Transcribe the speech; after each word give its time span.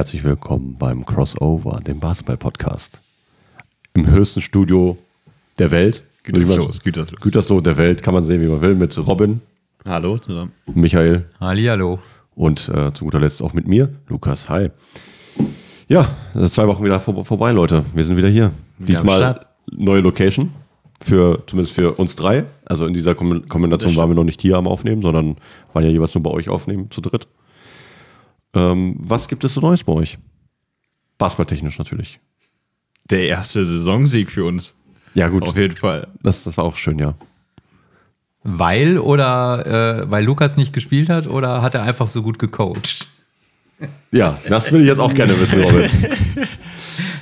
herzlich 0.00 0.24
willkommen 0.24 0.76
beim 0.78 1.04
Crossover, 1.04 1.78
dem 1.80 2.00
Basketball-Podcast. 2.00 3.02
Im 3.92 4.06
höchsten 4.10 4.40
Studio 4.40 4.96
der 5.58 5.70
Welt. 5.72 6.04
Gütersloh, 6.22 6.70
Gütersloh. 6.82 7.18
Gütersloh 7.20 7.60
der 7.60 7.76
Welt, 7.76 8.02
kann 8.02 8.14
man 8.14 8.24
sehen, 8.24 8.40
wie 8.40 8.46
man 8.46 8.62
will, 8.62 8.74
mit 8.76 8.96
Robin, 9.06 9.42
Hallo 9.86 10.16
zusammen. 10.16 10.52
Michael 10.72 11.26
Hallihallo. 11.38 11.98
und 12.34 12.70
äh, 12.70 12.94
zu 12.94 13.04
guter 13.04 13.20
Letzt 13.20 13.42
auch 13.42 13.52
mit 13.52 13.68
mir, 13.68 13.90
Lukas. 14.08 14.48
Hi. 14.48 14.70
Ja, 15.86 16.08
das 16.32 16.44
ist 16.44 16.54
zwei 16.54 16.66
Wochen 16.66 16.82
wieder 16.82 16.98
vor, 17.00 17.22
vorbei, 17.26 17.52
Leute. 17.52 17.84
Wir 17.94 18.04
sind 18.06 18.16
wieder 18.16 18.30
hier. 18.30 18.52
am 18.78 18.86
Diesmal 18.86 19.44
neue 19.70 20.00
Location. 20.00 20.50
Für, 21.02 21.42
zumindest 21.46 21.74
für 21.74 21.92
uns 21.98 22.16
drei. 22.16 22.44
Also 22.64 22.86
in 22.86 22.94
dieser 22.94 23.12
Kom- 23.12 23.46
Kombination 23.48 23.94
waren 23.96 24.08
wir 24.08 24.14
noch 24.14 24.24
nicht 24.24 24.40
hier 24.40 24.56
am 24.56 24.66
Aufnehmen, 24.66 25.02
sondern 25.02 25.36
waren 25.74 25.84
ja 25.84 25.90
jeweils 25.90 26.14
nur 26.14 26.22
bei 26.22 26.30
euch 26.30 26.48
aufnehmen, 26.48 26.90
zu 26.90 27.02
dritt. 27.02 27.28
Ähm, 28.54 28.96
was 28.98 29.28
gibt 29.28 29.44
es 29.44 29.54
so 29.54 29.60
Neues 29.60 29.84
bei 29.84 29.92
euch? 29.92 30.18
Basketballtechnisch 31.18 31.78
natürlich. 31.78 32.18
Der 33.10 33.26
erste 33.26 33.64
Saisonsieg 33.64 34.30
für 34.30 34.44
uns. 34.44 34.74
Ja, 35.14 35.28
gut. 35.28 35.42
Auf 35.42 35.56
jeden 35.56 35.76
Fall. 35.76 36.08
Das, 36.22 36.44
das 36.44 36.56
war 36.56 36.64
auch 36.64 36.76
schön, 36.76 36.98
ja. 36.98 37.14
Weil 38.42 38.98
oder 38.98 40.02
äh, 40.02 40.10
weil 40.10 40.24
Lukas 40.24 40.56
nicht 40.56 40.72
gespielt 40.72 41.10
hat 41.10 41.26
oder 41.26 41.60
hat 41.60 41.74
er 41.74 41.82
einfach 41.82 42.08
so 42.08 42.22
gut 42.22 42.38
gecoacht? 42.38 43.08
Ja, 44.12 44.38
das 44.48 44.72
will 44.72 44.82
ich 44.82 44.86
jetzt 44.86 44.98
auch 44.98 45.12
gerne 45.14 45.38
wissen, 45.38 45.62
Robin. 45.62 45.90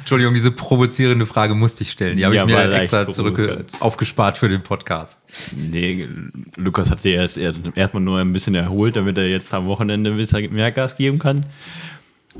Entschuldigung, 0.09 0.33
diese 0.33 0.51
provozierende 0.51 1.27
Frage 1.27 1.55
musste 1.55 1.83
ich 1.83 1.91
stellen. 1.91 2.17
Die 2.17 2.25
habe 2.25 2.35
Ja, 2.35 2.45
ich 2.47 2.49
mir 2.51 2.67
leicht 2.67 2.85
extra 2.85 3.11
zurück 3.11 3.35
provokant. 3.35 3.73
aufgespart 3.81 4.39
für 4.39 4.49
den 4.49 4.63
Podcast. 4.63 5.21
Nee, 5.55 6.09
Lukas 6.57 6.91
hat 6.91 7.05
erst, 7.05 7.37
erstmal 7.37 8.03
nur 8.03 8.19
ein 8.19 8.33
bisschen 8.33 8.55
erholt, 8.55 8.97
damit 8.97 9.19
er 9.19 9.29
jetzt 9.29 9.53
am 9.53 9.67
Wochenende 9.67 10.11
ein 10.11 10.17
bisschen 10.17 10.51
mehr 10.55 10.73
Gas 10.73 10.97
geben 10.97 11.19
kann. 11.19 11.45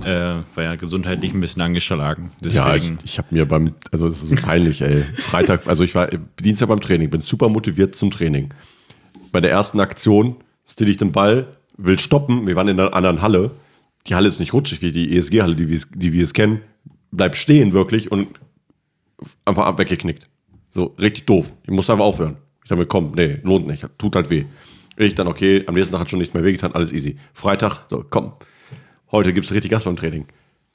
Äh, 0.03 0.07
war 0.55 0.65
ja 0.65 0.77
gesundheitlich 0.77 1.35
ein 1.35 1.43
bisschen 1.43 1.61
angeschlagen. 1.61 2.31
Ja, 2.41 2.75
ich, 2.75 2.83
Deswegen, 2.85 2.99
ich 3.05 3.19
habe 3.19 3.29
mir 3.33 3.45
beim, 3.47 3.75
also 3.93 4.07
es 4.07 4.23
ist 4.23 4.31
so 4.31 4.35
peinlich, 4.37 4.81
ey. 4.81 5.03
Freitag, 5.17 5.67
also 5.67 5.85
ich 5.85 5.95
war 5.95 6.09
Dienstag 6.41 6.69
beim 6.69 6.81
Training, 6.81 7.11
bin 7.11 7.21
super 7.21 7.51
motiviert 7.51 7.95
zum 7.97 8.11
Training. 8.11 8.49
Bei 9.31 9.43
der 9.43 9.51
ersten 9.51 9.79
Aktion 9.79 10.37
still 10.67 10.89
ich 10.89 10.97
den 10.97 11.13
Ball, 11.13 11.49
will 11.77 11.99
stoppen, 11.99 12.47
wir 12.47 12.57
waren 12.57 12.69
in 12.69 12.81
einer 12.81 12.95
anderen 12.95 13.21
Halle. 13.21 13.51
Die 14.07 14.15
Halle 14.15 14.29
ist 14.29 14.41
nicht 14.41 14.55
rutschig 14.55 14.81
wie 14.81 14.91
die 14.91 15.15
ESG-Halle, 15.19 15.55
die, 15.55 15.69
wir 15.69 15.81
die 15.95 16.15
wir 16.15 16.25
es 16.25 16.33
kennen. 16.33 16.63
Bleib 17.11 17.37
stehen 17.37 17.73
wirklich 17.73 18.13
und 18.13 18.29
einfach 19.45 19.79
weggeknickt. 19.79 20.27
So, 20.71 20.95
richtig 20.99 21.27
doof. 21.27 21.53
Ich 21.63 21.71
muss 21.71 21.89
einfach 21.91 22.05
aufhören. 22.05 22.37
Ich 22.63 22.69
sage 22.69 22.81
mir, 22.81 22.87
komm, 22.87 23.13
nee, 23.17 23.41
lohnt 23.43 23.67
nicht, 23.67 23.87
tut 23.99 24.15
halt 24.15 24.31
weh. 24.31 24.45
Ich 24.97 25.15
dann, 25.15 25.29
okay, 25.29 25.65
am 25.67 25.75
nächsten 25.75 25.93
Tag 25.93 26.01
hat 26.01 26.11
schon 26.11 26.19
nichts 26.19 26.35
mehr 26.35 26.45
wehgetan, 26.45 26.73
alles 26.73 26.93
easy. 26.93 27.17
Freitag, 27.33 27.87
so, 27.89 28.05
komm, 28.09 28.33
heute 29.11 29.33
gibt 29.33 29.47
es 29.47 29.53
richtig 29.53 29.71
Gas 29.71 29.85
beim 29.85 29.97
Training. 29.97 30.27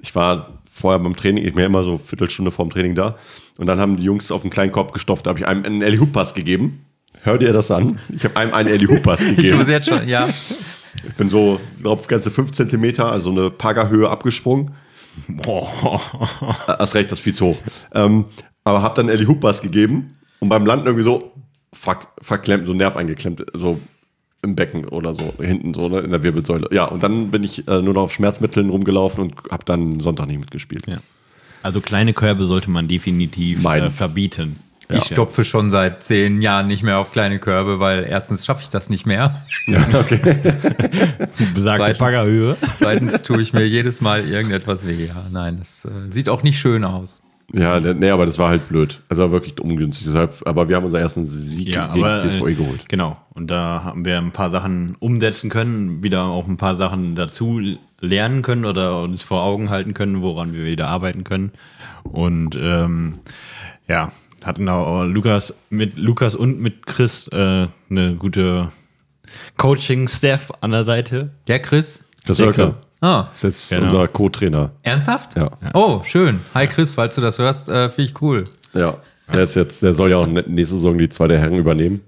Ich 0.01 0.15
war 0.15 0.59
vorher 0.69 0.99
beim 0.99 1.15
Training, 1.15 1.45
ich 1.45 1.53
bin 1.53 1.61
ja 1.61 1.67
immer 1.67 1.83
so 1.83 1.91
eine 1.91 1.99
Viertelstunde 1.99 2.51
vorm 2.51 2.69
Training 2.69 2.95
da. 2.95 3.17
Und 3.57 3.67
dann 3.67 3.79
haben 3.79 3.97
die 3.97 4.03
Jungs 4.03 4.31
auf 4.31 4.41
einen 4.41 4.49
kleinen 4.49 4.71
Korb 4.71 4.93
gestopft. 4.93 5.25
Da 5.25 5.29
habe 5.29 5.39
ich 5.39 5.47
einem 5.47 5.63
einen 5.63 5.81
Ellie 5.81 5.99
Hoop 5.99 6.11
Pass 6.13 6.33
gegeben. 6.33 6.85
Hört 7.21 7.43
ihr 7.43 7.53
das 7.53 7.69
an? 7.71 7.99
Ich 8.09 8.23
habe 8.25 8.35
einem 8.35 8.53
einen 8.53 8.69
Ellie 8.69 8.87
Hoop 8.89 9.03
Pass 9.03 9.21
Ich 9.29 9.35
gegeben. 9.35 9.57
muss 9.59 9.69
jetzt 9.69 9.87
schon, 9.87 10.07
ja. 10.07 10.27
Ich 10.27 11.13
bin 11.15 11.29
so, 11.29 11.59
glaube 11.81 12.07
ganze 12.07 12.31
5 12.31 12.51
Zentimeter, 12.51 13.11
also 13.11 13.29
eine 13.29 13.49
Paga-Höhe 13.49 14.09
abgesprungen. 14.09 14.71
Boah, 15.27 16.01
Hast 16.67 16.95
recht, 16.95 17.11
das 17.11 17.19
ist 17.19 17.23
viel 17.23 17.33
zu 17.33 17.47
hoch. 17.47 17.57
Ähm, 17.93 18.25
aber 18.63 18.81
habe 18.81 18.95
dann 18.95 19.09
Ellie 19.09 19.27
Hoop 19.27 19.41
Pass 19.41 19.61
gegeben 19.61 20.15
und 20.39 20.49
beim 20.49 20.65
Landen 20.65 20.85
irgendwie 20.85 21.03
so 21.03 21.31
fuck, 21.73 22.07
verklemmt, 22.21 22.65
so 22.65 22.73
Nerv 22.73 22.95
eingeklemmt, 22.95 23.45
so 23.53 23.79
im 24.41 24.55
Becken 24.55 24.85
oder 24.85 25.13
so, 25.13 25.33
hinten 25.39 25.73
so 25.73 25.87
ne, 25.87 25.99
in 25.99 26.11
der 26.11 26.23
Wirbelsäule. 26.23 26.67
Ja, 26.71 26.85
und 26.85 27.01
dann 27.01 27.31
bin 27.31 27.43
ich 27.43 27.67
äh, 27.67 27.81
nur 27.81 27.93
noch 27.93 28.03
auf 28.03 28.13
Schmerzmitteln 28.13 28.69
rumgelaufen 28.69 29.23
und 29.23 29.35
habe 29.49 29.63
dann 29.65 29.99
Sonntag 29.99 30.27
nicht 30.27 30.39
mitgespielt. 30.39 30.87
ja. 30.87 30.99
Also 31.61 31.79
kleine 31.79 32.13
Körbe 32.13 32.43
sollte 32.43 32.69
man 32.69 32.89
definitiv 32.89 33.63
äh, 33.65 33.89
verbieten. 33.89 34.57
Ich 34.97 35.03
stopfe 35.05 35.43
schon 35.43 35.69
seit 35.69 36.03
zehn 36.03 36.41
Jahren 36.41 36.67
nicht 36.67 36.83
mehr 36.83 36.97
auf 36.99 37.11
kleine 37.11 37.39
Körbe, 37.39 37.79
weil 37.79 38.05
erstens 38.07 38.45
schaffe 38.45 38.63
ich 38.63 38.69
das 38.69 38.89
nicht 38.89 39.05
mehr. 39.05 39.35
Besagte 41.53 41.77
Zweitens- 41.77 41.97
Baggerhöhe. 41.97 42.57
Zweitens 42.75 43.21
tue 43.23 43.41
ich 43.41 43.53
mir 43.53 43.67
jedes 43.67 44.01
Mal 44.01 44.27
irgendetwas 44.27 44.87
weh. 44.87 45.05
Ja, 45.05 45.23
nein, 45.31 45.57
das 45.59 45.85
äh, 45.85 46.09
sieht 46.09 46.29
auch 46.29 46.43
nicht 46.43 46.59
schön 46.59 46.83
aus. 46.83 47.21
Ja, 47.53 47.79
ne- 47.79 47.93
nee, 47.93 48.09
aber 48.09 48.25
das 48.25 48.39
war 48.39 48.49
halt 48.49 48.67
blöd. 48.69 49.01
Also 49.09 49.23
war 49.23 49.31
wirklich 49.31 49.59
ungünstig. 49.59 50.05
Deshalb, 50.07 50.41
aber 50.45 50.69
wir 50.69 50.75
haben 50.75 50.85
unseren 50.85 51.01
ersten 51.01 51.25
Sieg 51.27 51.67
Ja, 51.69 51.87
gegen 51.93 52.05
aber 52.05 52.21
DVE 52.21 52.49
äh, 52.51 52.53
geholt. 52.55 52.89
genau. 52.89 53.17
Und 53.33 53.51
da 53.51 53.83
haben 53.83 54.05
wir 54.05 54.17
ein 54.17 54.31
paar 54.31 54.49
Sachen 54.49 54.95
umsetzen 54.99 55.49
können, 55.49 56.03
wieder 56.03 56.23
auch 56.25 56.47
ein 56.47 56.57
paar 56.57 56.75
Sachen 56.75 57.15
dazu 57.15 57.59
lernen 57.99 58.41
können 58.41 58.65
oder 58.65 59.01
uns 59.01 59.23
vor 59.23 59.43
Augen 59.43 59.69
halten 59.69 59.93
können, 59.93 60.21
woran 60.21 60.53
wir 60.53 60.65
wieder 60.65 60.87
arbeiten 60.87 61.23
können. 61.23 61.51
Und 62.03 62.55
ähm, 62.61 63.19
ja, 63.87 64.11
hatten 64.45 64.67
auch 64.69 65.03
Lukas 65.05 65.53
mit 65.69 65.97
Lukas 65.97 66.35
und 66.35 66.59
mit 66.61 66.85
Chris 66.85 67.27
äh, 67.29 67.67
eine 67.89 68.15
gute 68.15 68.69
Coaching-Staff 69.57 70.51
an 70.61 70.71
der 70.71 70.85
Seite. 70.85 71.31
Der 71.47 71.59
Chris? 71.59 72.03
Chris. 72.25 72.39
Oelker 72.39 72.75
Ah, 73.01 73.27
ist 73.35 73.43
jetzt 73.43 73.69
Genau. 73.69 73.83
unser 73.85 74.07
Co-Trainer. 74.07 74.71
ernsthaft? 74.81 75.35
Ja. 75.35 75.51
Oh, 75.73 76.01
schön. 76.05 76.39
Hi 76.53 76.67
Chris, 76.67 76.93
falls 76.93 77.15
du 77.15 77.21
das 77.21 77.37
hörst, 77.37 77.67
äh, 77.67 77.89
finde 77.89 78.09
ich 78.11 78.21
cool. 78.21 78.47
Ja, 78.73 78.97
der 79.33 79.43
ist 79.43 79.55
jetzt, 79.55 79.83
der 79.83 79.93
soll 79.93 80.11
ja 80.11 80.17
auch 80.17 80.27
nächste 80.27 80.75
Saison 80.77 80.97
die 80.97 81.09
zweite 81.09 81.37
Herren 81.37 81.55
übernehmen. 81.55 81.99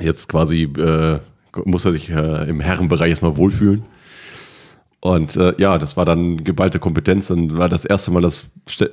Jetzt 0.00 0.28
quasi 0.30 0.62
äh, 0.62 1.18
muss 1.66 1.84
er 1.84 1.92
sich 1.92 2.08
äh, 2.08 2.48
im 2.48 2.60
Herrenbereich 2.60 3.10
erstmal 3.10 3.36
wohlfühlen. 3.36 3.82
Und 5.00 5.34
äh, 5.36 5.54
ja, 5.56 5.78
das 5.78 5.96
war 5.96 6.04
dann 6.04 6.44
geballte 6.44 6.78
Kompetenz. 6.78 7.28
Dann 7.28 7.56
war 7.56 7.68
das 7.68 7.86
erste 7.86 8.10
Mal, 8.10 8.20
dass 8.20 8.50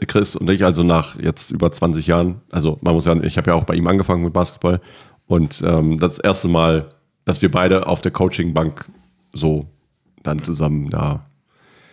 Chris 0.08 0.36
und 0.36 0.50
ich, 0.50 0.64
also 0.64 0.84
nach 0.84 1.20
jetzt 1.20 1.52
über 1.52 1.72
20 1.72 2.08
Jahren, 2.08 2.42
also 2.50 2.78
man 2.82 2.94
muss 2.94 3.06
ja, 3.06 3.16
ich 3.24 3.38
habe 3.38 3.52
ja 3.52 3.56
auch 3.56 3.66
bei 3.66 3.76
ihm 3.76 3.88
angefangen 3.88 4.24
mit 4.24 4.34
Basketball. 4.34 4.80
Und 5.28 5.62
ähm, 5.66 6.00
das 6.00 6.20
erste 6.20 6.48
Mal, 6.48 6.90
dass 7.26 7.42
wir 7.42 7.52
beide 7.52 7.88
auf 7.88 8.02
der 8.02 8.12
Coachingbank 8.12 8.86
so 9.34 9.68
dann 10.24 10.42
zusammen 10.44 10.90
da 10.90 11.26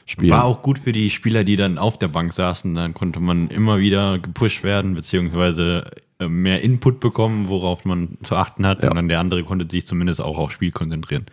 spielen. 0.06 0.30
War 0.30 0.44
auch 0.44 0.62
gut 0.62 0.78
für 0.78 0.92
die 0.92 1.10
Spieler, 1.10 1.42
die 1.42 1.56
dann 1.56 1.76
auf 1.78 1.98
der 1.98 2.08
Bank 2.08 2.32
saßen. 2.32 2.72
Dann 2.74 2.94
konnte 2.94 3.18
man 3.18 3.48
immer 3.48 3.78
wieder 3.78 4.20
gepusht 4.20 4.62
werden, 4.62 4.94
beziehungsweise 4.94 5.90
äh, 6.20 6.28
mehr 6.28 6.62
Input 6.62 7.00
bekommen, 7.00 7.48
worauf 7.48 7.84
man 7.84 8.18
zu 8.22 8.36
achten 8.36 8.64
hat. 8.64 8.84
Ja. 8.84 8.90
Und 8.90 8.96
dann 8.96 9.08
der 9.08 9.18
andere 9.18 9.42
konnte 9.42 9.66
sich 9.68 9.86
zumindest 9.86 10.20
auch 10.20 10.38
aufs 10.38 10.54
Spiel 10.54 10.70
konzentrieren. 10.70 11.26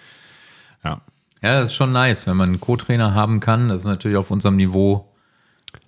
Ja. 0.83 1.01
Ja, 1.43 1.53
das 1.53 1.65
ist 1.71 1.73
schon 1.75 1.91
nice, 1.91 2.27
wenn 2.27 2.37
man 2.37 2.49
einen 2.49 2.59
Co-Trainer 2.61 3.13
haben 3.15 3.39
kann. 3.39 3.69
Das 3.69 3.81
ist 3.81 3.85
natürlich 3.85 4.17
auf 4.17 4.29
unserem 4.31 4.55
Niveau 4.57 5.07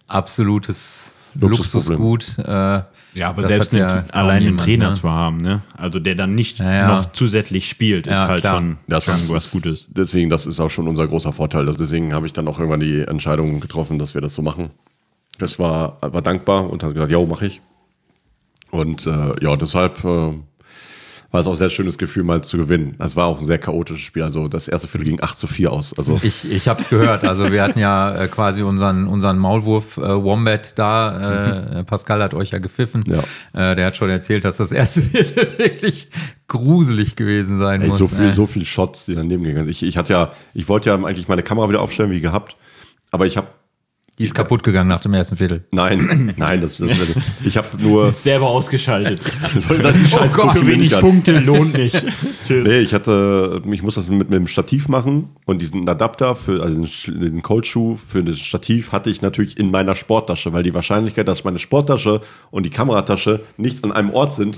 absolutes. 0.08 1.16
Luxusgut. 1.36 2.38
Äh, 2.38 2.84
Ja, 3.16 3.30
aber 3.30 3.48
selbst 3.48 3.74
ja 3.74 4.04
allein 4.12 4.44
einen 4.44 4.58
Trainer 4.60 4.92
ne? 4.92 4.96
zu 4.96 5.10
haben, 5.10 5.38
ne? 5.38 5.64
Also 5.76 6.00
der 6.00 6.14
dann 6.14 6.36
nicht 6.36 6.60
Ja, 6.60 6.72
ja. 6.72 6.88
noch 6.88 7.12
zusätzlich 7.12 7.68
spielt, 7.68 8.06
ist 8.06 8.14
Ja, 8.14 8.28
halt 8.28 8.42
klar. 8.42 8.58
schon, 8.58 8.78
Das 8.88 9.06
schon 9.06 9.16
ist- 9.16 9.30
was 9.32 9.50
Gutes. 9.52 9.88
Deswegen, 9.90 10.30
das 10.30 10.46
ist 10.46 10.60
auch 10.60 10.70
schon 10.70 10.88
unser 10.88 11.08
großer 11.08 11.34
Vorteil. 11.34 11.66
Also 11.68 11.80
deswegen 11.80 12.14
habe 12.14 12.28
ich 12.28 12.34
dann 12.34 12.48
auch 12.48 12.60
irgendwann 12.60 12.82
die 12.82 13.02
Entscheidung 13.02 13.60
getroffen, 13.60 13.98
dass 13.98 14.14
wir 14.14 14.22
das 14.22 14.36
so 14.36 14.44
machen. 14.44 14.70
Das 15.40 15.58
war, 15.58 15.98
war 16.02 16.22
dankbar 16.22 16.70
und 16.70 16.84
hat 16.84 16.94
gesagt, 16.94 17.12
ja, 17.12 17.20
mache 17.26 17.48
ich. 17.48 17.62
Und 18.70 19.08
äh, 19.08 19.34
ja, 19.44 19.56
deshalb 19.56 20.04
äh, 20.06 20.34
war 21.34 21.42
es 21.42 21.48
auch 21.48 21.54
ein 21.54 21.58
sehr 21.58 21.72
schönes 21.72 21.98
Gefühl, 21.98 22.24
mal 22.24 22.44
zu 22.44 22.58
gewinnen. 22.58 22.96
Es 23.00 23.16
war 23.16 23.26
auch 23.26 23.40
ein 23.40 23.48
sehr 23.48 23.58
chaotisches 23.58 24.04
Spiel. 24.04 24.22
Also 24.22 24.48
das 24.48 24.68
erste 24.68 24.88
Viertel 24.88 25.06
ging 25.06 25.20
8 25.20 25.40
zu 25.40 25.48
4 25.48 25.72
aus. 25.72 25.98
Also 25.98 26.20
Ich, 26.22 26.50
ich 26.50 26.68
habe 26.68 26.80
es 26.80 26.90
gehört. 26.90 27.26
Also 27.26 27.52
wir 27.52 27.64
hatten 27.64 27.80
ja 27.80 28.16
äh, 28.16 28.28
quasi 28.28 28.62
unseren, 28.62 29.08
unseren 29.08 29.40
Maulwurf 29.40 29.98
äh, 29.98 30.24
Wombat 30.24 30.78
da. 30.78 31.80
Äh, 31.80 31.84
Pascal 31.86 32.22
hat 32.22 32.36
euch 32.36 32.52
ja 32.52 32.60
gepfiffen. 32.60 33.04
Ja. 33.08 33.72
Äh, 33.72 33.76
der 33.76 33.88
hat 33.88 33.96
schon 33.96 34.12
erzählt, 34.12 34.46
dass 34.46 34.58
das 34.58 34.72
erste 34.72 35.02
Viertel 35.02 35.58
wirklich 35.58 36.10
gruselig 36.48 37.16
gewesen 37.16 37.58
sein 37.58 37.82
ey, 37.82 37.88
muss. 37.88 37.98
so 37.98 38.06
viel, 38.06 38.30
äh. 38.30 38.34
so 38.34 38.46
viel 38.46 38.64
Shots, 38.64 39.06
die 39.06 39.16
daneben 39.16 39.44
gegangen 39.44 39.66
sind. 39.66 39.72
Ich, 39.72 39.82
ich 39.82 39.98
hatte 39.98 40.14
ja, 40.14 40.34
ich 40.54 40.70
wollte 40.70 40.92
ja 40.92 40.96
eigentlich 40.98 41.28
meine 41.28 41.42
Kamera 41.42 41.68
wieder 41.68 41.82
aufstellen, 41.82 42.12
wie 42.12 42.22
gehabt. 42.22 42.56
Aber 43.10 43.26
ich 43.26 43.38
habe 43.38 43.48
Die 44.20 44.26
ist 44.26 44.36
kaputt 44.36 44.62
gegangen 44.62 44.90
nach 44.90 45.00
dem 45.00 45.16
ersten 45.16 45.38
Viertel. 45.38 45.64
Nein, 45.72 46.34
nein, 46.38 46.62
das, 46.62 46.78
das 46.78 47.16
ich 47.44 47.58
habe 47.58 47.68
nur 47.80 48.12
Selber 48.12 48.48
ausgeschaltet. 48.48 49.20
scheiß 50.08 50.34
Gott, 50.36 50.52
zu 50.52 50.68
wenig. 50.68 50.92
Punkte 51.00 51.40
lohnt 51.40 51.76
nicht. 51.76 51.96
Tschüss. 52.48 52.68
Nee, 52.68 52.80
ich 52.80 52.94
hatte, 52.94 53.62
ich 53.72 53.82
muss 53.82 53.96
das 53.96 54.10
mit, 54.10 54.30
mit 54.30 54.34
dem 54.34 54.46
Stativ 54.46 54.88
machen 54.88 55.30
und 55.46 55.62
diesen 55.62 55.90
Adapter 55.90 56.36
für 56.36 56.62
also 56.62 56.82
diesen 56.82 57.42
Cold 57.42 57.66
Shoe 57.66 57.98
für 57.98 58.24
das 58.24 58.38
Stativ 58.38 58.92
hatte 58.92 59.10
ich 59.10 59.24
natürlich 59.24 59.58
in 59.58 59.72
meiner 59.72 59.96
Sporttasche, 59.96 60.54
weil 60.54 60.62
die 60.62 60.76
Wahrscheinlichkeit, 60.76 61.28
dass 61.28 61.44
meine 61.44 61.58
Sporttasche 61.58 62.22
und 62.52 62.68
die 62.68 62.70
Kameratasche 62.70 63.42
nicht 63.58 63.84
an 63.84 63.92
einem 63.92 64.12
Ort 64.12 64.34
sind, 64.34 64.58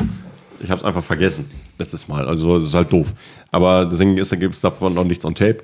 ich 0.60 0.70
habe 0.70 0.80
es 0.80 0.86
einfach 0.86 1.04
vergessen 1.04 1.46
letztes 1.78 2.10
Mal. 2.10 2.28
Also 2.28 2.60
das 2.60 2.70
ist 2.70 2.74
halt 2.74 2.92
doof. 2.92 3.14
Aber 3.52 3.86
deswegen 3.86 4.18
ist, 4.18 4.38
gibt 4.38 4.56
es 4.56 4.62
davon 4.62 4.94
noch 4.94 5.06
nichts 5.06 5.24
on 5.24 5.36
Tape 5.36 5.60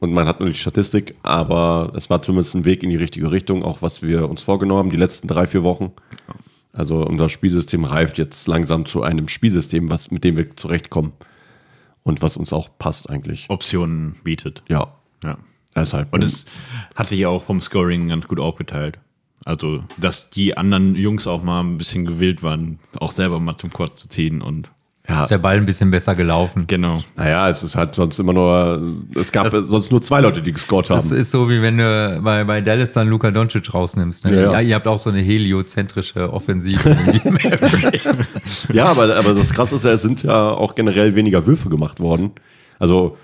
und 0.00 0.12
man 0.12 0.26
hat 0.26 0.40
nur 0.40 0.48
die 0.48 0.54
Statistik, 0.54 1.14
aber 1.22 1.92
es 1.94 2.10
war 2.10 2.22
zumindest 2.22 2.54
ein 2.54 2.64
Weg 2.64 2.82
in 2.82 2.90
die 2.90 2.96
richtige 2.96 3.30
Richtung, 3.30 3.62
auch 3.62 3.82
was 3.82 4.02
wir 4.02 4.28
uns 4.28 4.42
vorgenommen 4.42 4.78
haben, 4.78 4.90
die 4.90 4.96
letzten 4.96 5.28
drei, 5.28 5.46
vier 5.46 5.62
Wochen. 5.62 5.92
Also 6.72 7.06
unser 7.06 7.28
Spielsystem 7.28 7.84
reift 7.84 8.18
jetzt 8.18 8.48
langsam 8.48 8.84
zu 8.84 9.02
einem 9.02 9.28
Spielsystem, 9.28 9.90
was, 9.90 10.10
mit 10.10 10.24
dem 10.24 10.36
wir 10.36 10.56
zurechtkommen 10.56 11.12
und 12.02 12.20
was 12.22 12.36
uns 12.36 12.52
auch 12.52 12.68
passt 12.78 13.08
eigentlich. 13.08 13.46
Optionen 13.48 14.16
bietet. 14.24 14.62
Ja. 14.68 14.94
Ja. 15.22 15.38
Deshalb. 15.74 16.12
Und 16.12 16.22
es 16.22 16.44
hat 16.94 17.08
sich 17.08 17.20
ja 17.20 17.28
auch 17.28 17.44
vom 17.44 17.60
Scoring 17.60 18.08
ganz 18.08 18.28
gut 18.28 18.38
aufgeteilt. 18.38 18.98
Also, 19.44 19.84
dass 19.98 20.30
die 20.30 20.56
anderen 20.56 20.94
Jungs 20.94 21.26
auch 21.26 21.42
mal 21.42 21.60
ein 21.60 21.78
bisschen 21.78 22.06
gewillt 22.06 22.42
waren, 22.42 22.78
auch 22.98 23.12
selber 23.12 23.40
mal 23.40 23.56
zum 23.58 23.70
Quad 23.70 23.98
zu 23.98 24.08
ziehen 24.08 24.40
und 24.40 24.70
ja, 25.08 25.22
Ist 25.22 25.30
der 25.30 25.38
Ball 25.38 25.56
ein 25.58 25.66
bisschen 25.66 25.90
besser 25.90 26.14
gelaufen. 26.14 26.64
genau. 26.66 27.02
naja, 27.16 27.50
es 27.50 27.62
ist 27.62 27.76
halt 27.76 27.94
sonst 27.94 28.18
immer 28.18 28.32
nur, 28.32 28.80
es 29.14 29.30
gab 29.32 29.50
sonst 29.50 29.90
nur 29.90 30.00
zwei 30.00 30.20
Leute, 30.20 30.40
die 30.40 30.50
gescored 30.52 30.88
Das 30.88 31.10
haben. 31.10 31.18
ist 31.18 31.30
so, 31.30 31.50
wie 31.50 31.60
wenn 31.60 31.76
du 31.76 32.20
bei, 32.22 32.42
bei 32.44 32.62
Dallas 32.62 32.94
dann 32.94 33.08
Luka 33.08 33.30
Doncic 33.30 33.74
rausnimmst. 33.74 34.24
Ne? 34.24 34.34
Ja, 34.34 34.42
Ja, 34.44 34.52
ja. 34.52 34.60
ihr 34.60 34.74
habt 34.74 34.86
auch 34.86 34.96
so 34.98 35.10
eine 35.10 35.20
heliozentrische 35.20 36.32
Offensive. 36.32 36.80
Ja, 38.72 38.86
aber, 38.86 39.14
aber 39.16 39.34
das 39.34 39.52
Krasse 39.52 39.76
ist 39.76 39.84
ja, 39.84 39.92
es 39.92 40.02
sind 40.02 40.22
ja 40.22 40.50
auch 40.50 40.74
generell 40.74 41.14
weniger 41.14 41.46
Würfe 41.46 41.68
gemacht 41.68 42.00
worden. 42.00 42.32
Also, 42.78 43.16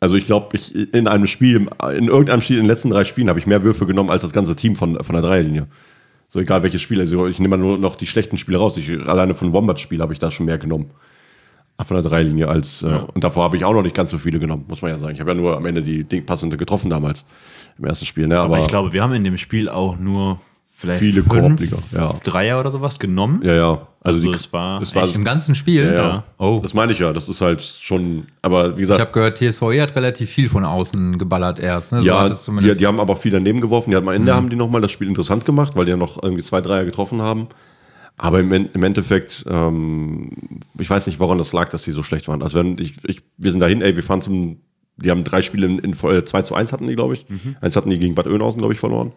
also 0.00 0.16
ich 0.16 0.26
glaube, 0.26 0.56
ich 0.56 0.74
in 0.94 1.06
einem 1.08 1.26
Spiel, 1.26 1.68
in 1.96 2.08
irgendeinem 2.08 2.40
Spiel, 2.40 2.56
in 2.56 2.64
den 2.64 2.68
letzten 2.68 2.90
drei 2.90 3.04
Spielen 3.04 3.28
habe 3.28 3.38
ich 3.38 3.46
mehr 3.46 3.62
Würfe 3.62 3.86
genommen 3.86 4.10
als 4.10 4.22
das 4.22 4.32
ganze 4.32 4.56
Team 4.56 4.76
von, 4.76 5.02
von 5.02 5.14
der 5.14 5.22
Dreierlinie. 5.22 5.66
So 6.32 6.40
egal 6.40 6.62
welches 6.62 6.80
Spiel. 6.80 6.98
Also 6.98 7.26
ich 7.26 7.38
nehme 7.40 7.58
nur 7.58 7.76
noch 7.76 7.94
die 7.94 8.06
schlechten 8.06 8.38
Spiele 8.38 8.56
raus. 8.56 8.78
Ich, 8.78 8.88
alleine 8.90 9.34
von 9.34 9.52
Wombat-Spiel 9.52 10.00
habe 10.00 10.14
ich 10.14 10.18
da 10.18 10.30
schon 10.30 10.46
mehr 10.46 10.56
genommen. 10.56 10.90
Von 11.84 11.94
der 11.94 12.02
Dreierlinie 12.02 12.48
als. 12.48 12.82
Äh, 12.82 13.00
Und 13.12 13.22
davor 13.22 13.44
habe 13.44 13.58
ich 13.58 13.66
auch 13.66 13.74
noch 13.74 13.82
nicht 13.82 13.94
ganz 13.94 14.10
so 14.10 14.16
viele 14.16 14.38
genommen, 14.38 14.64
muss 14.66 14.80
man 14.80 14.92
ja 14.92 14.98
sagen. 14.98 15.12
Ich 15.12 15.20
habe 15.20 15.32
ja 15.32 15.34
nur 15.34 15.58
am 15.58 15.66
Ende 15.66 15.82
die 15.82 16.22
passende 16.22 16.56
getroffen 16.56 16.88
damals 16.88 17.26
im 17.76 17.84
ersten 17.84 18.06
Spiel. 18.06 18.28
Ne? 18.28 18.38
Aber, 18.38 18.54
Aber 18.54 18.60
ich 18.60 18.66
glaube, 18.66 18.94
wir 18.94 19.02
haben 19.02 19.12
in 19.12 19.24
dem 19.24 19.36
Spiel 19.36 19.68
auch 19.68 19.98
nur 19.98 20.40
vielleicht 20.82 21.00
Viele 21.00 21.22
fünf 21.22 21.28
Korbleger, 21.28 21.78
ja. 21.92 22.12
Dreier 22.24 22.60
oder 22.60 22.70
sowas 22.72 22.98
genommen. 22.98 23.40
ja, 23.42 23.54
ja. 23.54 23.88
Also, 24.04 24.18
Also 24.18 24.32
die, 24.32 24.36
es 24.36 24.52
war 24.52 24.82
es 24.82 24.94
war 24.96 25.14
Im 25.14 25.22
ganzen 25.22 25.54
Spiel? 25.54 25.84
Ja, 25.86 25.92
ja. 25.92 26.24
Oh. 26.36 26.58
Das 26.60 26.74
meine 26.74 26.90
ich 26.90 26.98
ja. 26.98 27.12
Das 27.12 27.28
ist 27.28 27.40
halt 27.40 27.62
schon. 27.62 28.26
Aber 28.42 28.70
wie 28.76 28.82
Ich 28.82 28.88
gesagt, 28.88 29.00
habe 29.00 29.12
gehört, 29.12 29.38
TSVE 29.38 29.80
hat 29.80 29.94
relativ 29.94 30.28
viel 30.28 30.48
von 30.48 30.64
außen 30.64 31.18
geballert 31.18 31.60
erst. 31.60 31.92
Ne? 31.92 32.02
So 32.02 32.08
ja, 32.08 32.28
die, 32.28 32.74
die 32.78 32.86
haben 32.86 32.98
aber 32.98 33.14
viel 33.14 33.30
daneben 33.30 33.60
geworfen. 33.60 33.90
Die 33.90 33.96
haben 33.96 34.08
am 34.08 34.14
Ende 34.14 34.34
haben 34.34 34.50
die 34.50 34.56
nochmal 34.56 34.80
das 34.80 34.90
Spiel 34.90 35.06
interessant 35.06 35.44
gemacht, 35.44 35.76
weil 35.76 35.84
die 35.84 35.92
ja 35.92 35.96
noch 35.96 36.20
irgendwie 36.20 36.42
zwei 36.42 36.60
Dreier 36.60 36.84
getroffen 36.84 37.22
haben. 37.22 37.46
Aber 38.18 38.40
im, 38.40 38.52
im 38.52 38.82
Endeffekt, 38.82 39.44
ähm, 39.48 40.30
ich 40.78 40.90
weiß 40.90 41.06
nicht, 41.06 41.20
woran 41.20 41.38
das 41.38 41.52
lag, 41.52 41.68
dass 41.70 41.84
die 41.84 41.92
so 41.92 42.02
schlecht 42.02 42.26
waren. 42.26 42.42
Also 42.42 42.58
wenn 42.58 42.78
ich, 42.78 42.94
ich, 43.04 43.22
wir 43.38 43.50
sind 43.52 43.60
dahin, 43.60 43.82
ey, 43.82 43.94
wir 43.94 44.02
fahren 44.02 44.20
zum, 44.20 44.58
die 44.96 45.10
haben 45.12 45.22
drei 45.22 45.42
Spiele 45.42 45.66
in, 45.66 45.78
in 45.78 45.92
äh, 45.92 46.24
2 46.24 46.42
zu 46.42 46.54
1 46.56 46.72
hatten 46.72 46.88
die, 46.88 46.94
glaube 46.96 47.14
ich. 47.14 47.24
Eins 47.60 47.76
hatten 47.76 47.88
die 47.90 47.98
gegen 47.98 48.14
Bad 48.16 48.26
Oeynhausen, 48.26 48.58
glaube 48.58 48.74
ich, 48.74 48.80
verloren. 48.80 49.12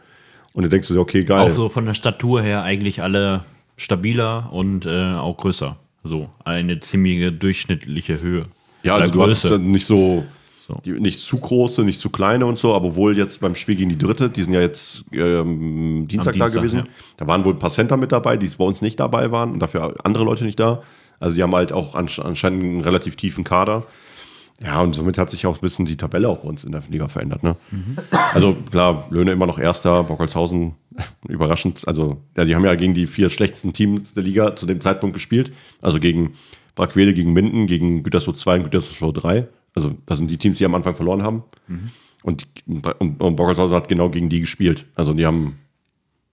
Und 0.55 0.63
du 0.63 0.69
denkst 0.69 0.87
du 0.87 0.95
dir, 0.95 0.99
okay, 1.01 1.23
geil. 1.23 1.39
auch 1.39 1.49
so 1.55 1.69
von 1.69 1.85
der 1.85 1.93
Statur 1.93 2.41
her 2.41 2.63
eigentlich 2.63 3.03
alle 3.03 3.43
stabiler 3.77 4.49
und 4.51 4.85
äh, 4.87 5.13
auch 5.13 5.37
größer. 5.37 5.75
So 6.03 6.29
eine 6.43 6.79
ziemliche 6.79 7.31
durchschnittliche 7.31 8.21
Höhe. 8.21 8.45
Ja, 8.83 8.95
also 8.95 9.11
du 9.11 9.21
hattest 9.21 9.45
dann 9.45 9.63
nicht 9.71 9.85
so, 9.85 10.23
So. 10.67 10.79
Die, 10.85 10.91
nicht 10.91 11.19
zu 11.19 11.37
große, 11.37 11.83
nicht 11.83 11.99
zu 11.99 12.09
kleine 12.09 12.45
und 12.45 12.57
so, 12.57 12.73
aber 12.73 12.95
wohl 12.95 13.17
jetzt 13.17 13.39
beim 13.41 13.53
Spiel 13.55 13.75
gegen 13.75 13.89
die 13.89 13.97
Dritte, 13.97 14.29
die 14.29 14.43
sind 14.43 14.53
ja 14.53 14.61
jetzt 14.61 15.03
ähm, 15.11 16.07
Dienstag, 16.07 16.33
da 16.33 16.45
Dienstag, 16.45 16.61
gewesen. 16.61 16.77
ja. 16.79 16.85
Da 17.17 17.27
waren 17.27 17.43
wohl 17.45 17.53
ein 17.53 17.59
paar 17.59 17.69
Center 17.69 17.97
mit 17.97 18.11
dabei, 18.11 18.37
die 18.37 18.47
bei 18.47 18.63
uns 18.63 18.81
nicht 18.81 18.99
dabei 18.99 19.31
waren 19.31 19.51
und 19.51 19.59
dafür 19.59 19.93
andere 20.03 20.23
Leute 20.23 20.45
nicht 20.45 20.59
da. 20.59 20.81
Also 21.19 21.35
die 21.35 21.43
haben 21.43 21.53
halt 21.53 21.71
auch 21.73 21.95
ansch- 21.95 22.21
anscheinend 22.21 22.63
einen 22.65 22.81
relativ 22.81 23.15
tiefen 23.15 23.43
Kader. 23.43 23.83
Ja, 24.61 24.81
und 24.81 24.93
somit 24.93 25.17
hat 25.17 25.29
sich 25.29 25.45
auch 25.45 25.55
ein 25.57 25.61
bisschen 25.61 25.85
die 25.85 25.97
Tabelle 25.97 26.29
auch 26.29 26.39
bei 26.39 26.47
uns 26.47 26.63
in 26.63 26.71
der 26.71 26.81
Liga 26.89 27.07
verändert. 27.09 27.43
Ne? 27.43 27.57
Also 28.33 28.55
klar, 28.71 29.05
Löhne 29.09 29.31
immer 29.33 29.45
noch 29.45 29.59
Erster, 29.59 30.03
Bockelshausen 30.03 30.75
überraschend. 31.27 31.85
Also 31.87 32.21
ja, 32.37 32.45
die 32.45 32.55
haben 32.55 32.63
ja 32.63 32.75
gegen 32.75 32.93
die 32.93 33.05
vier 33.07 33.29
schlechtesten 33.29 33.73
Teams 33.73 34.13
der 34.13 34.23
Liga 34.23 34.55
zu 34.55 34.65
dem 34.65 34.79
Zeitpunkt 34.79 35.13
gespielt. 35.13 35.51
Also 35.81 35.99
gegen 35.99 36.35
Brackwede, 36.75 37.13
gegen 37.13 37.33
Minden, 37.33 37.67
gegen 37.67 38.03
Gütersloh 38.03 38.33
2 38.33 38.55
und 38.57 38.63
Gütersloh 38.63 39.11
3. 39.11 39.47
Also 39.75 39.93
das 40.05 40.19
sind 40.19 40.31
die 40.31 40.37
Teams, 40.37 40.57
die 40.57 40.65
am 40.65 40.75
Anfang 40.75 40.95
verloren 40.95 41.21
haben. 41.21 41.43
Und, 42.23 42.47
und, 42.65 43.21
und 43.21 43.35
Bockelshausen 43.35 43.75
hat 43.75 43.89
genau 43.89 44.09
gegen 44.09 44.29
die 44.29 44.39
gespielt. 44.39 44.85
Also 44.95 45.13
die 45.13 45.25
haben 45.25 45.45
ein 45.47 45.59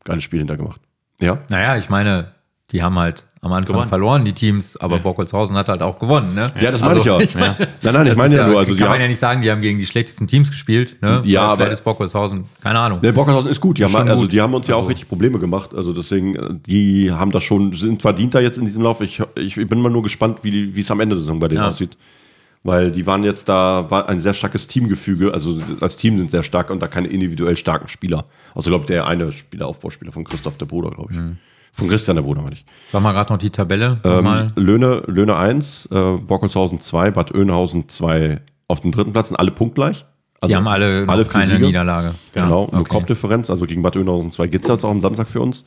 geiles 0.04 0.22
Spiel 0.22 0.38
hintergemacht. 0.38 0.80
Ja, 1.20 1.42
Naja, 1.50 1.76
ich 1.76 1.90
meine, 1.90 2.32
die 2.72 2.82
haben 2.82 2.98
halt 2.98 3.24
am 3.42 3.52
Anfang 3.52 3.72
Gewonnen. 3.74 3.88
verloren, 3.88 4.24
die 4.24 4.32
Teams, 4.32 4.76
aber 4.76 4.98
Bockelshausen 5.00 5.56
hat 5.56 5.68
halt 5.68 5.82
auch 5.82 5.98
gewonnen. 5.98 6.32
Ne? 6.34 6.52
ja 6.60 6.70
das 6.70 6.80
meine 6.80 7.00
ich 7.00 7.04
ja. 7.04 7.18
ich 7.20 7.34
meine, 7.34 7.56
Nein, 7.82 7.92
nein, 7.94 8.06
ich 8.06 8.16
meine 8.16 8.36
ja 8.36 8.46
nur, 8.46 8.58
also 8.58 8.74
kann 8.76 8.88
man 8.88 9.00
ja 9.00 9.08
nicht 9.08 9.18
sagen, 9.18 9.42
die 9.42 9.50
haben 9.50 9.60
gegen 9.60 9.78
die 9.78 9.84
schlechtesten 9.86 10.28
Teams 10.28 10.48
gespielt. 10.50 10.96
Ne? 11.02 11.22
Ja, 11.24 11.42
aber- 11.42 11.68
ist 11.68 11.82
Bockelshausen, 11.82 12.44
keine 12.62 12.78
Ahnung. 12.78 13.00
Ne, 13.02 13.12
Bockershausen 13.12 13.50
ist 13.50 13.60
gut. 13.60 13.78
Die 13.78 13.84
haben, 13.84 13.94
also, 13.96 14.22
gut. 14.22 14.32
die 14.32 14.40
haben 14.40 14.54
uns 14.54 14.68
ja 14.68 14.76
auch 14.76 14.80
Also- 14.80 14.88
richtig 14.90 15.08
Probleme 15.08 15.38
gemacht. 15.40 15.74
Also 15.74 15.92
deswegen, 15.92 16.36
äh, 16.36 16.54
die 16.66 17.10
haben 17.10 17.32
das 17.32 17.42
schon, 17.42 17.72
sind 17.72 18.00
verdienter 18.00 18.40
jetzt 18.40 18.58
in 18.58 18.64
diesem 18.64 18.82
Lauf. 18.84 19.00
Ich, 19.00 19.20
ich 19.36 19.56
bin 19.56 19.80
mal 19.80 19.90
nur 19.90 20.02
gespannt, 20.04 20.38
wie 20.44 20.80
es 20.80 20.90
am 20.92 21.00
Ende 21.00 21.16
der 21.16 21.20
Saison 21.20 21.40
bei 21.40 21.48
denen 21.48 21.62
Ja. 21.62 21.68
aussieht. 21.68 21.96
Weil 22.64 22.92
die 22.92 23.06
waren 23.06 23.24
jetzt 23.24 23.48
da, 23.48 23.90
war 23.90 24.08
ein 24.08 24.20
sehr 24.20 24.34
starkes 24.34 24.68
Teamgefüge. 24.68 25.34
Also 25.34 25.60
als 25.80 25.96
Team 25.96 26.16
sind 26.16 26.30
sehr 26.30 26.44
stark 26.44 26.70
und 26.70 26.80
da 26.80 26.86
keine 26.86 27.08
individuell 27.08 27.56
starken 27.56 27.88
Spieler. 27.88 28.24
Also 28.54 28.70
glaube 28.70 28.86
der 28.86 29.08
eine 29.08 29.32
Spieler, 29.32 29.66
Aufbauspieler 29.66 30.12
von 30.12 30.22
Christoph 30.22 30.58
der 30.58 30.66
Bruder, 30.66 30.90
glaube 30.92 31.12
ich. 31.12 31.18
Mhm. 31.18 31.38
Von 31.74 31.88
Christian 31.88 32.16
der 32.16 32.22
Bruder, 32.22 32.42
meine 32.42 32.54
ich. 32.54 32.64
Sag 32.90 33.02
mal 33.02 33.12
gerade 33.12 33.32
noch 33.32 33.38
die 33.38 33.50
Tabelle. 33.50 33.98
Ähm. 34.04 34.52
Löhne, 34.56 35.02
Löhne 35.06 35.36
1, 35.36 35.88
äh, 35.90 36.16
Bockelshausen 36.18 36.80
2, 36.80 37.10
Bad 37.12 37.34
Oeynhausen 37.34 37.88
2 37.88 38.40
auf 38.68 38.80
dem 38.80 38.92
dritten 38.92 39.12
Platz 39.12 39.28
sind 39.28 39.38
alle 39.38 39.50
punktgleich. 39.50 40.04
Also 40.40 40.50
die 40.50 40.56
haben 40.56 40.66
alle, 40.66 41.06
vier 41.06 41.24
keine 41.24 41.52
Siege. 41.52 41.66
Niederlage. 41.66 42.14
Genau, 42.32 42.64
Ja, 42.64 42.72
eine 42.72 42.80
okay. 42.80 42.90
Korbdifferenz, 42.90 43.48
also 43.48 43.66
gegen 43.66 43.82
Bad 43.82 43.96
Oeynhausen 43.96 44.32
2 44.32 44.48
geht 44.48 44.62
es 44.62 44.68
jetzt 44.68 44.84
auch 44.84 44.90
am 44.90 45.00
Samstag 45.00 45.28
für 45.28 45.40
uns. 45.40 45.66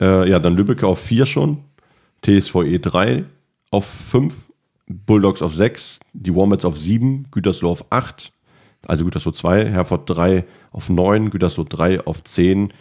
Äh, 0.00 0.28
ja, 0.30 0.38
dann 0.38 0.56
Lübeck 0.56 0.82
auf 0.82 0.98
4 1.00 1.26
schon, 1.26 1.58
TSVE 2.22 2.78
3 2.80 3.24
auf 3.70 3.84
5, 3.86 4.34
Bulldogs 4.88 5.42
auf 5.42 5.54
6, 5.54 6.00
die 6.12 6.34
Wombats 6.34 6.64
auf 6.64 6.76
7, 6.76 7.28
Gütersloh 7.30 7.70
auf 7.70 7.84
8, 7.90 8.32
also 8.86 9.04
Gütersloh 9.04 9.32
2, 9.32 9.66
Herford 9.66 10.08
3 10.08 10.44
auf 10.72 10.88
9, 10.88 11.30
Gütersloh 11.30 11.64
3 11.68 12.06
auf 12.06 12.24
10, 12.24 12.72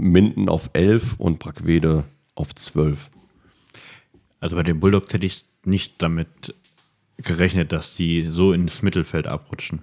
Minden 0.00 0.48
auf 0.48 0.70
11 0.72 1.14
und 1.18 1.38
Brackwede 1.38 2.04
auf 2.34 2.54
12. 2.54 3.10
Also 4.40 4.56
bei 4.56 4.62
den 4.62 4.80
Bulldogs 4.80 5.12
hätte 5.12 5.26
ich 5.26 5.46
nicht 5.64 6.02
damit 6.02 6.28
gerechnet, 7.18 7.72
dass 7.72 7.94
die 7.96 8.28
so 8.28 8.52
ins 8.52 8.82
Mittelfeld 8.82 9.26
abrutschen. 9.26 9.80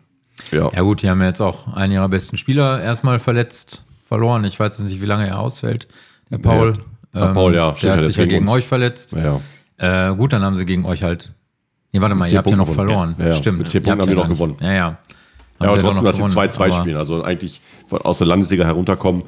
Ja, 0.52 0.70
Ja 0.74 0.82
gut, 0.82 1.02
die 1.02 1.10
haben 1.10 1.22
jetzt 1.22 1.42
auch 1.42 1.74
einen 1.74 1.94
ihrer 1.94 2.10
besten 2.10 2.38
Spieler 2.38 2.82
erstmal 2.82 3.20
verletzt 3.20 3.86
verloren. 4.06 4.44
Ich 4.44 4.60
weiß 4.60 4.78
jetzt 4.80 4.90
nicht, 4.90 5.02
wie 5.02 5.06
lange 5.06 5.28
er 5.28 5.40
ausfällt. 5.40 5.88
Der 6.30 6.38
Paul. 6.38 6.74
Ja. 7.14 7.22
Ah, 7.22 7.34
Paul, 7.34 7.54
ja, 7.56 7.72
Der 7.74 7.90
ja, 7.92 7.98
hat 7.98 8.06
sich 8.06 8.16
ja 8.16 8.26
gegen 8.26 8.44
uns. 8.46 8.52
euch 8.52 8.66
verletzt. 8.66 9.14
ja. 9.14 9.40
ja. 9.80 10.12
Äh, 10.12 10.16
gut, 10.16 10.32
dann 10.32 10.44
haben 10.44 10.56
sie 10.56 10.66
gegen 10.66 10.86
euch 10.86 11.02
halt. 11.04 11.34
Nee, 11.92 12.00
warte 12.02 12.14
mal, 12.16 12.30
ihr 12.30 12.38
habt 12.38 12.50
ja 12.50 12.56
noch 12.56 12.66
Punkten 12.68 12.88
gewonnen. 12.88 13.16
verloren. 13.16 13.16
Ja, 13.18 13.26
ja. 13.28 13.34
Stimmt. 13.34 13.58
Mit 13.58 13.68
zehn 13.68 13.84
ihr 13.84 13.92
habt 13.92 14.00
Punkten 14.02 14.12
haben 14.12 14.16
wir 14.18 14.24
ja 14.24 14.30
noch 14.30 14.36
gewonnen. 14.36 14.58
Ja, 14.62 14.68
ja. 14.68 14.74
Ja, 14.78 14.88
Habt 14.88 15.00
aber 15.60 15.72
ihr 15.78 15.82
doch 15.84 15.90
trotzdem, 15.90 16.06
dass 16.06 16.16
sie 16.18 16.22
gewonnen, 16.22 16.50
2-2 16.50 16.64
aber- 16.66 16.80
spielen. 16.82 16.98
Also 16.98 17.24
eigentlich 17.24 17.62
aus 17.90 18.18
der 18.20 18.28
Landesliga 18.28 18.64
herunterkommen, 18.66 19.24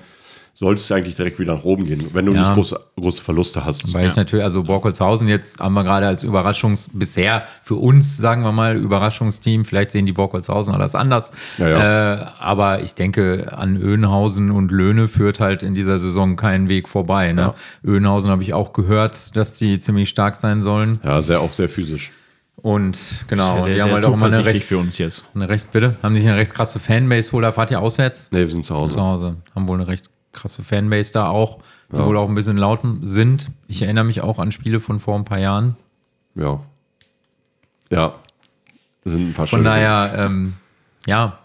solltest 0.56 0.90
du 0.90 0.94
eigentlich 0.94 1.16
direkt 1.16 1.40
wieder 1.40 1.56
nach 1.56 1.64
oben 1.64 1.86
gehen, 1.86 2.10
wenn 2.14 2.26
du 2.28 2.34
Ja. 2.34 2.42
nicht 2.42 2.54
große, 2.54 2.80
große 3.00 3.22
Verluste 3.24 3.66
hast. 3.66 3.92
Weil 3.94 4.08
ich 4.08 4.16
natürlich, 4.16 4.44
also 4.44 4.64
Borkolzhausen 4.64 5.28
jetzt 5.28 5.60
haben 5.60 5.74
wir 5.74 5.84
gerade 5.84 6.08
als 6.08 6.24
Überraschungs, 6.24 6.90
bisher 6.94 7.44
für 7.64 7.76
uns, 7.76 8.18
sagen 8.18 8.44
wir 8.44 8.52
mal, 8.52 8.76
Überraschungsteam. 8.76 9.66
Vielleicht 9.66 9.92
sehen 9.92 10.06
die 10.06 10.12
Borkolzhausen 10.14 10.78
das 10.78 10.96
anders. 10.96 11.32
Ja, 11.58 11.68
ja. 11.70 12.14
Äh, 12.14 12.26
aber 12.40 12.82
ich 12.82 12.94
denke, 12.96 13.52
an 13.58 13.78
Öhnhausen 13.82 14.52
und 14.52 14.72
Löhne 14.72 15.08
führt 15.08 15.40
halt 15.40 15.64
in 15.64 15.74
dieser 15.76 15.98
Saison 15.98 16.36
keinen 16.36 16.70
Weg 16.70 16.88
vorbei. 16.88 17.34
Ne? 17.34 17.42
Ja. 17.42 17.54
Öhnhausen 17.84 18.30
habe 18.32 18.44
ich 18.44 18.54
auch 18.54 18.74
gehört, 18.74 19.36
dass 19.36 19.56
die 19.58 19.80
ziemlich 19.80 20.10
stark 20.10 20.36
sein 20.36 20.62
sollen. 20.64 21.00
Ja, 21.04 21.22
sehr, 21.22 21.42
auch 21.42 21.52
sehr 21.54 21.68
physisch. 21.70 22.12
Und 22.58 23.26
genau, 23.28 23.56
Sehr, 23.58 23.66
die 23.66 23.74
sehr 23.74 23.84
haben 23.84 23.92
halt 23.92 24.06
auch 24.06 24.16
mal 24.16 24.34
eine 24.34 24.46
recht, 24.46 24.64
für 24.64 24.78
uns 24.78 24.98
jetzt. 24.98 25.24
eine 25.36 25.50
recht, 25.50 25.72
bitte, 25.74 25.96
haben 26.02 26.16
sich 26.16 26.26
eine 26.26 26.38
recht 26.38 26.54
krasse 26.54 26.80
Fanbase 26.80 27.34
wohl, 27.34 27.42
da 27.42 27.52
fahrt 27.52 27.72
ihr 27.72 27.82
auswärts? 27.82 28.30
Nee, 28.32 28.40
wir 28.40 28.48
sind 28.50 28.64
zu 28.64 28.74
Hause. 28.74 28.96
zu 28.96 29.02
Hause. 29.02 29.36
Haben 29.54 29.68
wohl 29.68 29.78
eine 29.80 29.88
recht 29.88 30.06
krasse 30.34 30.64
Fanbase 30.64 31.14
da 31.14 31.28
auch, 31.28 31.60
die 31.92 31.98
wohl 31.98 32.18
auch 32.18 32.28
ein 32.28 32.36
bisschen 32.36 32.58
laut 32.58 32.82
sind. 33.02 33.48
Ich 33.68 33.82
erinnere 33.84 34.04
mich 34.04 34.22
auch 34.22 34.40
an 34.40 34.52
Spiele 34.52 34.80
von 34.80 35.00
vor 35.00 35.16
ein 35.16 35.26
paar 35.26 35.40
Jahren. 35.40 35.76
Ja. 36.36 36.60
Ja. 37.90 38.16
Das 39.04 39.14
sind 39.14 39.30
ein 39.30 39.34
paar 39.34 39.48
Von 39.48 39.64
daher, 39.64 40.14
ähm, 40.18 40.54
ja, 41.06 41.40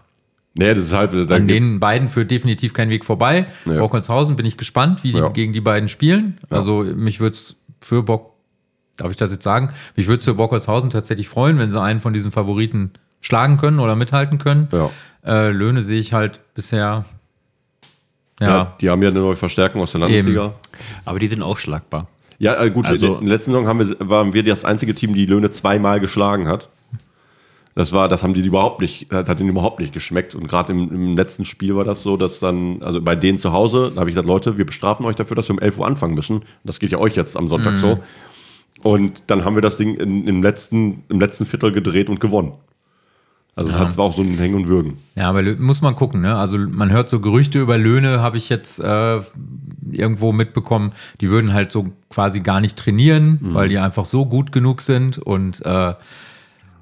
Nee, 0.54 0.74
das 0.74 0.86
ist 0.86 0.92
halt. 0.92 1.30
An 1.30 1.46
den 1.46 1.78
beiden 1.78 2.08
führt 2.08 2.32
definitiv 2.32 2.72
kein 2.72 2.90
Weg 2.90 3.04
vorbei. 3.04 3.46
Ja. 3.64 3.78
Bockelshausen 3.78 4.34
bin 4.34 4.44
ich 4.44 4.56
gespannt, 4.56 5.04
wie 5.04 5.12
die 5.12 5.18
Ja. 5.18 5.28
gegen 5.28 5.52
die 5.52 5.60
beiden 5.60 5.88
spielen. 5.88 6.38
Also 6.50 6.82
mich 6.82 7.20
würde 7.20 7.34
es 7.34 7.54
für 7.80 8.02
Bock, 8.02 8.32
darf 8.96 9.12
ich 9.12 9.16
das 9.16 9.30
jetzt 9.30 9.44
sagen, 9.44 9.70
mich 9.94 10.08
würde 10.08 10.18
es 10.18 10.24
für 10.24 10.34
Bockelshausen 10.34 10.90
tatsächlich 10.90 11.28
freuen, 11.28 11.60
wenn 11.60 11.70
sie 11.70 11.80
einen 11.80 12.00
von 12.00 12.12
diesen 12.12 12.32
Favoriten 12.32 12.90
schlagen 13.20 13.56
können 13.58 13.78
oder 13.78 13.94
mithalten 13.94 14.38
können. 14.38 14.66
Ja. 14.72 14.90
Äh, 15.24 15.50
Löhne 15.50 15.82
sehe 15.82 16.00
ich 16.00 16.12
halt 16.12 16.40
bisher. 16.54 17.04
Ja, 18.40 18.48
ja. 18.48 18.72
Die 18.80 18.88
haben 18.90 19.02
ja 19.02 19.08
eine 19.10 19.20
neue 19.20 19.36
Verstärkung 19.36 19.80
aus 19.82 19.92
der 19.92 20.00
Landesliga. 20.02 20.52
Aber 21.04 21.18
die 21.18 21.26
sind 21.26 21.42
auch 21.42 21.58
schlagbar. 21.58 22.06
Ja, 22.38 22.62
äh, 22.62 22.70
gut, 22.70 22.86
Also- 22.86 23.16
in 23.16 23.26
der 23.26 23.36
letzten 23.36 23.50
Saison 23.52 23.66
haben 23.66 23.80
wir, 23.80 23.96
waren 24.08 24.32
wir 24.32 24.42
das 24.44 24.64
einzige 24.64 24.94
Team, 24.94 25.12
die 25.12 25.26
Löhne 25.26 25.50
zweimal 25.50 25.98
geschlagen 26.00 26.46
hat. 26.46 26.68
Das 27.74 27.92
war, 27.92 28.08
das 28.08 28.24
haben 28.24 28.34
die 28.34 28.40
überhaupt 28.44 28.80
nicht, 28.80 29.12
hat 29.12 29.28
hat 29.28 29.38
ihnen 29.38 29.50
überhaupt 29.50 29.78
nicht 29.78 29.92
geschmeckt. 29.92 30.34
Und 30.34 30.48
gerade 30.48 30.72
im, 30.72 30.90
im 30.90 31.16
letzten 31.16 31.44
Spiel 31.44 31.76
war 31.76 31.84
das 31.84 32.02
so, 32.02 32.16
dass 32.16 32.40
dann, 32.40 32.82
also 32.82 33.00
bei 33.00 33.14
denen 33.14 33.38
zu 33.38 33.52
Hause, 33.52 33.92
da 33.94 34.00
habe 34.00 34.10
ich 34.10 34.14
gesagt, 34.14 34.26
Leute, 34.26 34.58
wir 34.58 34.66
bestrafen 34.66 35.06
euch 35.06 35.14
dafür, 35.14 35.36
dass 35.36 35.48
wir 35.48 35.54
um 35.54 35.60
11 35.60 35.78
Uhr 35.78 35.86
anfangen 35.86 36.14
müssen. 36.14 36.42
Das 36.64 36.80
geht 36.80 36.90
ja 36.90 36.98
euch 36.98 37.14
jetzt 37.14 37.36
am 37.36 37.46
Sonntag 37.46 37.78
so. 37.78 37.98
Und 38.82 39.24
dann 39.28 39.44
haben 39.44 39.54
wir 39.56 39.62
das 39.62 39.76
Ding 39.76 39.94
in, 39.96 40.26
im, 40.26 40.42
letzten, 40.42 41.04
im 41.08 41.20
letzten 41.20 41.46
Viertel 41.46 41.70
gedreht 41.72 42.08
und 42.08 42.20
gewonnen. 42.20 42.52
Also 43.58 43.72
es 43.72 43.78
hat 43.78 43.92
zwar 43.92 44.04
auch 44.04 44.14
so 44.16 44.22
ein 44.22 44.38
Hängen 44.38 44.54
und 44.54 44.68
Würgen. 44.68 44.98
Ja, 45.16 45.28
aber 45.28 45.42
muss 45.56 45.82
man 45.82 45.96
gucken, 45.96 46.20
ne? 46.20 46.36
Also 46.36 46.58
man 46.58 46.90
hört 46.92 47.08
so 47.08 47.18
Gerüchte 47.20 47.58
über 47.60 47.76
Löhne, 47.76 48.20
habe 48.20 48.36
ich 48.36 48.48
jetzt 48.48 48.78
äh, 48.78 49.20
irgendwo 49.90 50.32
mitbekommen, 50.32 50.92
die 51.20 51.28
würden 51.30 51.52
halt 51.52 51.72
so 51.72 51.86
quasi 52.08 52.40
gar 52.40 52.60
nicht 52.60 52.76
trainieren, 52.76 53.38
Mhm. 53.40 53.54
weil 53.54 53.68
die 53.68 53.78
einfach 53.78 54.04
so 54.04 54.26
gut 54.26 54.52
genug 54.52 54.80
sind 54.80 55.18
und 55.18 55.64
äh, 55.66 55.94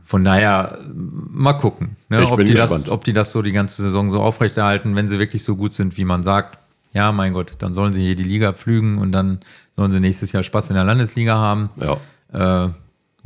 von 0.04 0.24
daher 0.24 0.78
mal 0.94 1.54
gucken, 1.54 1.96
ne? 2.10 2.24
Ob, 2.30 2.44
die 2.44 2.54
das, 2.54 2.88
ob 2.88 3.04
die 3.04 3.12
das 3.12 3.32
so 3.32 3.42
die 3.42 3.52
ganze 3.52 3.82
Saison 3.82 4.10
so 4.10 4.20
aufrechterhalten, 4.20 4.94
wenn 4.94 5.08
sie 5.08 5.18
wirklich 5.18 5.42
so 5.42 5.56
gut 5.56 5.72
sind, 5.72 5.96
wie 5.96 6.04
man 6.04 6.22
sagt. 6.22 6.58
Ja, 6.92 7.10
mein 7.12 7.32
Gott, 7.32 7.54
dann 7.58 7.74
sollen 7.74 7.92
sie 7.92 8.02
hier 8.02 8.16
die 8.16 8.22
Liga 8.22 8.52
pflügen 8.52 8.98
und 8.98 9.12
dann 9.12 9.40
sollen 9.72 9.92
sie 9.92 10.00
nächstes 10.00 10.32
Jahr 10.32 10.42
Spaß 10.42 10.70
in 10.70 10.76
der 10.76 10.84
Landesliga 10.84 11.36
haben. 11.36 11.70
Ja. 11.76 12.66
Äh, 12.66 12.68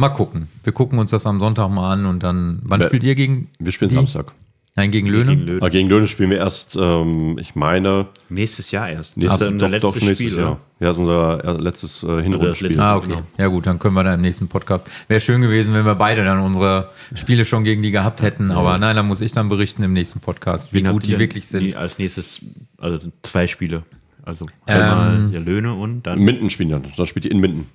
mal 0.01 0.09
gucken. 0.11 0.49
Wir 0.65 0.73
gucken 0.73 0.99
uns 0.99 1.11
das 1.13 1.27
am 1.27 1.39
Sonntag 1.41 1.69
mal 1.71 1.93
an 1.93 2.07
und 2.07 2.23
dann. 2.23 2.61
Wann 2.65 2.81
Wer- 2.81 2.87
spielt 2.89 3.05
ihr 3.05 3.15
gegen? 3.15 3.49
Wir 3.59 3.73
spielen 3.73 3.91
die? 3.91 3.95
Samstag. 3.97 4.33
Nein, 4.77 4.93
gegen 4.93 5.09
Löhne. 5.09 5.35
Gegen 5.35 5.43
Löwen. 5.47 5.61
Aber 5.61 5.71
gegen 5.71 5.91
Löhne 5.91 6.07
spielen 6.07 6.31
wir 6.31 6.39
erst, 6.39 6.77
ähm, 6.81 7.37
ich 7.39 7.57
meine, 7.57 8.07
Nächstes 8.29 8.71
Jahr 8.71 8.89
erst. 8.89 9.17
nächstes, 9.17 9.41
Das 9.41 9.49
ist 9.49 9.53
unser 9.55 9.69
doch, 9.69 9.81
doch, 9.81 9.95
letztes 9.95 10.09
nächstes 10.09 10.27
Spiel, 10.29 10.39
Jahr. 10.39 10.53
oder? 10.53 10.61
Ja, 10.79 10.91
ist 10.93 10.97
unser 10.99 11.61
letztes 11.61 12.03
äh, 12.05 12.23
Hinrundenspiel. 12.23 12.69
letzte- 12.69 12.83
Ah, 12.83 12.97
okay. 12.97 13.09
Genau. 13.09 13.23
Ja 13.37 13.49
gut, 13.49 13.67
dann 13.67 13.79
können 13.81 13.95
wir 13.95 14.05
da 14.05 14.15
im 14.15 14.21
nächsten 14.21 14.47
Podcast. 14.47 14.89
Wäre 15.09 15.19
schön 15.21 15.43
gewesen, 15.43 15.75
wenn 15.75 15.85
wir 15.85 15.97
beide 15.97 16.25
dann 16.25 16.39
unsere 16.41 16.91
Spiele 17.15 17.45
schon 17.45 17.65
gegen 17.65 17.83
die 17.83 17.91
gehabt 17.91 18.23
hätten. 18.23 18.53
Aber 18.53 18.79
nein, 18.79 18.95
dann 18.95 19.09
muss 19.09 19.21
ich 19.21 19.33
dann 19.33 19.49
berichten 19.49 19.83
im 19.83 19.93
nächsten 19.93 20.21
Podcast, 20.21 20.73
wie 20.73 20.85
Wen 20.85 20.93
gut 20.93 21.07
die 21.09 21.19
wirklich 21.19 21.47
sind. 21.49 21.65
Die 21.65 21.77
als 21.77 21.99
nächstes, 21.99 22.41
also 22.79 23.01
zwei 23.23 23.49
Spiele. 23.49 23.83
Also 24.23 24.47
Ähm, 24.69 24.81
einmal 24.83 25.29
der 25.31 25.41
Löhne 25.41 25.75
und 25.75 26.05
dann. 26.07 26.21
Minden 26.21 26.49
spielen 26.49 26.71
dann. 26.71 26.85
Dann 26.97 27.07
spielt 27.07 27.25
ihr 27.25 27.33
in 27.33 27.41
Minden. 27.41 27.67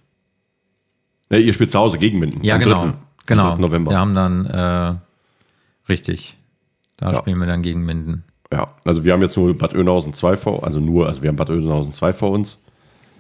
Ja, 1.30 1.38
ihr 1.38 1.54
spielt 1.54 1.72
zu 1.72 1.80
Hause 1.80 1.98
gegen 1.98 2.20
Minden. 2.20 2.44
ja, 2.44 2.56
am 2.56 2.62
genau. 2.62 2.76
3. 2.76 2.82
am 2.84 2.98
Genau. 3.26 3.56
3. 3.56 3.62
November. 3.62 3.92
Wir 3.92 4.00
haben 4.00 4.14
dann 4.16 4.46
äh, 4.46 4.96
richtig. 5.90 6.38
Da 6.98 7.12
Ja. 7.12 7.20
spielen 7.20 7.40
wir 7.40 7.48
dann 7.48 7.62
gegen 7.62 7.84
Minden. 7.84 8.24
Ja, 8.52 8.68
also 8.86 9.04
wir 9.04 9.14
haben 9.14 9.22
jetzt 9.22 9.36
nur 9.36 9.58
Bad 9.58 9.74
Oeynhausen 9.74 10.14
2 10.14 10.38
vor, 10.38 10.64
also 10.64 10.80
nur, 10.80 11.08
also 11.08 11.22
wir 11.24 11.30
haben 11.30 11.36
Bad 11.36 11.50
Oeynhausen 11.50 11.92
2 11.94 12.14
vor 12.14 12.32
uns. 12.32 12.60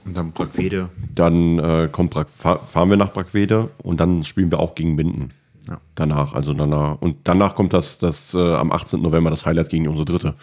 Und 0.05 0.15
dann 0.15 0.31
Brackwede. 0.31 0.89
Dann 1.15 1.57
äh, 1.57 1.89
kommt 1.91 2.11
Brack, 2.11 2.29
fahr, 2.29 2.59
fahren 2.59 2.91
wir 2.91 2.97
nach 2.97 3.11
Brackwede 3.11 3.69
und 3.79 3.99
dann 3.99 4.21
spielen 4.23 4.51
wir 4.51 4.59
auch 4.59 4.75
gegen 4.75 4.93
Minden. 4.93 5.31
Ja. 5.67 5.79
Danach, 5.95 6.33
also 6.33 6.53
danach. 6.53 7.01
Und 7.01 7.17
danach 7.23 7.55
kommt 7.55 7.73
das, 7.73 7.97
das 7.97 8.35
äh, 8.35 8.37
am 8.53 8.71
18. 8.71 9.01
November 9.01 9.31
das 9.31 9.47
Highlight 9.47 9.69
gegen 9.69 9.87
unsere 9.87 10.05
dritte. 10.05 10.35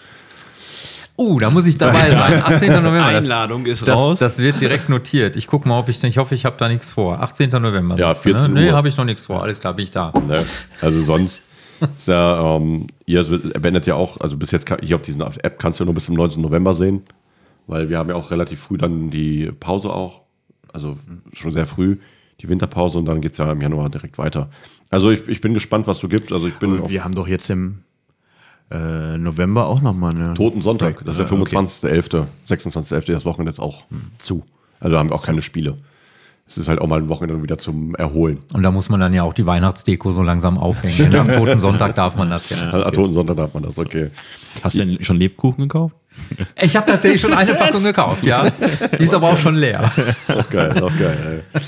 Uh, 1.17 1.39
da 1.39 1.51
muss 1.51 1.67
ich 1.67 1.77
dabei 1.79 2.11
sein. 2.11 2.43
18. 2.43 2.73
November. 2.83 3.13
das- 3.13 3.25
Einladung 3.25 3.67
ist 3.67 3.87
Das, 3.87 3.97
raus. 3.97 4.19
das 4.19 4.39
wird 4.39 4.61
direkt 4.61 4.89
notiert. 4.89 5.37
Ich 5.37 5.47
gucke 5.47 5.69
mal, 5.69 5.79
ob 5.79 5.89
ich, 5.89 6.03
ich 6.03 6.19
hoffe, 6.19 6.35
ich 6.35 6.45
habe 6.45 6.57
da 6.59 6.69
nichts 6.69 6.91
vor. 6.91 7.21
18. 7.21 7.51
November. 7.51 7.97
Ja, 7.97 8.15
sagst 8.15 8.25
du, 8.25 8.31
14 8.31 8.55
ne? 8.55 8.61
Nee, 8.63 8.71
habe 8.73 8.89
ich 8.89 8.97
noch 8.97 9.05
nichts 9.05 9.27
vor. 9.27 9.43
Alles 9.43 9.61
klar, 9.61 9.75
bin 9.75 9.85
ich 9.85 9.91
da. 9.91 10.13
Ne? 10.27 10.43
Also 10.81 11.03
sonst 11.03 11.45
ist 11.97 12.09
ja, 12.09 12.57
ähm, 12.57 12.87
ihr 13.07 13.25
beendet 13.61 13.87
ja 13.87 13.95
auch, 13.95 14.19
also 14.21 14.37
bis 14.37 14.51
jetzt 14.51 14.67
kann, 14.67 14.79
hier 14.83 14.97
auf 14.97 15.03
diesen 15.03 15.21
App 15.21 15.59
kannst 15.59 15.79
du 15.81 15.85
ja 15.85 15.87
nur 15.87 15.95
bis 15.95 16.07
zum 16.07 16.15
19. 16.15 16.41
November 16.41 16.75
sehen, 16.75 17.03
weil 17.67 17.89
wir 17.89 17.99
haben 17.99 18.09
ja 18.09 18.15
auch 18.15 18.31
relativ 18.31 18.61
früh 18.61 18.79
dann 18.79 19.11
die 19.11 19.51
Pause 19.53 19.93
auch, 19.93 20.23
also 20.73 20.97
schon 21.33 21.53
sehr 21.53 21.67
früh 21.67 21.99
die 22.41 22.49
Winterpause 22.49 22.99
und 22.99 23.05
dann 23.05 23.21
geht 23.21 23.33
es 23.33 23.39
ja 23.39 23.51
im 23.53 23.61
Januar 23.61 23.89
direkt 23.89 24.19
weiter. 24.19 24.51
Also 24.91 25.11
ich, 25.11 25.27
ich 25.29 25.41
bin 25.41 25.55
gespannt, 25.55 25.87
was 25.87 25.99
so 26.01 26.09
gibt. 26.09 26.33
Also 26.33 26.49
ich 26.49 26.55
bin 26.55 26.89
wir 26.89 27.05
haben 27.05 27.15
doch 27.15 27.29
jetzt 27.29 27.49
im 27.51 27.85
äh, 28.73 29.19
November 29.19 29.67
auch 29.67 29.81
nochmal 29.83 30.15
eine. 30.15 30.35
Toten 30.35 30.63
Sonntag, 30.63 31.05
das 31.05 31.19
ist 31.19 31.31
der 31.31 31.39
Äh, 31.39 31.41
okay. 31.41 31.57
25.11., 31.57 32.25
26.11., 32.49 33.13
das 33.13 33.25
Wochenende 33.25 33.51
ist 33.51 33.61
auch 33.61 33.85
zu. 34.19 34.43
Also 34.81 34.95
da 34.95 34.99
haben 34.99 35.11
wir 35.11 35.15
auch 35.15 35.25
keine 35.25 35.43
Spiele. 35.43 35.77
Es 36.49 36.59
ist 36.59 36.69
halt 36.69 36.81
auch 36.81 36.87
mal 36.87 36.99
ein 36.99 37.09
Wochenende 37.09 37.43
wieder 37.43 37.57
zum 37.57 37.95
Erholen. 37.95 38.39
Und 38.53 38.63
da 38.63 38.71
muss 38.71 38.91
man 38.91 39.01
dann 39.01 39.15
ja 39.15 39.23
auch 39.23 39.33
die 39.33 39.47
Weihnachtsdeko 39.47 40.13
so 40.13 40.23
langsam 40.23 40.59
aufhängen. 40.59 41.11
Ne? 41.11 41.21
Am 41.21 41.29
Toten 41.29 41.61
Sonntag 41.61 41.95
darf 41.95 42.17
man 42.17 42.29
das 42.31 42.51
ja. 42.51 42.71
Also 42.73 42.91
Toten 42.91 43.13
Sonntag 43.13 43.37
darf 43.37 43.55
man 43.55 43.63
das, 43.63 43.79
okay. 43.79 44.11
Hast 44.63 44.75
du 44.79 44.85
denn 44.85 45.03
schon 45.05 45.17
Lebkuchen 45.19 45.63
gekauft? 45.69 45.95
Ich 46.63 46.77
habe 46.77 46.85
tatsächlich 46.91 47.21
schon 47.23 47.33
eine 47.33 47.55
Packung 47.55 47.83
gekauft, 47.83 48.27
ja. 48.27 48.51
Die 48.99 49.05
ist 49.05 49.15
aber 49.15 49.31
auch 49.31 49.39
schon 49.39 49.55
leer. 49.55 49.91
Auch 50.29 50.51
geil, 50.51 50.83
auch 50.83 50.99
geil. 50.99 51.43
Ey. 51.55 51.61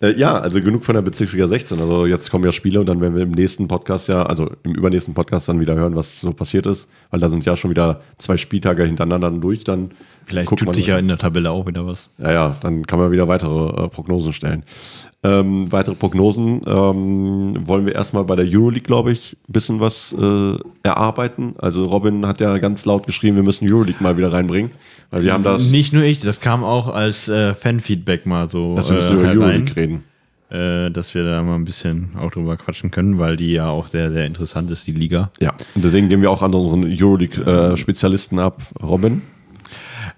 Äh, 0.00 0.16
ja, 0.18 0.38
also 0.38 0.60
genug 0.60 0.84
von 0.84 0.94
der 0.94 1.02
Bezirksliga 1.02 1.46
16. 1.46 1.78
Also 1.78 2.06
jetzt 2.06 2.30
kommen 2.30 2.44
ja 2.44 2.52
Spiele 2.52 2.80
und 2.80 2.88
dann 2.88 3.00
werden 3.00 3.14
wir 3.14 3.22
im 3.22 3.32
nächsten 3.32 3.68
Podcast 3.68 4.08
ja, 4.08 4.24
also 4.24 4.50
im 4.62 4.74
übernächsten 4.74 5.14
Podcast 5.14 5.48
dann 5.48 5.60
wieder 5.60 5.74
hören, 5.74 5.94
was 5.94 6.20
so 6.20 6.32
passiert 6.32 6.66
ist. 6.66 6.88
Weil 7.10 7.20
da 7.20 7.28
sind 7.28 7.44
ja 7.44 7.56
schon 7.56 7.70
wieder 7.70 8.00
zwei 8.18 8.36
Spieltage 8.36 8.84
hintereinander 8.84 9.30
dann 9.30 9.40
durch. 9.40 9.64
Dann 9.64 9.90
Vielleicht 10.24 10.48
guckt 10.48 10.62
tut 10.62 10.74
sich 10.74 10.86
ja 10.86 10.98
in 10.98 11.08
der 11.08 11.18
Tabelle 11.18 11.50
auch 11.50 11.66
wieder 11.66 11.86
was. 11.86 12.10
Ja, 12.18 12.32
ja, 12.32 12.56
dann 12.62 12.86
kann 12.86 12.98
man 12.98 13.10
wieder 13.12 13.28
weitere 13.28 13.84
äh, 13.84 13.88
Prognosen 13.88 14.32
stellen. 14.32 14.62
Ähm, 15.22 15.70
weitere 15.70 15.96
Prognosen 15.96 16.62
ähm, 16.66 17.56
wollen 17.66 17.84
wir 17.84 17.94
erstmal 17.94 18.24
bei 18.24 18.36
der 18.36 18.46
Euroleague, 18.46 18.86
glaube 18.86 19.12
ich, 19.12 19.36
ein 19.48 19.52
bisschen 19.52 19.80
was 19.80 20.14
äh, 20.18 20.54
erarbeiten. 20.82 21.56
Also 21.58 21.84
Robin 21.84 22.26
hat 22.26 22.40
ja 22.40 22.56
ganz 22.56 22.86
laut 22.86 23.06
geschrieben, 23.06 23.36
wir 23.36 23.42
müssen 23.42 23.70
Euroleague 23.70 24.02
mal 24.02 24.16
wieder 24.16 24.32
reinbringen. 24.32 24.70
Weil 25.10 25.24
wir 25.24 25.32
haben 25.32 25.42
das, 25.44 25.70
Nicht 25.70 25.92
nur 25.92 26.04
ich, 26.04 26.20
das 26.20 26.40
kam 26.40 26.62
auch 26.62 26.88
als 26.88 27.28
äh, 27.28 27.54
Fanfeedback 27.54 28.26
mal 28.26 28.48
so 28.48 28.76
dass 28.76 28.90
wir 28.90 28.98
äh, 28.98 29.12
über 29.12 29.28
Euroleague 29.28 29.76
reden. 29.76 30.04
äh, 30.50 30.90
dass 30.90 31.14
wir 31.14 31.24
da 31.24 31.42
mal 31.42 31.56
ein 31.56 31.64
bisschen 31.64 32.10
auch 32.16 32.30
drüber 32.30 32.56
quatschen 32.56 32.90
können, 32.90 33.18
weil 33.18 33.36
die 33.36 33.52
ja 33.52 33.68
auch 33.68 33.88
sehr, 33.88 34.12
sehr 34.12 34.26
interessant 34.26 34.70
ist, 34.70 34.86
die 34.86 34.92
Liga. 34.92 35.30
Ja, 35.40 35.54
und 35.74 35.84
deswegen 35.84 36.08
gehen 36.08 36.22
wir 36.22 36.30
auch 36.30 36.42
an 36.42 36.54
unseren 36.54 36.84
Euroleague-Spezialisten 36.84 38.38
ab. 38.38 38.62
Robin? 38.80 39.22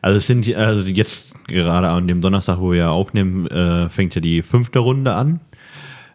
Also 0.03 0.19
es 0.19 0.27
sind 0.27 0.53
also 0.55 0.85
jetzt 0.85 1.47
gerade 1.49 1.89
an 1.89 2.09
dem 2.09 2.21
Donnerstag, 2.21 2.59
wo 2.61 2.73
wir 2.73 2.91
aufnehmen, 2.91 3.47
äh, 3.47 3.89
fängt 3.89 4.15
ja 4.15 4.21
die 4.21 4.43
fünfte 4.43 4.81
Runde 4.81 5.15
an 5.15 5.41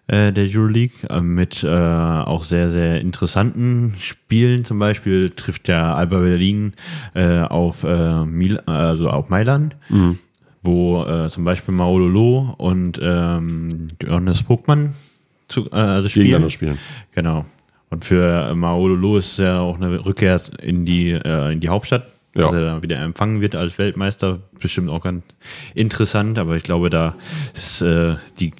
äh, 0.08 0.32
der 0.32 0.46
Euroleague 0.46 1.10
äh, 1.10 1.22
mit 1.22 1.64
äh, 1.64 1.68
auch 1.68 2.44
sehr, 2.44 2.70
sehr 2.70 3.02
interessanten 3.02 3.94
Spielen. 4.00 4.66
Zum 4.66 4.80
Beispiel 4.80 5.30
trifft 5.30 5.68
ja 5.68 5.94
Alba 5.94 6.20
Berlin 6.20 6.74
äh, 7.14 7.42
auf, 7.42 7.84
äh, 7.84 8.26
Mil 8.26 8.60
also 8.62 9.10
auf 9.10 9.30
Mailand, 9.30 9.76
wo 10.64 11.04
äh, 11.04 11.30
zum 11.30 11.44
Beispiel 11.44 11.74
Maololo 11.74 12.56
und 12.58 13.00
ähm, 13.02 13.90
Johannes 14.02 14.42
Vogtmann 14.42 14.94
zu, 15.48 15.72
also 15.72 16.10
spielen. 16.10 16.50
spielen. 16.50 16.78
Genau. 17.14 17.46
Und 17.90 18.04
für 18.04 18.54
Maololo 18.54 19.18
ist 19.18 19.34
es 19.34 19.38
ja 19.38 19.60
auch 19.60 19.78
eine 19.78 20.06
Rückkehr 20.06 20.42
in 20.62 20.86
die, 20.86 21.12
in 21.12 21.62
die 21.62 21.70
Hauptstadt, 21.70 22.06
Ja. 22.38 22.46
dass 22.46 22.53
er 22.53 22.62
da 22.62 22.84
wieder 22.84 23.00
empfangen 23.00 23.41
wird 23.41 23.56
als 23.56 23.77
Weltmeister. 23.77 24.39
Bestimmt 24.60 24.89
auch 24.89 25.03
ganz 25.03 25.25
interessant, 25.74 26.38
aber 26.39 26.56
ich 26.56 26.63
glaube, 26.63 26.89
da 26.89 27.15
ist 27.53 27.82
äh, 27.82 28.15
die, 28.39 28.51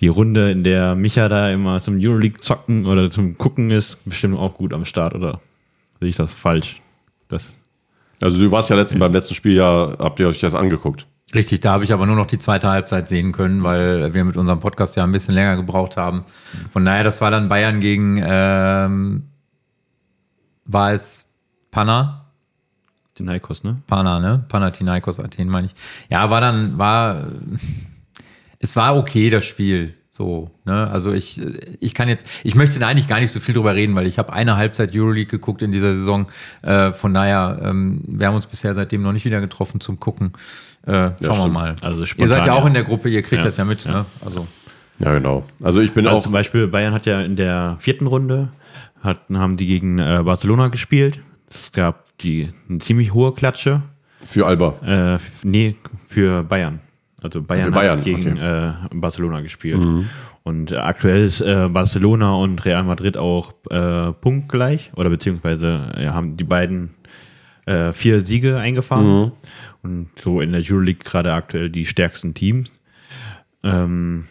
die 0.00 0.08
Runde, 0.08 0.50
in 0.50 0.64
der 0.64 0.94
Micha 0.94 1.28
da 1.28 1.50
immer 1.50 1.80
zum 1.80 1.98
Euroleague 1.98 2.40
zocken 2.40 2.86
oder 2.86 3.10
zum 3.10 3.36
Gucken 3.36 3.70
ist, 3.70 4.04
bestimmt 4.04 4.38
auch 4.38 4.56
gut 4.56 4.72
am 4.72 4.84
Start, 4.84 5.14
oder 5.14 5.40
sehe 5.98 6.08
ich 6.08 6.16
das 6.16 6.32
falsch? 6.32 6.80
Das, 7.28 7.56
Also 8.20 8.38
du 8.38 8.50
warst 8.50 8.70
ja 8.70 8.76
letzten, 8.76 8.98
beim 8.98 9.12
letzten 9.12 9.34
Spiel 9.34 9.54
ja, 9.56 9.96
habt 9.98 10.20
ihr 10.20 10.28
euch 10.28 10.40
das 10.40 10.54
angeguckt. 10.54 11.06
Richtig, 11.32 11.60
da 11.60 11.72
habe 11.72 11.84
ich 11.84 11.92
aber 11.92 12.06
nur 12.06 12.16
noch 12.16 12.26
die 12.26 12.38
zweite 12.38 12.68
Halbzeit 12.68 13.06
sehen 13.06 13.30
können, 13.30 13.62
weil 13.62 14.14
wir 14.14 14.24
mit 14.24 14.36
unserem 14.36 14.58
Podcast 14.58 14.96
ja 14.96 15.04
ein 15.04 15.12
bisschen 15.12 15.34
länger 15.34 15.54
gebraucht 15.56 15.96
haben. 15.96 16.24
Von 16.72 16.84
daher, 16.84 17.04
das 17.04 17.20
war 17.20 17.30
dann 17.30 17.48
Bayern 17.48 17.78
gegen, 17.78 18.20
ähm, 18.24 19.28
war 20.64 20.92
es 20.92 21.30
Panna? 21.70 22.19
Heikos, 23.28 23.64
ne? 23.64 23.82
Pana, 23.86 24.20
ne? 24.20 24.44
Panathinaikos 24.48 25.20
Athen, 25.20 25.48
meine 25.48 25.66
ich. 25.66 25.74
Ja, 26.10 26.30
war 26.30 26.40
dann, 26.40 26.78
war, 26.78 27.26
es 28.58 28.76
war 28.76 28.96
okay, 28.96 29.30
das 29.30 29.44
Spiel. 29.44 29.94
So, 30.10 30.50
ne? 30.66 30.88
Also 30.90 31.12
ich, 31.12 31.40
ich 31.80 31.94
kann 31.94 32.08
jetzt, 32.08 32.26
ich 32.44 32.54
möchte 32.54 32.78
da 32.78 32.88
eigentlich 32.88 33.08
gar 33.08 33.20
nicht 33.20 33.32
so 33.32 33.40
viel 33.40 33.54
drüber 33.54 33.74
reden, 33.74 33.94
weil 33.94 34.06
ich 34.06 34.18
habe 34.18 34.32
eine 34.32 34.56
Halbzeit 34.56 34.94
Euroleague 34.94 35.30
geguckt 35.30 35.62
in 35.62 35.72
dieser 35.72 35.94
Saison. 35.94 36.26
Äh, 36.60 36.92
von 36.92 37.14
daher, 37.14 37.58
ähm, 37.62 38.02
wir 38.06 38.26
haben 38.26 38.34
uns 38.34 38.46
bisher 38.46 38.74
seitdem 38.74 39.02
noch 39.02 39.12
nicht 39.12 39.24
wieder 39.24 39.40
getroffen 39.40 39.80
zum 39.80 39.98
Gucken. 39.98 40.32
Äh, 40.84 40.92
schauen 40.92 41.16
wir 41.20 41.34
stimmt. 41.34 41.54
mal. 41.54 41.76
Also 41.80 42.00
Ihr 42.00 42.06
spontan, 42.06 42.28
seid 42.28 42.46
ja 42.46 42.52
auch 42.52 42.62
ja. 42.62 42.66
in 42.66 42.74
der 42.74 42.84
Gruppe, 42.84 43.08
ihr 43.08 43.22
kriegt 43.22 43.40
Ja, 43.40 43.46
das 43.46 43.56
ja 43.56 43.64
mit, 43.64 43.84
ja. 43.84 43.92
ne? 43.92 44.06
Also. 44.22 44.46
Ja, 44.98 45.14
genau. 45.14 45.44
Also 45.62 45.80
ich 45.80 45.92
bin 45.94 46.06
Also 46.06 46.18
auch 46.18 46.22
zum 46.22 46.32
Beispiel 46.32 46.66
Bayern 46.66 46.92
hat 46.92 47.06
ja 47.06 47.22
in 47.22 47.36
der 47.36 47.76
vierten 47.80 48.06
Runde 48.06 48.50
hatten, 49.02 49.38
haben 49.38 49.56
die 49.56 49.66
gegen 49.66 49.98
äh, 49.98 50.20
Barcelona 50.22 50.68
gespielt. 50.68 51.20
Es 51.50 51.72
gab 51.72 52.16
die 52.18 52.48
eine 52.68 52.78
ziemlich 52.78 53.12
hohe 53.12 53.32
Klatsche. 53.34 53.82
für 54.22 54.46
Alba. 54.46 55.16
Äh, 55.16 55.18
nee, 55.42 55.76
für 56.06 56.42
Bayern. 56.44 56.80
Also 57.22 57.42
Bayern, 57.42 57.66
Für 57.66 57.72
Bayern, 57.72 57.98
hat 57.98 58.04
gegen 58.04 58.32
okay. 58.38 58.70
äh, 58.92 58.94
Barcelona 58.94 59.40
gespielt. 59.42 59.80
Und 60.42 60.70
äh, 60.72 60.76
aktuell 60.76 61.22
ist 61.24 61.40
äh, 61.42 61.68
Barcelona 61.70 62.34
und 62.36 62.64
Real 62.64 62.82
Madrid 62.84 63.16
auch 63.18 63.52
äh, 63.68 64.12
punktgleich 64.12 64.90
oder 64.96 65.10
beziehungsweise 65.10 65.92
äh, 65.96 66.06
haben 66.08 66.38
die 66.38 66.44
beiden 66.44 66.94
äh, 67.66 67.92
vier 67.92 68.24
Siege 68.24 68.56
eingefahren 68.58 69.32
und 69.82 70.08
so 70.22 70.40
in 70.40 70.52
der 70.52 70.62
Euroleague 70.62 71.04
gerade 71.04 71.34
aktuell 71.34 71.68
die 71.68 71.84
stärksten 71.84 72.32
Teams. 72.32 72.70
Ähm, 73.62 74.24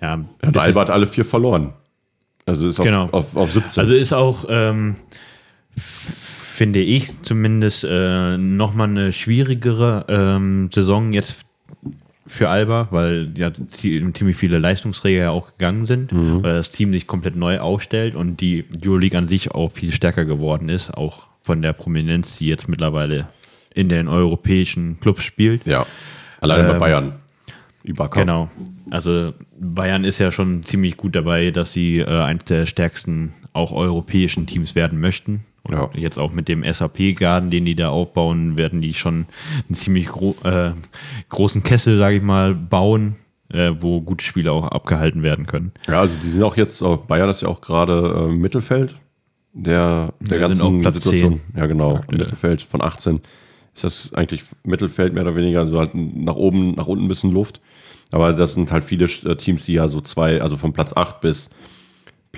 ja, 0.00 0.08
Ja, 0.08 0.14
und 0.14 0.28
bisschen- 0.40 0.60
Alba 0.60 0.80
hat 0.82 0.90
alle 0.90 1.08
vier 1.08 1.24
verloren. 1.24 1.72
Also 2.46 2.68
ist 2.68 2.78
auf, 2.78 2.86
Genau. 2.86 3.08
auf, 3.10 3.34
auf 3.36 3.50
17. 3.50 3.80
Also 3.80 3.94
ist 3.94 4.12
auch, 4.12 4.44
ähm, 4.48 4.94
finde 6.58 6.80
ich 6.80 7.22
zumindest, 7.22 7.84
äh, 7.88 8.36
nochmal 8.36 8.88
eine 8.88 9.12
schwierigere 9.12 10.04
ähm, 10.08 10.70
Saison 10.72 11.12
jetzt 11.12 11.36
für 12.26 12.48
Alba, 12.50 12.88
weil 12.90 13.30
ja 13.36 13.48
zie- 13.48 14.12
ziemlich 14.12 14.36
viele 14.36 14.58
Leistungsträger 14.58 15.22
ja 15.22 15.30
auch 15.30 15.52
gegangen 15.52 15.86
sind, 15.86 16.10
weil 16.12 16.54
das 16.54 16.72
Team 16.72 16.92
sich 16.92 17.06
komplett 17.06 17.36
neu 17.36 17.60
aufstellt 17.60 18.14
und 18.14 18.40
die 18.40 18.64
Euroleague 18.84 19.16
an 19.16 19.28
sich 19.28 19.52
auch 19.52 19.70
viel 19.72 19.92
stärker 19.92 20.24
geworden 20.26 20.68
ist, 20.68 20.90
auch 20.92 21.28
von 21.42 21.62
der 21.62 21.72
Prominenz, 21.72 22.36
die 22.36 22.48
jetzt 22.48 22.68
mittlerweile 22.68 23.28
in 23.72 23.88
den 23.88 24.08
europäischen 24.08 24.98
Clubs 25.00 25.22
spielt. 25.22 25.64
Ja. 25.64 25.86
Alleine 26.40 26.64
bei 26.68 26.72
Ähm, 26.74 26.78
Bayern. 26.80 27.12
Ibaka. 27.84 28.20
Genau. 28.20 28.50
Also 28.90 29.32
Bayern 29.58 30.04
ist 30.04 30.18
ja 30.18 30.30
schon 30.32 30.64
ziemlich 30.64 30.96
gut 30.98 31.14
dabei, 31.14 31.50
dass 31.52 31.72
sie 31.72 32.00
äh, 32.00 32.06
eines 32.06 32.44
der 32.44 32.66
stärksten 32.66 33.32
auch 33.54 33.72
europäischen 33.72 34.46
Teams 34.46 34.74
werden 34.74 35.00
möchten. 35.00 35.44
Und 35.64 35.74
Ja. 35.74 35.90
jetzt 35.94 36.18
auch 36.18 36.32
mit 36.32 36.48
dem 36.48 36.62
SAP-Garden, 36.64 37.50
den 37.50 37.64
die 37.64 37.74
da 37.74 37.90
aufbauen, 37.90 38.56
werden 38.56 38.80
die 38.80 38.94
schon 38.94 39.26
einen 39.68 39.74
ziemlich 39.76 40.06
gro 40.06 40.34
äh, 40.44 40.70
großen 41.28 41.62
Kessel, 41.62 41.98
sage 41.98 42.16
ich 42.16 42.22
mal, 42.22 42.54
bauen, 42.54 43.16
äh, 43.52 43.72
wo 43.80 44.00
gute 44.00 44.24
Spiele 44.24 44.52
auch 44.52 44.68
abgehalten 44.68 45.22
werden 45.22 45.46
können. 45.46 45.72
Ja, 45.86 46.00
also 46.00 46.16
die 46.18 46.28
sind 46.28 46.42
auch 46.42 46.56
jetzt, 46.56 46.80
auch 46.82 46.98
Bayern 46.98 47.28
ist 47.28 47.42
ja 47.42 47.48
auch 47.48 47.60
gerade 47.60 48.28
äh, 48.28 48.32
Mittelfeld 48.32 48.96
der, 49.52 50.14
der 50.20 50.38
Ja, 50.40 50.48
ganzen 50.48 50.82
Situation. 50.82 51.40
10. 51.52 51.56
Ja, 51.56 51.66
genau. 51.66 52.00
Mittelfeld 52.10 52.62
von 52.62 52.80
18 52.82 53.20
ist 53.74 53.84
das 53.84 54.12
eigentlich 54.14 54.42
Mittelfeld 54.64 55.12
mehr 55.14 55.22
oder 55.24 55.36
weniger, 55.36 55.60
also 55.60 55.78
halt 55.78 55.90
nach 55.94 56.34
oben, 56.36 56.74
nach 56.76 56.86
unten 56.86 57.04
ein 57.04 57.08
bisschen 57.08 57.32
Luft. 57.32 57.60
Aber 58.10 58.32
das 58.32 58.54
sind 58.54 58.72
halt 58.72 58.84
viele 58.84 59.04
äh, 59.04 59.36
Teams, 59.36 59.64
die 59.64 59.74
ja 59.74 59.86
so 59.88 60.00
zwei, 60.00 60.40
also 60.40 60.56
von 60.56 60.72
Platz 60.72 60.92
8 60.94 61.20
bis 61.20 61.50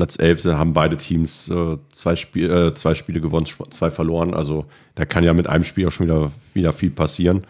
Platz 0.01 0.19
11 0.19 0.41
sind, 0.41 0.57
haben 0.57 0.73
beide 0.73 0.97
Teams 0.97 1.51
äh, 1.51 1.77
zwei, 1.93 2.17
Spiel, 2.17 2.51
äh, 2.51 2.75
zwei 2.75 2.95
Spiele 2.95 3.21
gewonnen, 3.21 3.45
zwei 3.71 3.91
verloren. 3.91 4.33
Also 4.33 4.65
da 4.95 5.05
kann 5.05 5.25
ja 5.25 5.35
mit 5.35 5.47
einem 5.47 5.63
Spiel 5.63 5.87
auch 5.87 5.91
schon 5.91 6.07
wieder, 6.07 6.33
wieder 6.55 6.73
viel 6.73 6.89
passieren. 6.89 7.45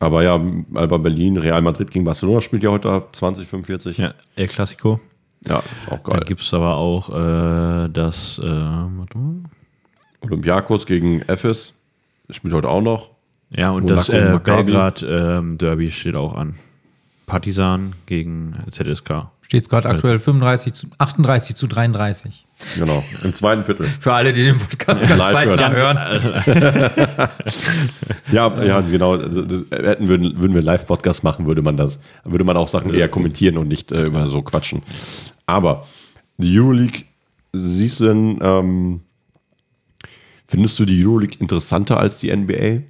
Aber 0.00 0.24
ja, 0.24 0.44
Alba 0.74 0.98
Berlin, 0.98 1.36
Real 1.36 1.62
Madrid 1.62 1.92
gegen 1.92 2.04
Barcelona 2.04 2.40
spielt 2.40 2.64
ja 2.64 2.70
heute 2.70 2.90
ab 2.90 3.14
20, 3.14 3.46
45. 3.46 3.98
Ja, 3.98 4.14
El 4.34 4.48
Clasico. 4.48 4.98
ja 5.46 5.58
ist 5.60 5.92
auch 5.92 6.00
Da 6.00 6.14
geil. 6.14 6.24
gibt 6.26 6.40
es 6.40 6.52
aber 6.52 6.74
auch 6.78 7.10
äh, 7.10 7.88
das 7.90 8.40
äh. 8.42 8.64
Olympiakos 10.20 10.84
gegen 10.86 11.22
Ephes 11.22 11.74
spielt 12.28 12.54
heute 12.54 12.70
auch 12.70 12.82
noch. 12.82 13.10
Ja, 13.50 13.70
und 13.70 13.84
Monaco, 13.84 13.98
das 14.00 14.08
äh, 14.08 14.32
Maccabi. 14.32 14.64
Belgrad 14.64 15.06
ähm, 15.08 15.58
Derby 15.58 15.92
steht 15.92 16.16
auch 16.16 16.34
an. 16.34 16.56
Partisan 17.26 17.92
gegen 18.06 18.56
ZSK. 18.68 19.28
Steht 19.52 19.64
es 19.64 19.68
gerade 19.68 19.86
aktuell 19.90 20.18
35 20.18 20.72
zu, 20.72 20.86
38 20.96 21.54
zu 21.56 21.66
33. 21.66 22.46
Genau, 22.78 23.04
im 23.22 23.34
zweiten 23.34 23.64
Viertel. 23.64 23.84
Für 24.00 24.14
alle, 24.14 24.32
die 24.32 24.44
den 24.44 24.58
Podcast 24.58 25.02
ganz 25.06 25.20
zeitnah 25.30 25.70
hören. 25.70 27.28
Ja, 28.32 28.64
ja, 28.64 28.80
genau. 28.80 29.12
Also, 29.18 29.42
das, 29.42 29.64
hätten, 29.70 30.06
würden, 30.06 30.40
würden 30.40 30.54
wir 30.54 30.60
einen 30.60 30.62
Live-Podcast 30.62 31.22
machen, 31.22 31.44
würde 31.44 31.60
man 31.60 31.76
das, 31.76 32.00
würde 32.24 32.44
man 32.44 32.56
auch 32.56 32.68
Sachen 32.68 32.94
eher 32.94 33.10
kommentieren 33.10 33.58
und 33.58 33.68
nicht 33.68 33.92
äh, 33.92 34.04
über 34.06 34.26
so 34.26 34.40
quatschen. 34.40 34.80
Aber 35.44 35.86
die 36.38 36.58
Euroleague, 36.58 37.02
siehst 37.52 38.00
du 38.00 38.04
denn, 38.06 38.38
ähm, 38.40 39.00
findest 40.48 40.78
du 40.78 40.86
die 40.86 41.04
Euroleague 41.04 41.36
interessanter 41.40 42.00
als 42.00 42.20
die 42.20 42.34
NBA? 42.34 42.84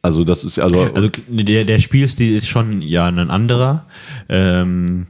Also, 0.00 0.24
das 0.24 0.44
ist 0.44 0.58
also, 0.58 0.82
Also 0.94 1.10
der, 1.28 1.64
der 1.64 1.78
Spielstil 1.80 2.36
ist 2.36 2.48
schon 2.48 2.82
ja 2.82 3.06
ein 3.06 3.30
anderer. 3.30 3.86
Ähm, 4.28 5.08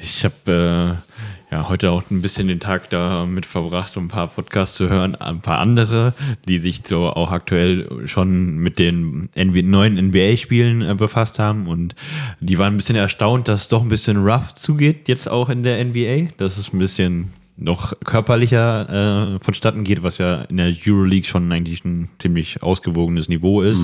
ich 0.00 0.24
habe 0.24 1.02
äh, 1.50 1.54
ja 1.54 1.68
heute 1.68 1.90
auch 1.90 2.08
ein 2.10 2.22
bisschen 2.22 2.46
den 2.46 2.60
Tag 2.60 2.90
damit 2.90 3.46
verbracht, 3.46 3.96
um 3.96 4.04
ein 4.04 4.08
paar 4.08 4.28
Podcasts 4.28 4.76
zu 4.76 4.88
hören, 4.88 5.16
ein 5.16 5.40
paar 5.40 5.58
andere, 5.58 6.14
die 6.46 6.60
sich 6.60 6.82
so 6.86 7.06
auch 7.06 7.32
aktuell 7.32 8.06
schon 8.06 8.58
mit 8.58 8.78
den 8.78 9.28
NBA, 9.36 9.62
neuen 9.62 9.96
NBA-Spielen 9.96 10.82
äh, 10.82 10.94
befasst 10.94 11.38
haben 11.38 11.66
und 11.66 11.94
die 12.40 12.58
waren 12.58 12.74
ein 12.74 12.76
bisschen 12.76 12.96
erstaunt, 12.96 13.48
dass 13.48 13.62
es 13.62 13.68
doch 13.68 13.82
ein 13.82 13.88
bisschen 13.88 14.18
rough 14.18 14.54
zugeht 14.54 15.08
jetzt 15.08 15.28
auch 15.28 15.48
in 15.48 15.62
der 15.62 15.84
NBA. 15.84 16.30
Das 16.36 16.58
ist 16.58 16.72
ein 16.72 16.78
bisschen 16.78 17.32
noch 17.58 17.92
körperlicher 18.04 19.34
äh, 19.34 19.44
vonstatten 19.44 19.84
geht, 19.84 20.02
was 20.02 20.18
ja 20.18 20.42
in 20.42 20.56
der 20.56 20.72
Euroleague 20.86 21.26
schon 21.26 21.52
eigentlich 21.52 21.84
ein 21.84 22.08
ziemlich 22.18 22.62
ausgewogenes 22.62 23.28
Niveau 23.28 23.62
ist. 23.62 23.80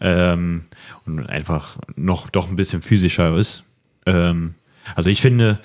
Ähm, 0.00 0.64
und 1.04 1.26
einfach 1.26 1.78
noch 1.94 2.28
doch 2.30 2.48
ein 2.48 2.56
bisschen 2.56 2.82
physischer 2.82 3.36
ist. 3.36 3.64
Ähm, 4.06 4.54
also 4.94 5.10
ich 5.10 5.20
finde, 5.20 5.60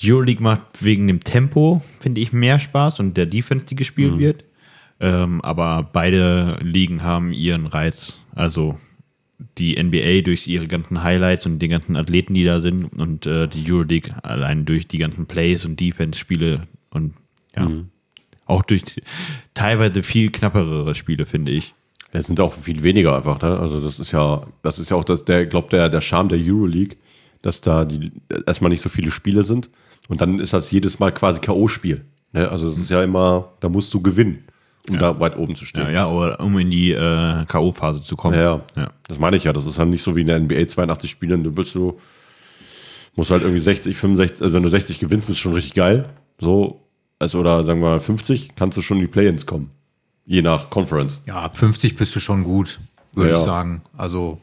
die 0.00 0.12
Euroleague 0.12 0.42
macht 0.42 0.62
wegen 0.80 1.06
dem 1.06 1.20
Tempo, 1.20 1.82
finde 2.00 2.20
ich, 2.20 2.32
mehr 2.32 2.58
Spaß 2.58 3.00
und 3.00 3.16
der 3.16 3.26
Defense, 3.26 3.66
die 3.66 3.76
gespielt 3.76 4.18
wird. 4.18 4.44
Ähm, 4.98 5.40
aber 5.42 5.88
beide 5.92 6.58
Ligen 6.62 7.02
haben 7.02 7.32
ihren 7.32 7.66
Reiz. 7.66 8.20
Also 8.34 8.78
die 9.58 9.82
NBA 9.82 10.22
durch 10.22 10.46
ihre 10.46 10.66
ganzen 10.66 11.02
Highlights 11.02 11.46
und 11.46 11.58
die 11.58 11.68
ganzen 11.68 11.96
Athleten, 11.96 12.34
die 12.34 12.44
da 12.44 12.60
sind 12.60 12.84
und 12.84 13.26
äh, 13.26 13.48
die 13.48 13.70
Euroleague 13.70 14.14
allein 14.22 14.64
durch 14.64 14.86
die 14.86 14.98
ganzen 14.98 15.26
Plays 15.26 15.64
und 15.64 15.80
Defense-Spiele 15.80 16.66
und 16.90 17.14
ja, 17.56 17.68
auch 18.50 18.62
durch 18.62 18.82
teilweise 19.54 20.02
viel 20.02 20.30
knapperere 20.30 20.94
Spiele, 20.94 21.24
finde 21.24 21.52
ich. 21.52 21.74
es 22.12 22.26
sind 22.26 22.40
auch 22.40 22.52
viel 22.52 22.82
weniger 22.82 23.16
einfach. 23.16 23.40
Ne? 23.40 23.58
Also, 23.58 23.80
das 23.80 24.00
ist 24.00 24.12
ja, 24.12 24.46
das 24.62 24.78
ist 24.78 24.90
ja 24.90 24.96
auch 24.96 25.04
das, 25.04 25.24
der, 25.24 25.46
glaube 25.46 25.68
der, 25.70 25.88
der 25.88 26.00
Charme 26.00 26.28
der 26.28 26.38
Euroleague, 26.38 26.96
dass 27.42 27.60
da 27.60 27.84
die, 27.84 28.10
erstmal 28.46 28.70
nicht 28.70 28.82
so 28.82 28.88
viele 28.88 29.10
Spiele 29.10 29.44
sind 29.44 29.70
und 30.08 30.20
dann 30.20 30.38
ist 30.40 30.52
das 30.52 30.70
jedes 30.70 30.98
Mal 30.98 31.12
quasi 31.12 31.40
K.O.-Spiel. 31.40 32.00
Ne? 32.32 32.48
Also, 32.48 32.68
es 32.68 32.78
ist 32.78 32.90
ja 32.90 33.02
immer, 33.02 33.52
da 33.60 33.68
musst 33.68 33.94
du 33.94 34.02
gewinnen, 34.02 34.44
um 34.88 34.98
da 34.98 35.18
weit 35.20 35.36
oben 35.36 35.54
zu 35.54 35.64
stehen. 35.64 35.84
Ja, 35.84 35.90
ja 35.90 36.06
aber 36.06 36.40
um 36.40 36.58
in 36.58 36.70
die 36.70 36.92
äh, 36.92 37.44
K.O.-Phase 37.46 38.02
zu 38.02 38.16
kommen. 38.16 38.34
Ja, 38.34 38.42
ja. 38.42 38.62
ja. 38.76 38.88
Das 39.08 39.18
meine 39.18 39.36
ich 39.36 39.44
ja. 39.44 39.52
Das 39.52 39.66
ist 39.66 39.78
halt 39.78 39.88
nicht 39.90 40.02
so 40.02 40.16
wie 40.16 40.22
in 40.22 40.26
der 40.26 40.40
NBA 40.40 40.66
82 40.66 41.10
Spiele. 41.10 41.38
Du 41.38 41.52
bist 41.52 41.72
so, 41.72 41.98
musst 43.16 43.30
halt 43.30 43.42
irgendwie 43.42 43.60
60, 43.60 43.96
65, 43.96 44.42
also 44.42 44.56
wenn 44.56 44.62
du 44.62 44.68
60 44.68 44.98
gewinnst, 44.98 45.26
bist 45.26 45.38
du 45.38 45.42
schon 45.42 45.52
richtig 45.54 45.74
geil. 45.74 46.08
So, 46.40 46.80
also 47.18 47.40
oder 47.40 47.64
sagen 47.64 47.80
wir 47.80 47.90
mal 47.90 48.00
50, 48.00 48.52
kannst 48.56 48.78
du 48.78 48.82
schon 48.82 48.98
in 48.98 49.04
die 49.04 49.10
Play-Ins 49.10 49.46
kommen. 49.46 49.70
Je 50.24 50.42
nach 50.42 50.70
Conference. 50.70 51.20
Ja, 51.26 51.36
ab 51.40 51.56
50 51.56 51.96
bist 51.96 52.14
du 52.14 52.20
schon 52.20 52.44
gut, 52.44 52.78
würde 53.14 53.30
Ja, 53.30 53.36
ich 53.36 53.40
ja. 53.40 53.46
sagen. 53.46 53.82
Also 53.96 54.40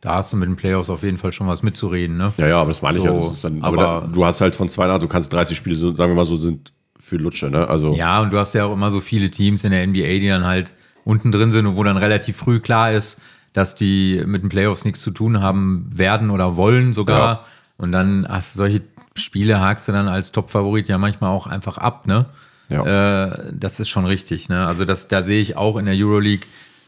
da 0.00 0.14
hast 0.14 0.32
du 0.32 0.36
mit 0.36 0.48
den 0.48 0.56
Playoffs 0.56 0.90
auf 0.90 1.02
jeden 1.02 1.18
Fall 1.18 1.32
schon 1.32 1.46
was 1.46 1.62
mitzureden. 1.62 2.16
Ne? 2.16 2.32
Ja, 2.36 2.46
ja, 2.48 2.60
aber 2.60 2.68
das 2.70 2.82
meine 2.82 2.98
ich 2.98 3.04
ja. 3.04 3.10
So, 3.18 3.26
Das 3.26 3.32
ist 3.34 3.44
dann, 3.44 3.62
aber 3.62 3.82
aber- 3.82 4.06
da, 4.06 4.12
du 4.12 4.24
hast 4.24 4.40
halt 4.40 4.54
von 4.54 4.68
zwei 4.68 4.86
nach, 4.86 4.98
du 4.98 5.08
kannst 5.08 5.32
30 5.32 5.56
Spiele, 5.56 5.76
sagen 5.76 5.96
wir 5.96 6.14
mal 6.14 6.24
so, 6.24 6.36
sind 6.36 6.72
für 7.00 7.16
Lutsche, 7.16 7.50
ne? 7.50 7.66
Also, 7.68 7.94
Ja, 7.94 8.20
und 8.20 8.32
du 8.32 8.38
hast 8.38 8.54
ja 8.54 8.64
auch 8.66 8.72
immer 8.72 8.90
so 8.90 9.00
viele 9.00 9.30
Teams 9.30 9.64
in 9.64 9.70
der 9.72 9.86
NBA, 9.86 10.18
die 10.20 10.28
dann 10.28 10.44
halt 10.46 10.74
unten 11.04 11.32
drin 11.32 11.50
sind 11.52 11.66
und 11.66 11.76
wo 11.76 11.82
dann 11.84 11.96
relativ 11.96 12.36
früh 12.36 12.60
klar 12.60 12.92
ist, 12.92 13.20
dass 13.52 13.74
die 13.74 14.22
mit 14.26 14.42
den 14.42 14.48
Playoffs 14.48 14.84
nichts 14.84 15.00
zu 15.00 15.10
tun 15.10 15.40
haben 15.40 15.86
werden 15.92 16.30
oder 16.30 16.56
wollen 16.56 16.94
sogar. 16.94 17.18
Ja. 17.18 17.44
Und 17.78 17.92
dann 17.92 18.26
hast 18.28 18.54
du 18.54 18.58
solche 18.58 18.82
Spiele, 19.16 19.60
hakst 19.60 19.88
du 19.88 19.92
dann 19.92 20.06
als 20.08 20.30
Top-Favorit 20.32 20.88
ja 20.88 20.98
manchmal 20.98 21.30
auch 21.30 21.46
einfach 21.46 21.78
ab, 21.78 22.06
ne? 22.06 22.26
Ja. 22.68 23.26
Äh, 23.26 23.52
das 23.52 23.80
ist 23.80 23.88
schon 23.88 24.04
richtig, 24.06 24.48
ne? 24.48 24.64
Also 24.66 24.84
das, 24.84 25.08
da 25.08 25.22
sehe 25.22 25.40
ich 25.40 25.56
auch 25.56 25.76
in 25.76 25.86
der 25.86 25.94
Euroleague 25.96 26.46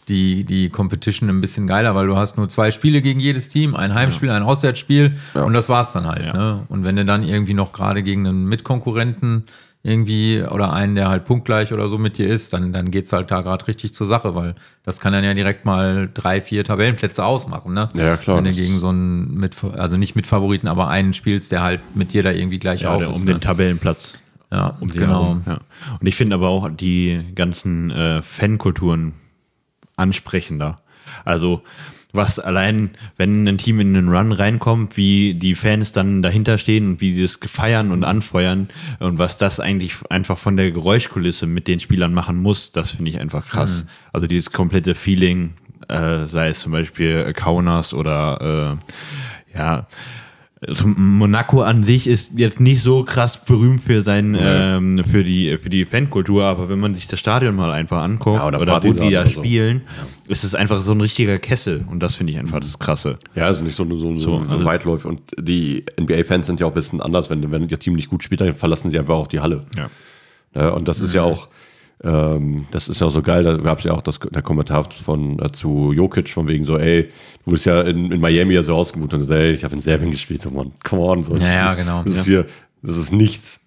die, 0.08 0.44
die 0.44 0.68
Competition 0.68 1.28
ein 1.28 1.40
bisschen 1.40 1.66
geiler, 1.66 1.94
weil 1.96 2.06
du 2.06 2.16
hast 2.16 2.36
nur 2.36 2.48
zwei 2.48 2.70
Spiele 2.70 3.02
gegen 3.02 3.18
jedes 3.18 3.48
Team, 3.48 3.74
ein 3.74 3.94
Heimspiel, 3.94 4.30
ein 4.30 4.42
Auswärtsspiel 4.42 5.16
Ja. 5.34 5.42
und 5.42 5.52
das 5.54 5.68
war's 5.68 5.92
dann 5.92 6.06
halt. 6.06 6.26
Ja. 6.26 6.32
Ne? 6.32 6.62
Und 6.68 6.84
wenn 6.84 6.96
du 6.96 7.04
dann 7.04 7.22
irgendwie 7.24 7.54
noch 7.54 7.72
gerade 7.72 8.02
gegen 8.04 8.26
einen 8.26 8.46
Mitkonkurrenten 8.46 9.44
irgendwie 9.84 10.42
oder 10.42 10.72
einen, 10.72 10.94
der 10.94 11.08
halt 11.08 11.24
punktgleich 11.24 11.72
oder 11.72 11.88
so 11.88 11.98
mit 11.98 12.16
dir 12.16 12.28
ist, 12.28 12.52
dann, 12.52 12.72
dann 12.72 12.90
geht's 12.92 13.12
halt 13.12 13.30
da 13.32 13.40
gerade 13.40 13.66
richtig 13.66 13.92
zur 13.94 14.06
Sache, 14.06 14.34
weil 14.36 14.54
das 14.84 15.00
kann 15.00 15.12
dann 15.12 15.24
ja 15.24 15.34
direkt 15.34 15.64
mal 15.64 16.08
drei, 16.14 16.40
vier 16.40 16.62
Tabellenplätze 16.64 17.24
ausmachen, 17.24 17.74
ne? 17.74 17.88
Ja, 17.94 18.16
klar, 18.16 18.36
Wenn 18.36 18.44
du 18.44 18.52
gegen 18.52 18.78
so 18.78 18.88
einen 18.90 19.34
mit, 19.34 19.56
also 19.64 19.96
nicht 19.96 20.14
mit 20.14 20.26
Favoriten, 20.28 20.68
aber 20.68 20.86
einen 20.88 21.12
spielst, 21.14 21.50
der 21.50 21.62
halt 21.62 21.80
mit 21.96 22.12
dir 22.12 22.22
da 22.22 22.30
irgendwie 22.30 22.60
gleich 22.60 22.82
Ja, 22.82 22.92
auf 22.94 22.98
der, 22.98 23.10
ist. 23.10 23.16
um 23.16 23.24
ne? 23.24 23.32
den 23.34 23.40
Tabellenplatz. 23.40 24.18
ja, 24.52 24.76
Um 24.78 24.86
genau. 24.88 25.38
ja. 25.46 25.58
Und 25.98 26.06
ich 26.06 26.14
finde 26.14 26.36
aber 26.36 26.48
auch 26.48 26.68
die 26.70 27.20
ganzen 27.34 27.90
äh, 27.90 28.22
Fankulturen 28.22 29.14
ansprechender. 29.96 30.80
Also 31.24 31.62
was 32.12 32.38
allein, 32.38 32.90
wenn 33.16 33.48
ein 33.48 33.58
Team 33.58 33.80
in 33.80 33.96
einen 33.96 34.08
Run 34.08 34.32
reinkommt, 34.32 34.96
wie 34.96 35.34
die 35.34 35.54
Fans 35.54 35.92
dann 35.92 36.22
dahinter 36.22 36.58
stehen 36.58 36.88
und 36.88 37.00
wie 37.00 37.14
sie 37.14 37.22
es 37.22 37.38
feiern 37.42 37.90
und 37.90 38.04
anfeuern 38.04 38.68
und 38.98 39.18
was 39.18 39.38
das 39.38 39.60
eigentlich 39.60 39.94
einfach 40.10 40.38
von 40.38 40.56
der 40.56 40.70
Geräuschkulisse 40.70 41.46
mit 41.46 41.68
den 41.68 41.80
Spielern 41.80 42.12
machen 42.12 42.36
muss, 42.36 42.72
das 42.72 42.90
finde 42.90 43.10
ich 43.10 43.20
einfach 43.20 43.48
krass. 43.48 43.84
Also 44.12 44.26
dieses 44.26 44.50
komplette 44.52 44.94
Feeling, 44.94 45.54
äh, 45.88 46.26
sei 46.26 46.48
es 46.48 46.60
zum 46.60 46.72
Beispiel 46.72 47.32
Kaunas 47.32 47.94
oder 47.94 48.78
äh, 49.54 49.56
ja, 49.58 49.86
also 50.66 50.86
Monaco 50.86 51.62
an 51.62 51.82
sich 51.82 52.06
ist 52.06 52.32
jetzt 52.36 52.60
nicht 52.60 52.82
so 52.82 53.02
krass 53.02 53.44
berühmt 53.44 53.82
für 53.82 54.02
sein, 54.02 54.36
ähm, 54.38 55.02
für 55.04 55.24
die, 55.24 55.58
für 55.58 55.68
die 55.70 55.84
Fankultur, 55.84 56.44
aber 56.44 56.68
wenn 56.68 56.78
man 56.78 56.94
sich 56.94 57.08
das 57.08 57.18
Stadion 57.18 57.56
mal 57.56 57.72
einfach 57.72 58.02
anguckt 58.02 58.36
Ja, 58.38 58.46
oder 58.46 58.60
oder, 58.60 58.82
wo 58.84 58.92
die 58.92 59.10
da 59.10 59.24
so. 59.24 59.30
spielen, 59.40 59.82
ist 60.28 60.44
es 60.44 60.54
einfach 60.54 60.80
so 60.82 60.92
ein 60.92 61.00
richtiger 61.00 61.38
Kessel 61.38 61.84
und 61.90 62.00
das 62.00 62.14
finde 62.14 62.32
ich 62.32 62.38
einfach 62.38 62.60
das 62.60 62.78
Krasse. 62.78 63.18
Ja, 63.34 63.46
also 63.46 63.64
nicht 63.64 63.74
so, 63.74 63.84
so, 63.90 63.96
so, 63.96 64.18
so 64.18 64.38
also- 64.48 64.64
Weitläufe. 64.64 65.08
Und 65.08 65.20
die 65.36 65.84
NBA-Fans 66.00 66.46
sind 66.46 66.60
ja 66.60 66.66
auch 66.66 66.70
ein 66.70 66.74
bisschen 66.74 67.00
anders. 67.00 67.28
Wenn, 67.28 67.50
wenn 67.50 67.68
ihr 67.68 67.78
Team 67.78 67.94
nicht 67.94 68.08
gut 68.08 68.22
spielt, 68.22 68.40
dann 68.40 68.52
verlassen 68.54 68.88
sie 68.90 68.98
einfach 68.98 69.14
auch 69.16 69.26
die 69.26 69.40
Halle. 69.40 69.64
Ja. 69.76 69.90
Ja, 70.54 70.68
und 70.70 70.86
das 70.86 71.00
ist 71.00 71.12
ja 71.14 71.22
auch, 71.22 71.48
ähm, 72.04 72.66
das 72.70 72.88
ist 72.88 73.00
ja 73.00 73.08
so 73.10 73.22
geil, 73.22 73.42
da 73.44 73.56
gab 73.56 73.78
es 73.78 73.84
ja 73.84 73.92
auch 73.92 74.02
das, 74.02 74.18
der 74.18 74.42
Kommentar 74.42 74.84
von 74.90 75.38
äh, 75.40 75.52
zu 75.52 75.92
Jokic 75.92 76.28
von 76.30 76.48
wegen 76.48 76.64
so, 76.64 76.76
ey, 76.78 77.08
du 77.44 77.50
bist 77.52 77.64
ja 77.66 77.80
in, 77.82 78.10
in 78.10 78.20
Miami 78.20 78.54
ja 78.54 78.62
so 78.62 78.74
ausgemutet 78.74 79.20
und 79.20 79.26
so, 79.26 79.34
ey, 79.34 79.52
ich 79.52 79.64
habe 79.64 79.74
in 79.74 79.80
Serbien 79.80 80.10
gespielt, 80.10 80.46
oh 80.46 80.50
Mann, 80.50 80.72
come 80.84 81.02
on. 81.02 81.22
So, 81.22 81.34
Ja, 81.36 81.46
ja, 81.48 81.70
ist, 81.72 81.76
genau. 81.78 82.02
Das 82.04 82.12
ist 82.16 82.26
Ja. 82.26 82.32
hier, 82.42 82.46
das 82.82 82.96
ist 82.96 83.12
nichts. 83.12 83.60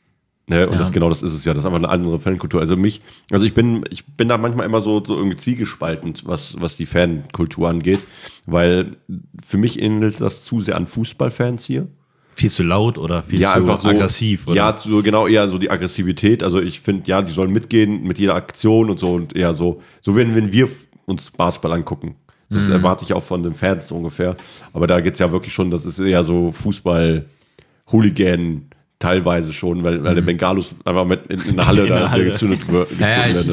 Ne? 0.48 0.68
Und 0.68 0.74
Ja. 0.74 0.80
das 0.80 0.92
genau 0.92 1.10
das 1.10 1.24
ist 1.24 1.34
es 1.34 1.44
ja. 1.46 1.54
Das 1.54 1.62
ist 1.62 1.66
einfach 1.66 1.80
eine 1.80 1.90
andere 1.90 2.20
Fankultur. 2.20 2.62
Also 2.62 2.78
mich, 2.78 3.02
also 3.32 3.46
ich 3.46 3.54
bin, 3.56 3.84
ich 3.90 4.06
bin 4.06 4.28
da 4.28 4.38
manchmal 4.38 4.66
immer 4.68 4.80
so, 4.82 5.04
so 5.04 5.16
irgendwie 5.18 5.38
zwiegespalten, 5.38 6.14
was, 6.26 6.60
was 6.62 6.76
die 6.76 6.86
Fankultur 6.86 7.68
angeht, 7.70 8.00
weil 8.46 8.98
für 9.44 9.58
mich 9.58 9.82
ähnelt 9.82 10.22
das 10.22 10.44
zu 10.46 10.60
sehr 10.60 10.76
an 10.78 10.86
Fußballfans 10.86 11.66
hier. 11.66 11.88
Viel 12.36 12.52
zu 12.52 12.64
laut 12.64 12.98
oder 12.98 13.24
viel 13.24 13.40
ja, 13.40 13.54
zu 13.54 13.60
einfach 13.60 13.80
so, 13.80 13.88
aggressiv? 13.88 14.48
Oder? 14.48 14.56
Ja, 14.56 14.76
zu, 14.76 15.02
genau, 15.02 15.28
eher 15.28 15.48
so 15.48 15.58
die 15.58 15.72
Aggressivität. 15.72 16.44
Also 16.44 16.62
ich 16.62 16.82
finde, 16.82 17.04
ja, 17.08 17.22
die 17.22 17.32
sollen 17.32 17.52
mitgehen 17.52 18.04
mit 18.04 18.20
jeder 18.20 18.36
Aktion 18.36 18.90
und 18.90 19.00
so 19.00 19.14
und 19.14 19.36
eher 19.36 19.54
so, 19.54 19.82
so 20.02 20.16
wenn, 20.16 20.36
wenn 20.36 20.52
wir 20.52 20.68
uns 21.06 21.32
Basketball 21.32 21.72
angucken. 21.72 22.16
Mhm. 22.50 22.56
Das 22.56 22.68
erwarte 22.68 23.06
ich 23.06 23.14
auch 23.14 23.24
von 23.24 23.42
den 23.42 23.54
Fans 23.54 23.88
so 23.88 23.96
ungefähr. 23.96 24.36
Aber 24.74 24.86
da 24.86 25.00
geht 25.00 25.14
es 25.14 25.20
ja 25.20 25.32
wirklich 25.32 25.54
schon, 25.54 25.72
das 25.72 25.86
ist 25.86 26.00
eher 26.00 26.24
so 26.24 26.52
Fußball-Hooligan 26.52 28.64
teilweise 29.00 29.54
schon, 29.54 29.84
weil, 29.84 30.04
weil 30.04 30.16
der 30.16 30.22
Bengalus 30.22 30.74
einfach 30.84 31.06
mit 31.06 31.26
in, 31.28 31.40
in 31.42 31.56
der 31.56 31.68
Halle 31.68 31.82
Mhm. 31.84 31.88
In 31.88 31.94
der 31.94 32.00
da 32.02 32.12
Halle. 32.12 32.26
gezündet 32.26 32.72
wird. 32.72 32.90
Ja, 33.00 33.10
ja, 33.10 33.28
ich, 33.28 33.48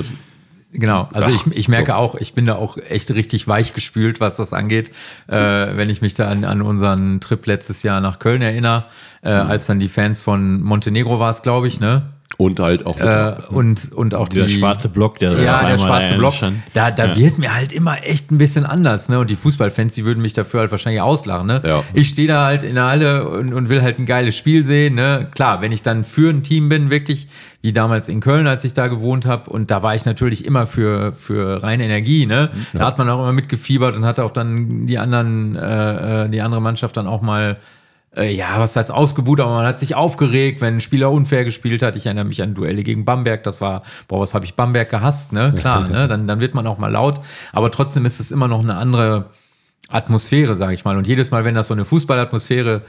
genau. 0.73 1.09
Also 1.13 1.31
Ach, 1.31 1.47
ich, 1.47 1.57
ich 1.57 1.69
merke 1.69 1.93
so. 1.93 1.97
auch, 1.97 2.15
ich 2.15 2.35
bin 2.35 2.47
da 2.47 2.57
auch 2.57 2.77
echt 2.77 3.11
richtig 3.13 3.47
weich 3.49 3.75
gespült, 3.75 4.21
was 4.21 4.37
das 4.37 4.53
angeht. 4.53 4.91
Äh, 5.29 5.37
wenn 5.37 5.91
ich 5.91 6.03
mich 6.03 6.15
da 6.15 6.29
an, 6.29 6.45
an 6.45 6.63
unseren 6.63 7.21
Trip 7.21 7.45
letztes 7.47 7.83
Jahr 7.83 8.01
nach 8.01 8.19
Köln 8.19 8.43
erinnere, 8.43 8.85
äh, 9.23 9.43
Mhm. 9.45 9.51
als 9.51 9.67
dann 9.67 9.79
die 9.79 9.89
Fans 9.89 10.21
von 10.21 10.61
Montenegro 10.63 11.19
war 11.21 11.31
es, 11.31 11.43
glaube 11.43 11.69
ich, 11.69 11.79
ne? 11.81 12.03
Und 12.39 12.61
halt 12.61 12.87
auch 12.87 12.99
Äh, 12.99 13.35
und, 13.51 13.93
und 13.93 14.15
auch 14.15 14.29
Dieser 14.29 14.47
die, 14.47 14.59
schwarze 14.59 14.89
Block, 14.89 15.19
der 15.19 15.33
Ja, 15.41 15.67
der 15.67 15.79
schwarze 15.79 16.13
da 16.13 16.19
Block. 16.19 16.35
Da, 16.73 16.91
da 16.91 17.07
Ja. 17.07 17.17
wird 17.17 17.39
mir 17.39 17.55
halt 17.55 17.73
immer 17.73 18.03
echt 18.05 18.31
ein 18.31 18.39
bisschen 18.39 18.65
anders, 18.65 19.09
ne? 19.09 19.19
Und 19.19 19.31
die 19.31 19.37
Fußballfans, 19.37 19.95
die 19.95 20.05
würden 20.05 20.23
mich 20.23 20.33
dafür 20.33 20.61
halt 20.61 20.71
wahrscheinlich 20.71 21.01
auslachen, 21.03 21.47
ne? 21.47 21.61
Ja. 21.65 21.83
Ich 21.95 22.09
stehe 22.09 22.29
da 22.29 22.47
halt 22.47 22.65
in 22.65 22.75
der 22.77 22.87
Halle 22.87 23.29
und, 23.29 23.53
und 23.53 23.69
will 23.69 23.83
halt 23.83 23.99
ein 23.99 24.07
geiles 24.07 24.37
Spiel 24.37 24.65
sehen, 24.65 24.95
ne? 24.95 25.29
Klar, 25.35 25.61
wenn 25.61 25.73
ich 25.73 25.83
dann 25.83 26.05
für 26.05 26.31
ein 26.31 26.43
Team 26.43 26.69
bin, 26.69 26.91
wirklich, 26.91 27.29
wie 27.61 27.73
damals 27.73 28.09
in 28.09 28.21
Köln, 28.21 28.47
als 28.47 28.65
ich 28.65 28.73
da 28.75 28.89
gewohnt 28.89 29.27
habe, 29.27 29.51
und 29.51 29.71
da 29.71 29.83
war 29.83 29.95
ich 29.95 30.05
natürlich 30.05 30.45
immer 30.45 30.67
für, 30.67 31.13
für 31.13 31.63
reine 31.63 31.85
Energie, 31.85 32.27
ne? 32.27 32.51
Da 32.73 32.87
hat 32.87 32.99
man 32.99 33.09
auch 33.09 33.21
immer 33.21 33.33
mitgefiebert 33.33 33.95
und 33.95 34.05
hat 34.05 34.19
auch 34.21 34.31
dann 34.33 34.87
die 34.87 34.99
anderen, 34.99 35.55
äh, 35.57 36.25
äh, 36.25 36.29
die 36.29 36.41
andere 36.41 36.61
Mannschaft 36.63 36.97
dann 36.97 37.07
auch 37.07 37.21
mal 37.23 37.59
ja, 38.21 38.61
was 38.61 38.77
heißt 38.77 38.93
ausgebuht, 38.93 39.41
aber 39.41 39.55
man 39.55 39.67
hat 39.67 39.79
sich 39.79 39.95
aufgeregt, 39.95 40.61
wenn 40.61 40.77
ein 40.77 40.81
Spieler 40.81 41.11
unfair 41.11 41.45
gespielt 41.45 41.83
hat. 41.83 41.97
Ich 41.97 42.07
erinnere 42.07 42.27
mich 42.27 42.43
an 42.43 42.55
Duelle 42.55 42.83
gegen 42.83 43.05
Bamberg, 43.07 43.43
das 43.43 43.61
war, 43.61 43.83
boah, 44.07 44.21
was 44.21 44.35
habe 44.35 44.45
ich 44.45 44.55
Bamberg 44.55 44.91
gehasst, 44.91 45.33
ne? 45.33 45.55
Klar, 45.57 45.89
ne? 45.89 46.09
Dann, 46.09 46.27
dann 46.27 46.41
wird 46.41 46.55
man 46.55 46.67
auch 46.67 46.79
mal 46.79 46.93
laut, 46.93 47.21
aber 47.53 47.71
trotzdem 47.71 48.05
ist 48.05 48.21
es 48.21 48.31
immer 48.31 48.49
noch 48.49 48.61
eine 48.61 48.75
andere 48.75 49.31
Atmosphäre, 49.89 50.57
sage 50.57 50.75
ich 50.75 50.85
mal. 50.85 50.97
Und 50.97 51.07
jedes 51.07 51.31
Mal, 51.31 51.45
wenn 51.45 51.55
das 51.55 51.69
so 51.69 51.75
eine 51.75 51.85
Fußballatmosphäre 51.85 52.83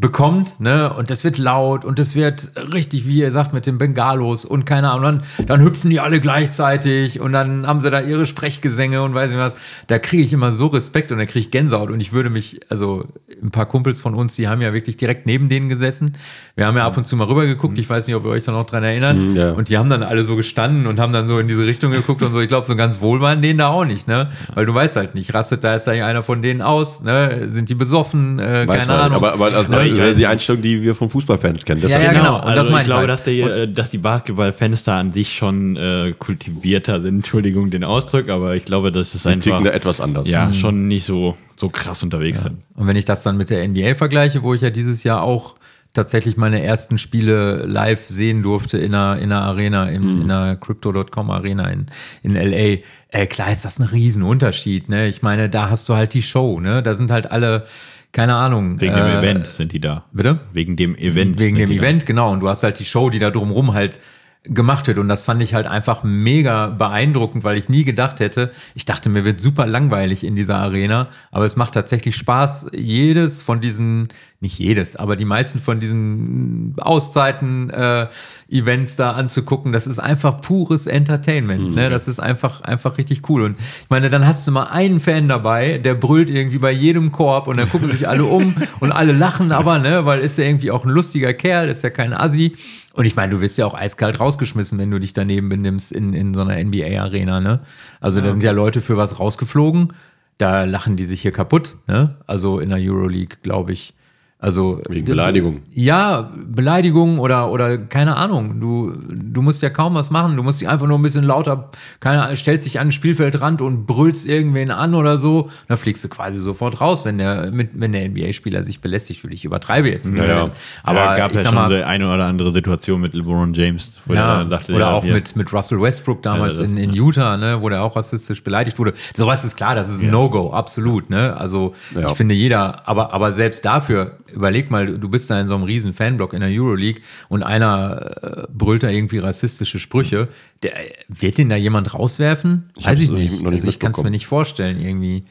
bekommt, 0.00 0.60
ne, 0.60 0.92
und 0.92 1.10
das 1.10 1.24
wird 1.24 1.38
laut 1.38 1.84
und 1.84 1.98
das 1.98 2.14
wird 2.14 2.52
richtig, 2.72 3.04
wie 3.08 3.18
ihr 3.18 3.32
sagt, 3.32 3.52
mit 3.52 3.66
den 3.66 3.78
Bengalos 3.78 4.44
und 4.44 4.64
keine 4.64 4.92
Ahnung, 4.92 5.20
dann, 5.38 5.46
dann 5.46 5.60
hüpfen 5.60 5.90
die 5.90 5.98
alle 5.98 6.20
gleichzeitig 6.20 7.20
und 7.20 7.32
dann 7.32 7.66
haben 7.66 7.80
sie 7.80 7.90
da 7.90 8.00
ihre 8.00 8.24
Sprechgesänge 8.24 9.02
und 9.02 9.12
weiß 9.12 9.30
nicht 9.30 9.40
was. 9.40 9.56
Da 9.88 9.98
kriege 9.98 10.22
ich 10.22 10.32
immer 10.32 10.52
so 10.52 10.68
Respekt 10.68 11.10
und 11.10 11.18
da 11.18 11.26
kriege 11.26 11.40
ich 11.40 11.50
Gänsehaut 11.50 11.90
und 11.90 12.00
ich 12.00 12.12
würde 12.12 12.30
mich, 12.30 12.60
also 12.68 13.06
ein 13.42 13.50
paar 13.50 13.66
Kumpels 13.66 14.00
von 14.00 14.14
uns, 14.14 14.36
die 14.36 14.46
haben 14.46 14.62
ja 14.62 14.72
wirklich 14.72 14.96
direkt 14.98 15.26
neben 15.26 15.48
denen 15.48 15.68
gesessen. 15.68 16.16
Wir 16.54 16.66
haben 16.66 16.76
ja 16.76 16.86
ab 16.86 16.96
und 16.96 17.04
zu 17.04 17.16
mal 17.16 17.24
rübergeguckt, 17.24 17.76
ich 17.76 17.90
weiß 17.90 18.06
nicht, 18.06 18.14
ob 18.14 18.24
ihr 18.24 18.30
euch 18.30 18.44
da 18.44 18.52
noch 18.52 18.66
dran 18.66 18.84
erinnert. 18.84 19.18
ja. 19.34 19.50
Und 19.50 19.68
die 19.68 19.78
haben 19.78 19.90
dann 19.90 20.04
alle 20.04 20.22
so 20.22 20.36
gestanden 20.36 20.86
und 20.86 21.00
haben 21.00 21.12
dann 21.12 21.26
so 21.26 21.40
in 21.40 21.48
diese 21.48 21.66
Richtung 21.66 21.90
geguckt 21.90 22.22
und 22.22 22.30
so. 22.30 22.40
Ich 22.40 22.48
glaube, 22.48 22.66
so 22.66 22.76
ganz 22.76 23.00
wohl 23.00 23.20
waren 23.20 23.42
denen 23.42 23.58
da 23.58 23.66
auch 23.68 23.84
nicht, 23.84 24.06
ne? 24.06 24.30
Weil 24.54 24.64
du 24.64 24.74
weißt 24.74 24.94
halt 24.94 25.16
nicht, 25.16 25.34
rastet 25.34 25.64
da 25.64 25.74
jetzt 25.74 25.84
gleich 25.84 26.04
einer 26.04 26.22
von 26.22 26.40
denen 26.40 26.62
aus, 26.62 27.02
ne? 27.02 27.48
Sind 27.48 27.68
die 27.68 27.74
besoffen, 27.74 28.38
äh, 28.38 28.66
keine 28.68 28.94
Ahnung. 28.94 29.16
Aber, 29.16 29.32
aber 29.32 29.46
also, 29.46 29.87
Ja, 29.96 30.06
das 30.06 30.12
ja. 30.12 30.14
die 30.14 30.26
Einstellung, 30.26 30.62
die 30.62 30.82
wir 30.82 30.94
von 30.94 31.10
Fußballfans 31.10 31.64
kennen. 31.64 31.80
Das 31.80 31.90
Ja, 31.90 31.98
ja, 31.98 32.12
Genau, 32.12 32.22
genau. 32.22 32.36
Und 32.36 32.44
also 32.44 32.70
das 32.70 32.80
ich 32.80 32.86
glaube, 32.86 33.00
halt. 33.00 33.10
dass, 33.10 33.22
die, 33.22 33.40
äh, 33.40 33.72
dass 33.72 33.90
die 33.90 33.98
Basketballfans 33.98 34.84
da 34.84 35.00
an 35.00 35.12
sich 35.12 35.34
schon 35.34 35.76
äh, 35.76 36.14
kultivierter 36.18 37.02
sind. 37.02 37.16
Entschuldigung 37.16 37.70
den 37.70 37.84
Ausdruck, 37.84 38.28
aber 38.28 38.56
ich 38.56 38.64
glaube, 38.64 38.92
das 38.92 39.14
ist 39.14 39.24
die 39.24 39.30
einfach 39.30 39.62
da 39.62 39.70
etwas 39.70 40.00
anders. 40.00 40.28
ja, 40.28 40.52
schon 40.52 40.88
nicht 40.88 41.04
so, 41.04 41.36
so 41.56 41.68
krass 41.68 42.02
unterwegs 42.02 42.42
sind. 42.42 42.58
Und 42.74 42.86
wenn 42.86 42.96
ich 42.96 43.04
das 43.04 43.22
dann 43.22 43.36
mit 43.36 43.50
der 43.50 43.66
NBA 43.66 43.94
vergleiche, 43.94 44.42
wo 44.42 44.54
ich 44.54 44.60
ja 44.60 44.70
dieses 44.70 45.04
Jahr 45.04 45.22
auch 45.22 45.54
tatsächlich 45.94 46.36
meine 46.36 46.62
ersten 46.62 46.98
Spiele 46.98 47.64
live 47.66 48.06
sehen 48.06 48.42
durfte 48.42 48.78
in 48.78 48.94
einer, 48.94 49.20
in 49.20 49.32
einer 49.32 49.42
Arena, 49.42 49.88
in, 49.88 50.22
in 50.22 50.30
einer 50.30 50.56
Crypto.com 50.56 51.30
Arena 51.30 51.68
in, 51.68 51.86
in 52.22 52.34
LA, 52.34 52.82
äh, 53.08 53.26
klar 53.26 53.50
ist 53.50 53.64
das 53.64 53.78
ein 53.78 53.84
Riesenunterschied. 53.84 54.88
Ne? 54.88 55.08
Ich 55.08 55.22
meine, 55.22 55.48
da 55.48 55.70
hast 55.70 55.88
du 55.88 55.94
halt 55.94 56.14
die 56.14 56.22
Show, 56.22 56.60
ne? 56.60 56.82
Da 56.82 56.94
sind 56.94 57.10
halt 57.10 57.30
alle, 57.30 57.66
keine 58.12 58.34
Ahnung. 58.34 58.80
Wegen 58.80 58.94
äh, 58.94 58.96
dem 58.96 59.18
Event 59.18 59.46
sind 59.46 59.72
die 59.72 59.80
da. 59.80 60.04
Bitte? 60.12 60.40
Wegen 60.52 60.76
dem 60.76 60.96
Event. 60.96 61.38
Wegen 61.38 61.56
dem 61.56 61.70
die 61.70 61.76
da. 61.76 61.82
Event, 61.82 62.06
genau. 62.06 62.32
Und 62.32 62.40
du 62.40 62.48
hast 62.48 62.62
halt 62.62 62.78
die 62.78 62.84
Show, 62.84 63.10
die 63.10 63.18
da 63.18 63.30
drumrum 63.30 63.74
halt 63.74 64.00
gemacht 64.44 64.86
wird. 64.86 64.98
Und 64.98 65.08
das 65.08 65.24
fand 65.24 65.42
ich 65.42 65.54
halt 65.54 65.66
einfach 65.66 66.04
mega 66.04 66.68
beeindruckend, 66.68 67.42
weil 67.44 67.56
ich 67.56 67.68
nie 67.68 67.84
gedacht 67.84 68.20
hätte, 68.20 68.52
ich 68.74 68.86
dachte, 68.86 69.10
mir 69.10 69.24
wird 69.24 69.40
super 69.40 69.66
langweilig 69.66 70.22
in 70.24 70.36
dieser 70.36 70.58
Arena, 70.58 71.08
aber 71.30 71.44
es 71.44 71.56
macht 71.56 71.74
tatsächlich 71.74 72.16
Spaß, 72.16 72.68
jedes 72.72 73.42
von 73.42 73.60
diesen, 73.60 74.08
nicht 74.40 74.58
jedes, 74.58 74.96
aber 74.96 75.16
die 75.16 75.24
meisten 75.24 75.58
von 75.58 75.80
diesen 75.80 76.76
Auszeiten-Events 76.78 78.96
da 78.96 79.10
anzugucken. 79.10 79.72
Das 79.72 79.86
ist 79.86 79.98
einfach 79.98 80.40
pures 80.40 80.86
Entertainment. 80.86 81.74
Ne? 81.74 81.90
Das 81.90 82.08
ist 82.08 82.20
einfach, 82.20 82.62
einfach 82.62 82.96
richtig 82.96 83.28
cool. 83.28 83.42
Und 83.42 83.58
ich 83.58 83.90
meine, 83.90 84.08
dann 84.08 84.26
hast 84.26 84.46
du 84.46 84.52
mal 84.52 84.68
einen 84.68 85.00
Fan 85.00 85.28
dabei, 85.28 85.76
der 85.78 85.94
brüllt 85.94 86.30
irgendwie 86.30 86.58
bei 86.58 86.70
jedem 86.70 87.12
Korb 87.12 87.48
und 87.48 87.58
dann 87.58 87.68
gucken 87.68 87.90
sich 87.90 88.08
alle 88.08 88.24
um 88.24 88.54
und 88.80 88.92
alle 88.92 89.12
lachen 89.12 89.52
aber, 89.52 89.78
ne, 89.78 90.06
weil 90.06 90.20
ist 90.20 90.38
ja 90.38 90.44
irgendwie 90.44 90.70
auch 90.70 90.84
ein 90.84 90.90
lustiger 90.90 91.34
Kerl, 91.34 91.68
ist 91.68 91.82
ja 91.82 91.90
kein 91.90 92.12
Assi. 92.12 92.54
Und 92.98 93.04
ich 93.04 93.14
meine, 93.14 93.30
du 93.30 93.40
wirst 93.40 93.56
ja 93.58 93.64
auch 93.64 93.74
eiskalt 93.74 94.18
rausgeschmissen, 94.18 94.76
wenn 94.76 94.90
du 94.90 94.98
dich 94.98 95.12
daneben 95.12 95.48
benimmst 95.48 95.92
in, 95.92 96.14
in 96.14 96.34
so 96.34 96.40
einer 96.40 96.60
NBA-Arena, 96.60 97.38
ne? 97.38 97.60
Also 98.00 98.20
da 98.20 98.32
sind 98.32 98.42
ja 98.42 98.50
Leute 98.50 98.80
für 98.80 98.96
was 98.96 99.20
rausgeflogen. 99.20 99.92
Da 100.36 100.64
lachen 100.64 100.96
die 100.96 101.04
sich 101.04 101.22
hier 101.22 101.30
kaputt, 101.30 101.76
ne? 101.86 102.16
Also 102.26 102.58
in 102.58 102.70
der 102.70 102.80
Euroleague, 102.80 103.38
glaube 103.44 103.72
ich. 103.72 103.94
Also 104.40 104.80
Wegen 104.88 105.04
Beleidigung. 105.04 105.62
Ja, 105.72 106.30
Beleidigung 106.46 107.18
oder 107.18 107.50
oder 107.50 107.76
keine 107.76 108.16
Ahnung. 108.16 108.60
Du 108.60 108.92
du 109.10 109.42
musst 109.42 109.62
ja 109.62 109.68
kaum 109.70 109.96
was 109.96 110.10
machen. 110.12 110.36
Du 110.36 110.44
musst 110.44 110.60
dich 110.60 110.68
einfach 110.68 110.86
nur 110.86 110.96
ein 110.96 111.02
bisschen 111.02 111.24
lauter, 111.24 111.70
keine 111.98 112.22
Ahnung, 112.22 112.36
stellst 112.36 112.64
dich 112.64 112.78
an 112.78 112.86
den 112.86 112.92
Spielfeldrand 112.92 113.60
und 113.60 113.86
brüllst 113.86 114.28
irgendwen 114.28 114.70
an 114.70 114.94
oder 114.94 115.18
so. 115.18 115.50
Da 115.66 115.76
fliegst 115.76 116.04
du 116.04 116.08
quasi 116.08 116.38
sofort 116.38 116.80
raus, 116.80 117.04
wenn 117.04 117.18
der 117.18 117.50
mit 117.50 117.80
wenn 117.80 117.90
der 117.90 118.08
NBA-Spieler 118.08 118.62
sich 118.62 118.80
belästigt 118.80 119.20
fühlt. 119.22 119.34
Ich 119.34 119.44
übertreibe 119.44 119.90
jetzt 119.90 120.06
ein 120.06 120.14
bisschen. 120.14 120.28
ja. 120.36 120.50
Aber 120.84 120.98
ja, 121.00 121.16
gab 121.16 121.32
ich 121.32 121.38
ja 121.38 121.42
sag 121.42 121.52
schon 121.52 121.58
mal, 121.70 121.82
eine 121.82 122.06
oder 122.14 122.26
andere 122.26 122.52
Situation 122.52 123.00
mit 123.00 123.14
LeBron 123.14 123.52
James, 123.54 123.98
wo 124.06 124.14
ja, 124.14 124.42
er 124.42 124.48
sagte, 124.48 124.72
oder 124.72 124.84
ja, 124.86 124.92
auch 124.92 125.02
mit, 125.02 125.34
mit 125.34 125.52
Russell 125.52 125.82
Westbrook 125.82 126.22
damals 126.22 126.58
das- 126.58 126.66
in, 126.68 126.76
in 126.76 126.92
Utah, 126.92 127.36
ne, 127.36 127.60
wo 127.60 127.68
der 127.70 127.82
auch 127.82 127.96
rassistisch 127.96 128.44
beleidigt 128.44 128.78
wurde. 128.78 128.92
Sowas 129.16 129.42
ist 129.42 129.56
klar, 129.56 129.74
das 129.74 129.88
ist 129.88 130.00
ein 130.00 130.10
No-Go, 130.12 130.52
absolut. 130.52 131.10
Ne? 131.10 131.36
Also 131.36 131.74
ich 131.92 132.12
finde 132.12 132.36
jeder, 132.36 132.86
aber, 132.88 133.12
aber 133.12 133.32
selbst 133.32 133.64
dafür, 133.64 134.12
überleg 134.32 134.70
mal, 134.70 134.86
du 134.98 135.08
bist 135.08 135.30
da 135.30 135.40
in 135.40 135.46
so 135.46 135.54
einem 135.54 135.64
riesen 135.64 135.92
Fanblock 135.92 136.32
in 136.34 136.40
der 136.40 136.50
Euroleague 136.50 137.02
und 137.28 137.42
einer 137.42 138.46
äh, 138.46 138.46
brüllt 138.52 138.82
da 138.82 138.88
irgendwie 138.90 139.18
rassistische 139.18 139.78
Sprüche. 139.78 140.28
Der, 140.62 140.72
wird 141.08 141.38
den 141.38 141.48
da 141.48 141.56
jemand 141.56 141.94
rauswerfen? 141.94 142.70
Ich 142.76 142.86
Weiß 142.86 143.00
ich 143.00 143.10
nicht- 143.10 143.42
nicht. 143.42 143.46
also 143.46 143.68
ich 143.68 143.78
kann 143.78 143.92
es 143.92 144.02
mir 144.02 144.10
nicht 144.10 144.26
vorstellen 144.26 144.80
irgendwie. 144.80 145.24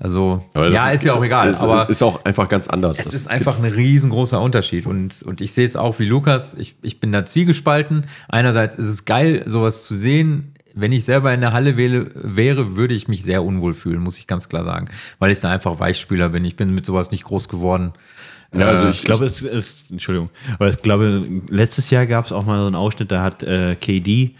Also, 0.00 0.44
ja, 0.54 0.90
ist, 0.92 1.04
ja 1.04 1.14
auch 1.14 1.24
egal. 1.24 1.48
Es 1.50 1.56
aber 1.56 1.90
ist 1.90 2.02
auch 2.04 2.24
einfach 2.24 2.48
ganz 2.48 2.68
anders. 2.68 2.98
es 3.00 3.12
ist 3.12 3.28
einfach 3.28 3.58
ein 3.58 3.64
riesengroßer 3.64 4.40
Unterschied 4.40 4.86
und, 4.86 5.24
und 5.24 5.40
ich 5.40 5.50
sehe 5.52 5.64
es 5.66 5.74
auch 5.74 5.98
wie 5.98 6.04
Lukas. 6.06 6.54
Ich, 6.54 6.76
ich 6.82 7.00
bin 7.00 7.10
da 7.10 7.24
zwiegespalten. 7.26 8.04
Einerseits 8.28 8.76
ist 8.76 8.86
es 8.86 9.04
geil, 9.06 9.42
sowas 9.46 9.82
zu 9.82 9.96
sehen. 9.96 10.52
Wenn 10.72 10.92
ich 10.92 11.04
selber 11.04 11.34
in 11.34 11.40
der 11.40 11.52
Halle 11.52 11.76
wähle, 11.76 12.12
wäre, 12.14 12.76
würde 12.76 12.94
ich 12.94 13.08
mich 13.08 13.24
sehr 13.24 13.42
unwohl 13.42 13.74
fühlen, 13.74 14.00
muss 14.00 14.18
ich 14.20 14.28
ganz 14.28 14.48
klar 14.48 14.62
sagen. 14.62 14.86
Weil 15.18 15.32
ich 15.32 15.40
da 15.40 15.50
einfach 15.50 15.80
Weichspüler 15.80 16.28
bin. 16.28 16.44
Ich 16.44 16.54
bin 16.54 16.72
mit 16.72 16.86
sowas 16.86 17.10
nicht 17.10 17.24
groß 17.24 17.48
geworden. 17.48 17.92
Ja, 18.54 18.66
also 18.66 18.86
Äh, 18.86 18.90
ich, 18.90 18.98
ich 18.98 19.04
glaube, 19.04 19.26
es 19.26 19.42
ist, 19.42 19.90
Entschuldigung, 19.90 20.30
aber 20.54 20.68
ich 20.70 20.78
glaube, 20.78 21.24
letztes 21.48 21.90
Jahr 21.90 22.06
gab 22.06 22.24
es 22.26 22.32
auch 22.32 22.44
mal 22.46 22.58
so 22.60 22.66
einen 22.66 22.74
Ausschnitt, 22.76 23.10
da 23.10 23.22
hat 23.22 23.42
äh, 23.42 23.74
KD 23.76 24.34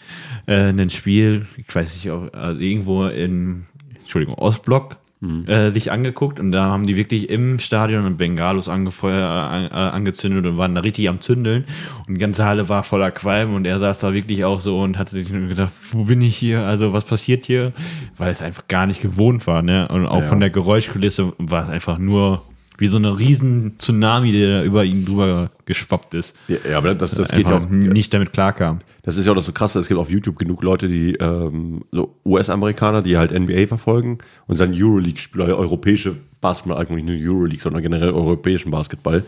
äh, 0.47 0.71
ein 0.71 0.91
Spiel, 0.91 1.47
ich 1.57 1.75
weiß 1.75 1.95
nicht, 1.95 2.11
also 2.11 2.61
irgendwo 2.61 3.07
in, 3.07 3.65
Entschuldigung, 4.01 4.35
Ostblock 4.37 4.97
äh, 5.49 5.71
sich 5.71 5.91
angeguckt 5.91 6.39
und 6.39 6.53
da 6.53 6.67
haben 6.67 6.87
die 6.87 6.97
wirklich 6.97 7.29
im 7.29 7.59
Stadion 7.59 8.07
einen 8.07 8.17
Bengalos 8.17 8.69
angefeuert, 8.69 9.69
äh, 9.73 9.75
angezündet 9.75 10.47
und 10.47 10.57
waren 10.59 10.77
da 10.77 10.81
richtig 10.81 11.09
am 11.09 11.21
Zündeln. 11.21 11.65
Und 12.07 12.15
die 12.15 12.21
ganze 12.21 12.45
Halle 12.45 12.69
war 12.69 12.85
voller 12.85 13.11
Qualm 13.11 13.53
und 13.55 13.67
er 13.67 13.81
saß 13.81 13.99
da 13.99 14.15
wirklich 14.15 14.45
auch 14.45 14.61
so 14.61 14.79
und 14.81 14.97
hatte 14.97 15.17
sich 15.17 15.29
gedacht, 15.29 15.73
wo 15.91 16.05
bin 16.05 16.23
ich 16.23 16.37
hier, 16.37 16.65
also 16.65 16.93
was 16.93 17.05
passiert 17.05 17.47
hier, 17.47 17.73
weil 18.17 18.31
es 18.31 18.43
einfach 18.43 18.69
gar 18.69 18.87
nicht 18.87 19.03
gewohnt 19.03 19.49
war, 19.49 19.61
ne, 19.63 19.89
und 19.89 20.07
auch 20.07 20.21
Ja. 20.21 20.27
von 20.29 20.39
der 20.39 20.51
Geräuschkulisse 20.51 21.33
war 21.39 21.65
es 21.65 21.69
einfach 21.69 21.99
nur 21.99 22.43
wie 22.79 22.87
so 22.87 22.97
eine 22.97 23.19
riesen 23.19 23.77
Tsunami, 23.79 24.31
der 24.31 24.63
über 24.63 24.85
ihn 24.85 25.05
drüber 25.05 25.51
geschwappt 25.67 26.15
ist. 26.15 26.37
Ja, 26.47 26.79
aber 26.79 26.95
das, 26.95 27.11
das 27.11 27.29
geht 27.29 27.49
ja 27.49 27.59
auch. 27.59 27.69
nicht 27.69 28.15
damit 28.15 28.33
klarkam. 28.33 28.81
Das 29.03 29.17
ist 29.17 29.27
ja 29.27 29.33
auch 29.33 29.37
das 29.37 29.47
so 29.47 29.53
krasse, 29.53 29.81
es 29.81 29.89
gibt 29.89 29.99
auf 29.99 30.11
YouTube 30.11 30.39
genug 30.39 30.63
Leute, 30.63 30.87
die 30.87 31.15
ähm, 31.15 31.83
so 31.91 32.15
US-Amerikaner, 32.25 33.03
die 33.03 33.17
halt 33.17 33.33
NBA 33.33 33.67
verfolgen 33.67 34.19
und 34.47 34.61
dann 34.61 34.73
Euroleague-Spieler, 34.73 35.57
europäische 35.57 36.17
Basketball, 36.41 36.79
eigentlich 36.79 37.05
nicht 37.05 37.21
nur 37.21 37.35
Euroleague, 37.35 37.61
sondern 37.61 37.83
generell 37.83 38.11
europäischen 38.11 38.71
Basketball. 38.71 39.25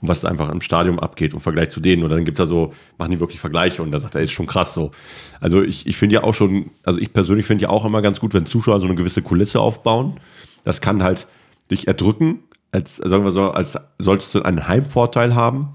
Und 0.00 0.08
was 0.08 0.22
da 0.22 0.28
einfach 0.28 0.50
im 0.50 0.62
Stadion 0.62 0.98
abgeht 0.98 1.34
im 1.34 1.40
Vergleich 1.40 1.68
zu 1.68 1.80
denen. 1.80 2.04
Und 2.04 2.10
dann 2.10 2.24
gibt 2.24 2.38
es 2.38 2.42
da 2.42 2.46
so, 2.46 2.72
machen 2.96 3.12
die 3.12 3.20
wirklich 3.20 3.40
Vergleiche 3.40 3.82
und 3.82 3.92
da 3.92 4.00
sagt 4.00 4.14
er, 4.14 4.22
ist 4.22 4.32
schon 4.32 4.46
krass 4.46 4.72
so. 4.72 4.92
Also 5.40 5.62
ich, 5.62 5.86
ich 5.86 5.96
finde 5.96 6.14
ja 6.14 6.24
auch 6.24 6.34
schon, 6.34 6.70
also 6.84 6.98
ich 7.00 7.12
persönlich 7.12 7.46
finde 7.46 7.62
ja 7.62 7.68
auch 7.68 7.84
immer 7.84 8.00
ganz 8.00 8.18
gut, 8.18 8.32
wenn 8.32 8.46
Zuschauer 8.46 8.80
so 8.80 8.86
eine 8.86 8.94
gewisse 8.94 9.20
Kulisse 9.20 9.60
aufbauen. 9.60 10.14
Das 10.64 10.80
kann 10.80 11.02
halt 11.02 11.26
dich 11.70 11.86
erdrücken, 11.86 12.40
als, 12.74 12.96
sagen 12.96 13.24
wir 13.24 13.32
so, 13.32 13.50
als 13.52 13.78
solltest 13.98 14.34
du 14.34 14.42
einen 14.42 14.68
Heimvorteil 14.68 15.34
haben 15.34 15.68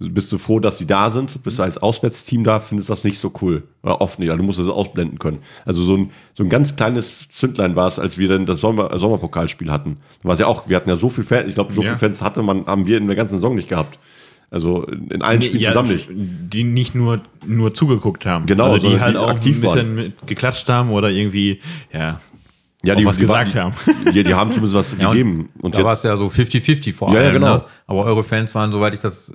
bist 0.00 0.32
du 0.32 0.38
froh, 0.38 0.60
dass 0.60 0.78
sie 0.78 0.86
da 0.86 1.08
sind, 1.08 1.42
bist 1.44 1.58
du 1.58 1.62
als 1.62 1.78
Auswärtsteam 1.78 2.44
da, 2.44 2.60
findest 2.60 2.90
das 2.90 3.04
nicht 3.04 3.18
so 3.18 3.32
cool. 3.40 3.62
Oder 3.82 4.00
oft 4.00 4.18
nicht, 4.18 4.28
also 4.30 4.38
du 4.38 4.44
musst 4.44 4.58
es 4.58 4.68
ausblenden 4.68 5.18
können. 5.18 5.38
Also 5.64 5.82
so 5.82 5.96
ein, 5.96 6.10
so 6.34 6.42
ein 6.42 6.48
ganz 6.48 6.76
kleines 6.76 7.28
Zündlein 7.30 7.76
war 7.76 7.86
es, 7.86 7.98
als 7.98 8.18
wir 8.18 8.28
dann 8.28 8.44
das 8.44 8.60
Sommer, 8.60 8.92
äh, 8.92 8.98
Sommerpokalspiel 8.98 9.70
hatten. 9.70 9.98
Da 10.22 10.28
war 10.28 10.34
es 10.34 10.40
ja 10.40 10.46
auch, 10.46 10.68
wir 10.68 10.76
hatten 10.76 10.88
ja 10.88 10.96
so 10.96 11.08
viel 11.08 11.24
Fans, 11.24 11.48
ich 11.48 11.54
glaube, 11.54 11.72
so 11.72 11.80
Ja. 11.82 11.88
viele 11.90 11.98
Fans 11.98 12.22
hatte 12.22 12.42
man, 12.42 12.66
haben 12.66 12.86
wir 12.86 12.98
in 12.98 13.06
der 13.06 13.16
ganzen 13.16 13.36
Saison 13.36 13.54
nicht 13.54 13.68
gehabt. 13.68 13.98
Also 14.50 14.84
in 14.84 15.22
allen 15.22 15.42
Spielen 15.42 15.62
Ja, 15.62 15.70
zusammen 15.70 15.92
nicht. 15.92 16.08
Die 16.10 16.64
nicht 16.64 16.94
nur, 16.94 17.20
nur 17.46 17.74
zugeguckt 17.74 18.26
haben. 18.26 18.46
Genau, 18.46 18.72
also 18.72 18.88
die 18.88 19.00
halt 19.00 19.14
die 19.14 19.18
auch 19.18 19.28
aktiv 19.28 19.56
ein 19.56 19.60
bisschen 19.62 19.94
mit 19.94 20.26
geklatscht 20.26 20.68
haben 20.68 20.90
oder 20.90 21.10
irgendwie, 21.10 21.60
ja, 21.92 22.20
Ja, 22.86 22.94
auch 22.94 23.04
was 23.04 23.18
gesagt 23.18 23.54
waren- 23.54 23.74
haben. 23.74 23.74
Die, 24.12 24.22
die 24.24 24.34
haben 24.34 24.50
zumindest 24.52 24.74
was 24.74 24.96
Ja, 24.98 25.10
gegeben. 25.10 25.48
Und 25.60 25.74
da 25.74 25.82
war 25.84 25.92
es 25.94 26.02
ja 26.02 26.16
so 26.16 26.26
50-50 26.26 26.92
vor 26.92 27.08
Ja, 27.12 27.16
allem. 27.20 27.26
ja, 27.26 27.32
genau. 27.32 27.54
Ne? 27.56 27.62
Aber 27.86 28.04
eure 28.04 28.22
Fans 28.24 28.54
waren, 28.54 28.70
soweit 28.72 28.94
ich 28.94 29.00
das 29.00 29.32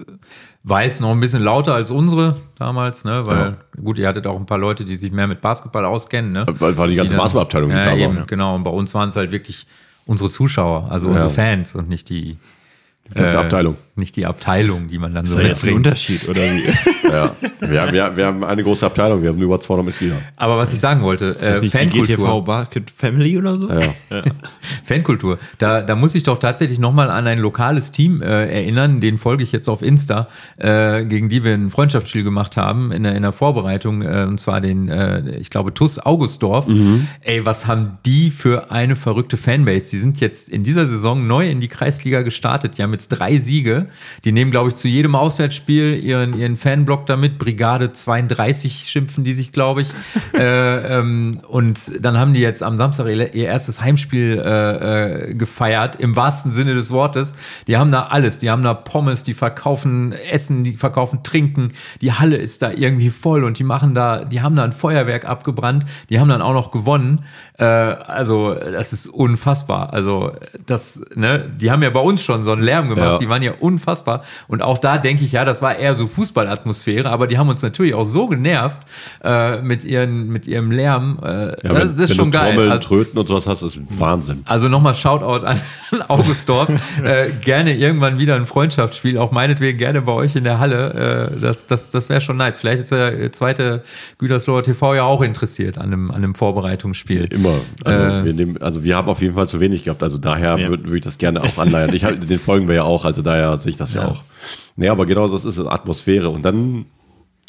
weiß, 0.63 0.99
noch 0.99 1.11
ein 1.11 1.19
bisschen 1.19 1.41
lauter 1.43 1.73
als 1.73 1.89
unsere 1.91 2.35
damals, 2.57 3.05
ne? 3.05 3.25
Weil, 3.25 3.57
gut, 3.83 3.97
ihr 3.97 4.07
hattet 4.07 4.27
auch 4.27 4.35
ein 4.37 4.45
paar 4.45 4.57
Leute, 4.57 4.83
die 4.85 4.95
sich 4.95 5.11
mehr 5.11 5.25
mit 5.27 5.41
Basketball 5.41 5.85
auskennen, 5.85 6.31
ne? 6.33 6.45
weil, 6.59 6.77
weil 6.77 6.89
die 6.89 6.95
ganze 6.95 7.15
Basketballabteilung 7.15 7.71
ja, 7.71 7.85
da 7.85 7.95
eben, 7.95 8.17
war. 8.17 8.25
genau. 8.25 8.55
Und 8.55 8.63
bei 8.63 8.71
uns 8.71 8.93
waren 8.93 9.09
es 9.09 9.15
halt 9.15 9.31
wirklich 9.31 9.65
unsere 10.05 10.29
Zuschauer, 10.29 10.87
also 10.91 11.07
unsere 11.07 11.29
Fans 11.29 11.75
und 11.75 11.87
nicht 11.89 12.09
die 12.09 12.37
Die 13.09 13.15
ganze 13.15 13.37
äh, 13.37 13.39
Abteilung. 13.39 13.77
Nicht 13.99 14.15
die 14.15 14.25
Abteilung, 14.25 14.87
die 14.87 14.97
man 14.97 15.13
dann 15.13 15.25
ist 15.25 15.31
so 15.31 15.39
da 15.39 15.43
jetzt 15.45 15.63
ein 15.63 15.67
mitbringt. 15.67 15.85
Unterschied 15.87 16.27
oder 16.29 16.41
wie? 16.41 16.63
Ja. 17.09 17.35
wir, 17.59 17.91
wir, 17.91 18.17
wir 18.17 18.25
haben 18.27 18.43
eine 18.43 18.61
große 18.63 18.85
Abteilung, 18.85 19.23
wir 19.23 19.29
haben 19.29 19.41
über 19.41 19.59
200 19.59 19.83
Mitglieder. 19.83 20.17
Aber 20.35 20.59
was 20.59 20.71
ich 20.73 20.79
sagen 20.79 21.01
wollte, 21.01 21.25
Ist 21.25 21.41
das 21.41 21.59
äh, 21.59 21.67
Fankultur. 21.69 22.45
Basket 22.45 22.91
Family 22.95 23.35
oder 23.35 23.55
so? 23.59 23.67
Ja. 23.67 23.81
Fankultur. 24.85 25.39
Da, 25.57 25.81
da 25.81 25.95
muss 25.95 26.13
ich 26.13 26.21
doch 26.21 26.39
tatsächlich 26.39 26.77
nochmal 26.77 27.09
an 27.09 27.25
ein 27.25 27.39
lokales 27.39 27.91
Team 27.91 28.21
äh, 28.21 28.45
erinnern, 28.45 29.01
den 29.01 29.17
folge 29.17 29.43
ich 29.43 29.51
jetzt 29.51 29.67
auf 29.69 29.81
Insta, 29.81 30.27
äh, 30.57 31.03
gegen 31.05 31.29
die 31.29 31.43
wir 31.43 31.53
ein 31.53 31.71
Freundschaftsspiel 31.71 32.23
gemacht 32.23 32.57
haben 32.57 32.91
in 32.91 33.01
der, 33.03 33.15
in 33.15 33.23
der 33.23 33.31
Vorbereitung, 33.31 34.03
äh, 34.03 34.25
und 34.27 34.39
zwar 34.39 34.61
den, 34.61 34.87
äh, 34.89 35.37
ich 35.37 35.49
glaube, 35.49 35.73
TUS 35.73 35.97
Augustdorf. 35.99 36.67
Ey, 37.21 37.43
was 37.45 37.65
haben 37.67 37.97
die 38.05 38.29
für 38.29 38.71
eine 38.71 38.95
verrückte 38.95 39.37
Fanbase? 39.37 39.89
Die 39.91 39.97
sind 39.97 40.21
jetzt 40.21 40.47
in 40.49 40.63
dieser 40.63 40.87
Saison 40.87 41.25
neu 41.25 41.49
in 41.49 41.59
die 41.59 41.67
Kreisliga 41.69 42.21
gestartet. 42.21 42.77
Die 42.77 42.83
haben 42.83 42.91
jetzt 42.91 43.09
drei 43.09 43.37
Siege. 43.37 43.87
Die 44.25 44.31
nehmen, 44.31 44.51
glaube 44.51 44.69
ich, 44.69 44.75
zu 44.75 44.87
jedem 44.87 45.15
Auswärtsspiel 45.15 46.03
ihren, 46.03 46.37
ihren 46.37 46.57
Fanblock 46.57 47.05
damit. 47.05 47.39
Brigade 47.39 47.91
32 47.91 48.85
schimpfen 48.89 49.23
die 49.23 49.33
sich, 49.33 49.51
glaube 49.51 49.81
ich. 49.81 49.89
äh, 50.33 50.99
ähm, 50.99 51.39
und 51.47 52.03
dann 52.03 52.17
haben 52.17 52.33
die 52.33 52.41
jetzt 52.41 52.63
am 52.63 52.77
Samstag 52.77 53.07
ihr, 53.07 53.33
ihr 53.33 53.45
erstes 53.45 53.81
Heimspiel 53.81 54.41
äh, 54.43 55.29
äh, 55.29 55.33
gefeiert, 55.33 55.95
im 55.97 56.15
wahrsten 56.15 56.51
Sinne 56.51 56.75
des 56.75 56.91
Wortes. 56.91 57.35
Die 57.67 57.77
haben 57.77 57.91
da 57.91 58.03
alles. 58.03 58.37
Die 58.39 58.49
haben 58.49 58.63
da 58.63 58.73
Pommes, 58.73 59.23
die 59.23 59.33
verkaufen 59.33 60.13
Essen, 60.31 60.63
die 60.63 60.73
verkaufen 60.73 61.23
Trinken. 61.23 61.73
Die 62.01 62.13
Halle 62.13 62.37
ist 62.37 62.61
da 62.61 62.71
irgendwie 62.71 63.09
voll 63.09 63.43
und 63.43 63.59
die 63.59 63.63
machen 63.63 63.93
da, 63.93 64.25
die 64.25 64.41
haben 64.41 64.55
da 64.55 64.63
ein 64.63 64.73
Feuerwerk 64.73 65.25
abgebrannt. 65.25 65.85
Die 66.09 66.19
haben 66.19 66.29
dann 66.29 66.41
auch 66.41 66.53
noch 66.53 66.71
gewonnen. 66.71 67.23
Äh, 67.57 67.65
also, 67.65 68.53
das 68.53 68.93
ist 68.93 69.07
unfassbar. 69.07 69.93
Also, 69.93 70.31
das, 70.65 71.01
ne, 71.15 71.49
die 71.59 71.71
haben 71.71 71.83
ja 71.83 71.89
bei 71.89 71.99
uns 71.99 72.23
schon 72.23 72.43
so 72.43 72.51
einen 72.51 72.61
Lärm 72.61 72.89
gemacht. 72.89 73.13
Ja. 73.13 73.17
Die 73.17 73.29
waren 73.29 73.41
ja 73.41 73.53
unfassbar. 73.59 73.78
Und 74.47 74.61
auch 74.61 74.77
da 74.77 74.97
denke 74.97 75.23
ich, 75.25 75.31
ja, 75.31 75.45
das 75.45 75.61
war 75.61 75.75
eher 75.75 75.95
so 75.95 76.07
Fußballatmosphäre, 76.07 77.09
aber 77.09 77.27
die 77.27 77.37
haben 77.37 77.49
uns 77.49 77.61
natürlich 77.61 77.93
auch 77.93 78.05
so 78.05 78.27
genervt 78.27 78.81
äh, 79.23 79.61
mit, 79.61 79.83
ihren, 79.83 80.27
mit 80.29 80.47
ihrem 80.47 80.71
Lärm. 80.71 81.19
Äh, 81.23 81.27
Ja, 81.27 81.73
das, 81.73 81.97
wenn, 81.97 82.03
ist 82.03 82.09
wenn 82.09 82.15
schon 82.15 82.31
du 82.31 82.37
geil. 82.37 82.53
Trommeln, 82.53 82.71
Also, 82.71 82.83
Tröten 82.87 83.19
und 83.19 83.27
sowas 83.27 83.47
hast, 83.47 83.61
ist 83.61 83.79
Wahnsinn. 83.97 84.41
also 84.45 84.67
nochmal 84.69 84.95
Shoutout 84.95 85.45
an 85.45 85.57
an 85.91 86.01
Augustdorf. 86.07 86.69
äh, 87.03 87.29
gerne 87.41 87.75
irgendwann 87.75 88.19
wieder 88.19 88.35
ein 88.35 88.45
Freundschaftsspiel, 88.45 89.17
auch 89.17 89.31
meinetwegen 89.31 89.77
gerne 89.77 90.01
bei 90.01 90.11
euch 90.13 90.35
in 90.35 90.43
der 90.43 90.59
Halle. 90.59 91.31
Äh, 91.35 91.39
das 91.41 91.65
das, 91.67 91.89
das 91.91 92.09
wäre 92.09 92.21
schon 92.21 92.37
nice. 92.37 92.59
Vielleicht 92.59 92.79
ist 92.83 92.91
der 92.91 93.31
zweite 93.31 93.83
Gütersloher 94.17 94.63
TV 94.63 94.95
ja 94.95 95.03
auch 95.03 95.21
interessiert 95.21 95.77
an 95.77 95.85
einem, 95.85 96.09
an 96.11 96.17
einem 96.17 96.35
Vorbereitungsspiel. 96.35 97.25
Immer. 97.25 97.53
Also, 97.83 98.01
Äh. 98.01 98.25
wir 98.25 98.33
nehmen, 98.33 98.61
also 98.61 98.83
wir 98.83 98.95
haben 98.95 99.07
auf 99.09 99.21
jeden 99.21 99.35
Fall 99.35 99.47
zu 99.47 99.59
wenig 99.59 99.83
gehabt. 99.83 100.03
Also 100.03 100.17
daher 100.17 100.57
Ja. 100.57 100.69
würde 100.69 100.85
würd 100.85 100.95
ich 100.97 101.03
das 101.03 101.17
gerne 101.17 101.41
auch 101.43 101.57
anleiern. 101.57 101.93
Ich 101.93 102.03
hab, 102.03 102.19
den 102.25 102.39
folgen 102.39 102.67
wir 102.67 102.75
ja 102.75 102.83
auch, 102.83 103.05
also 103.05 103.21
daher 103.21 103.57
sehe 103.63 103.71
ich 103.71 103.77
das 103.77 103.93
ja, 103.93 104.01
Ja. 104.03 104.07
auch. 104.09 104.23
Nee, 104.75 104.89
aber 104.89 105.05
genau 105.05 105.27
das 105.27 105.45
ist 105.45 105.57
es, 105.57 105.65
Atmosphäre. 105.65 106.29
Und 106.29 106.43
dann 106.43 106.85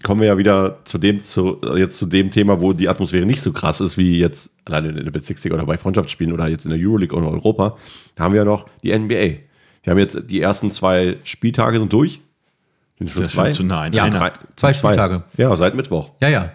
kommen 0.03 0.21
wir 0.21 0.29
ja 0.29 0.39
wieder 0.39 0.79
zu 0.85 0.99
dem, 0.99 1.21
zu, 1.21 1.61
jetzt 1.77 1.99
zu 1.99 2.07
dem 2.07 2.31
Thema, 2.31 2.61
wo 2.61 2.73
die 2.73 2.89
Atmosphäre 2.89 3.27
nicht 3.27 3.43
so 3.43 3.53
krass 3.53 3.81
ist, 3.81 3.99
wie 3.99 4.19
jetzt 4.19 4.51
alleine 4.65 4.89
in 4.89 5.05
der 5.05 5.11
Bezirksliga 5.13 5.55
oder 5.55 5.67
bei 5.67 5.77
Freundschaftsspielen 5.79 6.33
oder 6.33 6.49
jetzt 6.49 6.65
in 6.65 6.71
der 6.71 6.81
Euroleague 6.81 7.17
oder 7.17 7.29
Europa. 7.31 7.77
Da 8.15 8.25
haben 8.25 8.33
wir 8.33 8.39
ja 8.41 8.45
noch 8.45 8.67
die 8.83 8.97
NBA. 8.99 9.41
Wir 9.83 9.91
haben 9.93 9.99
jetzt 9.99 10.19
die 10.29 10.41
ersten 10.41 10.71
zwei 10.71 11.17
Spieltage 11.25 11.79
sind 11.79 11.93
durch. 11.93 12.21
Sind 12.99 13.11
schon 13.11 13.23
Das 13.23 13.33
zwei? 13.33 13.47
schon 13.55 13.69
zu 13.69 13.75
nah. 13.75 13.87
Ja. 13.91 14.09
Drei- 14.11 14.33
Zwei 14.57 14.73
Spieltage. 14.73 15.23
Ja, 15.37 15.55
seit 15.57 15.75
Mittwoch. 15.75 16.11
Ja, 16.21 16.29
ja. 16.29 16.53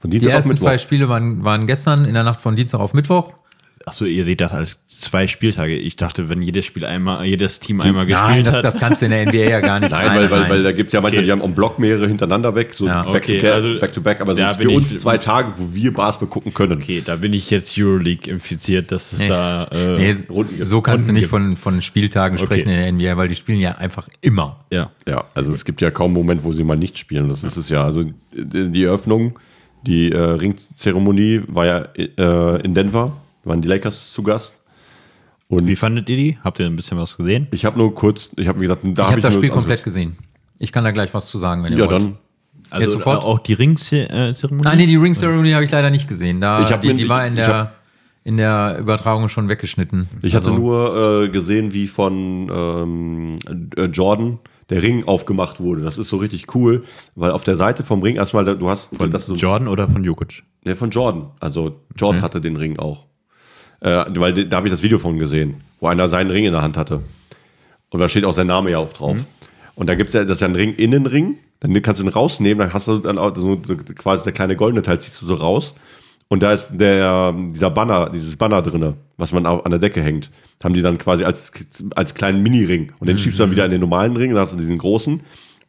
Von 0.00 0.10
Die 0.10 0.16
Dienstag 0.18 0.30
auf 0.30 0.36
ersten 0.36 0.52
Mittwoch. 0.52 0.66
zwei 0.66 0.78
Spiele 0.78 1.08
waren, 1.08 1.44
waren 1.44 1.66
gestern 1.66 2.04
in 2.04 2.14
der 2.14 2.24
Nacht 2.24 2.40
von 2.40 2.56
Dienstag 2.56 2.78
auf 2.80 2.94
Mittwoch. 2.94 3.32
Achso, 3.88 4.04
ihr 4.04 4.24
seht 4.24 4.40
das 4.40 4.52
als 4.52 4.78
zwei 4.86 5.26
Spieltage. 5.26 5.76
Ich 5.76 5.96
dachte, 5.96 6.28
wenn 6.28 6.42
jedes 6.42 6.64
Spiel 6.64 6.84
einmal, 6.84 7.24
jedes 7.26 7.60
Team 7.60 7.80
einmal 7.80 8.06
gespielt 8.06 8.28
Nein, 8.30 8.44
das, 8.44 8.56
hat. 8.56 8.64
das 8.64 8.78
kannst 8.78 9.00
du 9.02 9.06
in 9.06 9.10
der 9.12 9.26
NBA 9.26 9.36
ja 9.50 9.60
gar 9.60 9.80
nicht. 9.80 9.90
Nein, 9.92 10.06
weil, 10.18 10.30
weil, 10.30 10.50
weil 10.50 10.62
da 10.62 10.72
gibt 10.72 10.88
es 10.88 10.92
ja 10.92 11.00
manchmal, 11.00 11.18
Okay. 11.20 11.26
die 11.26 11.32
haben 11.32 11.42
am 11.42 11.54
Block 11.54 11.78
mehrere 11.78 12.06
hintereinander 12.06 12.54
weg, 12.54 12.74
so 12.74 12.86
Ja. 12.86 13.02
back, 13.02 13.22
Okay, 13.24 13.36
to 13.38 13.42
back, 13.42 13.52
also 13.54 13.78
back 13.80 13.92
to 13.94 14.00
back, 14.00 14.20
aber 14.20 14.34
bin 14.34 14.46
für 14.52 14.70
uns 14.70 15.00
zwei 15.00 15.18
Tage, 15.18 15.52
wo 15.56 15.74
wir 15.74 15.92
Basketball 15.92 16.28
gucken 16.28 16.54
können. 16.54 16.72
okay, 16.74 17.02
da 17.04 17.16
bin 17.16 17.32
ich 17.32 17.50
jetzt 17.50 17.76
Euroleague 17.78 18.30
infiziert, 18.30 18.92
dass 18.92 19.12
es 19.12 19.20
Nee. 19.20 19.28
da. 19.28 19.64
Äh, 19.72 19.98
Nee, 19.98 20.12
so 20.14 20.80
kannst 20.80 21.06
du 21.08 21.10
Runden 21.12 21.20
nicht 21.20 21.28
von, 21.30 21.56
von 21.56 21.80
Spieltagen 21.80 22.36
Okay. 22.36 22.46
sprechen 22.46 22.68
in 22.70 22.76
der 22.76 22.92
NBA, 22.92 23.16
weil 23.16 23.28
die 23.28 23.34
spielen 23.34 23.60
ja 23.60 23.72
einfach 23.72 24.08
immer. 24.20 24.64
ja. 24.70 24.90
Ja, 25.06 25.24
also 25.34 25.52
es 25.52 25.64
gibt 25.64 25.80
ja 25.80 25.90
kaum 25.90 26.06
einen 26.10 26.14
Moment, 26.14 26.44
wo 26.44 26.52
sie 26.52 26.64
mal 26.64 26.76
nicht 26.76 26.98
spielen. 26.98 27.28
Das 27.28 27.42
ist 27.44 27.56
es 27.56 27.68
ja. 27.70 27.82
Also 27.84 28.04
die 28.34 28.70
die 28.70 28.84
Eröffnung, 28.84 29.38
die 29.86 30.12
äh, 30.12 30.18
Ringzeremonie 30.18 31.42
war 31.46 31.66
ja 31.66 31.88
äh, 31.96 32.60
in 32.62 32.74
Denver, 32.74 33.12
waren 33.48 33.60
die 33.62 33.68
Lakers 33.68 34.12
zu 34.12 34.22
Gast. 34.22 34.60
Und 35.48 35.66
Wie 35.66 35.76
fandet 35.76 36.08
ihr 36.10 36.16
die? 36.16 36.38
Habt 36.44 36.60
ihr 36.60 36.66
ein 36.66 36.76
bisschen 36.76 36.98
was 36.98 37.16
gesehen? 37.16 37.48
ich 37.52 37.64
habe 37.64 37.78
nur 37.78 37.94
kurz, 37.94 38.32
ich 38.36 38.46
habe 38.48 38.58
wie 38.60 38.64
gesagt, 38.64 38.82
da 38.84 38.90
Ich 38.90 38.98
hab 38.98 39.06
habe 39.12 39.20
das 39.22 39.34
nur- 39.34 39.42
Spiel 39.42 39.50
komplett 39.50 39.82
gesehen. 39.82 40.16
Ich 40.58 40.72
kann 40.72 40.84
da 40.84 40.90
gleich 40.90 41.14
was 41.14 41.26
zu 41.28 41.38
sagen, 41.38 41.62
wenn 41.64 41.72
ihr 41.72 41.78
Ja, 41.78 41.90
wollt. 41.90 42.02
dann. 42.02 42.18
Also 42.70 42.90
sofort? 42.98 43.22
äh, 43.22 43.26
auch 43.26 43.38
die 43.38 43.54
Ringzeremonie? 43.54 44.66
Ah, 44.66 44.76
nee, 44.76 44.84
die 44.86 44.96
Ring 44.96 45.14
Ceremony 45.14 45.52
habe 45.52 45.64
ich 45.64 45.70
leider 45.70 45.88
nicht 45.88 46.06
gesehen. 46.06 46.40
Da, 46.42 46.60
Ich 46.60 46.70
hab 46.70 46.82
die, 46.82 46.88
mir- 46.88 46.94
die 46.96 47.08
war 47.08 47.26
in 47.26 47.32
ich 47.32 47.44
der, 47.44 47.54
hab- 47.56 47.74
in 48.24 48.36
der 48.36 48.76
Übertragung 48.78 49.28
schon 49.30 49.48
weggeschnitten. 49.48 50.06
Ich 50.20 50.34
hatte 50.34 50.48
Also, 50.48 50.58
nur 50.58 51.22
äh, 51.24 51.28
gesehen, 51.30 51.72
wie 51.72 51.86
von 51.86 52.50
ähm, 52.52 53.36
äh, 53.74 53.84
Jordan 53.84 54.38
der 54.68 54.82
Ring 54.82 55.04
aufgemacht 55.06 55.60
wurde. 55.60 55.80
Das 55.80 55.96
ist 55.96 56.08
so 56.08 56.18
richtig 56.18 56.54
cool, 56.54 56.84
weil 57.14 57.30
auf 57.30 57.44
der 57.44 57.56
Seite 57.56 57.84
vom 57.84 58.02
Ring 58.02 58.16
erstmal, 58.16 58.44
du 58.44 58.68
hast 58.68 58.94
Von 58.96 59.10
das 59.10 59.24
so 59.24 59.34
Jordan 59.34 59.66
oder 59.68 59.88
von 59.88 60.04
Jokic? 60.04 60.42
Ne, 60.66 60.76
von 60.76 60.90
Jordan. 60.90 61.30
Also 61.40 61.80
Jordan 61.96 62.20
hatte 62.20 62.42
den 62.42 62.56
Ring 62.56 62.78
auch. 62.78 63.06
Äh, 63.80 64.04
weil 64.16 64.48
da 64.48 64.56
habe 64.56 64.68
ich 64.68 64.72
das 64.72 64.82
Video 64.82 64.98
von 64.98 65.18
gesehen, 65.18 65.62
wo 65.80 65.86
einer 65.86 66.08
seinen 66.08 66.30
Ring 66.30 66.44
in 66.44 66.52
der 66.52 66.62
Hand 66.62 66.76
hatte. 66.76 67.02
Und 67.90 68.00
da 68.00 68.08
steht 68.08 68.24
auch 68.24 68.34
sein 68.34 68.46
Name 68.46 68.70
ja 68.70 68.78
auch 68.78 68.92
drauf. 68.92 69.16
Und 69.74 69.88
da 69.88 69.94
gibt 69.94 70.08
es 70.08 70.14
ja, 70.14 70.24
das 70.24 70.36
ist 70.36 70.40
ja 70.40 70.48
ein 70.48 70.54
Ring, 70.54 70.74
Innenring. 70.74 71.36
Dann 71.60 71.80
kannst 71.82 72.00
du 72.00 72.04
ihn 72.04 72.10
rausnehmen, 72.10 72.58
dann 72.58 72.72
hast 72.72 72.88
du 72.88 72.98
dann 72.98 73.18
auch 73.18 73.34
so, 73.36 73.60
so 73.64 73.76
quasi 73.76 74.24
der 74.24 74.32
kleine 74.32 74.56
goldene 74.56 74.82
Teil, 74.82 75.00
ziehst 75.00 75.20
du 75.22 75.26
so 75.26 75.34
raus. 75.34 75.74
Und 76.28 76.42
da 76.42 76.52
ist 76.52 76.72
der, 76.72 77.32
dieser 77.32 77.70
Banner, 77.70 78.10
dieses 78.10 78.36
Banner 78.36 78.60
drinne, 78.60 78.94
was 79.16 79.32
man 79.32 79.46
an 79.46 79.70
der 79.70 79.80
Decke 79.80 80.02
hängt. 80.02 80.30
Haben 80.62 80.74
die 80.74 80.82
dann 80.82 80.98
quasi 80.98 81.24
als, 81.24 81.52
als 81.94 82.14
kleinen 82.14 82.42
Mini-Ring. 82.42 82.92
Und 82.98 83.08
den 83.08 83.18
schiebst 83.18 83.38
du 83.38 83.44
dann 83.44 83.50
wieder 83.50 83.64
in 83.64 83.70
den 83.70 83.80
normalen 83.80 84.16
Ring, 84.16 84.32
dann 84.32 84.40
hast 84.40 84.52
du 84.52 84.58
diesen 84.58 84.78
großen. 84.78 85.20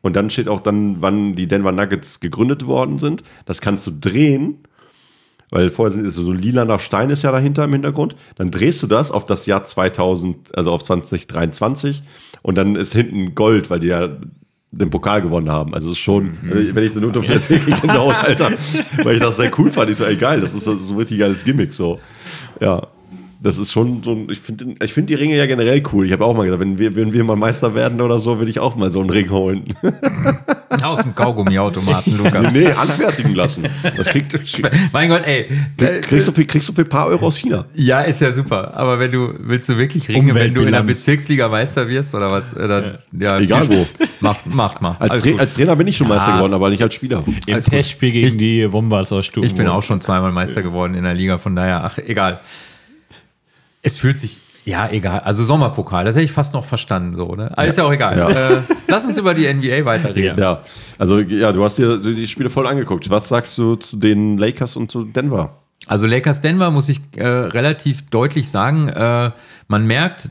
Und 0.01 0.15
dann 0.15 0.29
steht 0.29 0.47
auch 0.47 0.61
dann, 0.61 1.01
wann 1.01 1.35
die 1.35 1.47
Denver 1.47 1.71
Nuggets 1.71 2.19
gegründet 2.19 2.65
worden 2.67 2.99
sind. 2.99 3.23
Das 3.45 3.61
kannst 3.61 3.87
du 3.87 3.91
drehen 3.91 4.57
weil 5.49 5.69
vorher 5.69 5.93
sind, 5.93 6.05
ist 6.05 6.15
so 6.15 6.31
ein 6.31 6.37
lilaner 6.37 6.79
Stein 6.79 7.09
ist 7.09 7.23
ja 7.23 7.31
dahinter 7.31 7.63
im 7.63 7.73
Hintergrund. 7.73 8.15
Dann 8.35 8.51
drehst 8.51 8.81
du 8.83 8.87
das 8.87 9.11
auf 9.11 9.25
das 9.25 9.45
Jahr 9.45 9.63
2000, 9.63 10.55
also 10.55 10.71
auf 10.71 10.83
2023 10.83 12.03
und 12.41 12.57
dann 12.57 12.75
ist 12.75 12.93
hinten 12.93 13.35
Gold, 13.35 13.69
weil 13.69 13.79
die 13.79 13.87
ja 13.87 14.09
den 14.71 14.89
Pokal 14.89 15.21
gewonnen 15.21 15.49
haben. 15.49 15.73
Also 15.73 15.87
es 15.87 15.93
ist 15.93 16.03
schon, 16.03 16.37
also 16.49 16.75
wenn 16.75 16.83
ich 16.83 16.93
nur 16.93 17.11
davon 17.11 17.33
erzähle, 17.33 17.61
ich 17.67 17.83
Alter, 17.89 18.51
weil 19.03 19.15
ich 19.15 19.21
das 19.21 19.37
sehr 19.37 19.51
cool 19.57 19.71
fand. 19.71 19.89
Ich 19.89 19.97
so, 19.97 20.05
ey 20.05 20.15
geil, 20.15 20.41
das 20.41 20.53
ist 20.53 20.63
so 20.63 20.77
so 20.77 20.93
ein 20.93 20.99
richtig 20.99 21.19
geiles 21.19 21.43
Gimmick 21.43 21.73
so. 21.73 21.99
Ja. 22.59 22.87
Das 23.41 23.57
ist 23.57 23.71
schon 23.71 24.03
so 24.03 24.11
ein, 24.11 24.27
ich 24.29 24.39
finde 24.39 24.75
ich 24.83 24.93
find 24.93 25.09
die 25.09 25.13
Ringe 25.13 25.37
ja 25.37 25.45
generell 25.45 25.81
cool. 25.93 26.05
Ich 26.05 26.11
habe 26.11 26.25
auch 26.25 26.35
mal 26.35 26.43
gedacht, 26.43 26.59
wenn 26.59 26.77
wir, 26.77 26.93
wenn 26.95 27.13
wir 27.13 27.23
mal 27.23 27.37
Meister 27.37 27.73
werden 27.73 28.01
oder 28.01 28.19
so, 28.19 28.37
würde 28.37 28.51
ich 28.51 28.59
auch 28.59 28.75
mal 28.75 28.91
so 28.91 28.99
einen 28.99 29.09
Ring 29.09 29.29
holen. 29.29 29.63
Aus 30.83 31.03
dem 31.03 31.15
Kaugummiautomaten, 31.15 32.17
Lukas. 32.23 32.53
nee, 32.53 32.67
anfertigen 32.67 33.35
lassen. 33.35 33.63
Das 33.95 34.07
kriegt, 34.07 34.37
mein 34.91 35.09
Gott, 35.09 35.23
ey. 35.25 35.49
kriegst, 36.01 36.27
du 36.27 36.31
für, 36.33 36.43
kriegst 36.45 36.67
du 36.67 36.73
für 36.73 36.81
ein 36.81 36.89
paar 36.89 37.07
Euro 37.07 37.27
aus 37.27 37.37
China. 37.37 37.65
Ja, 37.75 38.01
ist 38.01 38.19
ja 38.19 38.33
super. 38.33 38.73
Aber 38.75 38.99
wenn 38.99 39.11
du, 39.11 39.33
willst 39.39 39.69
du 39.69 39.77
wirklich 39.77 40.09
Ringe, 40.09 40.33
wenn 40.35 40.53
du 40.53 40.61
in 40.63 40.73
der 40.73 40.83
Bezirksliga 40.83 41.47
Meister 41.47 41.87
wirst 41.87 42.13
oder 42.13 42.31
was? 42.31 42.53
Oder, 42.55 42.99
ja. 43.17 43.39
Egal 43.39 43.69
wo. 43.69 43.87
Macht, 44.19 44.53
macht 44.53 44.81
mal. 44.81 44.97
Als, 44.99 45.23
Tra 45.23 45.37
als, 45.37 45.53
Trainer 45.53 45.77
bin 45.77 45.87
ich 45.87 45.95
schon 45.95 46.09
Meister 46.09 46.33
geworden, 46.33 46.53
aber 46.53 46.69
nicht 46.69 46.83
als 46.83 46.93
Spieler. 46.93 47.23
Im 47.47 47.61
Testspiel 47.61 48.11
gegen 48.11 48.27
ich, 48.27 48.37
die 48.37 48.71
Wombats 48.71 49.13
aus 49.13 49.25
Stuttgart. 49.25 49.49
Ich 49.49 49.57
bin 49.57 49.67
auch 49.67 49.81
schon 49.81 50.01
zweimal 50.01 50.33
Meister 50.33 50.61
geworden 50.61 50.93
in 50.93 51.03
der 51.03 51.13
Liga, 51.13 51.37
von 51.37 51.55
daher, 51.55 51.85
ach, 51.85 51.97
egal. 51.99 52.39
Es 53.81 53.97
fühlt 53.97 54.19
sich, 54.19 54.41
ja, 54.65 54.89
egal. 54.89 55.21
Also 55.21 55.43
Sommerpokal, 55.43 56.05
das 56.05 56.15
hätte 56.15 56.25
ich 56.25 56.31
fast 56.31 56.53
noch 56.53 56.65
verstanden, 56.65 57.15
so, 57.15 57.35
ne? 57.35 57.51
Aber 57.51 57.63
ja. 57.63 57.69
ist 57.69 57.77
ja 57.77 57.83
auch 57.85 57.93
egal. 57.93 58.17
Ja. 58.17 58.29
Äh, 58.29 58.61
lass 58.87 59.05
uns 59.05 59.17
über 59.17 59.33
die 59.33 59.51
NBA 59.51 59.85
weiterreden. 59.85 60.39
Ja. 60.39 60.61
also 60.97 61.19
ja, 61.19 61.51
du 61.51 61.63
hast 61.63 61.77
dir 61.77 61.97
die 61.97 62.27
Spiele 62.27 62.49
voll 62.49 62.67
angeguckt. 62.67 63.09
Was 63.09 63.29
sagst 63.29 63.57
du 63.57 63.75
zu 63.75 63.97
den 63.97 64.37
Lakers 64.37 64.75
und 64.75 64.91
zu 64.91 65.05
Denver? 65.05 65.59
Also 65.87 66.05
Lakers 66.05 66.41
Denver 66.41 66.71
muss 66.71 66.89
ich 66.89 66.99
äh, 67.15 67.25
relativ 67.25 68.09
deutlich 68.09 68.49
sagen, 68.49 68.89
äh, 68.89 69.31
man 69.67 69.87
merkt, 69.87 70.29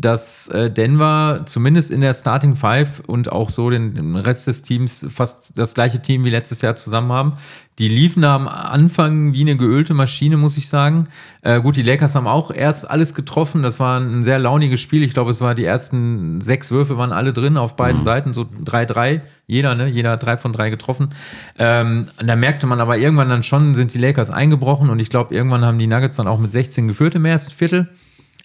dass 0.00 0.46
äh, 0.48 0.70
Denver 0.70 1.42
zumindest 1.46 1.90
in 1.90 2.00
der 2.00 2.14
Starting 2.14 2.54
Five 2.54 3.00
und 3.06 3.32
auch 3.32 3.50
so 3.50 3.68
den, 3.68 3.94
den, 3.94 4.14
Rest 4.14 4.46
des 4.46 4.62
Teams 4.62 5.04
fast 5.12 5.58
das 5.58 5.74
gleiche 5.74 6.00
Team 6.00 6.24
wie 6.24 6.30
letztes 6.30 6.62
Jahr 6.62 6.76
zusammen 6.76 7.10
haben. 7.10 7.32
Die 7.80 7.88
liefen 7.88 8.22
da 8.22 8.34
am 8.34 8.48
Anfang 8.48 9.32
wie 9.32 9.40
eine 9.40 9.56
geölte 9.56 9.94
Maschine, 9.94 10.36
muss 10.36 10.56
ich 10.56 10.68
sagen. 10.68 11.08
Äh, 11.42 11.60
gut, 11.60 11.76
die 11.76 11.82
Lakers 11.82 12.14
haben 12.14 12.26
auch 12.26 12.50
erst 12.52 12.88
alles 12.88 13.14
getroffen. 13.14 13.62
Das 13.62 13.80
war 13.80 14.00
ein 14.00 14.24
sehr 14.24 14.38
launiges 14.38 14.80
Spiel. 14.80 15.02
Ich 15.02 15.14
glaube, 15.14 15.30
es 15.30 15.40
war 15.40 15.54
die 15.54 15.64
ersten 15.64 16.40
sechs 16.40 16.70
Würfe 16.70 16.96
waren 16.96 17.12
alle 17.12 17.32
drin 17.32 17.56
auf 17.56 17.76
beiden 17.76 18.00
mhm. 18.00 18.04
Seiten, 18.04 18.34
so 18.34 18.42
3-3. 18.42 19.20
Jeder, 19.46 19.74
ne? 19.74 19.88
Jeder 19.88 20.12
hat 20.12 20.22
drei 20.24 20.36
von 20.36 20.52
drei 20.52 20.70
getroffen. 20.70 21.10
Ähm, 21.58 22.08
da 22.24 22.36
merkte 22.36 22.66
man 22.66 22.80
aber 22.80 22.98
irgendwann 22.98 23.28
dann 23.28 23.42
schon, 23.42 23.74
sind 23.74 23.94
die 23.94 23.98
Lakers 23.98 24.30
eingebrochen 24.30 24.90
und 24.90 25.00
ich 25.00 25.10
glaube, 25.10 25.34
irgendwann 25.34 25.64
haben 25.64 25.78
die 25.78 25.86
Nuggets 25.86 26.16
dann 26.16 26.28
auch 26.28 26.38
mit 26.38 26.52
16 26.52 26.86
geführt 26.88 27.14
im 27.14 27.24
ersten 27.24 27.52
Viertel. 27.52 27.88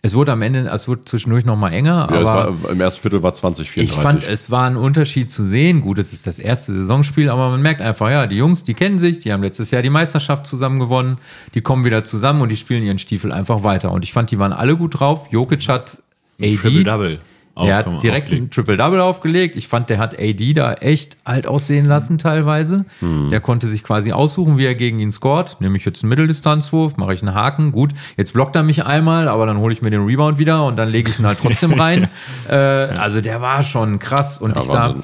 Es 0.06 0.16
wurde 0.16 0.34
am 0.34 0.42
Ende, 0.42 0.70
es 0.70 0.90
wurde 0.90 1.06
zwischendurch 1.06 1.46
noch 1.46 1.56
mal 1.56 1.72
enger, 1.72 2.10
ja, 2.12 2.18
aber 2.18 2.62
war, 2.62 2.72
im 2.72 2.82
ersten 2.82 3.02
Viertel 3.02 3.24
war 3.24 3.32
20, 3.32 3.72
34. 3.72 3.98
Ich 3.98 4.04
fand, 4.04 4.28
es 4.28 4.52
war 4.52 4.68
ein 4.68 4.76
Unterschied 4.76 5.32
zu 5.32 5.46
sehen. 5.46 5.80
Gut, 5.80 5.98
es 5.98 6.12
ist 6.12 6.28
das 6.28 6.40
erste 6.40 6.74
Saisonspiel, 6.74 7.30
aber 7.30 7.50
man 7.50 7.62
merkt 7.62 7.82
einfach, 7.82 8.10
ja, 8.10 8.28
die 8.28 8.36
Jungs, 8.36 8.64
die 8.64 8.74
kennen 8.74 9.00
sich, 9.00 9.20
die 9.20 9.32
haben 9.32 9.42
letztes 9.42 9.72
Jahr 9.72 9.82
die 9.82 9.90
Meisterschaft 9.90 10.46
zusammen 10.46 10.82
gewonnen, 10.82 11.20
die 11.54 11.62
kommen 11.62 11.86
wieder 11.86 12.04
zusammen 12.04 12.42
und 12.42 12.50
die 12.50 12.58
spielen 12.58 12.84
ihren 12.84 13.00
Stiefel 13.00 13.32
einfach 13.32 13.64
weiter. 13.64 13.94
Und 13.94 14.04
ich 14.04 14.12
fand, 14.12 14.30
die 14.30 14.38
waren 14.40 14.52
alle 14.52 14.76
gut 14.76 15.00
drauf. 15.00 15.28
Jokic 15.32 15.70
hat 15.70 16.02
AD. 16.38 16.58
Triple 16.58 16.84
Double. 16.84 17.20
Er 17.56 17.76
hat 17.78 18.02
direkt 18.02 18.32
ein 18.32 18.50
Triple-Double 18.50 19.00
aufgelegt. 19.00 19.56
Ich 19.56 19.68
fand, 19.68 19.90
der 19.90 20.00
hat 20.00 20.18
AD 20.20 20.54
da 20.54 20.74
echt 20.74 21.18
alt 21.24 21.46
aussehen 21.46 21.86
lassen 21.86 22.18
teilweise. 22.18 22.86
Hm. 23.00 23.30
Der 23.30 23.42
konnte 23.42 23.68
sich 23.68 23.84
quasi 23.84 24.12
aussuchen, 24.12 24.58
wie 24.58 24.66
er 24.66 24.74
gegen 24.74 25.00
ihn 25.00 25.12
scored. 25.12 25.58
Nehme 25.60 25.78
ich 25.78 25.86
jetzt 25.86 26.04
einen 26.04 26.10
Mitteldistanzwurf, 26.10 26.98
mache 26.98 27.14
ich 27.14 27.22
einen 27.22 27.36
Haken. 27.36 27.72
Gut, 27.72 27.92
jetzt 28.18 28.34
blockt 28.34 28.56
er 28.56 28.64
mich 28.64 28.86
einmal, 28.86 29.28
aber 29.28 29.46
dann 29.46 29.60
hole 29.60 29.72
ich 29.72 29.84
mir 29.84 29.92
den 29.92 30.04
Rebound 30.04 30.40
wieder 30.40 30.66
und 30.66 30.78
dann 30.78 30.90
lege 30.90 31.12
ich 31.12 31.20
ihn 31.20 31.28
halt 31.28 31.40
trotzdem 31.40 31.74
rein. 31.80 32.10
äh, 32.50 32.56
also 32.56 33.22
der 33.22 33.40
war 33.40 33.62
schon 33.62 34.00
krass. 34.00 34.42
Und 34.42 34.56
ja, 34.56 34.62
ich 34.62 34.68
sah... 34.68 34.96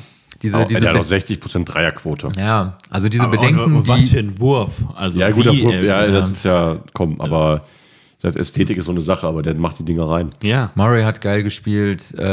Diese, 0.42 0.58
oh, 0.58 0.64
diese 0.64 0.86
er 0.88 0.94
hat 0.94 1.02
auch 1.02 1.06
60% 1.06 1.66
Dreierquote. 1.66 2.32
Ja, 2.38 2.78
also 2.90 3.10
diese 3.10 3.24
aber, 3.24 3.36
Bedenken. 3.36 3.76
Und 3.76 3.88
was 3.90 4.08
für 4.08 4.20
ein 4.20 4.40
Wurf. 4.40 4.72
Also 4.96 5.20
ja, 5.20 5.32
guter 5.32 5.52
Wurf, 5.52 5.82
ja, 5.82 6.08
das 6.08 6.32
ist 6.32 6.46
ja, 6.46 6.78
komm, 6.94 7.20
aber 7.20 7.66
das 8.22 8.36
Ästhetik 8.36 8.78
ist 8.78 8.86
so 8.86 8.92
eine 8.92 9.02
Sache, 9.02 9.28
aber 9.28 9.42
der 9.42 9.56
macht 9.56 9.80
die 9.80 9.86
Dinger 9.86 10.10
rein. 10.10 10.32
Ja. 10.44 10.72
Murray 10.76 11.04
hat 11.04 11.22
geil 11.22 11.42
gespielt, 11.42 12.14
äh, 12.18 12.24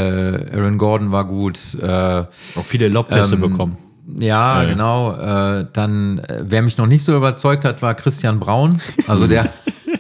Aaron 0.52 0.78
Gordon 0.78 1.12
war 1.12 1.24
gut. 1.24 1.74
Äh, 1.80 1.86
Auch 1.86 2.64
viele 2.64 2.88
Lobpässe 2.88 3.34
ähm, 3.34 3.40
bekommen. 3.40 3.78
Ja, 4.18 4.62
ja, 4.62 4.68
genau. 4.68 5.12
Äh, 5.12 5.66
dann, 5.72 6.18
äh, 6.18 6.42
wer 6.44 6.62
mich 6.62 6.76
noch 6.76 6.86
nicht 6.86 7.04
so 7.04 7.16
überzeugt 7.16 7.64
hat, 7.64 7.82
war 7.82 7.94
Christian 7.94 8.40
Braun. 8.40 8.80
Also 9.06 9.26
der. 9.26 9.52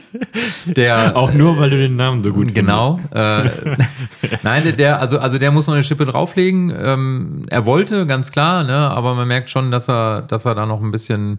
der 0.66 1.16
auch 1.16 1.32
nur, 1.32 1.58
weil 1.58 1.70
du 1.70 1.76
den 1.76 1.96
Namen 1.96 2.22
so 2.22 2.32
gut 2.32 2.54
Genau. 2.54 2.98
Äh, 3.12 3.48
nein, 4.42 4.76
der, 4.76 5.00
also, 5.00 5.18
also 5.18 5.38
der 5.38 5.50
muss 5.50 5.66
noch 5.66 5.74
eine 5.74 5.84
Schippe 5.84 6.04
drauflegen. 6.04 6.72
Ähm, 6.76 7.42
er 7.48 7.66
wollte, 7.66 8.06
ganz 8.06 8.32
klar, 8.32 8.64
ne, 8.64 8.74
aber 8.74 9.14
man 9.14 9.28
merkt 9.28 9.50
schon, 9.50 9.70
dass 9.70 9.88
er, 9.88 10.22
dass 10.22 10.44
er 10.44 10.54
da 10.54 10.66
noch 10.66 10.82
ein 10.82 10.90
bisschen. 10.90 11.38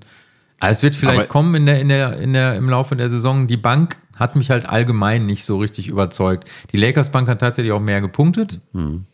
Also 0.60 0.80
es 0.80 0.84
wird 0.84 0.96
vielleicht 0.96 1.20
aber 1.20 1.28
kommen 1.28 1.56
in 1.56 1.66
der, 1.66 1.80
in 1.80 1.90
der, 1.90 2.18
in 2.18 2.34
der, 2.34 2.56
im 2.56 2.70
Laufe 2.70 2.96
der 2.96 3.10
Saison. 3.10 3.48
Die 3.48 3.58
Bank 3.58 3.98
hat 4.18 4.36
mich 4.36 4.50
halt 4.50 4.68
allgemein 4.68 5.26
nicht 5.26 5.46
so 5.46 5.58
richtig 5.58 5.88
überzeugt. 5.88 6.50
Die 6.72 6.78
Lakers 6.78 7.12
Bank 7.12 7.28
hat 7.28 7.40
tatsächlich 7.40 7.72
auch 7.72 7.80
mehr 7.80 8.02
gepunktet. 8.02 8.60
Mhm. 8.74 9.06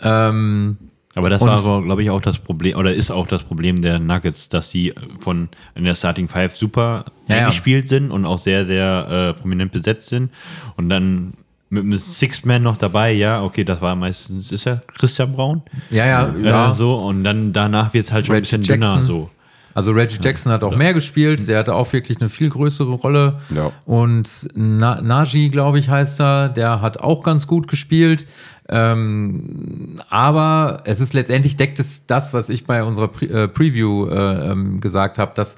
Ähm, 0.00 0.76
aber 1.14 1.28
das 1.28 1.40
war 1.40 1.60
so, 1.60 1.82
glaube 1.82 2.02
ich, 2.02 2.10
auch 2.10 2.20
das 2.20 2.38
Problem, 2.38 2.76
oder 2.76 2.94
ist 2.94 3.10
auch 3.10 3.26
das 3.26 3.42
Problem 3.42 3.82
der 3.82 3.98
Nuggets, 3.98 4.48
dass 4.48 4.70
sie 4.70 4.94
von 5.18 5.48
in 5.74 5.84
der 5.84 5.94
Starting 5.94 6.28
Five 6.28 6.56
super 6.56 7.06
ja, 7.28 7.46
gespielt 7.46 7.90
ja. 7.90 7.98
sind 7.98 8.10
und 8.12 8.24
auch 8.24 8.38
sehr, 8.38 8.64
sehr 8.64 9.34
äh, 9.36 9.40
prominent 9.40 9.72
besetzt 9.72 10.08
sind. 10.08 10.30
Und 10.76 10.88
dann 10.88 11.32
mit 11.68 11.84
einem 11.84 11.98
Sixth 11.98 12.46
Man 12.46 12.62
noch 12.62 12.76
dabei, 12.76 13.12
ja, 13.12 13.42
okay, 13.42 13.64
das 13.64 13.80
war 13.80 13.96
meistens, 13.96 14.52
ist 14.52 14.66
er 14.66 14.82
Christian 14.98 15.32
Braun? 15.32 15.62
Ja, 15.90 16.06
ja, 16.06 16.34
ja. 16.36 16.70
Äh, 16.70 16.74
so, 16.74 16.96
und 16.96 17.24
dann 17.24 17.52
danach 17.52 17.92
wird 17.92 18.06
es 18.06 18.12
halt 18.12 18.26
schon 18.26 18.34
Red 18.36 18.40
ein 18.40 18.60
bisschen 18.60 18.62
Jackson. 18.62 18.92
dünner, 18.92 19.04
so. 19.04 19.30
Also 19.74 19.92
Reggie 19.92 20.18
Jackson 20.22 20.52
hat 20.52 20.62
auch 20.62 20.72
ja. 20.72 20.78
mehr 20.78 20.94
gespielt, 20.94 21.46
der 21.46 21.58
hatte 21.58 21.74
auch 21.74 21.92
wirklich 21.92 22.20
eine 22.20 22.28
viel 22.28 22.50
größere 22.50 22.92
Rolle. 22.92 23.40
Ja. 23.54 23.70
Und 23.86 24.48
Na 24.54 25.00
Naji, 25.00 25.50
glaube 25.50 25.78
ich, 25.78 25.88
heißt 25.88 26.20
er, 26.20 26.48
der 26.48 26.80
hat 26.80 26.98
auch 26.98 27.22
ganz 27.22 27.46
gut 27.46 27.68
gespielt. 27.68 28.26
Ähm, 28.68 30.00
aber 30.08 30.82
es 30.84 31.00
ist 31.00 31.12
letztendlich 31.12 31.56
deckt 31.56 31.80
es 31.80 32.06
das, 32.06 32.32
was 32.32 32.48
ich 32.48 32.66
bei 32.66 32.84
unserer 32.84 33.08
Pre 33.08 33.26
äh, 33.26 33.48
Preview 33.48 34.06
äh, 34.08 34.52
ähm, 34.52 34.80
gesagt 34.80 35.18
habe, 35.18 35.32
dass 35.34 35.56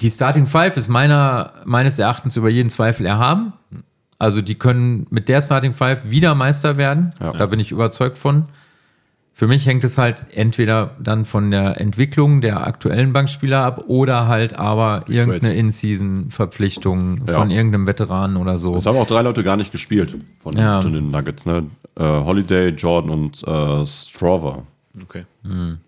die 0.00 0.10
Starting 0.10 0.46
Five 0.46 0.76
ist 0.76 0.88
meiner, 0.88 1.52
meines 1.64 1.98
Erachtens 1.98 2.36
über 2.36 2.48
jeden 2.48 2.70
Zweifel 2.70 3.06
erhaben. 3.06 3.52
Also 4.18 4.42
die 4.42 4.54
können 4.54 5.06
mit 5.10 5.28
der 5.28 5.42
Starting 5.42 5.72
Five 5.72 6.08
wieder 6.10 6.34
Meister 6.34 6.76
werden. 6.76 7.12
Ja. 7.20 7.32
Da 7.32 7.46
bin 7.46 7.58
ich 7.58 7.72
überzeugt 7.72 8.18
von. 8.18 8.44
Für 9.38 9.46
mich 9.46 9.66
hängt 9.66 9.84
es 9.84 9.98
halt 9.98 10.24
entweder 10.32 10.92
dann 10.98 11.26
von 11.26 11.50
der 11.50 11.78
Entwicklung 11.78 12.40
der 12.40 12.66
aktuellen 12.66 13.12
Bankspieler 13.12 13.62
ab 13.62 13.84
oder 13.86 14.28
halt 14.28 14.54
aber 14.58 15.04
irgendeine 15.08 15.52
In-Season-Verpflichtung 15.52 17.20
ja. 17.26 17.34
von 17.34 17.50
irgendeinem 17.50 17.86
Veteranen 17.86 18.38
oder 18.38 18.58
so. 18.58 18.76
Es 18.76 18.86
haben 18.86 18.96
auch 18.96 19.06
drei 19.06 19.20
Leute 19.20 19.44
gar 19.44 19.58
nicht 19.58 19.72
gespielt 19.72 20.16
von, 20.38 20.56
ja. 20.56 20.80
den 20.80 21.10
Nuggets. 21.10 21.44
Ne? 21.44 21.66
Uh, 22.00 22.24
Holiday, 22.24 22.70
Jordan 22.70 23.10
und 23.10 23.46
uh, 23.46 23.84
Strover. 23.84 24.62
Okay. 25.02 25.26
Mhm. 25.42 25.80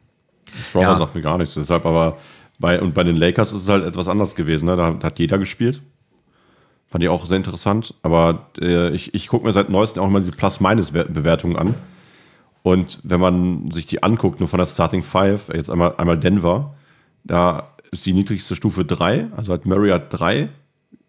Strover 0.69 0.85
ja. 0.85 0.97
sagt 0.97 1.15
mir 1.15 1.23
gar 1.23 1.39
nichts. 1.39 1.55
Deshalb 1.55 1.87
aber 1.87 2.19
bei, 2.59 2.79
und 2.79 2.93
bei 2.93 3.03
den 3.03 3.17
Lakers 3.17 3.53
ist 3.53 3.63
es 3.63 3.69
halt 3.71 3.83
etwas 3.83 4.09
anders 4.09 4.35
gewesen. 4.35 4.67
Ne? 4.67 4.77
Da 4.77 4.95
hat 5.03 5.19
jeder 5.19 5.39
gespielt. 5.39 5.81
Fand 6.89 7.03
ich 7.03 7.09
auch 7.09 7.25
sehr 7.25 7.39
interessant. 7.39 7.95
Aber 8.03 8.51
äh, 8.61 8.91
ich, 8.91 9.15
ich 9.15 9.29
gucke 9.29 9.47
mir 9.47 9.55
seit 9.55 9.71
neuestem 9.71 10.03
auch 10.03 10.11
mal 10.11 10.21
die 10.21 10.33
Plus-Minus-Bewertungen 10.33 11.57
an. 11.57 11.75
Und 12.63 13.01
wenn 13.03 13.21
man 13.21 13.71
sich 13.71 13.87
die 13.87 14.03
anguckt, 14.03 14.41
nur 14.41 14.49
von 14.49 14.59
der 14.59 14.67
Starting 14.67 15.03
Five, 15.03 15.49
jetzt 15.53 15.71
einmal, 15.71 15.95
einmal 15.97 16.19
Denver, 16.19 16.75
da 17.25 17.69
ist 17.91 18.05
die 18.05 18.13
niedrigste 18.13 18.55
Stufe 18.55 18.85
3, 18.85 19.29
also 19.37 19.53
hat 19.53 19.65
Murray 19.65 19.91
hat 19.91 20.07
3, 20.11 20.49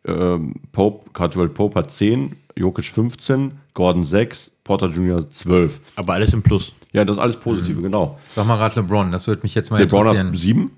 ähm, 0.06 0.56
Pope, 0.72 1.10
Cardwell 1.12 1.50
Pope 1.50 1.80
hat 1.80 1.92
10, 1.92 2.36
Jokic 2.56 2.86
15, 2.86 3.52
Gordon 3.74 4.04
6, 4.04 4.52
Porter 4.64 4.90
Jr. 4.90 5.30
12. 5.30 5.80
Aber 5.96 6.14
alles 6.14 6.34
im 6.34 6.44
Plus. 6.44 6.74
Ja, 6.92 7.06
das 7.06 7.18
ist 7.18 7.22
alles 7.22 7.38
Positive, 7.38 7.80
mhm. 7.80 7.84
genau. 7.84 8.20
Sag 8.36 8.48
mal 8.48 8.58
gerade 8.58 8.80
LeBron, 8.80 9.12
das 9.12 9.28
würde 9.28 9.44
mich 9.44 9.56
jetzt 9.56 9.72
mal 9.72 9.80
LeBron 9.80 10.02
interessieren. 10.02 10.28
LeBron 10.28 10.34
hat 10.34 10.42
7. 10.42 10.72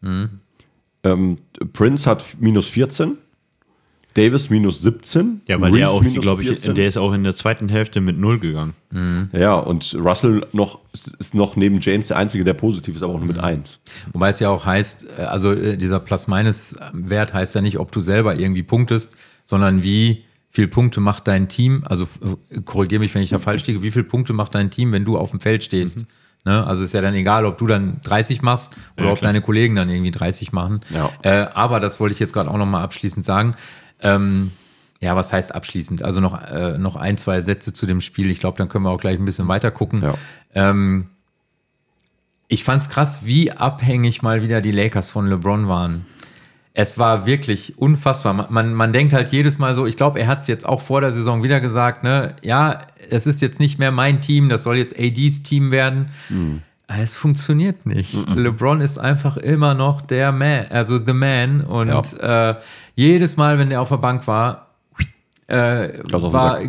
Mhm. 0.00 0.40
Ähm, 1.04 1.38
Prince 1.72 2.08
hat 2.08 2.24
minus 2.40 2.68
14. 2.68 3.18
Davis 4.14 4.50
minus 4.50 4.82
17. 4.82 5.42
Ja, 5.46 5.60
weil 5.60 5.72
der 5.72 5.90
auch, 5.90 6.02
glaube 6.02 6.42
ich, 6.42 6.62
der 6.62 6.88
ist 6.88 6.96
auch 6.96 7.12
in 7.12 7.24
der 7.24 7.34
zweiten 7.34 7.68
Hälfte 7.68 8.00
mit 8.00 8.18
0 8.18 8.38
gegangen. 8.38 8.74
Mhm. 8.90 9.30
Ja, 9.32 9.54
und 9.54 9.94
Russell 9.94 10.46
noch, 10.52 10.80
ist 11.18 11.34
noch 11.34 11.56
neben 11.56 11.80
James 11.80 12.08
der 12.08 12.18
Einzige, 12.18 12.44
der 12.44 12.54
positiv 12.54 12.96
ist, 12.96 13.02
aber 13.02 13.14
auch 13.14 13.18
nur 13.18 13.28
mit 13.28 13.38
1. 13.38 13.78
Mhm. 14.06 14.14
Wobei 14.14 14.28
es 14.28 14.40
ja 14.40 14.50
auch 14.50 14.66
heißt, 14.66 15.06
äh, 15.18 15.22
also 15.22 15.52
äh, 15.52 15.76
dieser 15.76 16.00
Plus-Minus-Wert 16.00 17.32
heißt 17.32 17.54
ja 17.54 17.60
nicht, 17.60 17.78
ob 17.78 17.92
du 17.92 18.00
selber 18.00 18.36
irgendwie 18.36 18.62
punktest, 18.62 19.14
sondern 19.44 19.82
wie 19.82 20.24
viel 20.50 20.68
Punkte 20.68 21.00
macht 21.00 21.28
dein 21.28 21.48
Team, 21.48 21.82
also 21.86 22.06
korrigiere 22.66 23.00
mich, 23.00 23.14
wenn 23.14 23.22
ich 23.22 23.30
da 23.30 23.38
falsch 23.38 23.66
liege, 23.66 23.82
wie 23.82 23.90
viele 23.90 24.04
Punkte 24.04 24.34
macht 24.34 24.54
dein 24.54 24.70
Team, 24.70 24.92
wenn 24.92 25.06
du 25.06 25.16
auf 25.16 25.30
dem 25.30 25.40
Feld 25.40 25.64
stehst? 25.64 26.00
Mhm. 26.00 26.06
Ne? 26.44 26.66
Also 26.66 26.82
ist 26.84 26.92
ja 26.92 27.00
dann 27.00 27.14
egal, 27.14 27.46
ob 27.46 27.58
du 27.58 27.66
dann 27.66 28.00
30 28.02 28.42
machst 28.42 28.74
oder 28.96 29.06
ja, 29.06 29.12
ob 29.12 29.20
deine 29.20 29.40
Kollegen 29.40 29.76
dann 29.76 29.88
irgendwie 29.88 30.10
30 30.10 30.52
machen. 30.52 30.80
Ja. 30.90 31.10
Äh, 31.22 31.48
aber 31.54 31.78
das 31.78 32.00
wollte 32.00 32.14
ich 32.14 32.20
jetzt 32.20 32.32
gerade 32.32 32.50
auch 32.50 32.58
nochmal 32.58 32.82
abschließend 32.82 33.24
sagen. 33.24 33.54
Ähm, 34.02 34.52
ja, 35.00 35.16
was 35.16 35.32
heißt 35.32 35.54
abschließend? 35.54 36.02
Also 36.02 36.20
noch, 36.20 36.40
äh, 36.42 36.78
noch 36.78 36.96
ein, 36.96 37.16
zwei 37.16 37.40
Sätze 37.40 37.72
zu 37.72 37.86
dem 37.86 38.00
Spiel. 38.00 38.30
Ich 38.30 38.38
glaube, 38.40 38.56
dann 38.58 38.68
können 38.68 38.84
wir 38.84 38.90
auch 38.90 39.00
gleich 39.00 39.18
ein 39.18 39.24
bisschen 39.24 39.48
weiter 39.48 39.70
gucken. 39.70 40.02
Ja. 40.02 40.14
Ähm, 40.54 41.08
ich 42.46 42.64
fand's 42.64 42.88
krass, 42.88 43.20
wie 43.24 43.50
abhängig 43.50 44.22
mal 44.22 44.42
wieder 44.42 44.60
die 44.60 44.72
Lakers 44.72 45.10
von 45.10 45.26
LeBron 45.26 45.68
waren. 45.68 46.06
es 46.74 46.98
war 46.98 47.26
wirklich 47.26 47.78
unfassbar. 47.78 48.32
Man, 48.32 48.46
man, 48.50 48.74
man 48.74 48.92
denkt 48.92 49.12
halt 49.12 49.28
jedes 49.28 49.58
Mal 49.58 49.74
so, 49.74 49.86
ich 49.86 49.96
glaube, 49.96 50.20
er 50.20 50.26
hat 50.26 50.40
es 50.40 50.46
jetzt 50.46 50.66
auch 50.66 50.80
vor 50.80 51.00
der 51.00 51.12
Saison 51.12 51.42
wieder 51.42 51.60
gesagt, 51.60 52.02
ne, 52.02 52.34
ja, 52.42 52.78
es 53.10 53.26
ist 53.26 53.42
jetzt 53.42 53.60
nicht 53.60 53.78
mehr 53.78 53.90
mein 53.90 54.20
Team, 54.22 54.48
das 54.48 54.62
soll 54.62 54.76
jetzt 54.76 54.98
ADs 54.98 55.42
Team 55.42 55.70
werden. 55.70 56.10
Mhm. 56.28 56.62
Es 56.88 57.16
funktioniert 57.16 57.86
nicht. 57.86 58.14
LeBron 58.28 58.80
ist 58.82 58.98
einfach 58.98 59.38
immer 59.38 59.72
noch 59.72 60.02
der 60.02 60.30
Man, 60.30 60.66
also 60.68 61.02
the 61.02 61.14
Man. 61.14 61.62
Und 61.62 61.88
äh, 62.20 62.54
jedes 62.94 63.36
Mal, 63.36 63.58
wenn 63.58 63.70
der 63.70 63.80
auf 63.80 63.88
der 63.88 63.96
Bank 63.96 64.26
war, 64.26 64.68
äh, 65.46 65.98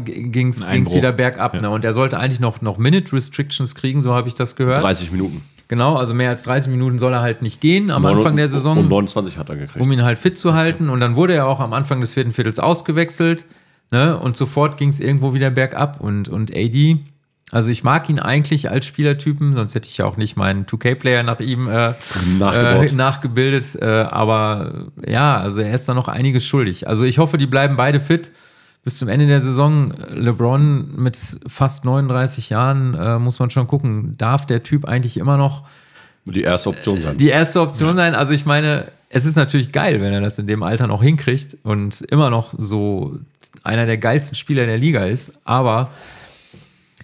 ging 0.10 0.50
es 0.50 0.68
wieder 0.94 1.12
bergab. 1.12 1.54
Ne? 1.62 1.70
Und 1.70 1.86
er 1.86 1.94
sollte 1.94 2.20
eigentlich 2.20 2.40
noch, 2.40 2.62
noch 2.62 2.78
Minute 2.78 3.14
Restrictions 3.14 3.76
kriegen, 3.76 4.02
so 4.02 4.14
habe 4.14 4.28
ich 4.28 4.36
das 4.36 4.56
gehört. 4.56 4.82
30 4.82 5.12
Minuten. 5.12 5.44
Genau, 5.70 5.96
also 5.96 6.14
mehr 6.14 6.30
als 6.30 6.44
30 6.44 6.70
Minuten 6.72 7.00
soll 7.00 7.14
er 7.14 7.22
halt 7.22 7.42
nicht 7.42 7.62
gehen 7.62 7.90
am 7.90 8.02
Neun- 8.04 8.18
Anfang 8.18 8.36
der 8.36 8.50
Saison 8.50 8.78
Um 8.78 8.90
29 8.90 9.38
hat 9.38 9.50
er 9.50 9.56
gekriegt. 9.56 9.84
um 9.84 9.92
ihn 9.92 10.04
halt 10.04 10.20
fit 10.20 10.38
zu 10.38 10.54
halten. 10.54 10.90
Und 10.90 11.00
dann 11.00 11.16
wurde 11.16 11.34
er 11.34 11.48
auch 11.48 11.60
am 11.62 11.74
Anfang 11.74 12.02
des 12.02 12.14
vierten 12.14 12.32
Viertels 12.32 12.60
ausgewechselt. 12.60 13.46
Ne? 13.92 14.18
Und 14.18 14.36
sofort 14.36 14.78
ging 14.78 14.90
es 14.90 15.00
irgendwo 15.00 15.34
wieder 15.34 15.50
bergab. 15.50 16.02
Und, 16.02 16.28
und 16.30 16.52
AD, 16.54 16.98
also 17.54 17.70
ich 17.70 17.84
mag 17.84 18.10
ihn 18.10 18.18
eigentlich 18.18 18.72
als 18.72 18.88
Spielertypen, 18.88 19.54
sonst 19.54 19.76
hätte 19.76 19.88
ich 19.88 19.98
ja 20.00 20.06
auch 20.06 20.18
nicht 20.18 20.36
meinen 20.38 20.66
2K-Player 20.66 21.22
nach 21.22 21.40
ihm 21.40 21.70
äh, 21.70 21.90
äh, 21.90 22.92
nachgebildet. 22.92 23.76
Äh, 23.80 23.86
aber 23.86 24.86
ja, 25.08 25.38
also 25.40 25.62
er 25.62 25.72
ist 25.76 25.88
da 25.88 25.94
noch 25.94 26.08
einiges 26.08 26.44
schuldig. 26.48 26.88
Also 26.88 27.04
ich 27.04 27.20
hoffe, 27.20 27.38
die 27.38 27.46
bleiben 27.46 27.78
beide 27.78 28.00
fit. 28.00 28.32
Bis 28.84 28.98
zum 28.98 29.08
Ende 29.08 29.28
der 29.28 29.40
Saison, 29.40 29.94
LeBron 30.10 30.96
mit 30.98 31.16
fast 31.48 31.86
39 31.86 32.50
Jahren, 32.50 32.96
äh, 32.96 33.20
muss 33.20 33.38
man 33.38 33.52
schon 33.52 33.68
gucken, 33.68 34.16
darf 34.18 34.48
der 34.48 34.64
Typ 34.64 34.86
eigentlich 34.86 35.18
immer 35.18 35.38
noch 35.38 35.64
Die 36.26 36.42
erste 36.42 36.70
Option 36.70 37.00
sein. 37.00 37.18
die 37.20 37.30
erste 37.30 37.62
Option 37.62 37.96
sein. 37.96 38.16
Also 38.16 38.34
ich 38.34 38.48
meine, 38.48 38.88
es 39.10 39.26
ist 39.26 39.36
natürlich 39.36 39.72
geil, 39.72 40.02
wenn 40.02 40.12
er 40.12 40.22
das 40.22 40.40
in 40.40 40.48
dem 40.48 40.64
Alter 40.64 40.88
noch 40.88 41.04
hinkriegt 41.04 41.56
und 41.62 42.02
immer 42.10 42.32
noch 42.32 42.52
so 42.58 43.20
einer 43.62 43.86
der 43.86 44.00
geilsten 44.00 44.36
Spieler 44.36 44.66
der 44.66 44.80
Liga 44.80 45.06
ist. 45.06 45.34
Aber 45.46 45.92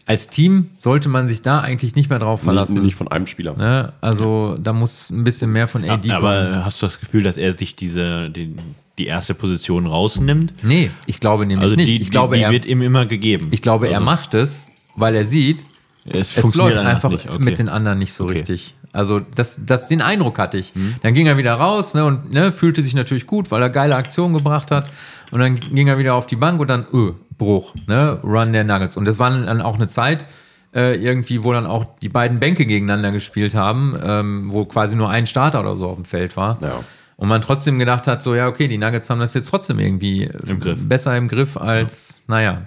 als 0.10 0.28
Team 0.28 0.72
sollte 0.76 1.08
man 1.08 1.30
sich 1.30 1.44
da 1.44 1.60
eigentlich 1.60 1.94
nicht 1.94 2.10
mehr 2.10 2.18
drauf 2.18 2.42
verlassen. 2.42 2.74
Nicht, 2.74 2.84
nicht 2.84 2.96
von 2.96 3.10
einem 3.10 3.28
Spieler. 3.28 3.56
Ne? 3.56 3.94
Also 4.02 4.58
da 4.60 4.74
muss 4.74 5.12
ein 5.12 5.24
bisschen 5.24 5.52
mehr 5.52 5.68
von 5.68 5.84
AD 5.88 6.08
kommen. 6.08 6.12
Aber 6.12 6.66
hast 6.66 6.82
du 6.82 6.88
das 6.88 7.00
Gefühl, 7.00 7.22
dass 7.22 7.38
er 7.38 7.56
sich 7.56 7.76
diese, 7.76 8.32
die, 8.32 8.56
die 8.98 9.06
erste 9.06 9.36
Position 9.36 9.86
rausnimmt? 9.86 10.52
Nee, 10.64 10.90
ich 11.06 11.20
glaube 11.20 11.46
nämlich 11.46 11.64
Also 11.64 11.76
nicht. 11.76 11.90
die, 11.90 12.02
ich 12.02 12.10
glaube, 12.10 12.34
die, 12.34 12.40
die 12.40 12.46
er, 12.46 12.52
wird 12.52 12.66
ihm 12.66 12.82
immer 12.82 13.06
gegeben. 13.06 13.50
ich 13.52 13.62
glaube 13.62 13.88
er 13.88 13.98
also, 13.98 14.06
macht 14.06 14.34
es, 14.34 14.72
weil 14.96 15.14
er 15.14 15.26
sieht, 15.28 15.64
es, 16.06 16.36
es 16.36 16.56
läuft 16.56 16.80
einfach 16.80 17.12
nicht. 17.12 17.30
Okay. 17.30 17.38
mit 17.44 17.60
den 17.60 17.70
anderen 17.70 18.00
nicht 18.00 18.14
so 18.14 18.24
Okay. 18.24 18.34
richtig. 18.34 18.74
Also 18.92 19.20
das, 19.36 19.62
das, 19.64 19.86
den 19.86 20.02
Eindruck 20.02 20.40
hatte 20.40 20.58
ich. 20.58 20.74
Dann 21.04 21.14
ging 21.14 21.28
er 21.28 21.38
wieder 21.38 21.54
raus 21.54 21.94
ne, 21.94 22.04
und 22.04 22.34
ne, 22.34 22.52
fühlte 22.52 22.82
sich 22.82 22.96
natürlich 22.96 23.28
gut, 23.28 23.52
weil 23.52 23.62
er 23.62 23.70
geile 23.70 23.96
Aktionen 23.96 24.34
gebracht 24.36 24.72
hat. 24.72 24.90
Und 25.30 25.40
dann 25.40 25.60
ging 25.60 25.88
er 25.88 26.00
wieder 26.00 26.16
auf 26.16 26.26
die 26.26 26.36
Bank 26.36 26.60
und 26.60 26.68
dann, 26.68 26.88
öh, 26.92 27.12
Bruch, 27.40 27.74
ne, 27.88 28.20
Run 28.24 28.54
der 28.54 28.64
Nuggets. 28.64 28.96
Und 28.96 29.06
das 29.06 29.18
war 29.18 29.32
dann 29.32 29.62
auch 29.64 29.76
eine 29.76 29.88
Zeit, 29.88 30.28
äh, 30.76 30.96
irgendwie, 30.96 31.44
wo 31.44 31.52
dann 31.52 31.66
auch 31.66 31.86
die 32.04 32.10
beiden 32.10 32.40
Bänke 32.40 32.68
gegeneinander 32.68 33.12
gespielt 33.12 33.56
haben, 33.56 33.98
ähm, 34.04 34.52
wo 34.52 34.66
quasi 34.66 34.96
nur 34.96 35.10
ein 35.10 35.26
Starter 35.26 35.62
oder 35.62 35.76
so 35.76 35.88
auf 35.88 35.96
dem 35.96 36.06
Feld 36.06 36.38
war. 36.38 36.60
Ja. 36.62 36.80
Und 37.16 37.28
man 37.28 37.42
trotzdem 37.42 37.80
gedacht 37.80 38.06
hat, 38.06 38.22
so, 38.22 38.36
ja, 38.36 38.48
okay, 38.48 38.68
die 38.68 38.78
Nuggets 38.78 39.10
haben 39.10 39.20
das 39.20 39.34
jetzt 39.34 39.50
trotzdem 39.50 39.80
irgendwie 39.80 40.30
Im 40.48 40.60
Griff. 40.60 40.80
besser 40.88 41.18
im 41.18 41.28
Griff 41.28 41.58
als, 41.58 42.22
naja. 42.28 42.62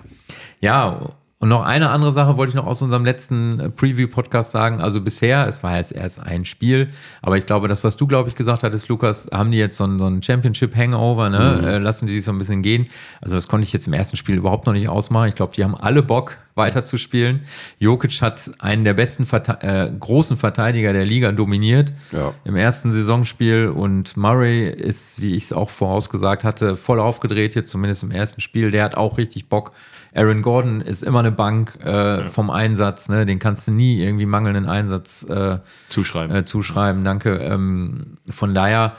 Ja, 0.61 1.11
und 1.43 1.49
noch 1.49 1.63
eine 1.65 1.91
andere 1.91 2.13
Sache 2.13 2.37
wollte 2.37 2.51
ich 2.51 2.55
noch 2.55 2.67
aus 2.67 2.83
unserem 2.83 3.05
letzten 3.05 3.59
äh, 3.59 3.69
Preview-Podcast 3.69 4.53
sagen. 4.53 4.81
Also 4.81 5.01
bisher, 5.01 5.45
es 5.49 5.65
war 5.65 5.77
jetzt 5.77 5.91
erst 5.91 6.23
ein 6.23 6.45
Spiel, 6.45 6.91
aber 7.21 7.37
ich 7.37 7.47
glaube, 7.47 7.67
das, 7.67 7.83
was 7.83 7.97
du, 7.97 8.07
glaube 8.07 8.29
ich, 8.29 8.37
gesagt 8.37 8.63
hattest, 8.63 8.87
Lukas, 8.89 9.27
haben 9.33 9.51
die 9.51 9.59
jetzt 9.59 9.77
so 9.77 9.83
ein, 9.83 9.99
so 9.99 10.07
ein 10.07 10.23
Championship-Hangover, 10.23 11.31
ne? 11.31 11.63
Äh, 11.67 11.79
lassen 11.79 12.07
die 12.07 12.15
sich 12.15 12.23
so 12.23 12.31
ein 12.31 12.39
bisschen 12.39 12.63
gehen. 12.63 12.87
Also 13.21 13.35
das 13.35 13.49
konnte 13.49 13.65
ich 13.67 13.73
jetzt 13.73 13.89
im 13.89 13.93
ersten 13.93 14.17
Spiel 14.17 14.37
überhaupt 14.37 14.67
noch 14.69 14.73
nicht 14.73 14.89
ausmachen. 14.89 15.31
Ich 15.31 15.35
glaube, 15.35 15.53
die 15.57 15.65
haben 15.65 15.75
alle 15.75 16.05
Bock, 16.05 16.37
weiterzuspielen. 16.55 17.41
Jokic 17.79 18.21
hat 18.23 18.51
einen 18.59 18.85
der 18.85 18.95
besten 18.95 19.25
Verte 19.27 19.59
äh, 19.63 19.91
großen 19.99 20.37
Verteidiger 20.37 20.93
der 20.93 21.05
Liga 21.05 21.33
dominiert 21.33 21.93
Ja. 22.13 22.35
im 22.45 22.57
ersten 22.57 22.93
Saisonspiel 22.93 23.69
und 23.69 24.17
Murray 24.17 24.69
ist, 24.69 25.21
wie 25.21 25.35
ich 25.35 25.45
es 25.45 25.53
auch 25.53 25.71
vorausgesagt 25.71 26.45
hatte, 26.45 26.77
voll 26.77 27.01
aufgedreht 27.01 27.55
jetzt, 27.55 27.71
zumindest 27.71 28.03
im 28.03 28.11
ersten 28.11 28.41
Spiel. 28.41 28.71
Der 28.71 28.85
hat 28.85 28.97
auch 28.97 29.19
richtig 29.19 29.49
Bock. 29.49 29.73
Aaron 30.15 30.43
Gordon 30.43 30.83
ist 30.83 31.03
immer 31.03 31.21
eine 31.21 31.32
Bank 31.33 31.79
äh, 31.85 32.29
vom 32.29 32.51
Einsatz, 32.51 33.09
ne? 33.09 33.27
den 33.27 33.39
kannst 33.39 33.67
du 33.69 33.73
nie 33.73 34.01
irgendwie 34.01 34.27
mangelnden 34.27 34.67
Einsatz 34.67 35.25
äh, 35.25 35.59
Zuschreiben. 35.89 36.35
äh, 36.37 36.45
zuschreiben. 36.45 37.05
Danke. 37.05 37.37
Ähm, 37.43 38.19
von 38.31 38.55
daher, 38.55 38.97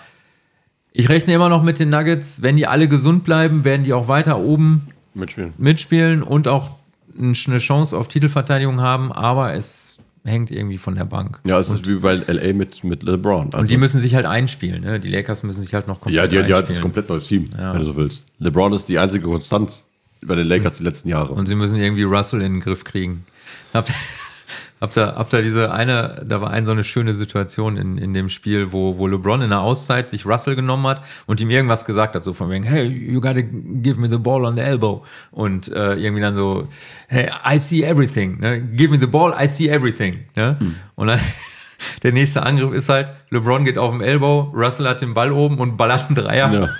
ich 0.92 1.10
rechne 1.10 1.34
immer 1.34 1.50
noch 1.50 1.64
mit 1.64 1.80
den 1.80 1.90
Nuggets. 1.90 2.42
Wenn 2.42 2.58
die 2.58 2.68
alle 2.68 2.88
gesund 2.88 3.24
bleiben, 3.24 3.64
werden 3.64 3.84
die 3.84 3.94
auch 3.94 4.08
weiter 4.08 4.40
oben 4.40 4.88
Mitspielen. 5.14 5.54
mitspielen 5.58 6.24
und 6.24 6.48
auch 6.48 6.72
eine 7.18 7.60
Chance 7.60 7.98
auf 7.98 8.08
Titelverteidigung 8.08 8.82
haben, 8.82 9.12
aber 9.12 9.54
es 9.54 10.00
hängt 10.26 10.52
irgendwie 10.52 10.78
von 10.78 10.96
der 10.96 11.06
Bank. 11.06 11.40
Ja, 11.44 11.60
es 11.60 11.70
ist 11.70 11.88
wie 11.88 11.96
bei 11.96 12.16
LA 12.16 12.54
mit, 12.54 12.84
mit 12.84 13.04
LeBron. 13.04 13.48
Also, 13.48 13.58
Und 13.58 13.72
die 13.72 13.78
müssen 13.78 14.00
sich 14.00 14.16
halt 14.16 14.26
einspielen. 14.26 14.82
Ne? 14.84 15.00
Die 15.00 15.10
Lakers 15.10 15.44
müssen 15.44 15.62
sich 15.62 15.74
halt 15.74 15.88
noch 15.88 15.98
ja, 16.08 16.22
komplett 16.24 16.32
die, 16.32 16.48
die 16.48 16.54
hat 16.54 16.70
das 16.70 16.82
komplett 16.82 17.10
neues 17.10 17.28
Team, 17.28 17.50
wenn 17.56 17.80
du 17.80 17.84
so 17.84 17.96
willst. 17.96 18.24
LeBron 18.40 18.74
ist 18.74 18.88
die 18.88 18.98
einzige 18.98 19.28
Konstanz 19.28 19.84
bei 20.26 20.36
den 20.36 20.48
Lakers 20.48 20.78
die 20.78 20.84
letzten 20.84 21.10
Jahre. 21.10 21.34
Und 21.34 21.46
sie 21.46 21.56
müssen 21.56 21.78
irgendwie 21.78 22.04
Russell 22.04 22.42
in 22.42 22.54
den 22.54 22.62
Griff 22.62 22.84
kriegen. 22.84 23.26
Habt, 23.74 23.92
habt 24.82 24.98
ihr, 24.98 25.16
habt 25.16 25.34
ihr 25.34 25.42
diese 25.42 25.72
eine, 25.72 26.24
da 26.26 26.42
war 26.42 26.52
eine 26.52 26.66
so 26.66 26.72
eine 26.72 26.84
schöne 26.84 27.14
Situation 27.14 27.78
in, 27.78 27.98
in 27.98 28.14
dem 28.14 28.30
Spiel, 28.30 28.72
wo, 28.72 28.98
wo 28.98 29.08
LeBron 29.08 29.42
in 29.42 29.50
der 29.50 29.62
Auszeit 29.62 30.10
sich 30.10 30.26
Russell 30.26 30.56
genommen 30.56 30.88
hat 30.88 31.04
und 31.26 31.42
ihm 31.42 31.50
irgendwas 31.50 31.86
gesagt 31.86 32.16
hat, 32.16 32.24
so 32.24 32.34
von 32.34 32.50
wegen, 32.50 32.64
hey, 32.64 32.86
you 32.86 33.22
gotta 33.22 33.42
give 33.42 34.00
me 34.00 34.10
the 34.10 34.18
ball 34.18 34.46
on 34.46 34.56
the 34.56 34.62
elbow. 34.62 35.04
Und 35.32 35.72
äh, 35.72 35.96
irgendwie 35.96 36.22
dann 36.22 36.36
so, 36.36 36.68
hey, 37.08 37.30
I 37.46 37.58
see 37.60 37.84
everything. 37.84 38.40
Ne? 38.40 38.62
Give 38.62 38.92
me 38.92 39.00
the 39.00 39.08
ball, 39.08 39.34
I 39.40 39.48
see 39.48 39.70
everything. 39.70 40.20
Ne? 40.36 40.58
Und 40.96 41.08
dann 41.08 41.20
der 42.04 42.12
nächste 42.12 42.44
Angriff 42.44 42.74
ist 42.74 42.90
halt, 42.90 43.12
LeBron 43.30 43.66
geht 43.66 43.78
auf 43.78 43.92
dem 43.92 44.02
Elbow, 44.02 44.52
Russell 44.54 44.88
hat 44.88 45.02
den 45.02 45.14
Ball 45.14 45.32
oben 45.32 45.60
und 45.60 45.78
ballert 45.78 46.08
einen 46.08 46.16
Dreier 46.16 46.52
Ja. 46.54 46.70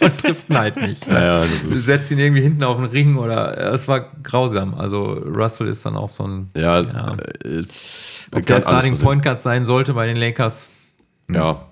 und, 0.00 0.07
ihn 0.28 0.58
halt 0.58 0.76
nicht. 0.76 1.08
Ne? 1.08 1.14
Ja, 1.14 1.44
setzt 1.76 2.10
ihn 2.10 2.18
irgendwie 2.18 2.42
hinten 2.42 2.62
auf 2.64 2.76
den 2.76 2.86
Ring 2.86 3.16
oder 3.16 3.72
es 3.72 3.88
war 3.88 4.06
grausam. 4.22 4.74
Also 4.74 5.04
Russell 5.04 5.68
ist 5.68 5.84
dann 5.86 5.96
auch 5.96 6.08
so 6.08 6.24
ein, 6.24 6.50
ja, 6.56 6.80
Ja. 6.80 7.16
Äh, 7.44 7.64
ob 8.32 8.46
der 8.46 8.60
Starting. 8.60 8.98
Point 8.98 9.22
Guard 9.22 9.40
sein 9.42 9.64
sollte 9.64 9.94
bei 9.94 10.06
den 10.06 10.16
Lakers. 10.16 10.70
Ja, 11.30 11.66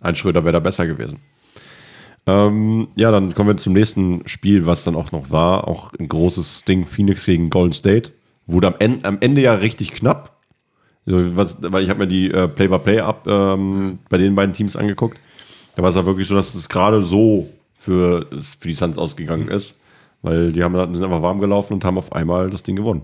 ein 0.00 0.14
Schröder 0.14 0.44
wäre 0.44 0.52
da 0.52 0.60
besser 0.60 0.86
gewesen. 0.86 1.18
Ähm, 2.26 2.88
ja, 2.96 3.10
dann 3.10 3.34
kommen 3.34 3.48
wir 3.48 3.56
zum 3.56 3.72
nächsten 3.72 4.26
Spiel, 4.26 4.66
was 4.66 4.84
dann 4.84 4.94
auch 4.94 5.12
noch 5.12 5.30
war. 5.30 5.66
Auch 5.68 5.92
ein 5.98 6.08
großes 6.08 6.64
Ding, 6.64 6.84
Phoenix 6.84 7.24
gegen 7.24 7.50
Golden 7.50 7.72
State. 7.72 8.12
Wurde 8.46 8.68
am 8.68 8.74
Ende, 8.78 9.04
am 9.04 9.18
Ende 9.20 9.40
ja 9.40 9.54
richtig 9.54 9.92
knapp. 9.92 10.36
So, 11.06 11.36
was, 11.36 11.56
weil 11.60 11.82
ich 11.82 11.90
habe 11.90 12.00
mir 12.00 12.06
die 12.06 12.30
äh, 12.30 12.46
Play-by-Play-Up 12.46 13.26
ähm, 13.26 13.98
bei 14.08 14.18
den 14.18 14.34
beiden 14.34 14.54
Teams 14.54 14.76
angeguckt. 14.76 15.18
Da 15.76 15.82
war 15.82 15.90
es 15.90 15.96
ja 15.96 16.04
wirklich 16.04 16.28
so, 16.28 16.34
dass 16.34 16.54
es 16.54 16.68
gerade 16.68 17.02
so 17.02 17.48
für, 17.80 18.26
für 18.30 18.68
die 18.68 18.74
Suns 18.74 18.98
ausgegangen 18.98 19.48
ist. 19.48 19.74
Weil 20.22 20.52
die 20.52 20.62
haben, 20.62 20.74
dann- 20.74 20.94
sind 20.94 21.02
einfach 21.02 21.22
warm 21.22 21.40
gelaufen 21.40 21.72
und 21.72 21.84
haben 21.84 21.96
auf 21.96 22.12
einmal 22.12 22.50
das 22.50 22.62
Ding 22.62 22.76
gewonnen. 22.76 23.02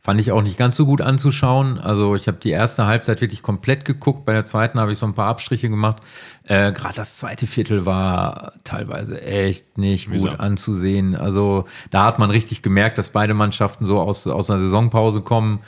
Fand 0.00 0.20
ich 0.20 0.32
auch 0.32 0.42
nicht 0.42 0.56
ganz 0.56 0.76
so 0.76 0.86
gut 0.86 1.00
anzuschauen. 1.02 1.78
Also 1.78 2.14
ich 2.14 2.26
habe 2.28 2.38
die 2.38 2.50
erste 2.50 2.86
Halbzeit 2.86 3.20
wirklich 3.20 3.42
komplett 3.42 3.84
geguckt. 3.84 4.24
Bei 4.24 4.32
der 4.32 4.44
zweiten 4.46 4.78
habe 4.80 4.92
ich 4.92 4.96
so 4.98 5.04
ein 5.04 5.12
paar 5.14 5.28
Abstriche 5.28 5.68
gemacht. 5.68 5.96
Äh, 6.44 6.72
Gerade 6.72 6.94
das 6.94 7.16
zweite 7.16 7.46
Viertel 7.46 7.84
war 7.84 8.52
teilweise 8.64 9.20
echt 9.20 9.76
nicht 9.76 10.06
gut 10.10 10.22
Mühsam. 10.22 10.40
anzusehen. 10.40 11.14
Also 11.16 11.64
da 11.90 12.04
hat 12.04 12.18
man 12.18 12.30
richtig 12.30 12.62
gemerkt, 12.62 12.96
dass 12.96 13.10
beide 13.10 13.34
Mannschaften 13.34 13.84
so 13.84 13.98
aus, 14.00 14.26
aus 14.26 14.48
einer 14.50 14.60
Saisonpause 14.60 15.20
kommen. 15.20 15.58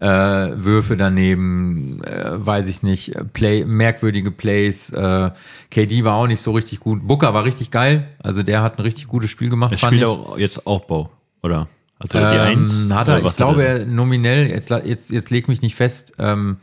Äh, 0.00 0.06
Würfe 0.06 0.96
daneben, 0.96 2.02
äh, 2.04 2.30
weiß 2.46 2.68
ich 2.68 2.82
nicht, 2.84 3.16
äh, 3.16 3.24
Play, 3.24 3.64
merkwürdige 3.64 4.30
Plays. 4.30 4.92
Äh, 4.92 5.30
KD 5.72 6.04
war 6.04 6.14
auch 6.14 6.28
nicht 6.28 6.40
so 6.40 6.52
richtig 6.52 6.78
gut. 6.80 7.06
Booker 7.06 7.34
war 7.34 7.42
richtig 7.44 7.72
geil. 7.72 8.06
Also 8.22 8.44
der 8.44 8.62
hat 8.62 8.78
ein 8.78 8.82
richtig 8.82 9.08
gutes 9.08 9.28
Spiel 9.30 9.50
gemacht. 9.50 9.72
Er 9.72 9.78
fand 9.78 9.94
spielt 9.94 10.02
ich. 10.02 10.08
auch 10.08 10.38
jetzt 10.38 10.66
Aufbau, 10.68 11.10
oder? 11.42 11.66
Also 11.98 12.18
die 12.18 12.24
Ähm, 12.24 12.40
Eins. 12.40 12.86
hat 12.92 13.08
er, 13.08 13.24
ich 13.24 13.34
glaube, 13.34 13.64
er? 13.64 13.86
nominell, 13.86 14.46
jetzt, 14.48 14.70
jetzt, 14.70 15.10
jetzt 15.10 15.30
leg 15.30 15.48
mich 15.48 15.62
nicht 15.62 15.74
fest, 15.74 16.12
ähm, 16.20 16.58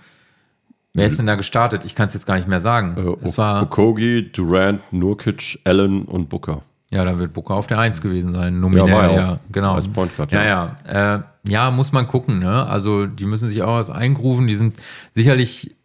wer 0.93 1.07
ist 1.07 1.19
denn 1.19 1.25
da 1.25 1.36
gestartet? 1.36 1.83
Ich 1.83 1.93
kann 1.93 2.05
es 2.05 2.13
jetzt 2.13 2.25
gar 2.25 2.38
nicht 2.38 2.47
mehr 2.47 2.61
sagen. 2.61 2.95
Äh, 2.97 3.25
es 3.25 3.38
war, 3.38 3.63
Okogie, 3.63 4.29
Durant, 4.31 4.79
Nurkic, 4.93 5.59
Allen 5.65 6.03
und 6.05 6.29
Booker. 6.29 6.61
Ja, 6.96 7.04
da 7.04 7.20
wird 7.20 7.34
Booker 7.34 7.56
auf 7.56 7.68
der 7.68 7.80
Eins 7.80 8.02
gewesen 8.02 8.34
sein, 8.34 8.60
nominell, 8.60 8.88
Ja, 8.88 9.12
ja, 9.12 9.39
genau. 9.52 9.76
Als 9.76 9.89
Point 9.89 10.16
Guard, 10.16 10.32
ja, 10.32 10.43
ja. 10.43 10.78
ja. 10.88 11.16
Äh, 11.16 11.22
ja, 11.48 11.70
muss 11.72 11.91
man 11.91 12.08
gucken, 12.08 12.39
ne? 12.39 12.66
Also, 12.66 13.06
die 13.06 13.26
müssen 13.26 13.50
sich 13.50 13.62
auch 13.62 13.76
was 13.76 13.89
eingrufen, 13.89 14.48
die 14.48 14.56
sind 14.56 14.78
sicherlich 15.12 15.76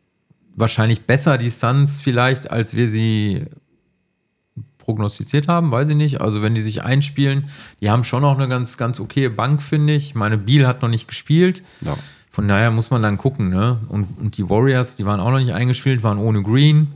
wahrscheinlich 0.54 1.06
besser, 1.06 1.36
die 1.36 1.50
Suns 1.50 2.00
vielleicht, 2.00 2.50
als 2.50 2.74
wir 2.74 2.88
sie 2.88 3.46
prognostiziert 4.78 5.48
haben, 5.48 5.70
weiß 5.72 5.88
ich 5.90 5.96
nicht. 5.96 6.20
Also 6.20 6.42
wenn 6.42 6.54
die 6.54 6.60
sich 6.60 6.82
einspielen, 6.82 7.44
die 7.80 7.90
haben 7.90 8.02
schon 8.02 8.22
noch 8.22 8.36
eine 8.36 8.48
ganz, 8.48 8.76
ganz 8.76 8.98
okaye 8.98 9.30
Bank, 9.30 9.62
finde 9.62 9.94
ich. 9.94 10.14
Meine 10.14 10.38
Biel 10.38 10.66
hat 10.66 10.82
noch 10.82 10.88
nicht 10.88 11.06
gespielt. 11.06 11.62
Ja. 11.80 11.96
Von 12.30 12.48
daher 12.48 12.70
muss 12.70 12.90
man 12.90 13.02
dann 13.02 13.18
gucken, 13.18 13.50
ne? 13.50 13.78
Und, 13.88 14.18
und 14.18 14.36
die 14.36 14.48
Warriors, 14.48 14.96
die 14.96 15.06
waren 15.06 15.20
auch 15.20 15.30
noch 15.30 15.38
nicht 15.38 15.52
eingespielt, 15.52 16.02
waren 16.02 16.18
ohne 16.18 16.42
Green. 16.42 16.88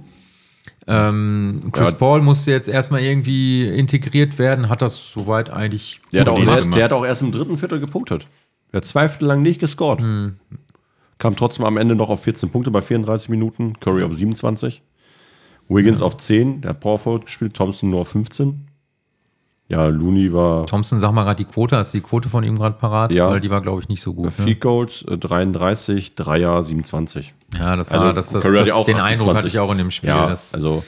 Ähm, 0.87 1.63
Chris 1.73 1.91
Ja. 1.91 1.97
Paul 1.97 2.21
musste 2.23 2.51
jetzt 2.51 2.69
erstmal 2.69 3.01
irgendwie 3.01 3.67
integriert 3.67 4.39
werden, 4.39 4.69
hat 4.69 4.83
das 4.83 5.13
soweit 5.13 5.51
eigentlich 5.51 6.01
Der 6.13 6.21
hat, 6.23 6.29
gut 6.29 6.35
auch, 6.37 6.41
gemacht. 6.41 6.59
der, 6.65 6.71
der 6.73 6.85
hat 6.85 6.93
auch 6.93 7.05
erst 7.05 7.23
im 7.23 7.33
dritten 7.33 7.57
Viertel 7.59 7.81
gepunktet. 7.81 8.27
Er 8.73 8.79
hat 8.79 8.85
zwei 8.85 9.09
Viertel 9.09 9.27
lang 9.27 9.41
nicht 9.43 9.61
gescored. 9.61 10.03
Kam 11.19 11.37
trotzdem 11.37 11.65
am 11.65 11.77
Ende 11.77 11.95
noch 11.95 12.11
auf 12.11 12.23
14 12.25 12.51
Punkte 12.51 12.71
bei 12.71 12.83
34 12.83 13.29
Minuten. 13.29 13.79
Curry 13.81 14.03
auf 14.03 14.13
27. 14.13 14.83
Wiggins 15.69 16.03
auf 16.03 16.17
10. 16.19 16.61
Der 16.63 16.71
hat 16.71 16.81
Power 16.81 16.99
Forward 16.99 17.27
gespielt. 17.27 17.55
Thompson 17.55 17.91
nur 17.91 18.01
auf 18.01 18.09
15. 18.09 18.67
Ja, 19.69 19.87
Looney 19.87 20.31
war 20.33 20.67
Thompson, 20.67 21.01
sag 21.01 21.13
mal 21.13 21.25
gerade 21.25 21.43
die 21.43 21.51
Quote, 21.51 21.77
hast 21.79 21.95
du 21.95 21.99
die 21.99 22.03
Quote 22.05 22.29
von 22.29 22.45
ihm 22.45 22.59
gerade 22.59 22.77
parat? 22.77 23.13
Ja. 23.15 23.31
Weil 23.31 23.41
die 23.41 23.51
war, 23.51 23.63
glaube 23.63 23.81
ich, 23.81 23.89
nicht 23.89 24.03
so 24.03 24.13
gut. 24.13 24.27
Ne? 24.27 24.31
Field 24.31 24.61
Goals 24.61 25.03
äh, 25.09 25.17
33, 25.17 26.15
Dreier 26.15 26.63
27. 26.63 27.33
Ja, 27.59 27.75
das 27.75 27.91
war, 27.91 28.01
Also, 28.01 28.13
das, 28.13 28.29
das, 28.31 28.43
das, 28.43 28.85
den 28.85 28.99
Eindruck 29.01 29.29
28. 29.31 29.37
hatte 29.37 29.49
ich 29.49 29.59
auch 29.59 29.71
in 29.73 29.79
dem 29.79 29.91
Spiel. 29.91 30.11
Ja, 30.11 30.27
das, 30.29 30.55
also 30.55 30.85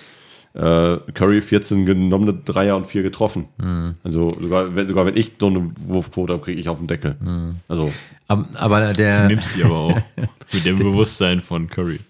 äh, 0.53 0.99
Curry 1.15 1.41
14 1.41 1.87
genommene 1.87 2.35
Dreier 2.35 2.77
und 2.77 2.87
4 2.87 3.03
getroffen. 3.03 3.47
Mhm. 3.59 3.95
Also 4.05 4.31
sogar 4.41 4.75
wenn, 4.77 4.89
sogar 4.89 5.07
wenn 5.07 5.17
ich 5.17 5.33
so 5.39 5.47
eine 5.47 5.71
Wurfquote 5.87 6.35
habe, 6.35 6.43
kriege 6.43 6.61
ich 6.61 6.69
auf 6.69 6.79
den 6.79 6.87
Deckel. 6.87 7.17
Mhm. 7.21 7.57
Also 7.69 7.91
Ab- 8.29 8.47
aber 8.57 8.93
der, 8.93 9.23
Du 9.23 9.27
nimmst 9.29 9.55
sie 9.55 9.65
aber 9.65 9.75
auch. 9.77 9.99
Mit 10.53 10.65
dem 10.67 10.77
Bewusstsein 10.77 11.41
von 11.41 11.69
Curry. 11.69 12.01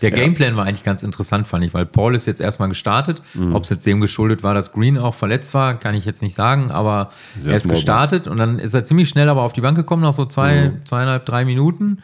Der 0.00 0.10
Gameplan 0.10 0.56
war 0.56 0.64
eigentlich 0.66 0.84
ganz 0.84 1.02
interessant, 1.02 1.46
fand 1.46 1.64
ich, 1.64 1.74
weil 1.74 1.86
Paul 1.86 2.14
ist 2.14 2.26
jetzt 2.26 2.40
erstmal 2.40 2.68
gestartet. 2.68 3.22
Mhm. 3.34 3.54
Ob 3.54 3.64
es 3.64 3.70
jetzt 3.70 3.86
dem 3.86 4.00
geschuldet 4.00 4.42
war, 4.42 4.54
dass 4.54 4.72
Green 4.72 4.98
auch 4.98 5.14
verletzt 5.14 5.54
war, 5.54 5.74
kann 5.78 5.94
ich 5.94 6.04
jetzt 6.04 6.22
nicht 6.22 6.34
sagen, 6.34 6.70
aber 6.70 7.10
Sehr 7.38 7.52
er 7.52 7.56
ist 7.56 7.68
gestartet 7.68 8.26
und 8.28 8.36
dann 8.38 8.58
ist 8.58 8.74
er 8.74 8.84
ziemlich 8.84 9.08
schnell 9.08 9.28
aber 9.28 9.42
auf 9.42 9.52
die 9.52 9.60
Bank 9.60 9.76
gekommen, 9.76 10.02
nach 10.02 10.12
so 10.12 10.24
zwei, 10.26 10.68
Mhm. 10.70 10.86
zweieinhalb, 10.86 11.26
drei 11.26 11.44
Minuten. 11.44 11.98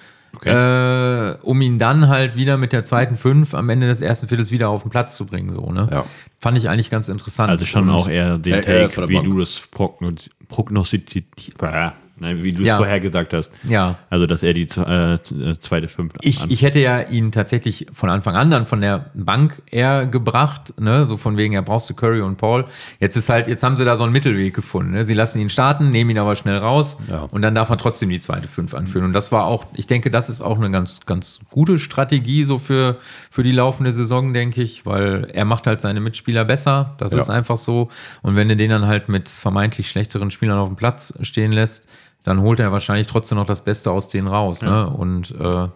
Äh, 0.45 1.35
um 1.43 1.61
ihn 1.63 1.79
dann 1.79 2.09
halt 2.09 2.37
wieder 2.37 2.59
mit 2.59 2.73
der 2.73 2.85
zweiten 2.85 3.17
Fünf 3.17 3.55
am 3.55 3.69
Ende 3.71 3.87
des 3.89 4.03
ersten 4.03 4.29
Viertels 4.29 4.51
wieder 4.53 4.69
auf 4.69 4.83
den 4.83 4.91
Platz 4.91 5.17
zu 5.17 5.27
bringen. 5.27 5.51
So, 5.53 5.73
ne? 5.73 5.89
Ja. 5.91 6.05
Fand 6.39 6.57
ich 6.59 6.69
eigentlich 6.69 6.91
ganz 6.91 7.09
interessant. 7.09 7.51
Also 7.51 7.65
schon 7.65 7.89
Und- 7.89 7.95
auch 7.95 8.09
eher 8.09 8.37
den 8.39 8.53
Äh, 8.55 8.59
äh, 8.59 8.87
Take, 8.89 9.01
der 9.01 9.09
wie 9.09 9.23
du 9.23 9.39
das 9.39 9.61
prognostiziert, 9.71 10.49
prognostiziert 10.49 11.25
äh, 11.63 11.91
nein, 12.21 12.43
wie 12.43 12.53
du 12.53 12.63
es 12.63 12.67
Ja. 12.69 12.77
vorher 12.77 13.01
gesagt 13.01 13.33
hast. 13.35 13.53
Ja. 13.69 13.99
Also, 14.11 14.27
dass 14.27 14.43
er 14.43 14.55
die 14.55 14.63
äh, 14.63 15.19
zweite 15.59 15.89
Fünf 15.89 16.15
Ich, 16.23 16.51
ich 16.51 16.63
hätte 16.63 16.79
ja 16.81 17.01
ihn 17.01 17.33
tatsächlich 17.33 17.87
von 17.93 18.11
Anfang 18.11 18.37
an 18.37 18.51
dann 18.51 18.67
von 18.67 18.81
der 18.81 19.07
Bank 19.15 19.63
eher 19.71 20.07
gebracht, 20.07 20.75
ne, 20.81 21.07
so 21.07 21.17
von 21.17 21.37
wegen, 21.37 21.55
er 21.55 21.63
brauchst 21.63 21.89
du 21.91 21.95
Curry 21.95 22.21
und 22.21 22.37
Paul. 22.37 22.65
Jetzt 23.01 23.17
ist 23.17 23.29
halt, 23.29 23.47
jetzt 23.49 23.63
haben 23.63 23.77
sie 23.77 23.85
da 23.85 23.97
so 23.97 24.05
einen 24.05 24.13
Mittelweg 24.13 24.55
gefunden. 24.55 24.93
Ne? 24.93 25.05
Sie 25.05 25.15
lassen 25.15 25.39
ihn 25.41 25.51
starten, 25.51 25.91
nehmen 25.91 26.11
ihn 26.11 26.19
aber 26.19 26.35
schnell 26.37 26.59
raus 26.59 26.99
Ja. 27.09 27.23
und 27.31 27.43
dann 27.43 27.55
darf 27.55 27.71
er 27.71 27.77
trotzdem 27.79 28.09
die 28.11 28.21
zweite 28.21 28.49
Fünf 28.49 28.75
anführen. 28.75 29.05
Und 29.05 29.13
das 29.13 29.33
war 29.33 29.45
auch, 29.45 29.67
ich 29.75 29.87
denke, 29.87 30.11
das 30.11 30.29
ist 30.29 30.41
auch 30.41 30.59
eine 30.59 30.71
ganz, 30.71 31.01
ganz 31.07 31.41
gute 31.51 31.79
Strategie 31.79 32.45
so 32.45 32.59
für, 32.59 32.97
für 33.31 33.43
die 33.43 33.53
laufende 33.53 33.93
Saison, 33.93 34.33
denke 34.35 34.63
ich, 34.63 34.87
weil 34.87 35.29
er 35.33 35.45
macht 35.45 35.67
halt 35.67 35.81
seine 35.81 36.01
Mitspieler 36.01 36.45
besser. 36.45 36.95
Das 36.99 37.13
Ja. 37.13 37.19
ist 37.19 37.31
einfach 37.31 37.57
so. 37.57 37.89
Und 38.23 38.37
wenn 38.37 38.49
du 38.49 38.57
den 38.57 38.71
dann 38.71 38.87
halt 38.87 39.09
mit 39.09 39.29
vermeintlich 39.29 39.89
schlechteren 39.89 40.31
Spielern 40.31 40.59
auf 40.59 40.69
dem 40.69 40.77
Platz 40.77 41.15
stehen 41.23 41.53
lässt, 41.53 41.87
dann 42.29 42.41
holt 42.43 42.61
er 42.61 42.71
wahrscheinlich 42.73 43.07
trotzdem 43.07 43.39
noch 43.39 43.47
das 43.47 43.65
Beste 43.65 43.91
aus 43.91 44.09
denen 44.09 44.29
raus. 44.29 44.63
Ne? 44.63 44.89
Und 44.89 45.35
äh, 45.41 45.69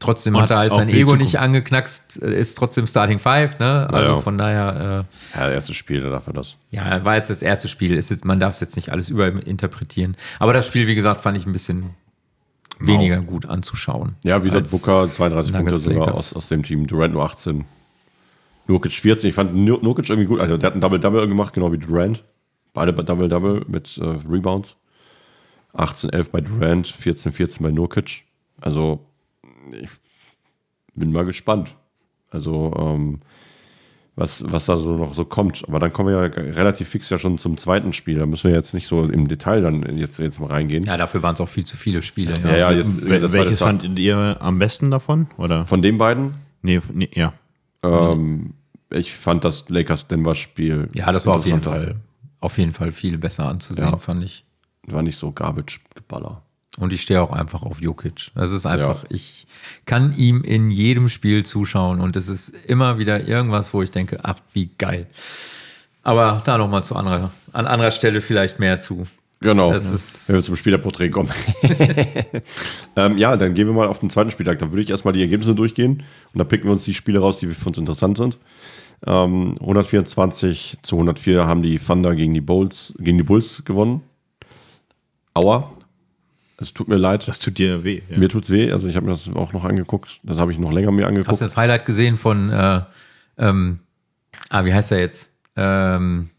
Trotzdem 0.00 0.34
Und 0.34 0.42
hat 0.42 0.50
er 0.50 0.58
halt 0.58 0.74
sein 0.74 0.88
Ego 0.88 1.14
nicht 1.14 1.38
angeknackst, 1.38 2.20
äh, 2.20 2.36
ist 2.40 2.58
trotzdem 2.58 2.84
Starting 2.88 3.20
Five, 3.20 3.60
ne? 3.60 3.88
Also 3.92 4.10
Ja, 4.10 4.16
ja. 4.16 4.20
von 4.20 4.36
daher, 4.36 5.04
Ja, 5.36 5.50
erstes 5.50 5.76
Spiel, 5.76 6.00
da 6.00 6.10
darf 6.10 6.26
er 6.26 6.32
das. 6.32 6.56
äh, 6.72 6.76
ja, 6.76 7.04
war 7.04 7.14
jetzt 7.14 7.30
das 7.30 7.42
erste 7.42 7.68
Spiel. 7.68 7.94
Ist 7.94 8.24
man 8.24 8.40
darf 8.40 8.54
es 8.54 8.60
jetzt 8.60 8.74
nicht 8.74 8.90
alles 8.90 9.08
überinterpretieren. 9.08 10.16
Aber 10.40 10.52
das 10.52 10.66
Spiel, 10.66 10.88
wie 10.88 10.96
gesagt, 10.96 11.20
fand 11.20 11.36
ich 11.36 11.46
ein 11.46 11.52
bisschen 11.52 11.90
weniger 12.80 13.20
gut 13.20 13.46
anzuschauen. 13.48 14.16
Ja, 14.24 14.42
wie 14.42 14.48
gesagt, 14.48 14.72
Booker 14.72 15.08
32 15.08 15.52
Punkte 15.52 15.76
sogar 15.76 16.10
aus, 16.10 16.32
aus 16.32 16.48
dem 16.48 16.64
Team. 16.64 16.88
Durant 16.88 17.14
nur 17.14 17.22
18. 17.24 17.64
Nurkic 18.66 18.92
14. 18.94 19.28
Ich 19.28 19.34
fand 19.36 19.54
Nur- 19.54 19.80
Nurkic 19.80 20.10
irgendwie 20.10 20.26
gut. 20.26 20.40
Also 20.40 20.56
der 20.56 20.66
hat 20.70 20.74
ein 20.74 20.80
Double-Double 20.80 21.28
gemacht, 21.28 21.52
genau 21.54 21.70
wie 21.70 21.78
Durant. 21.78 22.24
Beide 22.72 22.92
bei 22.92 23.04
Double-Double 23.04 23.66
mit 23.68 23.96
äh, 23.98 24.04
Rebounds. 24.28 24.74
18, 25.74 26.10
11 26.10 26.30
bei 26.30 26.40
Durant, 26.40 26.86
14, 26.86 27.32
14 27.32 27.62
bei 27.64 27.70
Nurkic. 27.70 28.24
Also 28.60 29.04
ich 29.72 29.90
bin 30.94 31.12
mal 31.12 31.24
gespannt. 31.24 31.74
Also 32.30 32.72
ähm, 32.78 33.20
was, 34.16 34.44
was 34.48 34.66
da 34.66 34.76
so 34.76 34.96
noch 34.96 35.14
so 35.14 35.24
kommt. 35.24 35.64
Aber 35.66 35.80
dann 35.80 35.92
kommen 35.92 36.08
wir 36.14 36.22
ja 36.22 36.32
relativ 36.52 36.88
fix 36.88 37.10
ja 37.10 37.18
schon 37.18 37.38
zum 37.38 37.56
zweiten 37.56 37.92
Spiel. 37.92 38.18
Da 38.18 38.26
müssen 38.26 38.48
wir 38.48 38.56
jetzt 38.56 38.72
nicht 38.74 38.86
so 38.86 39.02
im 39.02 39.26
Detail 39.26 39.62
dann 39.62 39.96
jetzt, 39.98 40.18
jetzt 40.18 40.38
mal 40.40 40.46
reingehen. 40.50 40.84
Ja, 40.84 40.96
dafür 40.96 41.22
waren 41.22 41.34
es 41.34 41.40
auch 41.40 41.48
viel 41.48 41.64
zu 41.64 41.76
viele 41.76 42.02
Spiele. 42.02 42.34
Ja, 42.44 42.56
ja, 42.56 42.70
jetzt 42.70 42.94
Wel- 42.96 43.20
das 43.20 43.32
Welches 43.32 43.58
fandet 43.58 43.98
ihr 43.98 44.36
am 44.40 44.58
besten 44.58 44.90
davon? 44.90 45.26
Oder? 45.36 45.66
Von 45.66 45.82
den 45.82 45.98
beiden 45.98 46.34
Nee, 46.62 46.80
nee 46.92 47.10
ja. 47.12 47.32
Ähm, 47.82 48.54
ich 48.90 49.12
fand 49.12 49.44
das 49.44 49.68
Lakers-Denver-Spiel. 49.68 50.88
Ja, 50.94 51.12
das 51.12 51.26
war 51.26 51.36
auf 51.36 51.46
jeden. 51.46 51.60
Fall, 51.60 51.96
auf 52.40 52.56
jeden 52.56 52.72
Fall 52.72 52.90
viel 52.90 53.18
besser 53.18 53.48
anzusehen, 53.48 53.90
Ja. 53.90 53.98
fand 53.98 54.24
ich. 54.24 54.44
War 54.86 55.02
nicht 55.02 55.16
so 55.18 55.32
Garbage-Geballer. 55.32 56.42
Und 56.78 56.92
ich 56.92 57.02
stehe 57.02 57.22
auch 57.22 57.30
einfach 57.30 57.62
auf 57.62 57.80
Jokic. 57.80 58.32
Das 58.34 58.50
ist 58.50 58.66
einfach, 58.66 59.04
ich 59.08 59.46
kann 59.86 60.12
ihm 60.16 60.42
in 60.42 60.70
jedem 60.72 61.08
Spiel 61.08 61.46
zuschauen 61.46 62.00
und 62.00 62.16
es 62.16 62.28
ist 62.28 62.48
immer 62.66 62.98
wieder 62.98 63.28
irgendwas, 63.28 63.72
wo 63.72 63.80
ich 63.82 63.92
denke, 63.92 64.18
ach, 64.24 64.36
wie 64.52 64.70
geil. 64.76 65.06
Aber 66.02 66.42
da 66.44 66.58
nochmal 66.58 66.82
zu 66.82 66.96
anderer, 66.96 67.30
an 67.52 67.66
anderer 67.66 67.92
Stelle 67.92 68.20
vielleicht 68.20 68.58
mehr 68.58 68.80
zu. 68.80 69.06
Genau. 69.40 69.72
Das 69.72 69.90
ist- 69.90 70.28
Wenn 70.28 70.36
wir 70.36 70.42
zum 70.42 70.56
Spielerporträt 70.56 71.10
kommen. 71.10 71.30
ähm, 72.96 73.18
ja, 73.18 73.36
dann 73.36 73.54
gehen 73.54 73.66
wir 73.68 73.74
mal 73.74 73.88
auf 73.88 73.98
den 74.00 74.10
zweiten 74.10 74.30
Spieltag. 74.30 74.58
Da 74.58 74.70
würde 74.70 74.82
ich 74.82 74.90
erstmal 74.90 75.14
die 75.14 75.20
Ergebnisse 75.20 75.54
durchgehen 75.54 76.02
und 76.32 76.38
da 76.38 76.44
picken 76.44 76.66
wir 76.66 76.72
uns 76.72 76.84
die 76.84 76.94
Spiele 76.94 77.20
raus, 77.20 77.38
die 77.38 77.46
für 77.46 77.68
uns 77.68 77.78
interessant 77.78 78.16
sind. 78.16 78.38
Ähm, 79.06 79.56
124 79.60 80.78
zu 80.82 80.96
104 80.96 81.46
haben 81.46 81.62
die 81.62 81.78
Thunder 81.78 82.14
gegen 82.14 82.34
die 82.34 82.40
Bulls, 82.40 82.94
gegen 82.98 83.18
die 83.18 83.24
Bulls 83.24 83.62
gewonnen. 83.64 84.02
Aua. 85.34 85.70
Es 86.58 86.72
tut 86.72 86.88
mir 86.88 86.96
leid. 86.96 87.26
Das 87.26 87.38
tut 87.40 87.58
dir 87.58 87.82
weh. 87.84 88.02
Ja. 88.08 88.16
Mir 88.18 88.28
tut's 88.28 88.50
weh. 88.50 88.70
Also 88.70 88.86
ich 88.86 88.96
habe 88.96 89.06
mir 89.06 89.12
das 89.12 89.28
auch 89.34 89.52
noch 89.52 89.64
angeguckt. 89.64 90.20
Das 90.22 90.38
habe 90.38 90.52
ich 90.52 90.58
noch 90.58 90.72
länger 90.72 90.92
mir 90.92 91.06
angeguckt. 91.06 91.28
Hast 91.28 91.40
du 91.40 91.44
das 91.44 91.56
Highlight 91.56 91.84
gesehen 91.84 92.16
von, 92.16 92.50
äh, 92.50 92.80
ähm, 93.38 93.80
ah, 94.50 94.64
wie 94.64 94.72
heißt 94.72 94.92
er 94.92 95.00
jetzt? 95.00 95.32
Ähm, 95.56 96.30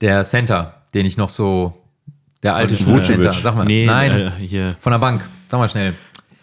der 0.00 0.24
Center, 0.24 0.82
den 0.94 1.04
ich 1.04 1.16
noch 1.16 1.28
so, 1.28 1.74
der 2.42 2.54
alte 2.54 2.74
Vucevic. 2.74 3.02
Center, 3.02 3.32
sag 3.34 3.54
mal. 3.56 3.64
Nee, 3.66 3.84
Nein, 3.86 4.12
äh, 4.18 4.30
hier. 4.38 4.76
von 4.80 4.92
der 4.92 4.98
Bank, 4.98 5.28
sag 5.48 5.58
mal 5.58 5.68
schnell. 5.68 5.94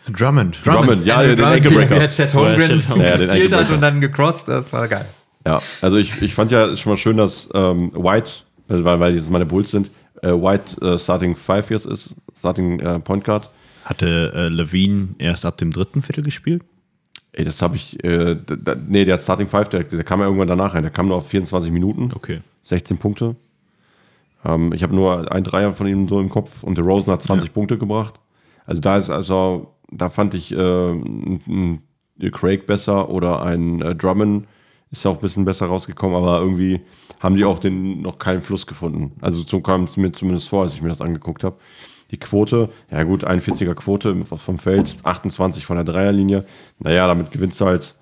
Drummond. 0.08 0.60
Drummond, 0.64 1.04
ja, 1.06 1.16
Andrew 1.18 1.30
den 1.30 1.38
Drummond, 1.38 1.56
Ankle-Breaker. 1.66 1.96
Der 1.96 2.26
er 2.26 2.34
Holmgren 2.34 2.80
Chet 2.80 2.90
Holmgren- 2.90 3.02
Ja, 3.10 3.18
den 3.18 3.28
gezielt 3.28 3.54
hat 3.54 3.72
und 3.72 3.82
dann 3.82 4.02
gecrossed, 4.02 4.48
das 4.48 4.72
war 4.72 4.88
geil. 4.88 5.06
Ja, 5.48 5.60
also 5.82 5.98
ich, 5.98 6.22
ich 6.22 6.34
fand 6.36 6.52
ja 6.52 6.76
schon 6.78 6.92
mal 6.92 6.98
schön, 6.98 7.18
dass 7.18 7.50
ähm, 7.54 7.92
White, 7.96 8.30
weil, 8.68 9.00
weil 9.00 9.16
jetzt 9.16 9.30
meine 9.32 9.46
Bulls 9.46 9.72
sind, 9.72 9.90
äh, 10.22 10.30
White 10.30 10.82
äh, 10.82 10.98
Starting 10.98 11.36
Five 11.36 11.70
jetzt 11.70 11.86
ist, 11.86 12.16
Starting 12.36 12.80
äh, 12.80 13.00
Point 13.00 13.24
Guard. 13.24 13.50
Hatte 13.84 14.34
äh, 14.34 14.48
Levine 14.48 15.10
erst 15.20 15.46
ab 15.46 15.58
dem 15.58 15.72
dritten 15.72 16.02
Viertel 16.02 16.24
gespielt? 16.24 16.64
Ey, 17.34 17.44
das 17.44 17.62
habe 17.62 17.76
ich, 17.76 18.02
äh, 18.04 18.36
da, 18.36 18.76
nee, 18.76 19.06
der 19.06 19.20
Starting 19.20 19.48
Five, 19.48 19.70
der, 19.70 19.84
der 19.84 20.04
kam 20.04 20.20
ja 20.20 20.26
irgendwann 20.26 20.48
danach 20.48 20.74
rein. 20.74 20.84
Der 20.84 20.92
kam 20.92 21.08
nur 21.08 21.18
auf 21.18 21.28
24 21.28 21.72
Minuten, 21.72 22.12
Okay. 22.16 22.42
16 22.64 22.98
Punkte. 22.98 23.36
Ähm, 24.44 24.74
ich 24.74 24.84
habe 24.84 24.96
nur 24.96 25.32
ein 25.32 25.44
Dreier 25.44 25.74
von 25.74 25.88
ihm 25.88 26.08
so 26.08 26.20
im 26.20 26.30
Kopf 26.30 26.64
und 26.64 26.78
der 26.78 26.86
Rosen 26.86 27.12
hat 27.12 27.22
20 27.24 27.54
Punkte 27.54 27.78
gebracht. 27.78 28.20
Also 28.66 28.82
da 28.82 28.98
ist 28.98 29.10
also, 29.10 29.76
da 29.92 30.10
fand 30.10 30.34
ich 30.34 30.52
äh, 30.52 30.58
ein, 30.58 31.82
ein 32.20 32.32
Craig 32.32 32.66
besser 32.66 33.10
oder 33.10 33.44
ein 33.44 33.82
äh, 33.82 33.96
Drummond 33.96 34.48
ist 34.92 35.06
auch 35.06 35.16
ein 35.16 35.22
bisschen 35.22 35.46
besser 35.46 35.66
rausgekommen, 35.68 36.16
aber 36.16 36.40
irgendwie 36.40 36.82
haben 37.20 37.36
die 37.36 37.46
auch 37.46 37.60
den 37.60 38.02
noch 38.02 38.18
keinen 38.20 38.42
Fluss 38.42 38.66
gefunden. 38.68 39.14
Also 39.22 39.44
so 39.46 39.60
kam 39.62 39.84
es 39.86 39.98
mir 39.98 40.12
zumindest 40.12 40.50
vor, 40.50 40.64
als 40.64 40.74
ich 40.74 40.82
mir 40.82 40.90
das 40.90 41.02
angeguckt 41.02 41.44
habe. 41.44 41.58
Die 42.12 42.18
Quote, 42.18 42.70
ja 42.92 43.04
gut, 43.04 43.26
41er 43.26 43.74
Quote 43.74 44.24
vom 44.26 44.60
Feld, 44.60 44.96
28 45.04 45.66
von 45.66 45.76
der 45.78 45.86
Dreierlinie. 45.86 46.46
Naja, 46.80 47.08
damit 47.08 47.32
gewinnst 47.32 47.60
du 47.60 47.66
halt 47.66 47.96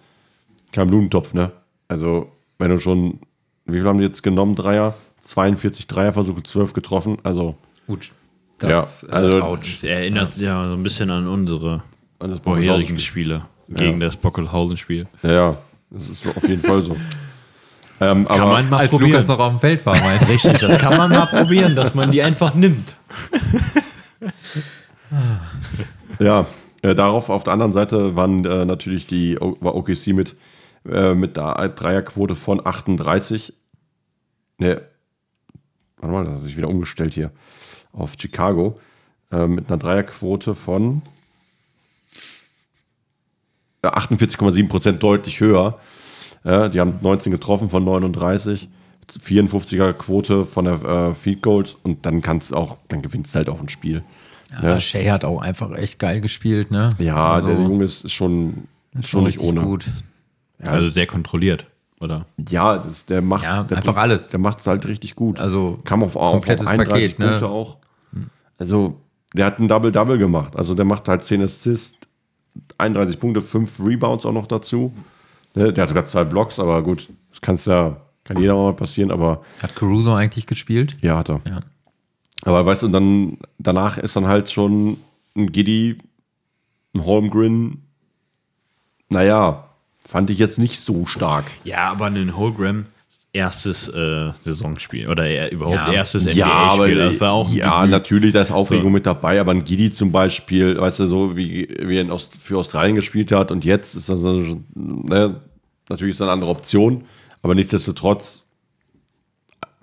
keinen 0.72 0.88
Blumentopf, 0.90 1.34
ne? 1.34 1.52
Also, 1.88 2.32
wenn 2.60 2.70
du 2.70 2.80
schon, 2.80 3.20
wie 3.66 3.78
viel 3.78 3.86
haben 3.88 3.98
die 4.00 4.04
jetzt 4.04 4.22
genommen, 4.22 4.56
Dreier? 4.56 4.94
42 5.22 5.88
Dreierversuche, 5.88 6.44
12 6.44 6.74
getroffen. 6.74 7.18
Also, 7.24 7.56
Gut. 7.88 8.12
Das, 8.60 9.02
Ja, 9.04 9.14
also- 9.14 9.38
äh, 9.38 9.42
ouch. 9.42 9.84
Erinnert 9.84 10.38
ja 10.38 10.68
so 10.68 10.74
ein 10.76 10.84
bisschen 10.84 11.10
an 11.10 11.28
unsere 11.28 11.82
an 12.20 12.32
das 12.32 12.40
vorherigen 12.42 13.00
Spiele 13.00 13.46
gegen 13.70 14.00
das 14.00 14.16
Bockelhausen-Spiel. 14.18 15.06
Ja, 15.24 15.32
ja, 15.32 15.58
das 15.94 16.10
ist 16.10 16.22
so 16.24 16.30
auf 16.32 16.48
jeden 16.48 16.62
Fall 16.62 16.82
so. 16.82 16.96
Ähm, 18.02 18.26
Kann 18.26 18.42
aber, 18.42 18.52
man 18.54 18.70
mal 18.70 18.78
Als 18.80 18.92
probieren. 18.92 19.12
Lukas 19.12 19.28
noch 19.30 19.40
auf 19.40 19.50
dem 19.54 19.60
Feld 19.60 19.86
war, 19.86 19.96
meinst 19.98 20.28
du? 20.28 20.34
Richtig, 20.34 20.60
das 20.60 20.78
kann 20.80 20.98
man 20.98 21.10
mal 21.12 21.28
probieren, 21.28 21.76
dass 21.76 21.94
man 21.96 22.12
die 22.12 22.22
einfach 22.22 22.54
nimmt. 22.56 22.96
Ja, 26.20 26.46
äh, 26.82 26.96
darauf 26.96 27.30
auf 27.30 27.44
der 27.44 27.54
anderen 27.54 27.74
Seite 27.74 28.16
waren 28.16 28.46
äh, 28.46 28.66
natürlich 28.66 29.08
die 29.08 29.38
O- 29.40 29.58
war 29.62 29.76
OKC 29.76 30.08
mit, 30.08 30.36
äh, 30.90 31.14
mit 31.14 31.38
einer 31.38 31.70
Dreierquote 31.70 32.36
von 32.36 32.66
38. 32.66 33.54
Ne, 34.60 34.82
warte 35.98 36.14
mal, 36.14 36.26
das 36.26 36.36
hat 36.38 36.44
sich 36.44 36.58
wieder 36.58 36.70
umgestellt 36.70 37.14
hier 37.14 37.32
auf 37.92 38.14
Chicago. 38.20 38.76
Äh, 39.32 39.48
mit 39.48 39.70
einer 39.70 39.78
Dreierquote 39.78 40.54
von 40.54 40.98
äh, 40.98 41.13
48,7 43.84 44.68
Prozent 44.68 45.04
deutlich 45.04 45.40
höher. 45.40 45.78
Ja, 46.44 46.68
die 46.70 46.80
haben 46.80 46.96
19 47.02 47.32
getroffen 47.32 47.70
von 47.70 47.84
39. 47.84 48.70
54er 49.22 49.94
Quote 49.94 50.46
von 50.46 50.66
der 50.66 50.82
äh, 50.84 51.14
Field 51.14 51.42
Goals 51.42 51.76
und 51.84 52.06
dann 52.06 52.22
kannst 52.22 52.52
du 52.52 52.56
auch, 52.56 52.78
dann 52.88 53.02
gewinnst 53.02 53.34
du 53.34 53.38
halt 53.38 53.50
auch 53.50 53.60
ein 53.60 53.70
Spiel. 53.70 54.02
Ja, 54.62 54.80
Shea 54.80 55.12
hat 55.12 55.26
auch 55.26 55.42
einfach 55.42 55.72
echt 55.72 56.00
geil 56.00 56.22
gespielt, 56.22 56.72
ne? 56.72 56.90
Ja, 57.00 57.34
Also, 57.34 57.50
der 57.50 57.58
Junge 57.60 57.84
ist, 57.86 58.06
ist 58.06 58.14
schon, 58.14 58.68
ist 58.98 59.10
schon 59.10 59.24
nicht 59.26 59.40
richtig 59.40 59.50
ohne. 59.58 59.62
gut. 59.62 59.86
Ja, 60.64 60.72
Also 60.72 60.90
sehr 60.90 61.08
kontrolliert, 61.08 61.66
oder? 62.00 62.26
ja 62.50 62.78
das, 62.78 63.06
der 63.06 63.22
macht 63.22 63.44
Ja, 63.44 63.64
der 63.64 63.78
einfach 63.78 63.98
alles. 63.98 64.30
Der 64.30 64.40
macht 64.40 64.60
es 64.60 64.68
halt 64.68 64.86
richtig 64.86 65.16
gut. 65.16 65.40
Also, 65.40 65.80
kam 65.84 66.04
auf, 66.04 66.16
auf, 66.16 66.22
auf 66.22 66.32
komplettes 66.34 66.68
31 66.68 66.90
Paket, 67.18 67.20
ne? 67.20 67.28
Punkte 67.30 67.48
auch. 67.50 67.78
Also 68.58 69.00
der 69.34 69.48
hat 69.48 69.60
ein 69.60 69.68
Double-Double 69.68 70.18
gemacht. 70.18 70.56
Also 70.56 70.76
der 70.76 70.86
macht 70.86 71.10
halt 71.10 71.24
10 71.24 71.42
Assists, 71.42 72.03
31 72.78 73.20
Punkte, 73.20 73.42
5 73.42 73.80
Rebounds 73.80 74.26
auch 74.26 74.34
noch 74.34 74.48
dazu. 74.48 74.94
Ne, 75.56 75.72
Der 75.74 75.84
hat 75.84 75.90
sogar 75.90 76.06
zwei 76.06 76.24
Blocks, 76.24 76.60
aber 76.60 76.82
gut, 76.82 77.10
das 77.32 77.42
kann's 77.42 77.66
ja, 77.66 77.98
kann 78.24 78.40
jeder 78.40 78.56
mal 78.56 78.74
passieren, 78.74 79.12
aber 79.12 79.44
Hat 79.62 79.76
Caruso 79.76 80.14
eigentlich 80.14 80.48
gespielt? 80.48 80.98
ja, 81.02 81.18
hat 81.18 81.30
er. 81.30 81.42
Ja. 81.48 81.60
Aber 82.44 82.66
weißt 82.66 82.84
du, 82.84 82.88
dann 82.90 83.38
danach 83.58 83.98
ist 83.98 84.16
dann 84.16 84.28
halt 84.28 84.50
schon 84.52 84.98
ein 85.36 85.52
Giddy, 85.52 85.98
ein 86.94 87.06
Holmgren, 87.06 87.84
naja, 89.10 89.70
fand 90.06 90.30
ich 90.30 90.40
jetzt 90.40 90.58
nicht 90.60 90.80
so 90.82 91.06
stark. 91.06 91.46
Ja, 91.64 91.90
aber 91.92 92.06
ein 92.08 92.36
Holgram 92.36 92.86
erstes 93.34 93.88
äh, 93.90 94.32
Saisonspiel 94.42 95.08
oder 95.10 95.28
eher 95.28 95.52
überhaupt 95.52 95.76
Ja. 95.76 95.92
erstes 95.92 96.34
Ja, 96.36 96.46
aber 96.48 96.86
NBA-Spiel. 96.86 96.98
Das 97.00 97.20
war 97.20 97.32
auch 97.34 97.52
ja, 97.52 97.86
natürlich, 97.88 98.32
da 98.32 98.42
ist 98.42 98.52
Aufregung 98.52 98.84
So. 98.86 98.90
mit 98.92 99.06
dabei, 99.08 99.40
aber 99.42 99.52
ein 99.52 99.64
Gidi 99.66 99.90
zum 99.90 100.12
Beispiel, 100.12 100.80
weißt 100.80 101.00
du, 101.00 101.08
so 101.08 101.36
wie, 101.36 101.68
wie 101.82 101.98
er 101.98 102.12
Ost, 102.14 102.38
für 102.40 102.58
Australien 102.60 102.96
gespielt 102.96 103.32
hat 103.32 103.52
und 103.52 103.66
jetzt 103.66 103.96
ist 103.96 104.08
das 104.08 104.20
so, 104.22 104.62
ne, 104.76 105.42
natürlich 105.90 106.12
ist 106.14 106.20
das 106.22 106.26
eine 106.28 106.34
andere 106.34 106.52
Option, 106.52 107.06
aber 107.42 107.56
nichtsdestotrotz 107.56 108.46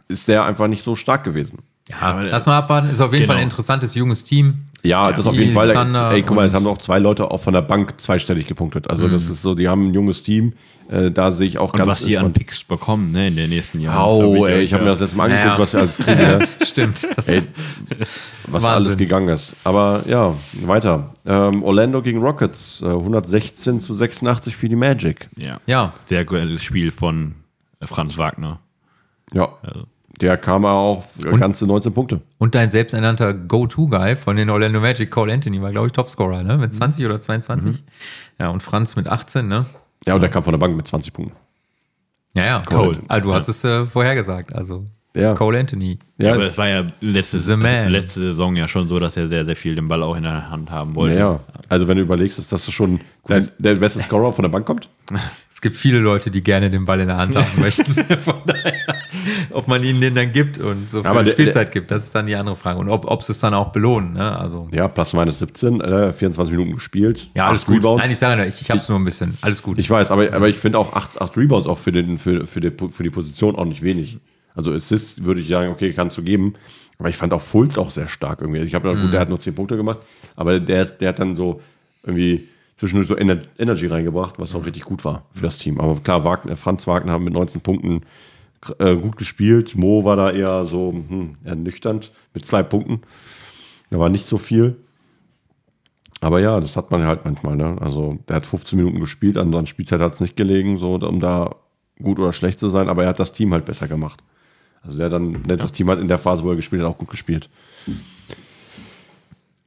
ist 0.06 0.28
der 0.28 0.44
einfach 0.44 0.68
nicht 0.68 0.84
so 0.84 0.94
stark 0.94 1.24
gewesen. 1.24 1.58
Ja, 1.88 2.20
lass 2.22 2.46
mal 2.46 2.56
abwarten. 2.58 2.88
Ist 2.88 3.00
auf 3.00 3.12
jeden 3.12 3.22
Genau. 3.24 3.32
Fall 3.32 3.40
ein 3.42 3.48
interessantes 3.48 3.96
junges 3.96 4.24
Team. 4.24 4.66
Ja, 4.82 5.12
das 5.12 5.26
auf 5.26 5.34
jeden 5.34 5.52
Fall. 5.52 5.72
Thunder 5.72 6.10
Ey, 6.12 6.22
guck 6.22 6.36
mal, 6.36 6.46
es 6.46 6.52
und- 6.54 6.60
haben 6.60 6.66
auch 6.66 6.78
zwei 6.78 6.98
Leute 6.98 7.30
auch 7.30 7.38
von 7.38 7.52
der 7.54 7.62
Bank 7.62 8.00
zweistellig 8.00 8.46
gepunktet. 8.46 8.88
Also 8.88 9.08
das 9.08 9.28
ist 9.28 9.42
so, 9.42 9.54
die 9.54 9.68
haben 9.68 9.88
ein 9.88 9.94
junges 9.94 10.22
Team. 10.22 10.54
Äh, 10.90 11.10
da 11.12 11.30
sehe 11.30 11.46
ich 11.46 11.58
auch 11.58 11.72
Und 11.72 11.78
ganz 11.78 11.88
was 11.88 12.04
die 12.04 12.18
an 12.18 12.32
Picks 12.32 12.64
bekommen, 12.64 13.12
ne, 13.12 13.28
in 13.28 13.36
den 13.36 13.48
nächsten 13.50 13.78
Jahren. 13.80 13.96
Hab 14.42 14.48
ey, 14.48 14.62
ich 14.62 14.72
habe 14.74 14.82
mir 14.82 14.90
das 14.90 14.98
letzte 15.00 15.16
Mal 15.16 15.30
angeguckt, 15.30 15.56
Ja. 15.56 15.62
was 15.62 15.72
wir 15.72 15.80
alles 15.82 15.96
kriegen, 15.98 16.18
ne? 16.20 16.48
Stimmt. 16.66 17.06
Das 17.16 17.28
ey, 17.28 17.38
ist, 17.38 17.48
was 18.48 18.62
Wahnsinn. 18.64 18.70
alles 18.70 18.96
gegangen 18.96 19.28
ist. 19.28 19.54
Aber 19.62 20.02
ja, 20.08 20.34
weiter. 20.64 21.12
Ähm, 21.26 21.62
Orlando 21.62 22.02
gegen 22.02 22.20
Rockets, 22.20 22.82
äh, 22.82 22.86
116 22.86 23.78
zu 23.78 23.94
86 23.94 24.56
für 24.56 24.68
die 24.68 24.74
Magic. 24.74 25.28
Ja. 25.36 25.60
Ja. 25.66 25.92
Sehr 26.06 26.24
geiles 26.24 26.64
Spiel 26.64 26.90
von 26.90 27.34
äh, 27.78 27.86
Franz 27.86 28.18
Wagner. 28.18 28.58
Ja, 29.32 29.48
der 30.20 30.36
kam 30.36 30.64
auch 30.64 31.04
für 31.18 31.38
ganze 31.38 31.66
19 31.66 31.92
Punkte. 31.92 32.20
und 32.38 32.54
dein 32.54 32.70
selbsternannter 32.70 33.34
Go-To-Guy 33.34 34.16
von 34.16 34.36
den 34.36 34.50
Orlando 34.50 34.80
Magic, 34.80 35.10
Cole 35.10 35.32
Anthony, 35.32 35.60
war, 35.62 35.70
glaube 35.70 35.86
ich, 35.86 35.92
Topscorer, 35.92 36.42
ne? 36.42 36.58
Mit 36.58 36.74
20 36.74 37.04
oder 37.06 37.20
22. 37.20 37.82
Ja, 38.38 38.48
und 38.50 38.62
Franz 38.62 38.96
mit 38.96 39.08
18, 39.08 39.48
ne? 39.48 39.66
Ja, 40.06 40.14
und 40.14 40.20
der 40.20 40.30
kam 40.30 40.42
von 40.42 40.52
der 40.52 40.58
Bank 40.58 40.76
mit 40.76 40.86
20 40.86 41.12
Punkten. 41.12 41.36
Ja, 42.36 42.44
ja. 42.44 42.62
Cole. 42.64 43.00
Also, 43.08 43.28
du 43.28 43.34
hast 43.34 43.48
es 43.48 43.64
äh, 43.64 43.84
vorhergesagt. 43.84 44.54
Also, 44.54 44.84
Ja. 45.14 45.34
Cole 45.34 45.58
Anthony. 45.58 45.98
Ja, 46.18 46.34
aber 46.34 46.44
es 46.44 46.56
war 46.56 46.68
ja 46.68 46.84
letzte, 47.00 47.38
Man. 47.56 47.88
letzte 47.88 48.20
Saison 48.20 48.54
ja 48.54 48.68
schon 48.68 48.86
so, 48.88 49.00
dass 49.00 49.16
er 49.16 49.26
sehr, 49.28 49.44
sehr 49.44 49.56
viel 49.56 49.74
den 49.74 49.88
Ball 49.88 50.02
auch 50.04 50.14
in 50.16 50.22
der 50.22 50.50
Hand 50.50 50.70
haben 50.70 50.94
wollte. 50.94 51.18
ja, 51.18 51.40
also 51.68 51.88
wenn 51.88 51.96
du 51.96 52.02
überlegst, 52.04 52.38
ist 52.38 52.52
das 52.52 52.70
schon 52.70 53.00
dein, 53.26 53.44
der 53.58 53.74
beste 53.76 53.98
Scorer 54.00 54.32
von 54.32 54.42
der 54.44 54.50
Bank 54.50 54.66
kommt? 54.66 54.88
Es 55.52 55.60
gibt 55.62 55.76
viele 55.76 55.98
Leute, 55.98 56.30
die 56.30 56.42
gerne 56.42 56.70
den 56.70 56.86
Ball 56.86 57.00
in 57.00 57.08
der 57.08 57.18
Hand 57.18 57.36
haben 57.36 57.60
möchten. 57.60 57.92
Von 58.18 58.36
daher, 58.46 58.72
ob 59.50 59.68
man 59.68 59.84
ihnen 59.84 60.00
den 60.00 60.14
dann 60.14 60.32
gibt 60.32 60.56
und 60.58 60.88
so 60.88 61.02
viel 61.02 61.10
Aber 61.10 61.22
der- 61.22 61.32
Spielzeit 61.32 61.70
gibt, 61.70 61.90
das 61.90 62.04
ist 62.04 62.14
dann 62.14 62.24
die 62.24 62.34
andere 62.34 62.56
Frage. 62.56 62.78
Und 62.78 62.88
ob, 62.88 63.04
ob 63.04 63.22
sie 63.22 63.32
es 63.32 63.40
dann 63.40 63.52
auch 63.52 63.70
belohnen. 63.70 64.14
Ne? 64.14 64.38
Also, 64.38 64.68
Ja, 64.72 64.88
plus 64.88 65.12
minus 65.12 65.38
17, 65.40 65.82
äh, 65.82 66.12
24 66.12 66.52
Minuten 66.56 66.76
gespielt. 66.76 67.28
ja, 67.34 67.48
alles 67.48 67.60
acht 67.60 67.66
gut. 67.66 67.76
Rebounds. 67.76 68.02
Nein, 68.04 68.12
ich 68.12 68.18
sage 68.18 68.36
nur, 68.38 68.46
ich, 68.46 68.62
ich 68.62 68.70
habe 68.70 68.80
es 68.80 68.88
nur 68.88 68.98
ein 68.98 69.04
bisschen. 69.04 69.36
Alles 69.42 69.62
gut. 69.62 69.78
Ich 69.78 69.90
weiß, 69.90 70.10
aber, 70.10 70.32
aber 70.32 70.48
ich 70.48 70.56
finde 70.56 70.78
auch 70.78 70.94
8, 70.94 71.20
acht 71.20 71.36
Rebounds 71.36 71.66
auch 71.66 71.76
für, 71.78 71.92
den, 71.92 72.16
für, 72.16 72.46
für, 72.46 72.62
die, 72.62 72.70
für 72.90 73.02
die 73.02 73.10
Position 73.10 73.54
auch 73.56 73.66
nicht 73.66 73.82
wenig. 73.82 74.16
Also 74.54 74.72
Assist 74.72 75.24
würde 75.24 75.40
ich 75.40 75.48
sagen, 75.48 75.70
okay, 75.72 75.92
kannst 75.92 76.18
du 76.18 76.22
geben. 76.22 76.54
Aber 76.98 77.08
ich 77.08 77.16
fand 77.16 77.32
auch 77.32 77.40
Fultz 77.40 77.78
auch 77.78 77.90
sehr 77.90 78.08
stark 78.08 78.40
irgendwie. 78.42 78.60
Ich 78.60 78.74
habe 78.74 78.88
ja 78.88 78.94
Mhm. 78.94 79.00
gut, 79.00 79.12
der 79.12 79.20
hat 79.20 79.28
nur 79.30 79.38
10 79.38 79.54
Punkte 79.54 79.76
gemacht, 79.76 80.00
aber 80.36 80.60
der, 80.60 80.82
ist, 80.82 80.98
der 80.98 81.08
hat 81.10 81.18
dann 81.18 81.34
so 81.34 81.60
irgendwie 82.04 82.46
zwischendurch 82.76 83.08
so 83.08 83.16
Ener 83.16 83.38
Energy 83.58 83.86
reingebracht, 83.86 84.38
was 84.38 84.52
Mhm. 84.54 84.60
auch 84.60 84.66
richtig 84.66 84.84
gut 84.84 85.04
war 85.04 85.24
für 85.32 85.42
das 85.42 85.58
Team. 85.58 85.80
Aber 85.80 85.94
klar, 86.00 86.24
Wagner, 86.24 86.56
Franz 86.56 86.86
Wagner 86.86 87.12
haben 87.12 87.24
mit 87.24 87.32
19 87.32 87.60
Punkten 87.62 88.02
äh, 88.78 88.94
gut 88.96 89.16
gespielt. 89.16 89.74
Mo 89.76 90.04
war 90.04 90.16
da 90.16 90.30
eher 90.30 90.66
so 90.66 90.92
hm, 90.92 91.36
ernüchternd 91.44 92.12
mit 92.34 92.44
zwei 92.44 92.62
Punkten. 92.62 93.00
Da 93.88 93.98
war 93.98 94.10
nicht 94.10 94.26
so 94.26 94.36
viel. 94.36 94.76
Aber 96.20 96.40
ja, 96.40 96.60
das 96.60 96.76
hat 96.76 96.90
man 96.90 97.06
halt 97.06 97.24
manchmal. 97.24 97.56
Ne? 97.56 97.76
Also 97.80 98.18
der 98.28 98.36
hat 98.36 98.46
15 98.46 98.78
Minuten 98.78 99.00
gespielt, 99.00 99.38
an 99.38 99.52
seiner 99.52 99.66
Spielzeit 99.66 100.00
hat 100.00 100.14
es 100.14 100.20
nicht 100.20 100.36
gelegen, 100.36 100.76
so 100.76 100.94
um 100.96 101.20
da 101.20 101.56
gut 102.02 102.18
oder 102.18 102.32
schlecht 102.34 102.58
zu 102.58 102.68
sein, 102.68 102.88
aber 102.90 103.04
er 103.04 103.08
hat 103.10 103.18
das 103.20 103.32
Team 103.32 103.52
halt 103.54 103.64
besser 103.64 103.88
gemacht. 103.88 104.22
Also 104.82 104.96
der 104.96 105.06
hat 105.06 105.12
dann, 105.12 105.42
der 105.42 105.56
das 105.56 105.72
Team 105.72 105.90
hat 105.90 105.98
in 105.98 106.08
der 106.08 106.18
Phase, 106.18 106.42
wo 106.42 106.50
er 106.50 106.56
gespielt 106.56 106.82
hat, 106.82 106.88
auch 106.88 106.98
gut 106.98 107.10
gespielt. 107.10 107.48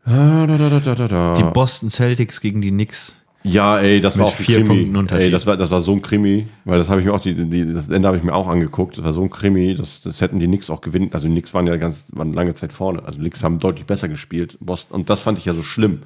Da, 0.06 0.48
da, 0.48 0.58
da, 0.58 0.80
da, 0.80 0.96
da, 0.96 1.08
da. 1.08 1.34
Die 1.34 1.44
Boston 1.44 1.90
Celtics 1.90 2.42
gegen 2.42 2.62
die 2.62 2.72
Knicks. 2.72 3.22
Ja, 3.46 3.80
ey, 3.80 4.00
das 4.00 4.18
war 4.18 4.26
Mit 4.26 4.34
auch 4.34 4.40
ein 4.40 4.46
vier 4.46 4.56
Krimi. 4.58 4.68
Punkten 4.70 4.96
Unterschied. 4.96 5.26
Ey, 5.26 5.32
das 5.32 5.46
war, 5.46 5.58
das 5.58 5.70
war 5.70 5.82
so 5.82 5.92
ein 5.92 6.02
Krimi, 6.02 6.48
weil 6.64 6.78
das 6.78 6.90
habe 6.90 7.02
ich 7.02 7.06
mir 7.06 7.14
auch, 7.14 7.20
die, 7.20 7.36
die, 7.36 7.74
das 7.74 7.90
Ende 7.90 8.08
habe 8.08 8.18
ich 8.18 8.24
mir 8.24 8.34
auch 8.34 8.48
angeguckt. 8.48 8.98
Das 8.98 9.04
war 9.04 9.12
so 9.12 9.22
ein 9.22 9.30
Krimi, 9.30 9.76
das, 9.76 10.00
das 10.02 10.22
hätten 10.22 10.40
die 10.40 10.48
Knicks 10.48 10.70
auch 10.70 10.80
gewinnen. 10.80 11.10
Also 11.12 11.28
die 11.28 11.34
Knicks 11.34 11.54
waren 11.54 11.68
ja 11.68 11.76
ganz, 11.76 12.10
waren 12.14 12.34
lange 12.34 12.54
Zeit 12.54 12.72
vorne. 12.72 13.04
Also 13.04 13.18
die 13.18 13.24
Knicks 13.24 13.44
haben 13.44 13.60
deutlich 13.60 13.86
besser 13.86 14.08
gespielt. 14.08 14.58
Boston, 14.62 14.96
und 14.96 15.10
das 15.10 15.22
fand 15.22 15.38
ich 15.38 15.46
ja 15.46 15.54
so 15.54 15.62
schlimm. 15.62 16.04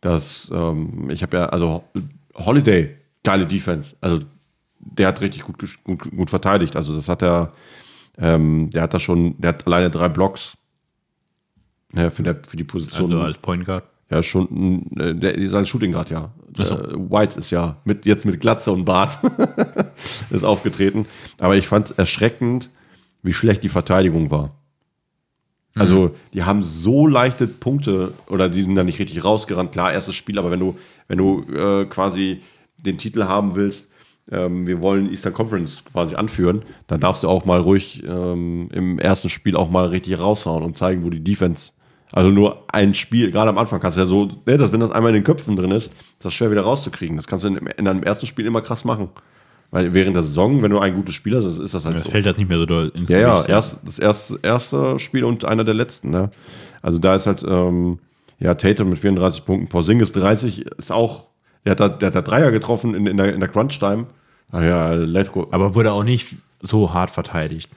Dass, 0.00 0.50
ähm, 0.54 1.10
ich 1.10 1.22
habe 1.22 1.36
ja, 1.36 1.46
also 1.50 1.84
Holiday, 2.34 2.96
geile 3.22 3.46
Defense. 3.46 3.94
Also 4.00 4.20
der 4.78 5.08
hat 5.08 5.20
richtig 5.20 5.42
gut, 5.42 5.58
gut, 5.84 6.10
gut 6.10 6.30
verteidigt. 6.30 6.74
Also 6.74 6.96
das 6.96 7.08
hat 7.10 7.22
er, 7.22 7.52
ähm, 8.20 8.70
der 8.70 8.82
hat 8.82 8.94
da 8.94 8.98
schon, 8.98 9.40
der 9.40 9.50
hat 9.50 9.66
alleine 9.66 9.90
drei 9.90 10.08
Blocks. 10.08 10.56
Ja, 11.92 12.10
für, 12.10 12.22
der, 12.22 12.36
für 12.46 12.56
die 12.56 12.64
Position. 12.64 13.12
Also 13.12 13.24
als 13.24 13.38
Point 13.38 13.64
Guard. 13.64 13.84
Ja, 14.10 14.22
schon, 14.22 14.90
äh, 14.96 15.14
der 15.14 15.36
ist 15.36 15.54
ein 15.54 15.66
Shooting 15.66 15.92
Guard, 15.92 16.10
ja. 16.10 16.32
Äh, 16.58 16.62
White 16.62 17.38
ist 17.38 17.50
ja 17.50 17.76
mit, 17.84 18.06
jetzt 18.06 18.24
mit 18.24 18.40
Glatze 18.40 18.72
und 18.72 18.84
Bart 18.84 19.20
ist 20.30 20.44
aufgetreten. 20.44 21.06
Aber 21.38 21.56
ich 21.56 21.68
fand 21.68 21.98
erschreckend, 21.98 22.70
wie 23.22 23.32
schlecht 23.32 23.62
die 23.62 23.68
Verteidigung 23.68 24.30
war. 24.30 24.50
Also, 25.76 26.16
die 26.34 26.42
haben 26.42 26.62
so 26.62 27.06
leichte 27.06 27.46
Punkte 27.46 28.12
oder 28.26 28.48
die 28.48 28.62
sind 28.62 28.74
da 28.74 28.82
nicht 28.82 28.98
richtig 28.98 29.22
rausgerannt. 29.22 29.70
Klar, 29.72 29.92
erstes 29.92 30.16
Spiel, 30.16 30.38
aber 30.38 30.50
wenn 30.50 30.58
du, 30.58 30.76
wenn 31.06 31.18
du 31.18 31.44
äh, 31.52 31.84
quasi 31.84 32.42
den 32.84 32.98
Titel 32.98 33.24
haben 33.24 33.54
willst, 33.54 33.89
ähm, 34.30 34.66
wir 34.66 34.80
wollen 34.80 35.10
Eastern 35.10 35.32
Conference 35.32 35.84
quasi 35.84 36.14
anführen, 36.14 36.62
dann 36.86 37.00
darfst 37.00 37.22
du 37.22 37.28
auch 37.28 37.44
mal 37.44 37.60
ruhig 37.60 38.02
ähm, 38.06 38.68
im 38.72 38.98
ersten 38.98 39.28
Spiel 39.30 39.56
auch 39.56 39.70
mal 39.70 39.86
richtig 39.86 40.18
raushauen 40.18 40.62
und 40.62 40.76
zeigen, 40.76 41.04
wo 41.04 41.10
die 41.10 41.22
Defense. 41.22 41.72
Also 42.12 42.30
nur 42.30 42.64
ein 42.72 42.94
Spiel, 42.94 43.30
gerade 43.30 43.50
am 43.50 43.58
Anfang 43.58 43.80
kannst 43.80 43.96
du 43.96 44.02
ja 44.02 44.06
so, 44.06 44.28
ne, 44.46 44.58
dass 44.58 44.72
wenn 44.72 44.80
das 44.80 44.90
einmal 44.90 45.10
in 45.10 45.14
den 45.14 45.24
Köpfen 45.24 45.54
drin 45.56 45.70
ist, 45.70 45.86
ist 45.86 46.24
das 46.24 46.34
schwer 46.34 46.50
wieder 46.50 46.62
rauszukriegen. 46.62 47.16
Das 47.16 47.26
kannst 47.26 47.44
du 47.44 47.48
in, 47.48 47.56
in 47.56 47.86
einem 47.86 48.02
ersten 48.02 48.26
Spiel 48.26 48.46
immer 48.46 48.62
krass 48.62 48.84
machen. 48.84 49.08
Weil 49.70 49.94
während 49.94 50.16
der 50.16 50.24
Saison, 50.24 50.60
wenn 50.62 50.72
du 50.72 50.80
ein 50.80 50.94
gutes 50.96 51.14
Spiel 51.14 51.36
hast, 51.36 51.44
ist 51.44 51.72
das 51.74 51.84
halt 51.84 51.94
Das 51.94 52.04
so. 52.04 52.10
fällt 52.10 52.26
das 52.26 52.36
nicht 52.36 52.48
mehr 52.48 52.58
so 52.58 52.66
doll 52.66 52.90
ins 52.94 53.08
Ja, 53.08 53.18
ja, 53.18 53.34
Gewicht, 53.34 53.50
erst, 53.50 53.86
das 53.86 54.00
erste, 54.00 54.40
erste 54.42 54.98
Spiel 54.98 55.22
und 55.22 55.44
einer 55.44 55.62
der 55.62 55.74
letzten. 55.74 56.10
Ne? 56.10 56.30
Also 56.82 56.98
da 56.98 57.14
ist 57.14 57.26
halt, 57.28 57.44
ähm, 57.46 58.00
ja, 58.40 58.54
Tatum 58.54 58.88
mit 58.88 58.98
34 58.98 59.44
Punkten, 59.44 59.68
Porzingis 59.68 60.10
30 60.10 60.62
ist 60.62 60.90
auch, 60.90 61.28
der 61.64 61.72
hat 61.72 61.80
da, 61.80 61.88
der 61.88 62.08
hat 62.08 62.14
da 62.16 62.22
Dreier 62.22 62.50
getroffen 62.50 62.94
in, 62.94 63.06
in 63.06 63.16
der, 63.16 63.32
in 63.32 63.38
der 63.38 63.48
Crunch-Time. 63.48 64.06
Ah 64.52 64.62
ja, 64.62 64.92
let's 64.94 65.30
go. 65.32 65.48
Aber 65.50 65.74
wurde 65.74 65.92
auch 65.92 66.04
nicht 66.04 66.34
so 66.60 66.92
hart 66.92 67.10
verteidigt. 67.10 67.70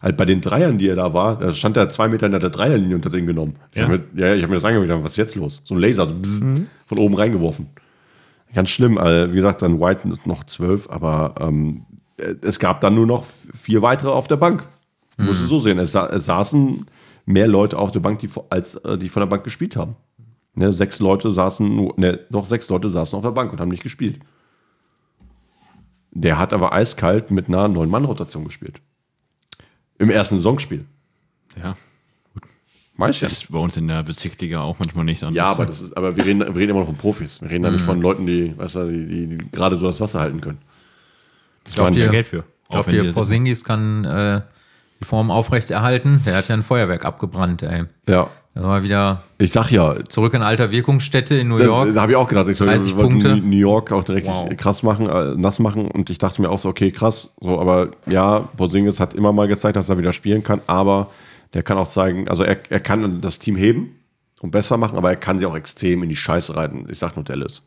Halt 0.00 0.16
bei 0.16 0.24
den 0.24 0.40
Dreiern, 0.40 0.78
die 0.78 0.88
er 0.88 0.96
da 0.96 1.12
war, 1.12 1.36
da 1.38 1.52
stand 1.52 1.76
er 1.76 1.88
zwei 1.90 2.06
Meter 2.08 2.26
in 2.26 2.32
der 2.32 2.50
Dreierlinie 2.50 2.94
und 2.96 3.04
hat 3.04 3.12
den 3.12 3.26
genommen. 3.26 3.56
Ich 3.72 3.80
Ja? 3.80 3.88
hab 3.88 3.90
mir, 3.92 4.00
ja, 4.14 4.34
ich 4.34 4.42
habe 4.42 4.50
mir 4.50 4.60
das 4.60 4.64
angeguckt, 4.64 5.04
was 5.04 5.12
ist 5.12 5.16
jetzt 5.16 5.34
los? 5.34 5.60
So 5.64 5.74
ein 5.74 5.80
Laser, 5.80 6.08
so 6.08 6.14
bzzz, 6.14 6.44
von 6.86 6.98
oben 6.98 7.14
reingeworfen. 7.14 7.66
Ganz 8.54 8.70
schlimm. 8.70 8.96
Also, 8.96 9.32
wie 9.32 9.36
gesagt, 9.36 9.62
dann 9.62 9.80
White 9.80 10.08
noch 10.24 10.44
zwölf, 10.44 10.88
aber 10.88 11.34
ähm, 11.40 11.84
es 12.42 12.60
gab 12.60 12.80
dann 12.80 12.94
nur 12.94 13.06
noch 13.06 13.24
vier 13.52 13.82
weitere 13.82 14.10
auf 14.10 14.28
der 14.28 14.36
Bank. 14.36 14.64
Musst 15.18 15.42
du 15.42 15.46
so 15.46 15.58
sehen. 15.58 15.78
Es, 15.80 15.92
sa 15.92 16.06
es 16.06 16.26
saßen 16.26 16.86
mehr 17.26 17.48
Leute 17.48 17.76
auf 17.78 17.90
der 17.90 18.00
Bank, 18.00 18.20
die, 18.20 18.28
als 18.50 18.76
äh, 18.76 18.96
die 18.96 19.08
von 19.08 19.20
der 19.20 19.26
Bank 19.26 19.42
gespielt 19.42 19.76
haben. 19.76 19.96
Ne, 20.54 20.72
sechs 20.72 21.00
Leute 21.00 21.32
saßen, 21.32 21.90
ne, 21.96 22.20
doch 22.30 22.46
sechs 22.46 22.68
Leute 22.68 22.88
saßen 22.88 23.16
auf 23.16 23.24
der 23.24 23.32
Bank 23.32 23.50
und 23.52 23.60
haben 23.60 23.70
nicht 23.70 23.82
gespielt. 23.82 24.20
Der 26.14 26.38
hat 26.38 26.52
aber 26.52 26.72
eiskalt 26.72 27.30
mit 27.30 27.48
einer 27.48 27.68
Neun-Mann-Rotation 27.68 28.44
gespielt. 28.44 28.80
Im 29.98 30.10
ersten 30.10 30.36
Saisonspiel. 30.36 30.84
Ja. 31.60 31.76
Weißt 32.96 33.22
du? 33.22 33.26
Das 33.26 33.32
ist 33.32 33.50
bei 33.50 33.58
uns 33.58 33.76
in 33.76 33.88
der 33.88 34.04
Bezirksliga 34.04 34.60
auch 34.60 34.78
manchmal 34.78 35.04
nicht 35.04 35.22
anders. 35.24 35.36
Ja, 35.36 35.46
aber 35.46 35.66
das 35.66 35.80
ist, 35.80 35.96
aber 35.96 36.16
wir 36.16 36.24
reden, 36.24 36.40
wir 36.40 36.54
reden 36.54 36.70
immer 36.70 36.80
noch 36.80 36.86
von 36.86 36.96
Profis. 36.96 37.42
Wir 37.42 37.50
reden 37.50 37.64
da 37.64 37.70
nicht 37.70 37.84
von 37.84 38.00
Leuten, 38.00 38.26
die, 38.26 38.56
weißt 38.56 38.76
du, 38.76 38.90
die, 38.90 39.06
die, 39.06 39.38
die 39.38 39.50
gerade 39.50 39.76
so 39.76 39.88
das 39.88 40.00
Wasser 40.00 40.20
halten 40.20 40.40
können. 40.40 40.58
Ich 41.66 41.74
glaube, 41.74 41.92
Geld 41.92 42.26
für. 42.28 42.44
Ich 42.64 42.68
glaube, 42.68 42.90
hier 42.90 43.12
Porzingis 43.12 43.64
kann 43.64 44.04
äh, 44.04 44.42
die 45.04 45.08
Form 45.08 45.30
aufrechterhalten. 45.30 46.22
Der 46.26 46.36
hat 46.36 46.48
ja 46.48 46.54
ein 46.54 46.62
Feuerwerk 46.62 47.04
abgebrannt, 47.04 47.62
ey. 47.62 47.84
Ja. 48.08 48.28
Da 48.54 48.62
war 48.62 48.82
wieder 48.84 49.22
Ich 49.38 49.50
sag 49.52 49.70
ja, 49.72 49.96
zurück 50.08 50.32
in 50.32 50.42
alter 50.42 50.70
Wirkungsstätte 50.70 51.34
in 51.34 51.48
New 51.48 51.58
das, 51.58 51.66
York. 51.66 51.92
da 51.92 52.02
habe 52.02 52.12
ich 52.12 52.16
auch 52.16 52.28
gedacht, 52.28 52.46
ich 52.48 52.56
soll 52.56 52.68
30 52.68 52.94
wollten 52.96 53.10
Punkte. 53.10 53.36
New 53.36 53.56
York 53.56 53.90
auch 53.92 54.04
direkt 54.04 54.28
Wow. 54.28 54.48
krass 54.56 54.82
machen, 54.84 55.08
äh, 55.08 55.34
nass 55.36 55.58
machen 55.58 55.88
und 55.88 56.08
ich 56.08 56.18
dachte 56.18 56.40
mir 56.40 56.50
auch 56.50 56.58
so, 56.58 56.68
okay, 56.68 56.92
krass, 56.92 57.34
so, 57.40 57.60
aber 57.60 57.88
ja, 58.06 58.48
Porzingis 58.56 59.00
hat 59.00 59.12
immer 59.14 59.32
mal 59.32 59.48
gezeigt, 59.48 59.74
dass 59.76 59.88
er 59.88 59.98
wieder 59.98 60.12
spielen 60.12 60.44
kann, 60.44 60.60
aber 60.68 61.08
der 61.52 61.64
kann 61.64 61.78
auch 61.78 61.88
zeigen, 61.88 62.28
also 62.28 62.44
er, 62.44 62.56
er 62.70 62.78
kann 62.80 63.20
das 63.20 63.40
Team 63.40 63.56
heben 63.56 63.96
und 64.40 64.52
besser 64.52 64.76
machen, 64.76 64.96
aber 64.98 65.10
er 65.10 65.16
kann 65.16 65.38
sie 65.40 65.46
auch 65.46 65.56
extrem 65.56 66.04
in 66.04 66.08
die 66.08 66.16
Scheiße 66.16 66.54
reiten. 66.54 66.86
Ich 66.88 67.00
sag 67.00 67.16
nur 67.16 67.24
Dallas. 67.24 67.64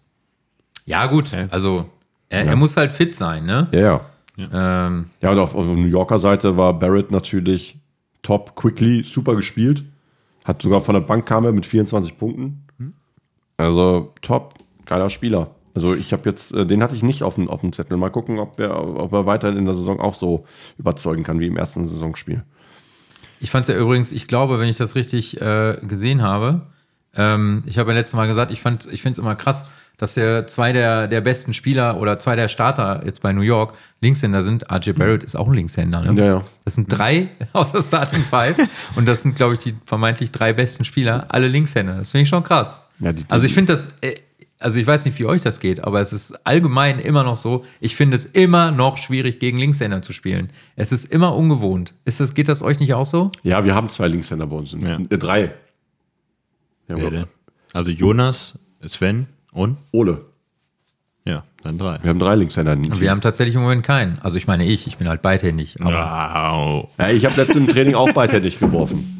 Ja, 0.85 1.05
gut. 1.07 1.31
Also, 1.51 1.89
er, 2.29 2.45
er 2.45 2.55
muss 2.55 2.77
halt 2.77 2.93
fit 2.93 3.13
sein, 3.13 3.45
ne? 3.45 3.67
Ja, 3.73 3.79
ja. 3.79 4.01
Ähm, 4.37 5.05
Ja, 5.21 5.31
und 5.31 5.39
auf, 5.39 5.55
auf 5.55 5.65
der 5.65 5.75
New 5.75 5.87
Yorker 5.87 6.19
Seite 6.19 6.57
war 6.57 6.77
Barrett 6.77 7.11
natürlich 7.11 7.79
top, 8.21 8.55
quickly, 8.55 9.03
super 9.03 9.35
gespielt. 9.35 9.83
Hat 10.45 10.61
sogar 10.61 10.81
von 10.81 10.93
der 10.93 11.01
Bank 11.01 11.25
kam 11.25 11.45
er 11.45 11.51
mit 11.51 11.65
24 11.65 12.17
Punkten. 12.17 12.63
Also 13.57 14.13
top, 14.21 14.53
geiler 14.85 15.09
Spieler. 15.09 15.49
Also 15.73 15.95
ich 15.95 16.13
habe 16.13 16.23
jetzt, 16.29 16.53
äh, 16.53 16.65
den 16.65 16.81
hatte 16.81 16.95
ich 16.95 17.03
nicht 17.03 17.23
auf 17.23 17.35
dem, 17.35 17.49
auf 17.49 17.61
dem 17.61 17.73
Zettel. 17.73 17.97
Mal 17.97 18.09
gucken, 18.09 18.39
ob, 18.39 18.57
wir, 18.57 18.75
ob 18.75 19.11
er 19.13 19.25
weiterhin 19.25 19.57
in 19.57 19.65
der 19.65 19.75
Saison 19.75 19.99
auch 19.99 20.13
so 20.13 20.45
überzeugen 20.77 21.23
kann 21.23 21.39
wie 21.39 21.47
im 21.47 21.57
ersten 21.57 21.85
Saisonspiel. 21.85 22.43
Ich 23.39 23.51
fand 23.51 23.63
es 23.63 23.69
ja 23.69 23.79
übrigens, 23.79 24.11
ich 24.11 24.27
glaube, 24.27 24.59
wenn 24.59 24.69
ich 24.69 24.77
das 24.77 24.95
richtig 24.95 25.39
äh, 25.41 25.77
gesehen 25.83 26.21
habe, 26.21 26.67
ähm, 27.17 27.63
ich 27.65 27.77
habe 27.77 27.91
ja 27.91 27.97
letztes 27.97 28.15
Mal 28.15 28.27
gesagt, 28.27 28.51
ich, 28.51 28.61
fand- 28.61 28.87
ich 28.91 29.01
finde 29.01 29.13
es 29.13 29.17
immer 29.19 29.35
krass, 29.35 29.69
dass 29.97 30.13
der 30.13 30.45
zwei 30.45 30.71
der, 30.73 31.07
der 31.07 31.21
besten 31.21 31.53
Spieler 31.55 31.99
oder 31.99 32.19
zwei 32.19 32.35
der 32.35 32.47
Starter 32.47 33.01
jetzt 33.03 33.21
bei 33.23 33.33
New 33.33 33.41
York 33.41 33.73
Linkshänder 33.99 34.43
sind. 34.43 34.71
RJ 34.71 34.91
Barrett 34.91 35.23
ist 35.23 35.35
auch 35.35 35.47
ein 35.47 35.55
Linkshänder. 35.55 36.01
Ne? 36.01 36.21
Ja, 36.21 36.25
ja. 36.35 36.43
Das 36.65 36.75
sind 36.75 36.87
drei 36.87 37.29
aus 37.53 37.71
der 37.71 37.81
Starting 37.81 38.23
Five 38.23 38.57
und 38.95 39.07
das 39.07 39.23
sind, 39.23 39.35
glaube 39.35 39.53
ich, 39.53 39.59
die 39.59 39.73
vermeintlich 39.85 40.31
drei 40.31 40.53
besten 40.53 40.85
Spieler, 40.85 41.25
alle 41.29 41.47
Linkshänder. 41.47 41.95
Das 41.97 42.11
finde 42.11 42.23
ich 42.23 42.29
schon 42.29 42.43
krass. 42.43 42.83
Ja, 42.99 43.11
die- 43.11 43.23
die- 43.23 43.29
also 43.31 43.45
ich 43.47 43.53
finde 43.55 43.73
das, 43.73 43.89
äh, 44.01 44.15
also 44.59 44.79
ich 44.79 44.85
weiß 44.87 45.05
nicht, 45.05 45.17
wie 45.19 45.25
euch 45.25 45.41
das 45.43 45.59
geht, 45.59 45.83
aber 45.83 45.99
es 46.01 46.13
ist 46.13 46.45
allgemein 46.45 46.97
immer 46.99 47.23
noch 47.23 47.35
so, 47.35 47.63
ich 47.79 47.95
finde 47.95 48.15
es 48.17 48.25
immer 48.25 48.71
noch 48.71 48.97
schwierig, 48.97 49.39
gegen 49.39 49.57
Linkshänder 49.59 50.01
zu 50.01 50.13
spielen. 50.13 50.49
Es 50.75 50.91
ist 50.91 51.11
immer 51.11 51.35
ungewohnt. 51.35 51.93
Ist 52.05 52.19
das, 52.19 52.33
geht 52.33 52.47
das 52.49 52.61
euch 52.63 52.79
nicht 52.79 52.93
auch 52.95 53.05
so? 53.05 53.31
Ja, 53.43 53.63
wir 53.65 53.73
haben 53.75 53.87
zwei 53.89 54.07
Linkshänder 54.07 54.47
bei 54.47 54.55
uns. 54.55 54.75
Ja. 54.79 54.97
Äh, 55.09 55.17
drei. 55.19 55.53
Ja, 56.87 56.95
Wer? 56.97 57.27
Also 57.73 57.91
Jonas, 57.91 58.57
Sven 58.85 59.27
und? 59.51 59.77
Ole. 59.91 60.25
Ja, 61.25 61.43
dann 61.63 61.77
drei. 61.77 61.99
Wir 62.01 62.09
haben 62.09 62.19
drei 62.19 62.35
Linkshänder. 62.35 62.81
Team. 62.81 63.01
Wir 63.01 63.11
haben 63.11 63.19
tatsächlich 63.21 63.55
im 63.55 63.61
Moment 63.61 63.83
keinen. 63.83 64.17
Also 64.19 64.37
ich 64.37 64.47
meine 64.47 64.65
ich, 64.65 64.87
ich 64.87 64.97
bin 64.97 65.09
halt 65.09 65.21
beidhändig. 65.21 65.75
Aber 65.81 65.91
Wow. 65.91 66.89
Ja, 66.97 67.09
ich 67.09 67.25
habe 67.25 67.35
letztens 67.35 67.57
im 67.57 67.67
Training 67.67 67.95
auch 67.95 68.11
beidhändig 68.13 68.59
geworfen. 68.59 69.13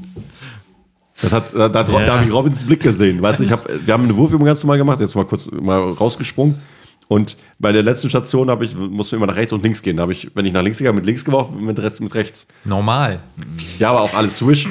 Das 1.22 1.34
hat, 1.34 1.54
da, 1.54 1.68
da, 1.68 1.84
da 1.84 2.16
habe 2.16 2.26
ich 2.26 2.32
Robins 2.32 2.64
Blick 2.64 2.82
gesehen. 2.82 3.22
Weißt 3.22 3.42
ich 3.42 3.52
hab, 3.52 3.68
wir 3.86 3.94
haben 3.94 4.04
eine 4.04 4.16
Wurfübung 4.16 4.46
ganz 4.46 4.64
normal 4.64 4.78
gemacht, 4.78 5.00
jetzt 5.02 5.16
mal 5.16 5.26
kurz 5.26 5.50
mal 5.52 5.78
rausgesprungen. 5.78 6.62
Und 7.10 7.38
bei 7.58 7.72
der 7.72 7.84
letzten 7.84 8.10
Station 8.10 8.50
habe 8.50 8.66
ich, 8.66 8.76
musste 8.76 9.16
immer 9.16 9.28
nach 9.28 9.36
rechts 9.36 9.52
und 9.54 9.64
links 9.64 9.82
gehen. 9.82 9.98
Da 9.98 10.04
habe 10.04 10.12
ich, 10.12 10.30
wenn 10.36 10.46
ich 10.46 10.54
nach 10.54 10.62
links 10.62 10.78
gegangen 10.78 10.96
mit 10.98 11.06
links 11.06 11.26
geworfen, 11.26 11.66
mit 11.66 11.80
rechts, 11.80 12.00
mit 12.00 12.14
rechts. 12.16 12.48
normal. 12.66 13.20
Ja, 13.80 13.90
aber 13.92 14.02
auch 14.02 14.14
alles 14.14 14.38
Swish. 14.38 14.68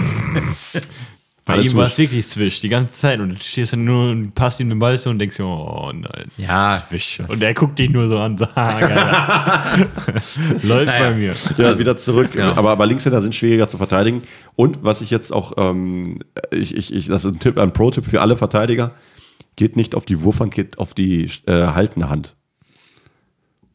Bei 1.47 1.55
Alles 1.55 1.70
ihm 1.72 1.76
war 1.76 1.86
es 1.86 1.97
wirklich 1.97 2.26
Swish 2.26 2.61
die 2.61 2.68
ganze 2.68 2.92
Zeit 2.92 3.20
und 3.20 3.28
du 3.28 3.36
stehst 3.38 3.72
dann 3.72 3.84
nur 3.84 4.11
und 4.11 4.34
passt 4.34 4.59
ihm 4.59 4.68
den 4.68 4.80
Ball 4.80 4.99
zu 4.99 5.11
und 5.11 5.20
denkst 5.20 5.36
dir, 5.36 5.47
oh 5.47 5.92
nein. 5.94 6.26
Ja. 6.36 6.72
Swish. 6.74 7.20
Und 7.28 7.40
er 7.40 7.55
guckt 7.55 7.78
dich 7.78 7.88
nur 7.88 8.09
so 8.09 8.18
an. 8.18 8.36
so, 8.36 8.49
ah, 8.57 8.80
geil. 8.80 9.86
Läuft 10.64 10.86
Naja. 10.86 11.11
bei 11.11 11.14
mir. 11.14 11.34
Ja, 11.57 11.78
wieder 11.78 11.97
zurück. 11.97 12.34
Ja. 12.34 12.57
Aber, 12.57 12.72
aber 12.72 12.84
Linkshänder 12.86 13.20
sind 13.22 13.32
schwieriger 13.32 13.68
zu 13.68 13.78
verteidigen. 13.78 14.24
Und 14.57 14.82
was 14.82 15.03
ich 15.03 15.12
jetzt 15.12 15.32
auch, 15.32 15.53
ähm, 15.57 16.18
ich, 16.51 16.74
ich, 16.76 16.92
ich, 16.92 17.07
das 17.07 17.24
ist 17.24 17.34
ein 17.34 17.38
Tipp, 17.38 17.59
ein 17.59 17.72
Pro-Tipp 17.72 18.07
für 18.07 18.20
alle 18.20 18.36
Verteidiger. 18.36 18.90
Geht 19.55 19.76
nicht 19.76 19.94
auf 19.94 20.05
die 20.05 20.22
Wurfhand, 20.22 20.53
geht 20.53 20.80
auf 20.80 20.94
die 20.94 21.30
äh, 21.47 21.53
haltende 21.68 22.11
Hand. 22.11 22.34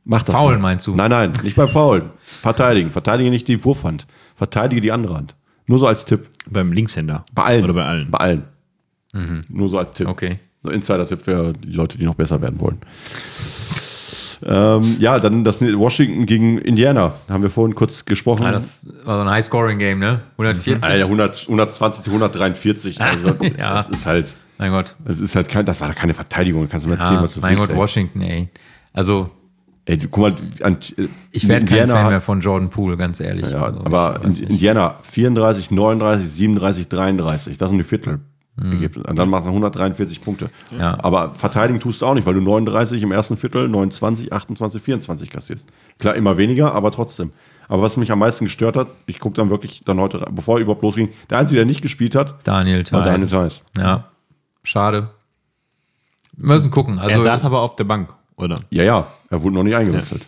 Mach 0.04 0.24
das. 0.24 0.36
Faulen 0.36 0.60
mal. 0.60 0.72
meinst 0.72 0.88
du? 0.88 0.94
Nein, 0.94 1.12
nein, 1.12 1.32
nicht 1.42 1.56
beim 1.56 1.70
Faulen. 1.70 2.10
Verteidigen. 2.18 2.92
Verteidige 2.92 3.30
nicht 3.30 3.48
die 3.48 3.64
Wurfhand. 3.64 4.08
Verteidige 4.36 4.82
die 4.82 4.92
andere 4.92 5.16
Hand. 5.16 5.36
Nur 5.68 5.80
so 5.80 5.88
als 5.88 6.04
Tipp. 6.04 6.28
Beim 6.50 6.72
Linkshänder. 6.72 7.26
Bei 7.34 7.44
allen. 7.44 7.64
Oder 7.64 7.74
bei 7.74 7.86
allen. 7.86 8.10
Bei 8.12 8.18
allen. 8.20 8.44
Nur 9.50 9.70
so 9.70 9.78
als 9.78 9.92
Tipp. 9.94 10.08
Okay. 10.08 10.40
So 10.64 10.70
Insider-Tipp 10.72 11.22
für 11.22 11.54
die 11.54 11.72
Leute, 11.72 11.98
die 11.98 12.06
noch 12.06 12.16
besser 12.16 12.40
werden 12.42 12.60
wollen. 12.60 12.78
Ähm, 14.44 14.96
ja, 15.00 15.20
dann 15.20 15.44
das 15.44 15.62
Washington 15.62 16.26
gegen 16.26 16.58
Indiana. 16.58 17.14
Haben 17.30 17.44
wir 17.44 17.50
vorhin 17.52 17.76
kurz 17.76 18.06
gesprochen. 18.06 18.44
Ja, 18.44 18.52
das 18.52 18.88
war 19.04 19.18
so 19.18 19.22
ein 19.22 19.30
High-Scoring-Game, 19.30 20.00
ne? 20.00 20.22
140. 20.38 20.84
Alter, 20.84 21.06
100, 21.06 21.42
120 21.44 22.04
zu 22.04 22.10
143. 22.10 23.00
Also, 23.02 23.36
Ja. 23.60 23.76
das 23.76 23.90
ist 23.90 24.06
halt, 24.06 24.36
Mein 24.58 24.72
Gott. 24.72 24.96
das 25.06 25.20
ist 25.20 25.36
halt 25.36 25.48
kein, 25.50 25.66
das 25.66 25.80
war 25.82 25.94
keine 25.94 26.14
Verteidigung. 26.16 26.68
Kannst 26.70 26.86
du 26.86 26.90
mir 26.90 26.96
erzählen, 26.98 27.16
Ja, 27.18 27.24
was 27.24 27.36
du 27.36 27.40
mein 27.42 27.56
Gott, 27.56 27.76
Washington, 27.76 28.22
ey. 28.22 28.50
Also, 28.94 29.30
Ey, 29.92 29.98
guck 30.10 30.18
mal, 30.22 30.36
an, 30.64 30.78
äh, 30.98 31.08
ich 31.32 31.48
werde 31.50 31.66
kein 31.66 31.88
Fan 31.90 32.08
mehr 32.08 32.22
von 32.22 32.40
Jordan 32.40 32.70
Poole, 32.70 32.96
ganz 32.96 33.20
ehrlich. 33.20 33.50
Ja, 33.52 33.64
Also, 33.66 33.80
aber. 33.82 34.22
Indiana 34.24 34.96
34, 35.04 35.70
39, 35.70 36.30
37, 36.30 36.88
33. 36.88 37.58
Das 37.58 37.70
sind 37.70 37.78
die 37.78 37.84
Viertel. 37.84 38.20
Und 38.58 39.18
dann 39.18 39.30
machst 39.30 39.46
du 39.48 39.50
143 39.50 40.22
Punkte. 40.22 40.50
Mhm. 40.72 40.80
Ja. 40.80 40.98
Aber 41.04 41.34
verteidigen 41.34 41.80
tust 41.80 42.02
du 42.02 42.06
auch 42.06 42.14
nicht, 42.14 42.26
weil 42.26 42.36
du 42.36 42.42
39 42.42 43.02
im 43.02 43.12
ersten 43.12 43.36
Viertel, 43.36 43.68
29, 43.68 44.32
28, 44.32 44.82
24 44.82 45.30
kassierst. 45.30 45.68
Klar, 46.00 46.16
immer 46.16 46.38
weniger, 46.38 46.74
aber 46.74 46.92
trotzdem. 46.92 47.32
Aber 47.68 47.82
was 47.82 47.98
mich 47.98 48.12
am 48.12 48.20
meisten 48.20 48.46
gestört 48.46 48.76
hat, 48.76 48.88
ich 49.08 49.20
gucke 49.20 49.36
dann 49.36 49.50
wirklich 49.50 49.82
dann 49.86 50.00
heute, 50.00 50.22
rein, 50.22 50.36
bevor 50.36 50.58
er 50.58 50.62
überhaupt 50.62 50.84
losging, 50.84 51.10
der 51.30 51.40
Einzige, 51.40 51.58
der 51.60 51.66
nicht 51.66 51.82
gespielt 51.82 52.16
hat, 52.16 52.36
Daniel 52.46 52.84
war 52.92 53.02
Daniel. 53.02 53.28
Theiss. 53.28 53.62
Ja, 53.78 54.06
schade. 54.64 55.10
Wir 56.38 56.48
müssen 56.54 56.72
gucken. 56.72 57.00
Also, 57.00 57.18
Er 57.18 57.24
saß 57.24 57.46
aber 57.46 57.62
auf 57.62 57.76
der 57.78 57.86
Bank, 57.86 58.10
oder? 58.42 58.60
Ja, 58.70 58.84
ja, 58.84 59.08
er 59.30 59.42
wurde 59.44 59.56
noch 59.56 59.64
nicht 59.64 59.76
eingewechselt. 59.76 60.26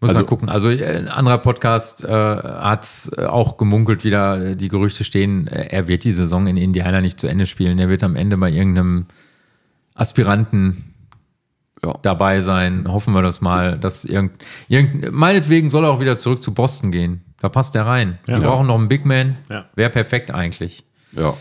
Muss 0.00 0.10
Also- 0.10 0.20
mal 0.22 0.26
gucken. 0.26 0.48
Also 0.48 0.70
äh, 0.70 0.96
ein 0.96 1.08
anderer 1.08 1.38
Podcast 1.38 2.02
äh, 2.04 2.08
hat 2.08 3.10
äh, 3.18 3.26
auch 3.26 3.58
gemunkelt 3.58 4.02
wieder, 4.04 4.40
äh, 4.52 4.56
die 4.56 4.68
Gerüchte 4.68 5.04
stehen, 5.04 5.46
äh, 5.46 5.66
er 5.70 5.88
wird 5.88 6.04
die 6.04 6.12
Saison 6.12 6.46
in 6.46 6.56
Indiana 6.56 7.00
nicht 7.02 7.20
zu 7.20 7.26
Ende 7.26 7.44
spielen. 7.46 7.78
Er 7.78 7.88
wird 7.90 8.02
am 8.02 8.16
Ende 8.16 8.36
bei 8.38 8.50
irgendeinem 8.50 9.06
Aspiranten 9.94 10.94
Ja. 11.84 11.98
dabei 12.02 12.40
sein. 12.40 12.86
Hoffen 12.88 13.14
wir 13.14 13.22
das 13.22 13.40
mal, 13.40 13.78
dass 13.78 14.04
irgend, 14.04 14.32
irgend 14.68 15.12
meinetwegen 15.12 15.70
soll 15.70 15.84
er 15.84 15.90
auch 15.90 16.00
wieder 16.00 16.16
zurück 16.16 16.42
zu 16.42 16.52
Boston 16.54 16.92
gehen. 16.92 17.22
Da 17.40 17.48
passt 17.48 17.74
er 17.74 17.86
rein. 17.86 18.18
Wir 18.26 18.36
Ja. 18.38 18.40
brauchen 18.48 18.66
noch 18.66 18.78
einen 18.78 18.88
Big 18.88 19.04
Man. 19.06 19.36
Ja. 19.50 19.66
Wäre 19.74 19.90
perfekt 19.90 20.30
eigentlich. 20.30 20.84
Ja. 21.12 21.34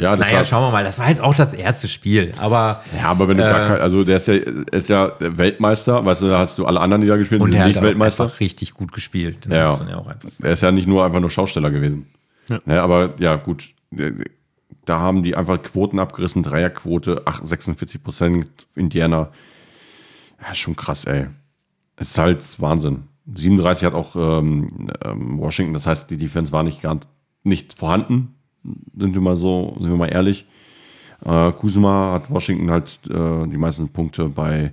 Ja, 0.00 0.10
das 0.10 0.20
Naja, 0.20 0.36
war, 0.36 0.44
schauen 0.44 0.62
wir 0.64 0.72
mal. 0.72 0.84
Das 0.84 0.98
war 0.98 1.08
jetzt 1.08 1.20
auch 1.22 1.34
das 1.34 1.54
erste 1.54 1.88
Spiel. 1.88 2.32
Aber 2.38 2.82
ja, 3.00 3.08
aber 3.08 3.28
wenn 3.28 3.38
du 3.38 3.42
gar 3.44 3.64
Äh, 3.64 3.68
kein, 3.68 3.80
also 3.80 4.04
der 4.04 4.18
ist 4.18 4.28
ja, 4.28 4.34
ist 4.34 4.88
ja 4.90 5.12
Weltmeister, 5.20 6.04
weißt 6.04 6.20
du, 6.22 6.28
da 6.28 6.38
hast 6.40 6.58
du 6.58 6.66
alle 6.66 6.80
anderen, 6.80 7.00
die 7.00 7.08
da 7.08 7.16
gespielt 7.16 7.40
haben, 7.40 7.46
und 7.46 7.52
die 7.52 7.56
sind 7.56 7.62
hat 7.62 7.68
nicht 7.68 7.78
auch 7.78 7.82
Weltmeister. 7.82 8.24
einfach 8.24 8.40
richtig 8.40 8.74
gut 8.74 8.92
gespielt. 8.92 9.46
Das 9.46 9.56
Ja. 9.56 9.70
muss 9.70 9.78
man 9.80 9.88
ja 9.88 9.96
auch 9.96 10.06
einfach 10.06 10.30
sagen. 10.30 10.44
Er 10.46 10.52
ist 10.52 10.62
ja 10.62 10.70
nicht 10.70 10.86
nur 10.86 11.04
einfach 11.04 11.20
nur 11.20 11.30
Schausteller 11.30 11.70
gewesen. 11.70 12.06
Ja. 12.48 12.82
aber 12.84 13.14
ja, 13.18 13.36
gut. 13.36 13.70
Da 14.84 15.00
haben 15.00 15.22
die 15.22 15.34
einfach 15.34 15.60
Quoten 15.62 15.98
abgerissen, 15.98 16.42
Dreierquote, 16.44 17.22
ach, 17.24 17.40
46 17.44 18.02
Prozent 18.04 18.48
Indiana. 18.76 19.30
Ja, 20.46 20.54
schon 20.54 20.76
krass, 20.76 21.04
ey. 21.06 21.26
Es 21.96 22.10
ist 22.10 22.18
halt 22.18 22.60
Wahnsinn. 22.60 23.04
37 23.34 23.84
hat 23.86 23.94
auch 23.94 24.14
ähm, 24.14 24.90
ähm, 25.04 25.38
Washington, 25.40 25.72
das 25.74 25.86
heißt, 25.86 26.08
die 26.10 26.16
Defense 26.18 26.52
war 26.52 26.62
nicht 26.62 26.82
ganz 26.82 27.08
nicht 27.42 27.76
vorhanden, 27.78 28.35
sind 28.96 29.14
wir 29.14 29.20
mal 29.20 29.36
so, 29.36 29.76
sind 29.80 29.90
wir 29.90 29.96
mal 29.96 30.06
ehrlich. 30.12 30.46
Äh, 31.24 31.52
Kuzma 31.52 32.12
hat 32.14 32.30
Washington 32.30 32.70
halt 32.70 32.98
äh, 33.08 33.46
die 33.48 33.56
meisten 33.56 33.88
Punkte 33.88 34.28
bei 34.28 34.72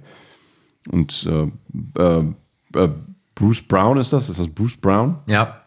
und 0.89 1.25
äh, 1.29 1.49
äh, 2.01 2.23
äh, 2.75 2.89
Bruce 3.35 3.61
Brown 3.61 3.97
ist 3.97 4.11
das? 4.13 4.29
Ist 4.29 4.39
das 4.39 4.47
Bruce 4.49 4.75
Brown? 4.77 5.15
Ja, 5.27 5.61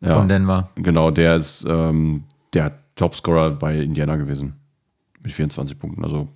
Ja. 0.00 0.14
von 0.16 0.28
Denver. 0.28 0.70
Genau, 0.76 1.10
der 1.10 1.36
ist 1.36 1.64
ähm, 1.68 2.22
der 2.54 2.72
Topscorer 2.94 3.50
bei 3.50 3.78
Indiana 3.80 4.16
gewesen. 4.16 4.54
Mit 5.22 5.32
24 5.32 5.78
Punkten. 5.78 6.04
Also, 6.04 6.28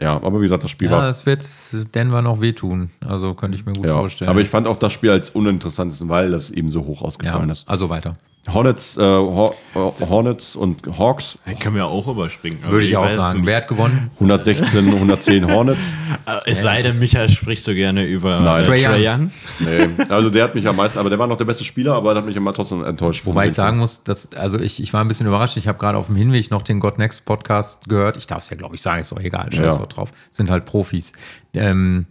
ja, 0.00 0.14
aber 0.16 0.38
wie 0.38 0.42
gesagt, 0.44 0.64
das 0.64 0.70
Spiel 0.70 0.90
Ja, 0.90 0.96
war. 0.96 1.08
es 1.08 1.26
wird 1.26 1.46
Denver 1.94 2.22
noch 2.22 2.40
wehtun. 2.40 2.90
Also 3.06 3.34
könnte 3.34 3.56
ich 3.58 3.66
mir 3.66 3.74
gut 3.74 3.84
Ja, 3.86 3.92
vorstellen. 3.94 4.30
aber 4.30 4.40
ich 4.40 4.48
fand 4.48 4.66
auch 4.66 4.78
das 4.78 4.92
Spiel 4.92 5.10
als 5.10 5.30
uninteressantesten, 5.30 6.08
weil 6.08 6.30
das 6.30 6.50
eben 6.50 6.70
so 6.70 6.84
hoch 6.86 7.02
ausgefallen 7.02 7.48
ja, 7.48 7.52
ist. 7.52 7.68
also 7.68 7.90
weiter. 7.90 8.14
Hornets, 8.52 8.96
äh, 8.96 9.02
äh, 9.02 9.50
Hornets 9.74 10.56
und 10.56 10.80
Hawks, 10.98 11.38
Den 11.46 11.58
können 11.58 11.76
wir 11.76 11.86
auch 11.86 12.06
überspringen. 12.08 12.58
Würde 12.68 12.86
ich 12.86 12.96
auch 12.96 13.04
weiß 13.04 13.14
sagen. 13.14 13.46
Wer 13.46 13.58
hat 13.58 13.68
gewonnen? 13.68 14.10
116, 14.14 14.86
110 14.88 15.50
Hornets. 15.52 15.80
Äh, 16.26 16.50
Es 16.50 16.60
sei 16.60 16.82
denn, 16.82 16.98
Michael 16.98 17.30
spricht 17.30 17.62
so 17.62 17.72
gerne 17.72 18.04
über 18.04 18.40
Nein. 18.40 18.62
äh, 18.62 18.66
Trae 18.66 18.84
Young. 18.86 19.20
Young. 19.22 19.30
Nee, 19.60 20.04
also 20.10 20.28
der 20.28 20.44
hat 20.44 20.54
mich 20.54 20.66
am 20.68 20.76
meisten, 20.76 20.98
aber 20.98 21.08
der 21.08 21.18
war 21.18 21.26
noch 21.26 21.38
der 21.38 21.46
beste 21.46 21.64
Spieler, 21.64 21.94
aber 21.94 22.12
der 22.12 22.20
hat 22.22 22.26
mich 22.26 22.36
immer 22.36 22.52
trotzdem 22.52 22.84
enttäuscht. 22.84 23.24
Wobei 23.24 23.46
ich 23.46 23.54
sagen 23.54 23.78
muss, 23.78 24.02
dass, 24.04 24.32
also 24.34 24.58
ich, 24.58 24.82
ich 24.82 24.92
war 24.92 25.00
ein 25.02 25.08
bisschen 25.08 25.26
überrascht. 25.26 25.56
Ich 25.56 25.68
habe 25.68 25.78
gerade 25.78 25.96
auf 25.96 26.06
dem 26.06 26.16
Hinweg 26.16 26.50
noch 26.50 26.60
den 26.60 26.80
God 26.80 26.98
Next 26.98 27.24
Podcast 27.24 27.88
gehört. 27.88 28.18
Ich 28.18 28.26
darf 28.26 28.42
es 28.42 28.50
ja, 28.50 28.56
glaube 28.58 28.74
ich, 28.74 28.82
sagen, 28.82 29.00
ist 29.00 29.10
doch 29.12 29.20
egal, 29.20 29.50
scheiß 29.50 29.76
Ja. 29.76 29.80
doch 29.82 29.88
drauf. 29.88 30.10
Sind 30.30 30.50
halt 30.50 30.66
Profis. 30.66 31.12
Ähm, 31.54 32.04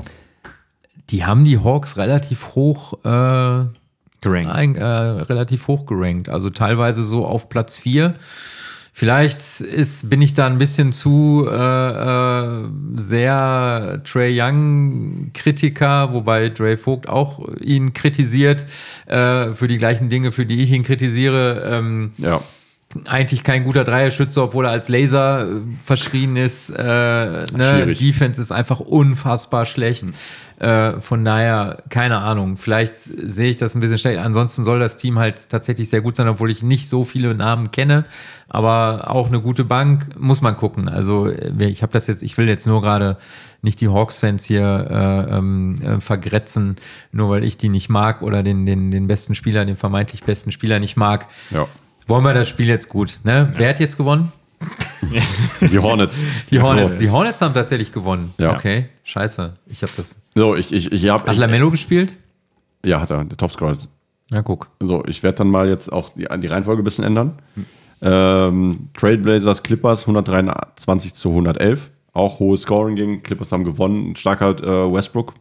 die 1.12 1.24
haben 1.26 1.46
die 1.46 1.60
Hawks 1.60 1.98
relativ 1.98 2.56
hoch, 2.56 2.94
äh, 3.06 3.66
Gerankt. 4.22 4.50
ein, 4.52 4.76
äh, 4.76 4.84
relativ 4.84 5.68
hoch 5.68 5.86
gerankt. 5.86 6.30
Also 6.30 6.50
teilweise 6.50 7.04
so 7.04 7.26
auf 7.26 7.50
Platz 7.50 7.78
4. 7.78 8.16
Vielleicht 8.94 9.62
ist, 9.62 10.10
bin 10.10 10.24
ich 10.24 10.34
da 10.34 10.48
ein 10.48 10.58
bisschen 10.58 10.92
zu 10.92 11.48
äh, 11.48 11.54
äh, 11.54 12.68
sehr 12.96 14.02
Trey 14.04 14.42
Young-Kritiker, 14.42 16.14
wobei 16.14 16.50
Dre 16.50 16.78
Vogt 16.78 17.08
auch 17.08 17.48
ihn 17.62 17.94
kritisiert 17.94 18.66
äh, 19.06 19.54
für 19.54 19.68
die 19.68 19.78
gleichen 19.78 20.10
Dinge, 20.10 20.32
für 20.32 20.46
die 20.48 20.62
ich 20.64 20.72
ihn 20.72 20.84
kritisiere. 20.84 21.64
Ähm, 21.72 22.12
Ja. 22.18 22.42
eigentlich 23.06 23.44
kein 23.44 23.66
guter 23.66 23.84
Dreierschütze, 23.84 24.42
obwohl 24.42 24.66
er 24.66 24.72
als 24.72 24.88
Laser 24.90 25.48
äh, 25.48 25.62
verschrien 25.86 26.36
ist. 26.38 26.70
Äh, 26.72 26.84
ne? 26.84 27.94
Defense 27.94 28.42
ist 28.42 28.52
einfach 28.52 28.80
unfassbar 28.80 29.66
schlecht. 29.66 30.06
Äh, 30.60 31.00
von 31.00 31.24
daher, 31.24 31.84
keine 31.90 32.18
Ahnung. 32.18 32.58
Vielleicht 32.58 32.96
sehe 32.98 33.50
ich 33.50 33.58
das 33.58 33.76
ein 33.76 33.80
bisschen 33.80 34.00
schlecht. 34.00 34.20
Ansonsten 34.20 34.64
soll 34.64 34.80
das 34.80 34.98
Team 34.98 35.20
halt 35.20 35.50
tatsächlich 35.50 35.90
sehr 35.90 36.02
gut 36.02 36.16
sein, 36.16 36.28
obwohl 36.28 36.50
ich 36.50 36.64
nicht 36.64 36.90
so 36.90 37.06
viele 37.06 37.36
Namen 37.36 37.72
kenne. 37.72 38.06
Aber 38.50 39.12
auch 39.12 39.28
eine 39.28 39.40
gute 39.42 39.64
Bank 39.64 40.20
muss 40.20 40.42
man 40.42 40.58
gucken. 40.58 40.90
Also 40.90 41.28
äh, 41.28 41.66
ich 41.66 41.84
habe 41.84 41.94
das 41.94 42.08
jetzt, 42.08 42.24
ich 42.24 42.38
will 42.38 42.48
jetzt 42.48 42.66
nur 42.66 42.82
gerade 42.82 43.18
nicht 43.62 43.82
die 43.82 43.90
Hawks-Fans 43.90 44.46
hier 44.46 44.88
äh, 44.90 45.38
ähm, 45.38 45.82
äh, 45.82 46.02
vergrätzen, 46.02 46.78
nur 47.12 47.30
weil 47.30 47.44
ich 47.44 47.58
die 47.58 47.70
nicht 47.70 47.90
mag 47.90 48.22
oder 48.22 48.42
den, 48.42 48.66
den, 48.66 48.90
den 48.92 49.08
besten 49.08 49.36
Spieler, 49.36 49.66
den 49.66 49.76
vermeintlich 49.76 50.24
besten 50.24 50.52
Spieler 50.52 50.80
nicht 50.80 50.98
mag. 50.98 51.28
Ja. 51.52 51.68
Wollen 52.08 52.24
wir 52.24 52.34
das 52.34 52.48
Spiel 52.48 52.68
jetzt 52.68 52.90
gut, 52.90 53.20
ne? 53.24 53.52
Wer 53.58 53.70
hat 53.70 53.80
jetzt 53.80 53.98
gewonnen? 53.98 54.32
Die 55.62 55.78
Hornets. 55.78 56.20
Die 56.50 56.60
Hornets. 56.60 56.84
Hornets. 56.84 56.98
Die 56.98 57.10
Hornets 57.10 57.42
haben 57.42 57.54
tatsächlich 57.54 57.92
gewonnen. 57.92 58.34
Ja. 58.38 58.56
Okay, 58.56 58.90
scheiße. 59.04 59.54
Ich 59.68 59.82
habe 59.82 59.92
das. 59.96 60.16
So, 60.38 60.56
ich, 60.56 60.72
ich, 60.72 60.92
ich 60.92 61.10
habe. 61.10 61.28
Hat 61.28 61.38
Lamello 61.38 61.72
gespielt? 61.72 62.14
Ja, 62.86 63.02
hat 63.02 63.10
er, 63.10 63.24
der 63.26 63.38
Topscorer. 63.38 63.76
Na 64.30 64.44
guck. 64.44 64.68
So, 64.80 65.04
ich 65.08 65.24
werde 65.24 65.40
dann 65.40 65.50
mal 65.50 65.68
jetzt 65.68 65.92
auch 65.92 66.10
die, 66.10 66.28
die 66.40 66.46
Reihenfolge 66.48 66.84
ein 66.84 66.86
bisschen 66.86 67.04
ändern. 67.04 67.40
Ähm, 68.04 68.90
Trailblazers 68.94 69.64
Clippers 69.64 70.02
123 70.02 71.16
zu 71.16 71.30
111. 71.30 71.90
Auch 72.14 72.40
hohes 72.40 72.62
Scoring 72.62 72.96
gegen 72.96 73.24
Clippers 73.24 73.52
haben 73.52 73.64
gewonnen. 73.64 74.16
Stark 74.16 74.42
halt 74.42 74.62
äh, 74.62 74.68
Westbrook. 74.94 75.34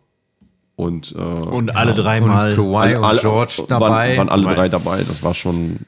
Und, 0.76 1.12
äh, 1.12 1.18
Und 1.18 1.76
alle 1.76 1.90
Und 1.90 1.99
dreimal. 1.99 2.55
Kawhi 2.55 2.97
und 2.97 3.05
alle- 3.05 3.20
George 3.20 3.55
waren, 3.59 3.68
dabei. 3.68 4.16
Waren 4.16 4.28
alle 4.30 4.55
drei 4.55 4.68
dabei. 4.68 4.97
Das 4.99 5.22
war 5.22 5.34
schon. 5.34 5.80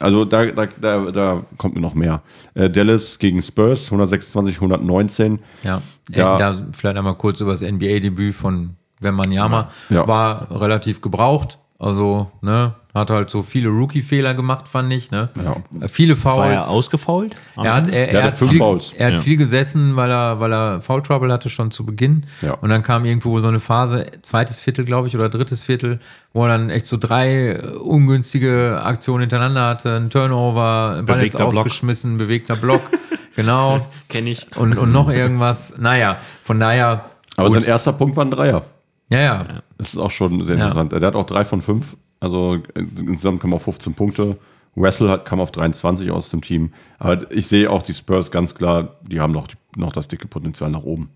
Also 0.00 0.24
da, 0.24 0.46
da, 0.46 0.66
da, 0.80 1.10
da 1.10 1.42
kommt 1.58 1.74
mir 1.76 1.80
noch 1.80 1.94
mehr. 1.94 2.22
Äh, 2.54 2.68
Dallas 2.70 3.18
gegen 3.18 3.40
Spurs 3.42 3.84
126, 3.92 4.56
119. 4.56 5.38
Ja. 5.62 5.82
Da- 6.08 6.36
da 6.38 6.56
vielleicht 6.72 6.96
einmal 6.96 7.14
kurz 7.14 7.40
über 7.40 7.52
das 7.52 7.60
NBA-Debüt 7.62 8.34
von 8.34 8.76
Wembanyama. 9.00 9.68
Ja. 9.90 10.08
War 10.08 10.50
relativ 10.50 11.00
gebraucht. 11.02 11.58
Also, 11.78 12.30
ne, 12.42 12.74
hat 12.94 13.10
halt 13.10 13.30
so 13.30 13.42
viele 13.42 13.68
Rookie-Fehler 13.68 14.34
gemacht, 14.34 14.66
fand 14.66 14.92
ich. 14.92 15.10
Ne? 15.10 15.28
Ja. 15.36 15.88
Viele 15.88 16.16
Fouls. 16.16 16.38
War 16.38 16.50
er 16.50 16.68
ausgefault? 16.68 17.34
Er 17.56 17.74
hat, 17.74 17.88
er, 17.92 18.08
er 18.10 18.22
hat, 18.24 18.34
fünf 18.38 18.50
viel, 18.50 18.58
Fouls. 18.58 18.92
er 18.96 19.06
hat 19.08 19.14
Ja. 19.14 19.20
viel 19.20 19.36
gesessen, 19.36 19.94
weil 19.96 20.10
er, 20.10 20.40
weil 20.40 20.52
er 20.52 20.80
Foul 20.80 21.02
Trouble 21.02 21.32
hatte 21.32 21.48
schon 21.50 21.70
zu 21.70 21.86
Beginn. 21.86 22.26
Ja. 22.42 22.54
Und 22.54 22.70
dann 22.70 22.82
kam 22.82 23.04
irgendwo 23.04 23.38
so 23.40 23.48
eine 23.48 23.60
Phase, 23.60 24.06
zweites 24.22 24.58
Viertel, 24.60 24.84
glaube 24.84 25.06
ich, 25.08 25.14
oder 25.14 25.28
drittes 25.28 25.62
Viertel, 25.62 26.00
wo 26.32 26.44
er 26.44 26.48
dann 26.48 26.70
echt 26.70 26.86
so 26.86 26.96
drei 26.96 27.50
äh, 27.52 27.66
ungünstige 27.76 28.80
Aktionen 28.82 29.20
hintereinander 29.20 29.66
hatte. 29.66 29.94
Ein 29.96 30.10
Turnover, 30.10 30.96
ein 30.98 31.06
Ball 31.06 31.16
jetzt 31.22 31.34
Bewegter 31.34 31.50
Block. 31.50 31.58
ausgeschmissen, 31.66 32.18
bewegter 32.18 32.56
Block. 32.56 32.80
genau. 33.36 33.86
Kenne 34.08 34.30
ich. 34.30 34.46
Und, 34.56 34.76
und 34.78 34.92
noch 34.92 35.08
irgendwas. 35.10 35.76
Naja, 35.78 36.16
von 36.42 36.58
daher. 36.58 37.04
Aber 37.36 37.48
gut. 37.48 37.60
sein 37.60 37.64
erster 37.68 37.92
Punkt 37.92 38.16
war 38.16 38.24
ein 38.24 38.30
Dreier. 38.30 38.62
ja, 39.10 39.20
ja, 39.20 39.46
Das 39.78 39.88
ist 39.94 39.98
auch 39.98 40.10
schon 40.10 40.44
sehr 40.44 40.56
interessant. 40.56 40.92
Der 40.92 41.00
hat 41.00 41.14
auch 41.14 41.24
drei 41.26 41.44
von 41.44 41.62
fünf. 41.62 41.96
Also 42.20 42.56
äh, 42.74 42.80
insgesamt 42.80 43.40
kam 43.40 43.54
auf 43.54 43.62
15 43.64 43.94
Punkte. 43.94 44.36
Wessel 44.76 45.10
hat, 45.10 45.24
kam 45.24 45.40
auf 45.40 45.50
23 45.50 46.10
aus 46.10 46.30
dem 46.30 46.42
Team. 46.42 46.72
Aber 46.98 47.30
ich 47.32 47.48
sehe 47.48 47.68
auch 47.70 47.82
die 47.82 47.92
Spurs 47.94 48.30
ganz 48.30 48.54
klar, 48.54 48.96
die 49.02 49.20
haben 49.20 49.32
noch, 49.32 49.48
noch 49.76 49.92
das 49.92 50.06
dicke 50.08 50.28
Potenzial 50.28 50.70
nach 50.70 50.84
oben. 50.84 51.10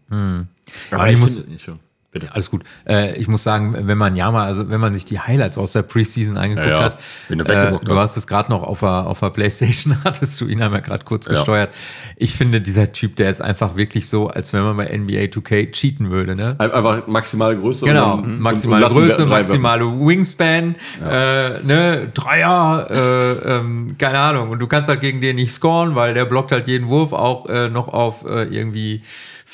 Aber 0.90 1.10
ich 1.10 1.18
muss, 1.18 1.38
finde- 1.38 1.58
schon. 1.60 1.78
Bitte. 2.14 2.32
Alles 2.32 2.48
gut. 2.48 2.62
Äh, 2.88 3.18
ich 3.18 3.26
muss 3.26 3.42
sagen, 3.42 3.74
wenn 3.76 3.98
man 3.98 4.14
ja 4.14 4.30
mal, 4.30 4.46
also 4.46 4.70
wenn 4.70 4.80
man 4.80 4.94
sich 4.94 5.04
die 5.04 5.18
Highlights 5.18 5.58
aus 5.58 5.72
der 5.72 5.82
Preseason 5.82 6.36
angeguckt 6.36 6.66
Ja, 6.68 6.78
ja. 6.78 6.84
hat, 6.84 6.96
äh, 7.28 7.84
du 7.84 7.98
hast 7.98 8.16
es 8.16 8.28
gerade 8.28 8.50
noch 8.52 8.62
auf 8.62 8.80
der, 8.80 9.06
auf 9.08 9.18
der 9.18 9.30
Playstation, 9.30 9.96
hattest 10.04 10.40
du 10.40 10.46
ihn 10.46 10.62
einmal 10.62 10.80
gerade 10.80 11.04
kurz 11.04 11.26
Ja. 11.26 11.32
gesteuert. 11.34 11.74
Ich 12.16 12.34
finde, 12.36 12.60
dieser 12.60 12.92
Typ, 12.92 13.16
der 13.16 13.30
ist 13.30 13.42
einfach 13.42 13.74
wirklich 13.74 14.08
so, 14.08 14.28
als 14.28 14.52
wenn 14.52 14.62
man 14.62 14.76
bei 14.76 14.96
NBA 14.96 15.24
2K 15.24 15.72
cheaten 15.72 16.10
würde, 16.10 16.36
ne? 16.36 16.54
Ein- 16.58 16.70
Einfach 16.70 17.04
maximale 17.08 17.56
Größe. 17.58 17.84
Genau, 17.84 18.14
und 18.14 18.38
maximale 18.40 18.86
und- 18.86 18.92
und 18.92 18.96
Größe, 19.08 19.26
maximale 19.26 19.84
Wingspan, 19.84 20.76
äh, 21.04 21.48
ne, 21.64 22.06
Dreier, 22.14 22.86
äh, 22.90 23.32
ähm, 23.58 23.96
keine 23.98 24.20
Ahnung. 24.20 24.50
Und 24.50 24.60
du 24.60 24.68
kannst 24.68 24.88
halt 24.88 25.00
gegen 25.00 25.20
den 25.20 25.34
nicht 25.34 25.52
scoren, 25.52 25.96
weil 25.96 26.14
der 26.14 26.26
blockt 26.26 26.52
halt 26.52 26.68
jeden 26.68 26.86
Wurf 26.86 27.12
auch 27.12 27.46
äh, 27.48 27.68
noch 27.68 27.88
auf 27.88 28.24
äh, 28.24 28.44
irgendwie 28.44 29.02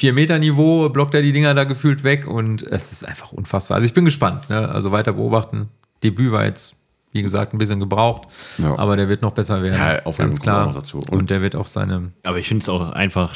4 0.00 0.14
Meter 0.14 0.38
Niveau, 0.38 0.88
blockt 0.88 1.14
er 1.14 1.20
die 1.20 1.30
Dinger 1.32 1.52
da 1.52 1.64
gefühlt 1.64 2.04
weg 2.04 2.26
und 2.26 2.62
es 2.62 2.90
ist 2.90 3.04
einfach 3.06 3.32
unfassbar. 3.32 3.74
Also 3.74 3.84
ich 3.86 3.92
bin 3.92 4.06
gespannt, 4.06 4.48
ne? 4.48 4.66
also 4.70 4.92
weiter 4.92 5.12
beobachten. 5.12 5.68
Debüt 6.02 6.32
war 6.32 6.46
jetzt, 6.46 6.74
wie 7.12 7.20
gesagt, 7.20 7.52
ein 7.52 7.58
bisschen 7.58 7.80
gebraucht, 7.80 8.26
Ja. 8.56 8.78
aber 8.78 8.96
der 8.96 9.10
wird 9.10 9.20
noch 9.20 9.32
besser 9.32 9.62
werden, 9.62 9.74
Ja, 9.78 10.02
Aufwärmung 10.06 10.30
ganz 10.30 10.40
klar. 10.40 10.72
dazu. 10.72 11.00
Und, 11.00 11.10
Und- 11.10 11.30
der 11.30 11.42
wird 11.42 11.54
auch 11.54 11.66
seine, 11.66 12.12
Aber 12.24 12.38
ich 12.38 12.48
finde 12.48 12.62
es 12.62 12.70
auch 12.70 12.92
einfach 12.92 13.34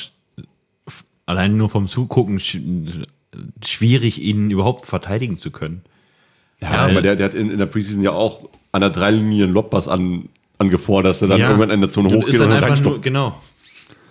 allein 1.26 1.54
nur 1.58 1.68
vom 1.68 1.86
Zugucken 1.86 2.40
sch 2.40 2.56
schwierig, 3.62 4.22
ihn 4.22 4.50
überhaupt 4.50 4.86
verteidigen 4.86 5.38
zu 5.38 5.50
können. 5.50 5.82
Ja, 6.62 6.72
Ja, 6.72 6.78
aber 6.84 6.94
weil- 6.94 7.02
der, 7.02 7.16
der 7.16 7.26
hat 7.26 7.34
in, 7.34 7.50
in 7.50 7.58
der 7.58 7.66
Preseason 7.66 8.02
ja 8.02 8.12
auch 8.12 8.48
an 8.72 8.80
der 8.80 8.88
Dreilinie 8.90 9.44
einen 9.44 9.52
Lobpass 9.52 9.86
an, 9.86 10.30
angefordert, 10.56 11.10
dass 11.10 11.20
er 11.22 11.28
dann 11.28 11.40
Ja. 11.40 11.48
irgendwann 11.48 11.70
in 11.70 11.80
der 11.82 11.90
Zone 11.90 12.08
Und 12.08 12.14
hochgeht 12.16 12.34
ist 12.36 12.40
und 12.40 12.48
dann 12.50 12.60
dann 12.62 12.70
einfach 12.70 12.82
nur, 12.84 13.00
genau. 13.02 13.38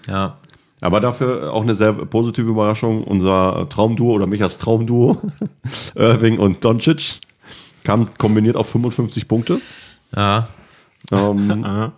ja, 0.07 0.37
Aber 0.84 0.99
dafür 0.99 1.53
auch 1.53 1.61
eine 1.61 1.75
sehr 1.75 1.93
positive 1.93 2.49
Überraschung. 2.49 3.05
Unser 3.05 3.67
Traumduo 3.69 4.11
oder 4.11 4.27
Michas 4.27 4.57
Traumduo, 4.57 5.21
Irving 5.95 6.39
und 6.39 6.65
Doncic, 6.65 7.21
kam 7.86 8.13
kombiniert 8.17 8.57
auf 8.57 8.69
55 8.69 9.27
Punkte. 9.29 9.61
ja. 10.15 10.49
Ähm, 11.11 11.47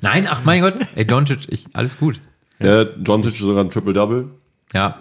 Nein, 0.00 0.26
ach 0.28 0.42
mein 0.44 0.62
Gott, 0.62 0.74
ey 0.96 1.04
Doncic, 1.06 1.46
ich, 1.50 1.66
alles 1.72 1.98
gut. 1.98 2.20
der 2.60 2.84
Doncic 2.84 3.34
sogar 3.34 3.62
ein 3.64 3.70
Triple-Double. 3.70 4.28
Ja, 4.72 4.98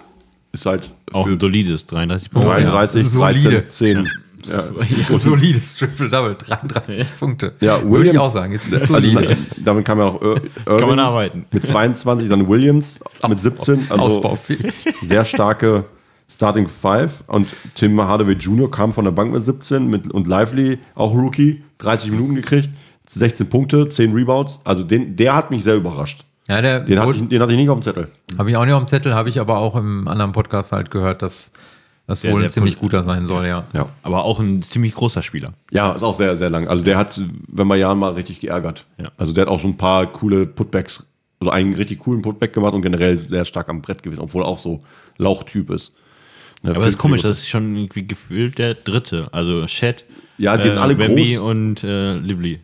Ist 0.52 0.66
halt 0.68 0.90
Auch 1.12 1.26
für 1.26 1.34
ein 1.34 1.40
solides 1.40 1.86
33 1.88 2.30
Punkte. 2.30 2.52
33, 2.52 3.02
ja. 3.04 3.08
Solide. 3.08 3.50
13, 3.62 3.70
10. 3.70 4.10
Ja. 4.48 4.64
solides 5.18 5.76
Triple-Double, 5.78 6.36
33 6.36 7.08
Punkte. 7.20 7.54
Ja, 7.62 7.82
Würde 7.82 7.92
Williams. 7.92 8.14
ich 8.14 8.20
auch 8.20 8.32
sagen, 8.32 8.54
ist, 8.54 8.68
ist 8.72 8.88
solide. 8.88 9.36
damit 9.64 9.86
kam 9.86 10.00
ja 10.00 10.06
auch 10.06 10.22
Ir 10.22 10.28
Irving 10.66 10.80
Kann 10.80 10.90
man 10.90 11.00
arbeiten. 11.00 11.46
mit 11.52 11.66
22, 11.66 12.30
dann 12.30 12.48
Williams 12.48 13.00
mit 13.28 13.38
17. 13.38 13.88
Also 13.90 14.04
Ausbaufähig. 14.06 14.86
sehr 15.02 15.26
starke 15.26 15.86
Starting 16.28 16.68
Five. 16.68 17.24
Und 17.28 17.48
Tim 17.76 18.00
Hardaway 18.02 18.34
Jr. 18.34 18.70
kam 18.70 18.94
von 18.94 19.06
der 19.06 19.12
Bank 19.12 19.32
mit 19.32 19.44
17 19.46 19.88
mit, 19.88 20.12
und 20.12 20.28
Lively, 20.28 20.80
auch 20.96 21.14
Rookie, 21.14 21.64
30 21.80 22.12
Minuten 22.12 22.36
gekriegt, 22.36 22.70
16 23.08 23.48
Punkte, 23.48 23.90
10 23.90 24.14
Rebounds. 24.14 24.60
Also 24.64 24.84
den, 24.84 25.16
der 25.16 25.36
hat 25.36 25.52
mich 25.52 25.64
sehr 25.64 25.76
überrascht. 25.76 26.26
Ja, 26.48 26.62
der 26.62 26.80
Den 26.82 27.00
hatte, 27.00 27.14
ich, 27.16 27.28
den 27.28 27.42
hatte 27.42 27.52
ich 27.54 27.58
nicht 27.58 27.70
auf 27.70 27.80
dem 27.80 27.84
Zettel. 27.84 28.08
habe 28.38 28.50
ich 28.52 28.58
auch 28.58 28.66
nicht 28.66 28.74
auf 28.74 28.84
dem 28.84 28.88
Zettel, 28.88 29.16
habe 29.16 29.30
ich 29.30 29.40
aber 29.40 29.58
auch 29.58 29.76
im 29.76 30.08
anderen 30.08 30.32
Podcast 30.32 30.72
halt 30.72 30.92
gehört, 30.92 31.22
dass 31.24 31.52
das 32.08 32.22
Sehr, 32.22 32.34
wohl 32.34 32.44
ein 32.44 32.50
ziemlich 32.50 32.78
guter 32.78 33.02
sein 33.04 33.26
soll, 33.26 33.48
ja. 33.48 33.64
Ja. 33.74 33.88
Aber 34.04 34.24
auch 34.26 34.40
ein 34.40 34.62
ziemlich 34.62 34.94
großer 34.94 35.24
Spieler. 35.24 35.54
Ja, 35.72 35.92
ist 35.94 36.04
auch 36.04 36.14
sehr, 36.14 36.36
sehr 36.36 36.50
lang. 36.52 36.68
Also 36.68 36.84
der 36.84 36.98
hat, 36.98 37.20
wenn 37.48 37.66
man 37.68 37.80
Jahren 37.80 37.98
mal 37.98 38.14
richtig 38.14 38.42
geärgert. 38.42 38.86
Ja. 38.98 39.10
Also 39.18 39.34
der 39.34 39.44
hat 39.44 39.50
auch 39.50 39.60
so 39.60 39.68
ein 39.68 39.78
paar 39.78 40.06
coole 40.14 40.46
Putbacks, 40.46 41.04
also 41.40 41.50
einen 41.52 41.74
richtig 41.74 42.00
coolen 42.00 42.22
Putback 42.22 42.54
gemacht 42.54 42.74
und 42.74 42.82
generell 42.84 43.20
sehr 43.20 43.44
stark 43.46 43.70
am 43.70 43.82
Brett 43.82 44.04
gewesen, 44.04 44.22
obwohl 44.22 44.44
er 44.44 44.48
auch 44.48 44.60
so 44.60 44.84
Lauchtyp 45.18 45.72
ist. 45.72 45.94
Ne, 46.62 46.72
Aber 46.72 46.82
das 46.82 46.90
ist 46.90 46.98
komisch, 47.00 47.22
das 47.24 47.40
ist 47.40 47.50
schon 47.50 47.76
irgendwie 47.76 48.06
gefühlt 48.06 48.58
der 48.60 48.76
dritte. 48.76 49.28
Also 49.32 49.68
Shed, 49.68 50.06
Ja, 50.38 50.58
die 50.58 50.64
sind 50.70 50.78
alle 50.78 50.98
Wemby 50.98 51.36
groß. 51.36 51.40
und 51.40 51.84
äh, 51.84 52.18
Lively. 52.18 52.60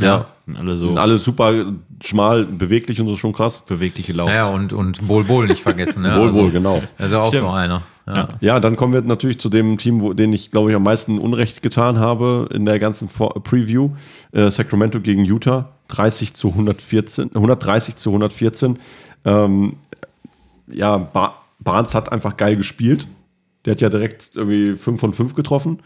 Ja. 0.00 0.26
Sind 0.46 0.56
alle 0.56 0.76
so 0.76 0.88
Sind 0.88 0.98
alle 0.98 1.18
super 1.18 1.72
schmal, 2.02 2.44
beweglich 2.44 3.00
und 3.00 3.06
so 3.06 3.16
schon 3.16 3.32
krass. 3.32 3.64
bewegliche 3.64 4.12
Laufs. 4.12 4.30
Naja, 4.30 4.48
und, 4.48 4.72
und 4.72 5.06
Bol 5.06 5.22
Bol 5.24 5.46
nicht 5.46 5.62
vergessen. 5.62 6.02
Ne? 6.02 6.18
Wohl, 6.18 6.32
wohl, 6.34 6.50
genau. 6.50 6.82
Also 6.98 7.20
auch 7.20 7.28
Stimmt. 7.28 7.44
so 7.44 7.50
einer. 7.50 7.82
Ja. 8.06 8.28
Ja, 8.40 8.60
dann 8.60 8.76
kommen 8.76 8.92
wir 8.92 9.02
natürlich 9.02 9.38
zu 9.38 9.48
dem 9.48 9.78
Team, 9.78 10.00
wo, 10.00 10.12
den 10.12 10.32
ich, 10.32 10.50
glaube 10.50 10.70
ich, 10.70 10.76
am 10.76 10.82
meisten 10.82 11.18
Unrecht 11.18 11.62
getan 11.62 11.98
habe 11.98 12.48
in 12.52 12.64
der 12.64 12.78
ganzen 12.78 13.08
Vor 13.08 13.42
Preview. 13.42 13.90
Äh, 14.32 14.50
Sacramento 14.50 15.00
gegen 15.00 15.24
Utah, 15.24 15.70
30 15.88 16.34
zu 16.34 16.48
114, 16.48 17.30
130 17.34 17.96
zu 17.96 18.10
114. 18.10 18.78
Ähm, 19.24 19.74
ja, 20.68 20.96
ba 20.98 21.34
Barnes 21.60 21.94
hat 21.94 22.10
einfach 22.10 22.36
geil 22.36 22.56
gespielt. 22.56 23.06
Der 23.64 23.74
hat 23.74 23.80
ja 23.80 23.88
direkt 23.88 24.32
irgendwie 24.34 24.74
5 24.74 24.98
von 24.98 25.14
5 25.14 25.34
getroffen. 25.36 25.78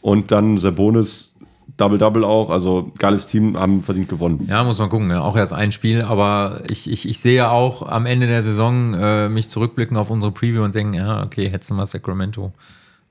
Und 0.00 0.30
dann 0.30 0.58
Sabonis 0.58 1.33
Double-Double 1.76 2.24
auch. 2.24 2.50
Also 2.50 2.92
geiles 2.98 3.26
Team, 3.26 3.58
haben 3.58 3.82
verdient 3.82 4.08
gewonnen. 4.08 4.46
Ja, 4.48 4.62
muss 4.64 4.78
man 4.78 4.90
gucken. 4.90 5.10
Ja. 5.10 5.22
Auch 5.22 5.36
erst 5.36 5.52
ein 5.52 5.72
Spiel, 5.72 6.02
aber 6.02 6.62
ich, 6.70 6.90
ich, 6.90 7.08
ich 7.08 7.18
sehe 7.18 7.50
auch 7.50 7.82
am 7.88 8.06
Ende 8.06 8.26
der 8.26 8.42
Saison 8.42 8.94
äh, 8.94 9.28
mich 9.28 9.48
zurückblicken 9.48 9.96
auf 9.96 10.10
unsere 10.10 10.30
Preview 10.32 10.62
und 10.62 10.74
denken, 10.74 10.94
ja, 10.94 11.22
okay, 11.22 11.48
hättest 11.48 11.70
du 11.70 11.74
mal 11.74 11.86
Sacramento 11.86 12.52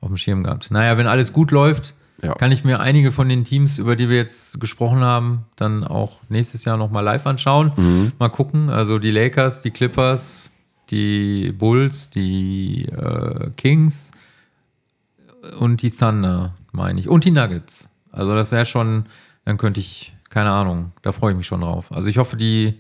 auf 0.02 0.08
dem 0.08 0.18
Schirm 0.18 0.44
gehabt. 0.44 0.72
Naja, 0.72 0.98
wenn 0.98 1.08
alles 1.08 1.34
gut 1.34 1.52
läuft, 1.52 1.94
Ja. 2.22 2.34
kann 2.36 2.52
ich 2.52 2.64
mir 2.64 2.80
einige 2.80 3.12
von 3.12 3.28
den 3.28 3.44
Teams, 3.44 3.80
über 3.80 3.96
die 3.96 4.08
wir 4.10 4.18
jetzt 4.18 4.60
gesprochen 4.62 5.02
haben, 5.02 5.46
dann 5.58 5.84
auch 5.84 6.20
nächstes 6.30 6.64
Jahr 6.66 6.78
nochmal 6.78 7.04
live 7.04 7.26
anschauen. 7.28 8.12
Mal 8.20 8.30
gucken. 8.30 8.70
Also 8.70 8.98
die 9.00 9.12
Lakers, 9.12 9.62
die 9.62 9.72
Clippers, 9.72 10.52
die 10.90 11.52
Bulls, 11.52 12.10
die 12.12 12.86
äh, 12.86 13.50
Kings 13.58 14.12
und 15.60 15.82
die 15.82 15.92
Thunder, 15.92 16.54
meine 16.72 17.00
ich. 17.00 17.10
Und 17.10 17.26
die 17.26 17.32
Nuggets. 17.32 17.90
Also 18.14 18.34
das 18.36 18.52
wäre 18.52 18.66
schon, 18.66 19.06
dann 19.44 19.58
könnte 19.58 19.80
ich, 19.82 20.16
keine 20.30 20.52
Ahnung, 20.52 20.92
da 21.02 21.12
freue 21.12 21.32
ich 21.32 21.38
mich 21.38 21.48
schon 21.48 21.62
drauf. 21.62 21.92
Also 21.92 22.08
ich 22.10 22.18
hoffe, 22.18 22.38
die 22.38 22.80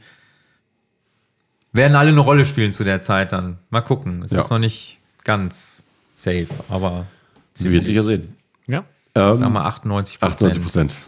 werden 1.74 1.96
alle 1.96 2.10
eine 2.10 2.20
Rolle 2.20 2.46
spielen 2.46 2.72
zu 2.72 2.84
der 2.84 3.02
Zeit 3.02 3.32
dann. 3.34 3.58
Mal 3.70 3.82
gucken. 3.82 4.22
Es 4.24 4.32
Ja. 4.32 4.40
ist 4.40 4.50
noch 4.52 4.60
nicht 4.60 5.00
ganz 5.24 5.86
safe, 6.14 6.48
aber 6.70 7.08
Sie 7.54 7.72
wird 7.72 7.86
sicher 7.86 8.04
sehen. 8.04 8.36
Ja. 8.68 8.84
Ähm, 9.16 9.34
Sagen 9.34 9.54
wir 9.54 9.66
98 9.66 10.22
98 10.22 10.64
Prozent. 10.64 11.06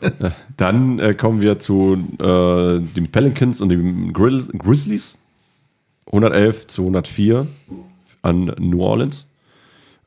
Dann 0.58 1.00
äh, 1.00 1.14
kommen 1.16 1.42
wir 1.42 1.58
zu 1.60 1.94
äh, 2.20 2.80
den 2.80 3.12
Pelicans 3.12 3.62
und 3.62 3.70
den 3.70 4.14
Grizz 4.14 4.50
Grizzlies. 4.58 5.18
111 6.08 6.68
zu 6.68 6.82
104 6.84 7.48
an 8.22 8.46
New 8.60 8.82
Orleans. 8.84 9.28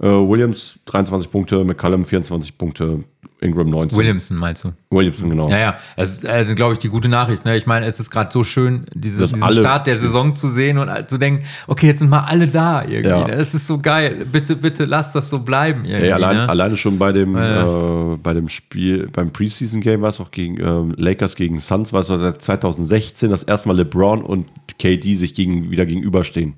Äh, 0.00 0.06
Williams 0.06 0.78
23 0.86 1.30
Punkte, 1.30 1.64
McCallum 1.64 2.04
24 2.04 2.56
Punkte, 2.56 3.04
Ingram 3.40 3.68
19. 3.70 3.98
Williamson 3.98 4.36
meinst 4.36 4.64
du? 4.64 4.72
Williamson, 4.90 5.30
genau. 5.30 5.48
Ja, 5.48 5.58
ja, 5.58 5.78
das 5.96 6.12
ist, 6.12 6.24
äh, 6.24 6.44
glaube 6.54 6.72
ich, 6.72 6.78
die 6.78 6.88
gute 6.88 7.08
Nachricht. 7.08 7.44
Ne? 7.44 7.56
Ich 7.56 7.66
meine, 7.66 7.86
es 7.86 7.98
ist 8.00 8.10
gerade 8.10 8.32
so 8.32 8.42
schön, 8.44 8.86
diese, 8.94 9.26
diesen 9.26 9.52
Start 9.52 9.86
der 9.86 9.98
Saison 9.98 10.34
zu 10.36 10.48
sehen 10.48 10.78
und 10.78 11.08
zu 11.08 11.18
denken, 11.18 11.44
okay, 11.66 11.86
jetzt 11.86 11.98
sind 11.98 12.10
mal 12.10 12.20
alle 12.20 12.48
da 12.48 12.82
irgendwie. 12.82 13.08
Ja. 13.08 13.26
Ne? 13.26 13.36
Das 13.36 13.54
ist 13.54 13.66
so 13.66 13.78
geil. 13.78 14.26
Bitte, 14.30 14.56
bitte 14.56 14.84
lass 14.84 15.12
das 15.12 15.30
so 15.30 15.40
bleiben 15.40 15.84
irgendwie. 15.84 16.06
Ey, 16.06 16.12
allein, 16.12 16.36
ne? 16.36 16.48
alleine 16.48 16.76
schon 16.76 16.98
bei 16.98 17.12
dem, 17.12 17.36
Ja. 17.36 18.12
äh, 18.12 18.16
bei 18.16 18.34
dem 18.34 18.48
Spiel, 18.48 19.08
beim 19.12 19.32
Preseason-Game 19.32 20.00
war 20.02 20.10
es 20.10 20.20
auch 20.20 20.30
gegen 20.30 20.60
ähm, 20.60 20.94
Lakers 20.96 21.36
gegen 21.36 21.60
Suns, 21.60 21.92
war 21.92 22.00
es 22.00 22.08
seit 22.08 22.42
2016 22.42 23.30
das 23.30 23.42
erste 23.44 23.68
Mal 23.68 23.76
LeBron 23.78 24.22
und 24.22 24.46
KD 24.78 25.14
sich 25.14 25.34
gegen, 25.34 25.70
wieder 25.70 25.86
gegenüberstehen. 25.86 26.54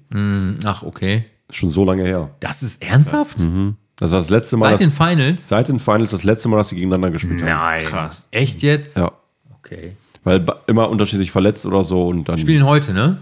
Ach, 0.65 0.83
okay. 0.83 1.25
Schon 1.51 1.71
so 1.71 1.85
lange 1.85 2.05
her. 2.05 2.31
Das 2.41 2.63
ist 2.63 2.83
ernsthaft? 2.83 3.39
Das 3.97 4.11
war 4.13 4.19
das 4.19 4.31
letzte 4.31 4.57
Mal. 4.57 4.67
Seit 4.71 4.73
dass- 4.75 4.81
den 4.81 4.91
Finals? 4.93 5.49
seit 5.49 5.69
den 5.69 5.79
Finals 5.79 6.11
das 6.11 6.25
letzte 6.25 6.49
Mal, 6.49 6.57
dass 6.59 6.69
sie 6.71 6.77
gegeneinander 6.77 7.11
gespielt 7.11 7.43
haben. 7.43 7.49
Nein. 7.49 7.85
Krass. 7.85 8.27
Echt 8.31 8.63
jetzt? 8.63 8.97
Ja. 8.97 9.13
Okay. 9.59 9.97
Weil 10.25 10.45
immer 10.67 10.89
unterschiedlich 10.89 11.31
verletzt 11.31 11.65
oder 11.67 11.83
so 11.85 12.07
und 12.09 12.29
dann 12.29 12.39
Spielen 12.39 12.65
heute, 12.67 12.93
ne? 12.93 13.19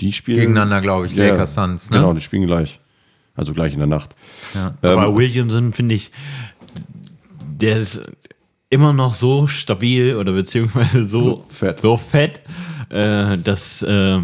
die 0.00 0.12
spielen 0.12 0.38
Gegeneinander, 0.38 0.80
glaube 0.80 1.06
ich, 1.06 1.14
Ja, 1.14 1.28
Lakers 1.28 1.54
Suns, 1.54 1.90
ne? 1.90 1.96
Genau, 1.98 2.12
die 2.12 2.20
spielen 2.20 2.46
gleich. 2.46 2.78
Also 3.34 3.52
gleich 3.52 3.72
in 3.72 3.78
der 3.78 3.88
Nacht. 3.88 4.14
Ja. 4.54 4.74
Ähm, 4.82 4.98
Aber 4.98 5.16
Williamson 5.16 5.72
finde 5.72 5.94
ich, 5.96 6.10
der 7.40 7.78
ist 7.78 8.00
immer 8.70 8.92
noch 8.92 9.14
so 9.14 9.46
stabil 9.46 10.16
oder 10.16 10.32
beziehungsweise 10.32 11.08
so, 11.08 11.22
So 11.22 11.44
fett. 11.48 11.80
so 11.80 11.96
fett 11.96 12.40
äh, 12.90 13.36
dass 13.38 13.82
äh, 13.82 14.20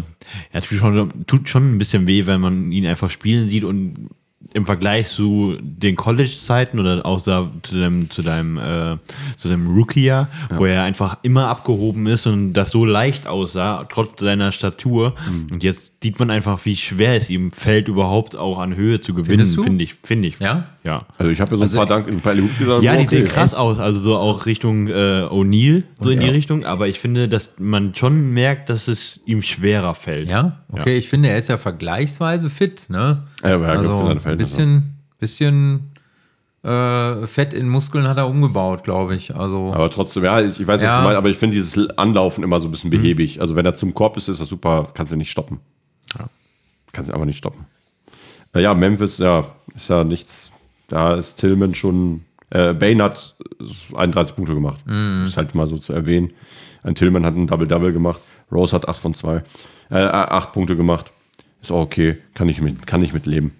ja, 0.53 0.61
tut, 0.61 0.77
schon, 0.77 1.25
tut 1.27 1.49
schon 1.49 1.75
ein 1.75 1.77
bisschen 1.77 2.07
weh, 2.07 2.25
wenn 2.25 2.41
man 2.41 2.71
ihn 2.71 2.85
einfach 2.85 3.09
spielen 3.09 3.47
sieht 3.47 3.63
und 3.63 4.09
im 4.53 4.65
Vergleich 4.65 5.07
zu 5.07 5.57
den 5.59 5.95
College-Zeiten 5.95 6.79
oder 6.79 7.05
auch 7.05 7.21
da, 7.21 7.51
zu 7.63 7.77
deinem, 7.77 8.09
zu 8.09 8.21
deinem, 8.21 8.57
äh, 8.57 8.95
zu 9.35 9.49
deinem 9.49 9.67
Rookie-Jahr, 9.75 10.29
wo 10.51 10.65
er 10.65 10.83
einfach 10.83 11.17
immer 11.23 11.49
abgehoben 11.49 12.07
ist 12.07 12.25
und 12.27 12.53
das 12.53 12.71
so 12.71 12.85
leicht 12.85 13.27
aussah, 13.27 13.85
trotz 13.91 14.21
seiner 14.21 14.51
Statur. 14.51 15.15
Mhm. 15.29 15.53
Und 15.53 15.63
jetzt 15.63 15.93
sieht 16.01 16.19
man 16.19 16.29
einfach, 16.29 16.63
wie 16.65 16.75
schwer 16.75 17.15
es 17.15 17.29
ihm 17.29 17.51
fällt, 17.51 17.87
überhaupt 17.87 18.35
auch 18.35 18.59
an 18.59 18.75
Höhe 18.75 19.01
zu 19.01 19.13
gewinnen, 19.13 19.45
finde 19.45 19.83
ich. 19.83 19.95
Finde 20.03 20.27
ich. 20.27 20.39
Ja? 20.39 20.69
Ja. 20.85 21.05
Also 21.17 21.31
ich 21.31 21.41
habe 21.41 21.51
ja 21.51 21.57
so 21.57 21.63
ein 21.63 21.63
Also- 21.63 21.77
paar 21.79 21.85
Dank 21.87 22.07
ein 22.07 22.21
paar 22.21 22.35
Hut 22.35 22.57
gesagt. 22.59 22.83
Ja, 22.83 22.93
so, 22.93 22.99
die 22.99 23.05
okay. 23.05 23.15
sehen 23.17 23.25
krass 23.25 23.55
aus, 23.55 23.79
also 23.79 23.99
so 23.99 24.17
auch 24.17 24.45
Richtung 24.45 24.87
äh, 24.87 24.91
O'Neill, 25.31 25.83
so 25.99 26.11
in 26.11 26.19
die 26.19 26.27
ja. 26.27 26.31
Richtung, 26.31 26.63
aber 26.63 26.87
ich 26.87 26.99
finde, 26.99 27.27
dass 27.27 27.51
man 27.57 27.95
schon 27.95 28.31
merkt, 28.33 28.69
dass 28.69 28.87
es 28.87 29.19
ihm 29.25 29.41
schwerer 29.41 29.95
fällt. 29.95 30.29
Ja? 30.29 30.59
Okay, 30.71 30.95
ich 30.97 31.09
finde, 31.09 31.29
er 31.29 31.37
ist 31.39 31.47
ja 31.49 31.57
vergleichsweise 31.57 32.49
fit, 32.51 32.85
ne? 32.89 33.23
Ja, 33.43 33.55
aber 33.55 33.65
ja, 33.67 33.73
also 33.79 34.05
ein 34.29 34.37
bisschen, 34.37 34.95
bisschen 35.19 35.91
äh, 36.61 37.25
Fett 37.27 37.53
in 37.55 37.67
Muskeln 37.67 38.07
hat 38.07 38.17
er 38.17 38.27
umgebaut, 38.27 38.83
glaube 38.83 39.15
ich. 39.15 39.35
Also 39.35 39.71
Aber 39.73 39.89
trotzdem, 39.89 40.23
ja, 40.23 40.39
ich, 40.41 40.59
ich 40.59 40.67
weiß, 40.67 40.81
was 40.81 40.83
Ja. 40.83 40.97
Mhm. 40.97 41.01
du 41.01 41.03
meinst, 41.05 41.17
aber 41.17 41.29
ich 41.29 41.37
finde 41.37 41.55
dieses 41.55 41.89
Anlaufen 41.97 42.43
immer 42.43 42.59
so 42.59 42.67
ein 42.67 42.71
bisschen 42.71 42.89
behäbig. 42.91 43.41
Also 43.41 43.55
wenn 43.55 43.65
er 43.65 43.73
zum 43.75 43.93
Korb 43.95 44.17
ist, 44.17 44.27
ist 44.27 44.39
das 44.39 44.49
super, 44.49 44.89
kannst 44.93 45.11
du 45.11 45.15
nicht 45.15 45.31
stoppen. 45.31 45.59
Ja. 46.17 46.25
Kannst 46.91 47.09
du 47.09 47.13
einfach 47.13 47.25
nicht 47.25 47.37
stoppen. 47.37 47.65
Äh, 48.53 48.61
ja, 48.61 48.73
Memphis, 48.73 49.17
ja, 49.17 49.45
ist 49.75 49.89
ja 49.89 50.03
nichts. 50.03 50.44
Da 50.87 51.15
ist 51.15 51.35
Tillman 51.35 51.73
schon. 51.75 52.21
Äh, 52.51 52.73
Bane 52.73 53.03
hat 53.03 53.35
31 53.95 54.35
Punkte 54.35 54.53
gemacht. 54.53 54.85
Mhm. 54.85 55.23
Ist 55.25 55.37
halt 55.37 55.55
mal 55.55 55.67
so 55.67 55.77
zu 55.77 55.93
erwähnen. 55.93 56.31
Ein 56.83 56.95
Tillman 56.95 57.25
hat 57.25 57.35
ein 57.35 57.47
Double-Double 57.47 57.91
gemacht. 57.91 58.21
Rose 58.51 58.75
hat 58.75 58.87
8 58.87 58.97
von 58.99 59.13
2. 59.13 59.43
Äh, 59.89 59.95
8 59.95 60.53
Punkte 60.53 60.75
gemacht. 60.75 61.11
Ist 61.61 61.71
auch 61.71 61.81
okay. 61.81 62.17
Kann 62.35 62.47
ich 62.47 62.61
mit, 62.61 62.85
kann 62.85 63.01
ich 63.03 63.13
mit 63.13 63.25
leben. 63.25 63.53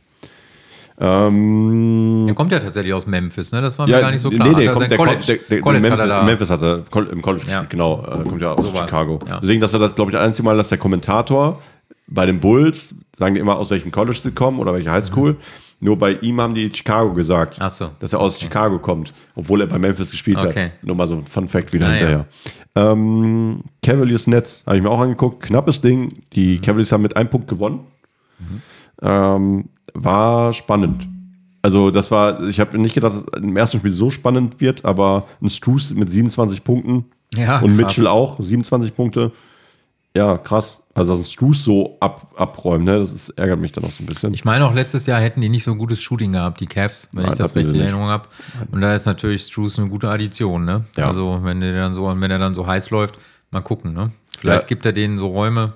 Ähm, 0.98 2.26
er 2.28 2.36
kommt 2.36 2.52
ja 2.54 2.60
tatsächlich 2.60 2.94
aus 2.94 3.06
Memphis, 3.06 3.52
ne? 3.52 3.62
Das 3.62 3.78
war 3.78 3.86
mir 3.86 3.94
ja, 3.94 4.00
gar 4.02 4.12
nicht 4.12 4.22
so 4.22 4.30
klar. 4.30 4.48
Nee, 4.48 4.56
nee, 4.56 4.66
er 4.66 4.74
kommt, 4.74 4.90
der, 4.90 4.98
College, 4.98 5.16
kommt, 5.18 5.28
der, 5.28 5.38
der, 5.50 5.62
College 5.62 5.82
Memphis, 5.90 6.00
hat 6.00 6.10
er. 6.10 6.24
Memphis 6.24 6.50
hat 6.50 6.62
er 6.62 6.84
im 7.12 7.22
College 7.22 7.44
Ja. 7.48 7.52
gespielt, 7.52 7.70
genau. 7.70 8.06
Äh, 8.06 8.24
kommt 8.24 8.42
ja 8.42 8.52
aus 8.52 8.66
So 8.68 8.76
Chicago. 8.76 9.20
ja. 9.28 9.40
Deswegen, 9.42 9.60
das 9.60 9.74
ist 9.74 9.80
das, 9.80 9.96
glaube 9.96 10.12
ich, 10.12 10.16
das 10.16 10.26
einzige 10.26 10.46
Mal, 10.46 10.56
dass 10.56 10.70
der 10.70 10.78
Kommentator 10.78 11.62
bei 12.08 12.26
den 12.26 12.40
Bulls, 12.40 12.96
sagen 13.18 13.34
die 13.34 13.42
immer, 13.42 13.58
aus 13.58 13.72
welchem 13.72 13.92
College 13.92 14.18
sie 14.22 14.32
kommen 14.32 14.60
oder 14.60 14.74
welche 14.74 14.92
Highschool. 14.92 15.36
Nur 15.82 15.98
bei 15.98 16.14
ihm 16.14 16.40
haben 16.42 16.54
die 16.54 16.72
Chicago 16.74 17.14
gesagt, 17.14 17.60
Mhm. 17.60 17.70
So. 17.70 17.90
dass 18.00 18.14
er 18.14 18.20
aus 18.20 18.40
Chicago 18.40 18.80
kommt, 18.80 19.14
obwohl 19.36 19.62
er 19.62 19.68
bei 19.68 19.78
Memphis 19.78 20.12
gespielt 20.12 20.38
Okay. 20.38 20.66
hat. 20.66 20.84
Nur 20.84 20.96
mal 20.96 21.08
so 21.08 21.16
ein 21.16 21.26
Fun 21.26 21.48
Fact 21.48 21.74
wieder 21.74 21.88
Ah, 21.88 21.90
ja. 21.90 21.96
hinterher. 21.96 22.26
Ähm, 22.76 23.62
Cavaliers 23.84 24.28
Nets 24.28 24.64
habe 24.66 24.78
ich 24.78 24.84
mir 24.84 24.90
auch 24.90 25.00
angeguckt. 25.02 25.44
Knappes 25.44 25.82
Ding. 25.82 26.10
Die 26.34 26.60
Cavaliers 26.60 26.92
haben 26.92 27.02
mit 27.04 27.16
einem 27.16 27.30
Punkt 27.30 27.48
gewonnen. 27.48 27.82
Ähm, 29.02 29.66
war 29.94 30.54
spannend. 30.54 31.08
Also 31.62 31.90
das 31.92 32.12
war, 32.12 32.44
ich 32.44 32.60
habe 32.60 32.78
nicht 32.78 32.94
gedacht, 32.94 33.14
dass 33.14 33.24
es 33.24 33.42
im 33.44 33.56
ersten 33.58 33.80
Spiel 33.80 33.94
so 33.94 34.10
spannend 34.10 34.62
wird, 34.62 34.86
aber 34.86 35.28
ein 35.42 35.50
Struce 35.50 35.92
mit 35.92 36.10
27 36.10 36.64
Punkten 36.64 37.06
Ja, 37.36 37.60
und 37.60 37.70
krass. 37.70 37.78
Mitchell 37.78 38.08
auch 38.08 38.40
27 38.40 38.96
Punkte. 38.96 39.32
Ja, 40.16 40.38
krass. 40.38 40.82
Also 40.96 41.12
dass 41.12 41.20
ein 41.20 41.26
Struce 41.26 41.62
so 41.66 41.98
ab, 42.00 42.34
abräumt, 42.38 42.86
ne? 42.86 42.98
das 42.98 43.12
ist, 43.12 43.30
ärgert 43.32 43.60
mich 43.60 43.74
dann 43.74 43.84
auch 43.84 43.92
so 43.92 44.02
ein 44.02 44.06
bisschen. 44.06 44.34
Ich 44.34 44.46
meine 44.46 44.66
auch 44.66 44.74
letztes 44.74 45.06
Jahr 45.06 45.20
hätten 45.20 45.42
die 45.42 45.50
nicht 45.50 45.66
so 45.66 45.72
ein 45.72 45.78
gutes 45.78 46.02
Shooting 46.02 46.32
gehabt, 46.32 46.62
die 46.62 46.68
Cavs, 46.68 47.10
wenn 47.12 47.24
Nein, 47.24 47.34
ich 47.34 47.38
das 47.38 47.54
richtig 47.54 47.74
in. 47.76 47.82
Erinnerung 47.82 48.08
habe. 48.08 48.30
Und 48.72 48.80
da 48.80 48.96
ist 48.96 49.06
natürlich 49.06 49.42
Struce 49.42 49.78
eine 49.78 49.90
gute 49.90 50.10
Addition, 50.10 50.64
ne? 50.64 50.86
Ja. 50.96 51.10
Also 51.10 51.42
wenn 51.44 51.60
der 51.60 51.74
dann 51.74 51.94
so, 51.94 52.08
wenn 52.08 52.32
er 52.32 52.40
dann 52.40 52.56
so 52.56 52.66
heiß 52.66 52.92
läuft, 52.92 53.16
mal 53.52 53.60
gucken, 53.60 53.92
ne? 53.92 54.12
Vielleicht 54.38 54.64
Ja. 54.64 54.68
gibt 54.68 54.86
er 54.86 54.94
denen 54.94 55.18
so 55.18 55.28
Räume, 55.28 55.74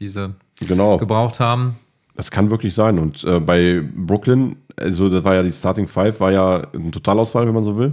die 0.00 0.08
sie 0.08 0.34
genau. 0.66 0.98
gebraucht 0.98 1.38
haben. 1.38 1.76
Das 2.16 2.32
kann 2.32 2.50
wirklich 2.50 2.74
sein. 2.74 2.98
Und 2.98 3.22
äh, 3.22 3.38
bei 3.38 3.80
Brooklyn, 3.94 4.56
also 4.76 5.08
das 5.08 5.22
war 5.22 5.36
ja 5.36 5.44
die 5.44 5.52
Starting 5.52 5.86
Five, 5.86 6.18
war 6.18 6.32
ja 6.32 6.66
ein 6.74 6.90
Totalausfall, 6.90 7.46
wenn 7.46 7.54
man 7.54 7.62
so 7.62 7.78
will. 7.78 7.92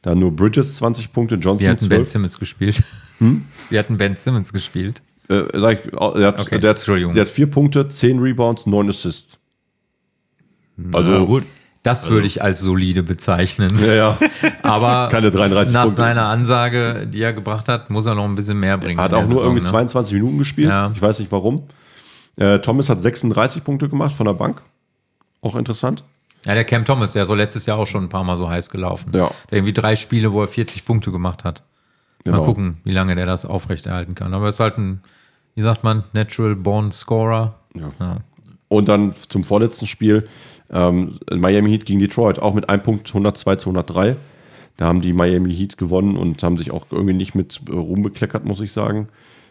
Da 0.00 0.14
nur 0.14 0.34
Bridges 0.34 0.76
20 0.76 1.12
Punkte, 1.12 1.34
Johnson 1.34 1.60
Wir 1.60 1.70
hatten 1.70 1.88
Ben 1.90 1.98
12. 1.98 2.08
Simmons 2.08 2.38
gespielt. 2.38 2.82
Hm? 3.18 3.44
Wir 3.70 3.78
hatten 3.78 3.96
Ben 3.98 4.14
Simmons 4.14 4.52
gespielt. 4.52 5.02
Äh, 5.28 5.44
sag 5.58 5.84
ich, 5.84 5.92
oh, 5.92 6.12
der, 6.16 6.28
hat, 6.28 6.40
Okay, 6.40 6.58
der, 6.60 6.70
hat, 6.70 6.86
der 6.86 7.20
hat 7.20 7.28
vier 7.28 7.50
Punkte, 7.50 7.88
10 7.88 8.20
Rebounds, 8.20 8.66
9 8.66 8.88
Assists. 8.88 9.38
Also 10.92 11.12
Ja, 11.12 11.18
gut. 11.20 11.46
Das 11.82 12.10
würde 12.10 12.26
ich 12.26 12.42
als 12.42 12.58
solide 12.58 13.04
bezeichnen. 13.04 13.78
Ja, 13.80 13.92
ja. 13.94 14.18
Aber 14.64 15.08
Keine 15.08 15.30
33 15.30 15.72
nach 15.72 15.82
Punkte. 15.82 15.96
seiner 15.96 16.26
Ansage, 16.26 17.06
die 17.06 17.22
er 17.22 17.32
gebracht 17.32 17.68
hat, 17.68 17.90
muss 17.90 18.06
er 18.06 18.16
noch 18.16 18.24
ein 18.24 18.34
bisschen 18.34 18.58
mehr 18.58 18.76
bringen. 18.76 18.98
Er 18.98 19.04
hat 19.04 19.14
auch 19.14 19.18
nur 19.22 19.28
Saison, 19.28 19.44
irgendwie 19.44 19.62
ne? 19.62 19.70
22 19.70 20.14
Minuten 20.14 20.38
gespielt. 20.38 20.68
Ja. 20.68 20.90
Ich 20.92 21.00
weiß 21.00 21.20
nicht 21.20 21.30
warum. 21.30 21.62
Äh, 22.34 22.58
Thomas 22.58 22.88
hat 22.88 23.00
36 23.00 23.62
Punkte 23.62 23.88
gemacht 23.88 24.16
von 24.16 24.26
der 24.26 24.34
Bank. 24.34 24.62
Auch 25.42 25.54
interessant. 25.54 26.02
Ja, 26.44 26.54
der 26.54 26.64
Cam 26.64 26.84
Thomas, 26.84 27.12
der 27.12 27.22
ist 27.22 27.28
so 27.28 27.34
letztes 27.36 27.66
Jahr 27.66 27.78
auch 27.78 27.86
schon 27.86 28.04
ein 28.04 28.08
paar 28.08 28.24
Mal 28.24 28.36
so 28.36 28.48
heiß 28.48 28.68
gelaufen. 28.70 29.12
Ja. 29.14 29.30
Der 29.50 29.58
irgendwie 29.58 29.72
drei 29.72 29.94
Spiele, 29.94 30.32
wo 30.32 30.40
er 30.40 30.48
40 30.48 30.84
Punkte 30.84 31.12
gemacht 31.12 31.44
hat. 31.44 31.62
Genau. 32.26 32.38
Mal 32.38 32.44
gucken, 32.44 32.78
wie 32.82 32.90
lange 32.90 33.14
der 33.14 33.24
das 33.24 33.46
aufrechterhalten 33.46 34.16
kann. 34.16 34.34
Aber 34.34 34.46
er 34.46 34.48
ist 34.48 34.58
halt 34.58 34.78
ein, 34.78 35.00
wie 35.54 35.62
sagt 35.62 35.84
man, 35.84 36.02
Natural 36.12 36.56
Born 36.56 36.90
Scorer. 36.90 37.54
Ja. 37.76 37.92
Ja. 38.00 38.16
Und 38.66 38.88
dann 38.88 39.12
zum 39.28 39.44
vorletzten 39.44 39.86
Spiel 39.86 40.26
ähm, 40.72 41.20
Miami 41.32 41.70
Heat 41.70 41.86
gegen 41.86 42.00
Detroit, 42.00 42.40
auch 42.40 42.52
mit 42.52 42.68
einem 42.68 42.82
Punkt 42.82 43.06
102 43.06 43.56
zu 43.56 43.68
103. 43.68 44.16
Da 44.76 44.86
haben 44.86 45.02
die 45.02 45.12
Miami 45.12 45.54
Heat 45.54 45.78
gewonnen 45.78 46.16
und 46.16 46.42
haben 46.42 46.56
sich 46.56 46.72
auch 46.72 46.86
irgendwie 46.90 47.14
nicht 47.14 47.36
mit 47.36 47.60
äh, 47.68 47.72
Ruhm 47.72 48.02
bekleckert, 48.02 48.44
muss 48.44 48.60
ich 48.60 48.72
sagen. 48.72 49.06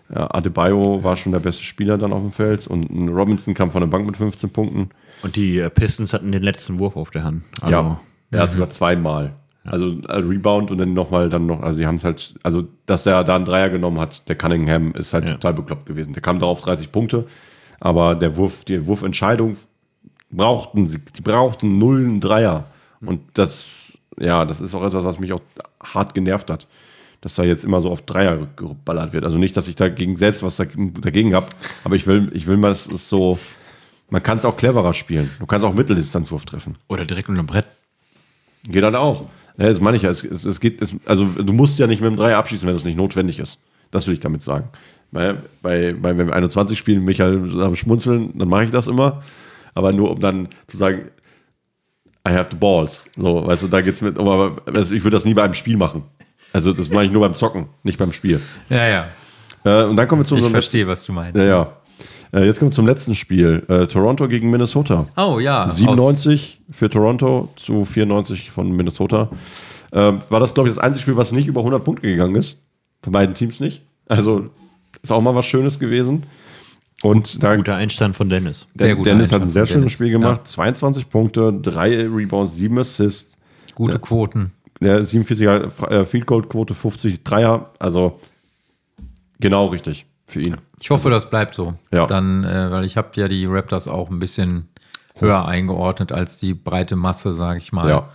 Äh, 0.09 0.19
Adebayo 0.19 1.01
war 1.01 1.15
schon 1.15 1.31
der 1.31 1.39
beste 1.39 1.63
Spieler 1.63 1.97
dann 1.97 2.11
auf 2.11 2.23
dem 2.23 2.33
Feld 2.33 2.67
und 2.67 2.89
ein 2.89 3.07
Robinson 3.07 3.53
kam 3.53 3.71
von 3.71 3.79
der 3.79 3.87
Bank 3.87 4.05
mit 4.05 4.17
15 4.17 4.49
Punkten. 4.49 4.89
Und 5.23 5.37
die 5.37 5.59
äh, 5.59 5.69
Pistons 5.69 6.13
hatten 6.13 6.33
den 6.33 6.43
letzten 6.43 6.77
Wurf 6.79 6.97
auf 6.97 7.09
der 7.09 7.23
Hand. 7.23 7.43
Also, 7.61 7.71
ja, 7.71 7.99
er 8.31 8.41
hat 8.41 8.51
sogar 8.51 8.69
zweimal. 8.69 9.31
Also 9.65 9.97
äh, 10.07 10.17
Rebound 10.17 10.69
und 10.71 10.77
dann 10.77 10.93
nochmal 10.93 11.29
dann 11.29 11.45
noch, 11.47 11.61
also 11.61 11.77
sie 11.77 11.87
haben 11.87 11.95
es 11.95 12.03
halt, 12.03 12.35
also 12.43 12.67
dass 12.85 13.05
er 13.05 13.23
da 13.23 13.35
einen 13.35 13.45
Dreier 13.45 13.69
genommen 13.69 13.99
hat, 13.99 14.27
der 14.29 14.35
Cunningham 14.35 14.93
ist 14.93 15.13
halt 15.13 15.25
Ja. 15.25 15.33
total 15.33 15.53
bekloppt 15.55 15.85
gewesen. 15.87 16.13
Der 16.13 16.21
kam 16.21 16.39
darauf 16.39 16.61
30 16.61 16.91
Punkte, 16.91 17.25
aber 17.79 18.15
der 18.15 18.35
Wurf, 18.37 18.63
die 18.65 18.85
Wurfentscheidung 18.85 19.57
brauchten 20.31 20.87
sie, 20.87 20.99
die 20.99 21.21
brauchten 21.21 21.77
null 21.79 21.97
einen 21.99 22.21
Dreier. 22.21 22.65
Und 23.01 23.21
das, 23.33 23.97
ja, 24.19 24.45
das 24.45 24.61
ist 24.61 24.73
auch 24.75 24.83
etwas, 24.83 25.03
was 25.03 25.19
mich 25.19 25.33
auch 25.33 25.41
hart 25.83 26.13
genervt 26.13 26.49
hat. 26.49 26.67
Dass 27.21 27.35
da 27.35 27.43
jetzt 27.43 27.63
immer 27.63 27.81
so 27.81 27.89
auf 27.89 28.03
Dreier 28.03 28.47
geballert 28.55 29.13
wird. 29.13 29.23
Also 29.23 29.39
nicht, 29.39 29.57
dass 29.57 29.67
ich 29.67 29.75
dagegen 29.75 30.15
selbst 30.15 30.43
was 30.43 30.57
dagegen 30.57 31.33
habe, 31.33 31.47
aber 31.83 31.95
ich 31.95 32.05
will, 32.05 32.29
ich 32.35 32.45
will 32.45 32.57
mal, 32.57 32.67
dass 32.67 32.85
es 32.85 33.09
so, 33.09 33.39
man 34.11 34.21
kann 34.21 34.37
es 34.37 34.45
auch 34.45 34.57
cleverer 34.57 34.93
spielen. 34.93 35.29
Du 35.39 35.47
kannst 35.47 35.65
auch 35.65 35.73
Mitteldistanzwurf 35.73 36.45
treffen. 36.45 36.75
Oder 36.87 37.05
direkt 37.05 37.27
unter 37.29 37.41
dem 37.41 37.47
Brett. 37.47 37.65
Geht 38.63 38.83
halt 38.83 38.95
auch. 38.95 39.25
Ja, 39.57 39.67
das 39.67 39.79
meine 39.79 39.97
ich 39.97 40.03
ja. 40.03 40.09
Es, 40.09 40.23
es, 40.23 40.45
es 40.45 40.59
geht, 40.59 40.81
es, 40.81 40.95
also 41.05 41.25
du 41.25 41.53
musst 41.53 41.79
ja 41.79 41.87
nicht 41.87 42.01
mit 42.01 42.11
dem 42.11 42.17
Dreier 42.17 42.37
abschießen, 42.37 42.67
wenn 42.67 42.75
das 42.75 42.85
nicht 42.85 42.97
notwendig 42.97 43.39
ist. 43.39 43.59
Das 43.91 44.07
will 44.07 44.13
ich 44.13 44.19
damit 44.19 44.43
sagen. 44.43 44.69
Bei, 45.11 45.35
bei, 45.61 45.93
bei 45.93 46.17
wenn 46.17 46.27
wir 46.27 46.35
21 46.35 46.77
spielen, 46.77 47.03
mich 47.03 47.21
halt 47.21 47.77
schmunzeln, 47.77 48.37
dann 48.37 48.49
mache 48.49 48.65
ich 48.65 48.71
das 48.71 48.87
immer. 48.87 49.23
Aber 49.73 49.93
nur 49.93 50.11
um 50.11 50.19
dann 50.19 50.49
zu 50.67 50.77
sagen, 50.77 51.09
I 52.27 52.31
have 52.31 52.49
the 52.51 52.57
balls. 52.57 53.05
So, 53.15 53.45
weißt 53.45 53.63
du, 53.63 53.67
da 53.67 53.81
geht's 53.81 54.01
mit, 54.01 54.17
aber 54.17 54.57
also 54.65 54.95
ich 54.95 55.03
würde 55.03 55.15
das 55.15 55.25
nie 55.25 55.33
bei 55.33 55.43
einem 55.43 55.53
Spiel 55.53 55.77
machen. 55.77 56.03
Also 56.53 56.73
das 56.73 56.89
mache 56.89 57.05
ich 57.05 57.11
nur 57.11 57.21
beim 57.21 57.35
Zocken, 57.35 57.67
nicht 57.83 57.97
beim 57.97 58.11
Spiel. 58.11 58.39
Ja, 58.69 58.87
ja. 58.87 59.03
Äh, 59.63 59.83
und 59.85 59.95
dann 59.95 60.07
kommen 60.07 60.21
wir 60.21 60.25
zu 60.25 60.35
Ich 60.35 60.39
unserem 60.39 60.53
verstehe, 60.53 60.87
was 60.87 61.05
du 61.05 61.13
meinst. 61.13 61.37
Ja, 61.37 61.43
ja. 61.43 61.73
Äh, 62.35 62.45
jetzt 62.45 62.59
kommen 62.59 62.71
wir 62.71 62.75
zum 62.75 62.85
letzten 62.85 63.15
Spiel. 63.15 63.63
Äh, 63.69 63.87
Toronto 63.87 64.27
gegen 64.27 64.51
Minnesota. 64.51 65.07
Oh 65.15 65.39
ja. 65.39 65.67
97 65.67 66.61
für 66.69 66.89
Toronto 66.89 67.49
zu 67.55 67.85
94 67.85 68.51
von 68.51 68.71
Minnesota. 68.75 69.29
Ähm, 69.93 70.19
war 70.29 70.41
das, 70.41 70.53
glaube 70.53 70.67
ich, 70.67 70.75
das 70.75 70.83
einzige 70.83 71.01
Spiel, 71.01 71.15
was 71.15 71.31
nicht 71.31 71.47
über 71.47 71.61
100 71.61 71.83
Punkte 71.83 72.07
gegangen 72.07 72.35
ist. 72.35 72.57
Von 73.01 73.13
beiden 73.13 73.35
Teams 73.35 73.61
nicht. 73.61 73.83
Also 74.07 74.49
ist 75.01 75.11
auch 75.11 75.21
mal 75.21 75.33
was 75.33 75.45
Schönes 75.45 75.79
gewesen. 75.79 76.23
Und 77.01 77.41
da 77.41 77.55
Guter 77.55 77.75
Einstand 77.75 78.17
von 78.17 78.27
Dennis. 78.27 78.67
Sehr 78.73 78.95
guter 78.95 79.11
Dennis 79.11 79.31
hat 79.31 79.41
ein 79.41 79.43
Einstand 79.43 79.53
sehr 79.53 79.65
schönes. 79.65 79.93
Spiel 79.93 80.11
gemacht. 80.11 80.45
22 80.45 81.09
Punkte, 81.09 81.53
3 81.53 82.07
Rebounds, 82.09 82.55
7 82.55 82.77
Assists. 82.79 83.37
aus. 83.69 83.75
Gute 83.75 83.99
Quoten. 83.99 84.51
Der 84.81 85.03
47er 85.03 85.89
äh, 85.89 86.05
Field 86.05 86.25
Goal 86.25 86.43
Quote, 86.43 86.73
50 86.73 87.23
Dreier. 87.23 87.71
Also 87.79 88.19
genau 89.39 89.67
richtig 89.67 90.05
für 90.25 90.41
ihn. 90.41 90.57
Ich 90.81 90.89
hoffe, 90.89 91.09
das 91.09 91.29
bleibt 91.29 91.55
so. 91.55 91.75
Ja. 91.91 92.05
Dann, 92.07 92.43
äh, 92.43 92.71
weil 92.71 92.83
ich 92.85 92.97
habe 92.97 93.09
ja 93.15 93.27
die 93.27 93.45
Raptors 93.45 93.87
auch 93.87 94.09
ein 94.09 94.19
bisschen 94.19 94.67
höher 95.15 95.45
eingeordnet 95.47 96.11
als 96.11 96.39
die 96.39 96.53
breite 96.53 96.95
Masse, 96.95 97.31
sage 97.31 97.59
ich 97.59 97.71
mal. 97.71 97.87
Ja. 97.89 98.09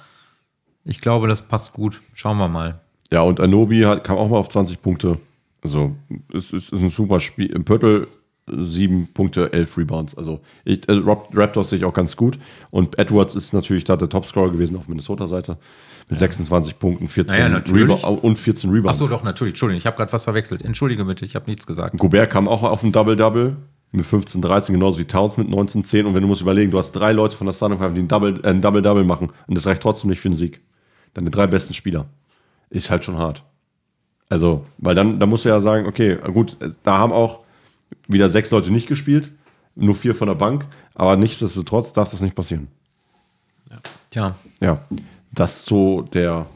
Ich 0.85 1.01
glaube, 1.01 1.29
das 1.29 1.43
passt 1.43 1.73
gut. 1.73 2.01
Schauen 2.15 2.39
wir 2.39 2.49
mal. 2.49 2.81
Ja, 3.13 3.23
und 3.23 3.41
Anobi 3.41 3.83
hat, 3.83 4.05
kam 4.05 4.17
auch 4.17 4.29
mal 4.29 4.37
auf 4.39 4.49
20 4.49 4.83
Punkte. 4.83 5.19
Also, 5.63 5.95
es 6.33 6.53
ist, 6.53 6.73
ist 6.73 6.83
ein 6.83 6.89
super 6.89 7.21
Spiel. 7.21 7.47
Im 7.51 7.65
Pörtl 7.65 8.07
7 8.53 9.09
Punkte, 9.13 9.53
11 9.53 9.77
Rebounds. 9.79 10.17
Also, 10.17 10.41
ich, 10.65 10.89
äh, 10.89 10.93
Rap- 10.93 11.29
Raptors 11.35 11.71
sehe 11.71 11.79
ich 11.79 11.85
auch 11.85 11.93
ganz 11.95 12.17
gut. 12.17 12.39
Und 12.71 12.99
Edwards 12.99 13.35
ist 13.35 13.53
natürlich 13.53 13.85
da 13.85 13.97
der 13.97 14.09
Topscorer 14.09 14.51
gewesen 14.51 14.77
auf 14.77 14.89
Minnesota-Seite. 14.89 15.59
Mit 16.11 16.19
26 16.19 16.79
Punkten, 16.79 17.09
14 17.09 17.39
Naja, 17.51 17.57
und 17.57 18.37
14 18.39 18.71
Rebounds. 18.71 18.99
Achso, 18.99 19.09
doch, 19.09 19.23
natürlich. 19.23 19.53
Entschuldigung, 19.53 19.79
ich 19.79 19.87
habe 19.87 19.97
gerade 19.97 20.13
was 20.13 20.25
verwechselt. 20.25 20.63
Entschuldige 20.63 21.05
bitte, 21.05 21.25
ich 21.25 21.37
habe 21.37 21.47
nichts 21.49 21.67
gesagt. 21.67 21.97
Gobert 21.99 22.31
kam 22.31 22.49
auch 22.49 22.63
auf 22.65 22.83
ein 22.83 22.91
Double-Double 22.93 23.57
mit 23.93 24.07
15, 24.07 24.43
13, 24.43 24.75
genauso 24.75 24.99
wie 24.99 25.05
Towns 25.05 25.37
mit 25.37 25.49
19, 25.49 25.85
10. 25.85 26.07
Und 26.07 26.15
wenn 26.15 26.23
du 26.23 26.29
musst 26.29 26.43
überlegen, 26.43 26.71
du 26.71 26.79
hast 26.79 26.93
drei 26.93 27.13
Leute 27.13 27.37
von 27.37 27.47
der 27.47 27.55
Starting 27.55 27.79
Five, 27.79 27.95
die 27.95 28.01
ein 28.01 28.09
Double- 28.09 28.41
äh, 28.45 28.49
ein 28.51 28.61
Double-Double 28.61 29.05
machen 29.05 29.31
und 29.47 29.55
das 29.57 29.67
reicht 29.67 29.83
trotzdem 29.83 30.11
nicht 30.11 30.21
für 30.21 30.29
den 30.29 30.37
Sieg. 30.37 30.61
Deine 31.15 31.31
drei 31.31 31.47
besten 31.47 31.75
Spieler. 31.75 32.07
Ist 32.71 32.91
halt 32.91 33.05
schon 33.05 33.17
hart. 33.19 33.43
Also, 34.29 34.65
weil 34.79 34.95
dann, 34.95 35.19
dann 35.19 35.29
musst 35.29 35.45
du 35.45 35.49
ja 35.49 35.61
sagen, 35.61 35.87
okay, 35.87 36.17
gut, 36.33 36.57
da 36.85 36.99
haben 36.99 37.13
auch 37.13 37.41
wieder 38.07 38.31
sechs 38.31 38.51
Leute 38.53 38.71
nicht 38.73 38.87
gespielt, 38.89 39.33
nur 39.75 39.95
vier 39.97 40.15
von 40.15 40.29
der 40.29 40.37
Bank, 40.37 40.65
aber 40.95 41.17
nichtsdestotrotz 41.17 41.93
darf 41.93 42.11
das 42.11 42.21
nicht 42.21 42.35
passieren. 42.37 42.69
Tja, 44.11 44.35
Ja, 44.61 44.83
das 45.33 45.65
zu 45.65 46.09
der 46.13 46.47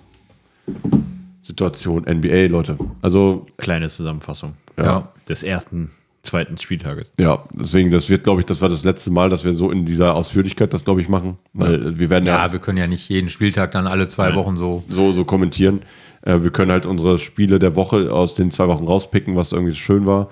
Situation 1.43 2.05
NBA, 2.05 2.47
Leute. 2.47 2.79
Also, 3.03 3.47
Kleine 3.59 3.89
Zusammenfassung 3.89 4.55
ja. 4.77 4.85
ja. 4.85 5.09
des 5.29 5.43
ersten, 5.43 5.91
zweiten 6.22 6.57
Spieltages. 6.59 7.12
Ja, 7.18 7.45
deswegen, 7.53 7.91
das 7.91 8.11
wird, 8.11 8.25
glaube 8.25 8.41
ich, 8.41 8.47
das 8.47 8.61
war 8.62 8.68
das 8.68 8.83
letzte 8.85 9.11
Mal, 9.11 9.29
dass 9.29 9.45
wir 9.45 9.53
so 9.53 9.70
in 9.70 9.85
dieser 9.85 10.14
Ausführlichkeit 10.14 10.72
das, 10.72 10.85
glaube 10.85 11.01
ich, 11.01 11.09
machen. 11.09 11.39
Weil 11.53 11.99
wir 11.99 12.11
werden 12.11 12.25
ja, 12.25 12.45
Ja, 12.45 12.53
wir 12.53 12.59
können 12.59 12.79
ja 12.79 12.87
nicht 12.87 13.09
jeden 13.09 13.29
Spieltag 13.29 13.72
dann 13.72 13.87
alle 13.87 14.09
zwei 14.09 14.35
Wochen 14.35 14.57
so. 14.57 14.85
so, 14.89 15.12
so 15.12 15.25
kommentieren. 15.25 15.83
Äh, 16.22 16.43
wir 16.43 16.51
können 16.51 16.72
halt 16.72 16.87
unsere 16.87 17.18
Spiele 17.18 17.59
der 17.59 17.77
Woche 17.77 18.12
aus 18.12 18.35
den 18.35 18.51
zwei 18.51 18.68
Wochen 18.68 18.85
rauspicken, 18.85 19.37
was 19.37 19.53
irgendwie 19.53 19.75
schön 19.75 20.07
war. 20.07 20.31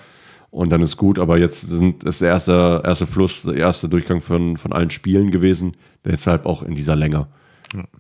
Und 0.51 0.70
dann 0.70 0.82
ist 0.82 0.99
gut, 0.99 1.18
aber 1.18 1.38
jetzt 1.38 1.62
sind 1.62 2.05
das 2.05 2.18
der 2.18 2.28
erste, 2.28 2.82
erste 2.84 3.07
Fluss, 3.07 3.43
der 3.43 3.55
erste 3.55 3.88
Durchgang 3.88 4.20
von, 4.20 4.59
von 4.59 4.72
allen 4.72 4.90
Spielen 4.90 5.30
gewesen. 5.30 5.76
Deshalb 6.05 6.45
auch 6.45 6.62
in 6.62 6.74
dieser 6.74 6.97
Länge. 6.97 7.26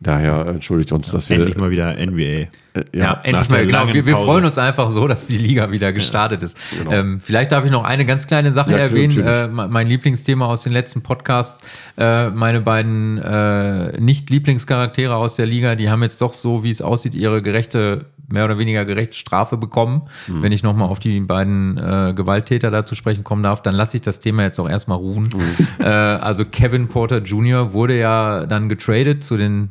Daher 0.00 0.46
entschuldigt 0.46 0.92
uns, 0.92 1.10
dass 1.10 1.28
wir. 1.28 1.36
Endlich 1.36 1.56
mal 1.56 1.70
wieder 1.70 1.94
NBA. 1.96 2.22
äh, 2.22 2.48
Ja, 2.92 3.14
endlich 3.22 3.32
nach 3.32 3.48
mal. 3.48 3.66
Genau, 3.66 3.86
wir, 3.92 4.04
wir 4.06 4.16
freuen 4.16 4.44
uns 4.44 4.58
einfach 4.58 4.88
so, 4.90 5.08
dass 5.08 5.26
die 5.28 5.36
Liga 5.38 5.70
wieder 5.70 5.92
gestartet 5.92 6.42
ist. 6.42 6.58
Ähm, 6.90 7.20
vielleicht 7.20 7.52
darf 7.52 7.64
ich 7.64 7.70
noch 7.70 7.84
eine 7.84 8.04
ganz 8.04 8.26
kleine 8.26 8.52
Sache 8.52 8.72
Ja, 8.72 8.78
erwähnen. 8.78 9.18
Äh, 9.26 9.48
me- 9.48 9.68
mein 9.68 9.86
Lieblingsthema 9.86 10.46
aus 10.46 10.62
den 10.64 10.72
letzten 10.72 11.02
Podcasts. 11.02 11.64
Äh, 11.96 12.28
meine 12.30 12.60
beiden 12.60 13.18
äh, 13.18 13.98
Nicht-Lieblingscharaktere 14.00 15.14
aus 15.14 15.36
der 15.36 15.46
Liga, 15.46 15.74
die 15.74 15.88
haben 15.90 16.02
jetzt 16.02 16.20
doch 16.20 16.34
so, 16.34 16.64
wie 16.64 16.70
es 16.70 16.82
aussieht, 16.82 17.14
ihre 17.14 17.40
gerechte, 17.42 18.06
mehr 18.32 18.44
oder 18.44 18.58
weniger 18.58 18.84
gerechte 18.84 19.16
Strafe 19.16 19.56
bekommen. 19.56 20.02
Mhm. 20.26 20.42
Wenn 20.42 20.52
ich 20.52 20.62
nochmal 20.62 20.88
auf 20.88 20.98
die 20.98 21.20
beiden 21.20 21.78
äh, 21.78 22.12
Gewalttäter 22.14 22.70
da 22.70 22.84
zu 22.84 22.94
sprechen 22.94 23.24
kommen 23.24 23.42
darf, 23.42 23.62
dann 23.62 23.74
lasse 23.74 23.96
ich 23.96 24.02
das 24.02 24.20
Thema 24.20 24.42
jetzt 24.42 24.58
auch 24.58 24.68
erstmal 24.68 24.98
ruhen. 24.98 25.30
Mhm. 25.34 25.84
Äh, 25.84 25.86
also 25.86 26.44
Kevin 26.44 26.88
Porter 26.88 27.18
Jr. 27.18 27.72
wurde 27.72 27.98
ja 27.98 28.46
dann 28.46 28.68
getradet 28.68 29.22
zu 29.24 29.36
den 29.36 29.70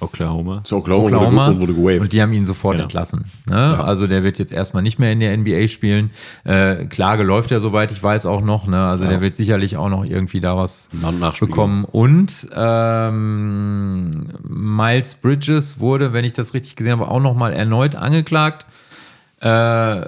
Oklahoma. 0.00 0.62
So, 0.64 0.76
Oklahoma, 0.78 1.04
Oklahoma 1.04 1.46
wurde, 1.48 1.60
wurde 1.60 1.74
gewaved. 1.74 2.00
und 2.00 2.12
die 2.14 2.22
haben 2.22 2.32
ihn 2.32 2.46
sofort 2.46 2.74
Genau. 2.76 2.84
entlassen. 2.84 3.26
Ne? 3.46 3.78
Also 3.82 4.06
der 4.06 4.22
wird 4.22 4.38
jetzt 4.38 4.52
erstmal 4.52 4.82
nicht 4.82 4.98
mehr 4.98 5.12
in 5.12 5.20
der 5.20 5.36
NBA 5.36 5.68
spielen. 5.68 6.10
Äh, 6.44 6.86
Klage 6.86 7.22
läuft 7.22 7.50
ja 7.50 7.60
soweit, 7.60 7.92
ich 7.92 8.02
weiß 8.02 8.24
auch 8.24 8.40
noch. 8.40 8.66
Ne? 8.66 8.82
Also 8.86 9.06
der 9.06 9.20
wird 9.20 9.36
sicherlich 9.36 9.76
auch 9.76 9.90
noch 9.90 10.04
irgendwie 10.04 10.40
da 10.40 10.56
was 10.56 10.88
bekommen. 11.38 11.84
Und 11.84 12.48
ähm, 12.54 14.28
Miles 14.48 15.14
Bridges 15.16 15.78
wurde, 15.78 16.12
wenn 16.14 16.24
ich 16.24 16.32
das 16.32 16.54
richtig 16.54 16.76
gesehen 16.76 16.92
habe, 16.92 17.08
auch 17.10 17.20
noch 17.20 17.34
mal 17.34 17.52
erneut 17.52 17.96
angeklagt. 17.96 18.66
Äh, 19.40 20.00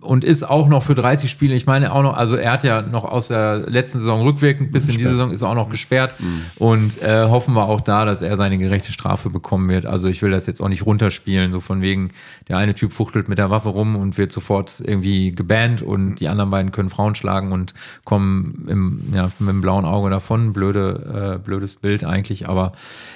und 0.00 0.24
ist 0.24 0.42
auch 0.42 0.68
noch 0.68 0.82
für 0.82 0.94
30 0.94 1.30
Spiele, 1.30 1.54
ich 1.54 1.66
meine 1.66 1.92
auch 1.92 2.02
noch, 2.02 2.16
also 2.16 2.36
er 2.36 2.52
hat 2.52 2.64
ja 2.64 2.82
noch 2.82 3.04
aus 3.04 3.28
der 3.28 3.58
letzten 3.68 3.98
Saison 3.98 4.22
rückwirkend 4.22 4.72
bis 4.72 4.88
in 4.88 4.96
diese 4.96 5.10
Saison 5.10 5.30
ist 5.30 5.42
er 5.42 5.50
auch 5.50 5.54
noch 5.54 5.68
gesperrt. 5.68 6.14
Und 6.56 7.02
äh, 7.02 7.26
hoffen 7.26 7.54
wir 7.54 7.64
auch 7.64 7.80
da, 7.80 8.04
dass 8.04 8.22
er 8.22 8.36
seine 8.36 8.58
gerechte 8.58 8.92
Strafe 8.92 9.30
bekommen 9.30 9.68
wird. 9.68 9.86
Also 9.86 10.08
ich 10.08 10.22
will 10.22 10.30
das 10.30 10.46
jetzt 10.46 10.62
auch 10.62 10.68
nicht 10.68 10.86
runterspielen, 10.86 11.52
so 11.52 11.60
von 11.60 11.82
wegen, 11.82 12.10
der 12.48 12.56
eine 12.56 12.74
Typ 12.74 12.92
fuchtelt 12.92 13.28
mit 13.28 13.38
der 13.38 13.50
Waffe 13.50 13.68
rum 13.68 13.96
und 13.96 14.16
wird 14.16 14.32
sofort 14.32 14.82
irgendwie 14.84 15.32
gebannt 15.32 15.82
und 15.82 16.16
die 16.16 16.28
anderen 16.28 16.50
beiden 16.50 16.72
können 16.72 16.90
Frauen 16.90 17.14
schlagen 17.14 17.52
und 17.52 17.74
kommen 18.04 18.66
im, 18.68 19.14
ja, 19.14 19.30
mit 19.38 19.48
dem 19.48 19.60
blauen 19.60 19.84
Auge 19.84 20.10
davon. 20.10 20.52
Blöde, 20.52 21.36
äh, 21.36 21.38
blödes 21.38 21.76
Bild 21.76 22.04
eigentlich, 22.04 22.48
aber 22.48 22.72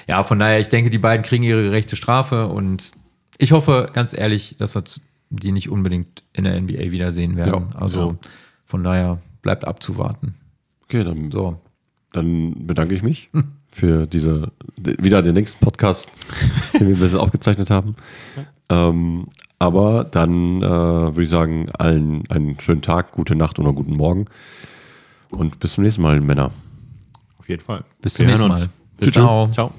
ja, 0.06 0.22
von 0.22 0.38
daher, 0.38 0.60
ich 0.60 0.68
denke, 0.68 0.90
die 0.90 0.98
beiden 0.98 1.24
kriegen 1.24 1.44
ihre 1.44 1.62
gerechte 1.62 1.96
Strafe 1.96 2.46
und 2.48 2.92
ich 3.38 3.52
hoffe 3.52 3.88
ganz 3.92 4.16
ehrlich, 4.16 4.56
dass 4.58 4.74
wir 4.74 4.84
die 5.36 5.52
nicht 5.52 5.70
unbedingt 5.70 6.22
in 6.32 6.44
der 6.44 6.60
NBA 6.60 6.90
wiedersehen 6.90 7.36
werden. 7.36 7.68
Ja, 7.72 7.80
also 7.80 8.10
ja. 8.10 8.16
von 8.64 8.84
daher 8.84 9.18
bleibt 9.42 9.66
abzuwarten. 9.66 10.34
Okay, 10.84 11.04
dann, 11.04 11.30
So. 11.30 11.60
dann 12.12 12.66
bedanke 12.66 12.94
ich 12.94 13.02
mich 13.02 13.30
für 13.70 14.06
diese, 14.06 14.52
wieder 14.76 15.22
den 15.22 15.34
nächsten 15.34 15.64
Podcast, 15.64 16.10
den 16.74 16.88
wir 16.88 16.96
ein 16.96 17.00
bisschen 17.00 17.18
aufgezeichnet 17.18 17.70
haben. 17.70 17.96
Ähm, 18.68 19.26
aber 19.58 20.04
dann 20.04 20.62
äh, 20.62 20.62
würde 20.62 21.22
ich 21.22 21.28
sagen, 21.28 21.70
allen 21.78 22.22
einen 22.28 22.58
schönen 22.60 22.82
Tag, 22.82 23.12
gute 23.12 23.34
Nacht 23.34 23.58
oder 23.58 23.72
guten 23.72 23.96
Morgen. 23.96 24.26
Und 25.30 25.58
bis 25.58 25.72
zum 25.72 25.84
nächsten 25.84 26.02
Mal, 26.02 26.20
Männer. 26.20 26.50
Auf 27.38 27.48
jeden 27.48 27.62
Fall. 27.62 27.84
Bis 28.00 28.14
zum 28.14 28.26
nächsten. 28.26 28.48
Mal. 28.48 28.68
Bis 28.98 29.12
Ciao. 29.12 29.48
Ciao. 29.52 29.72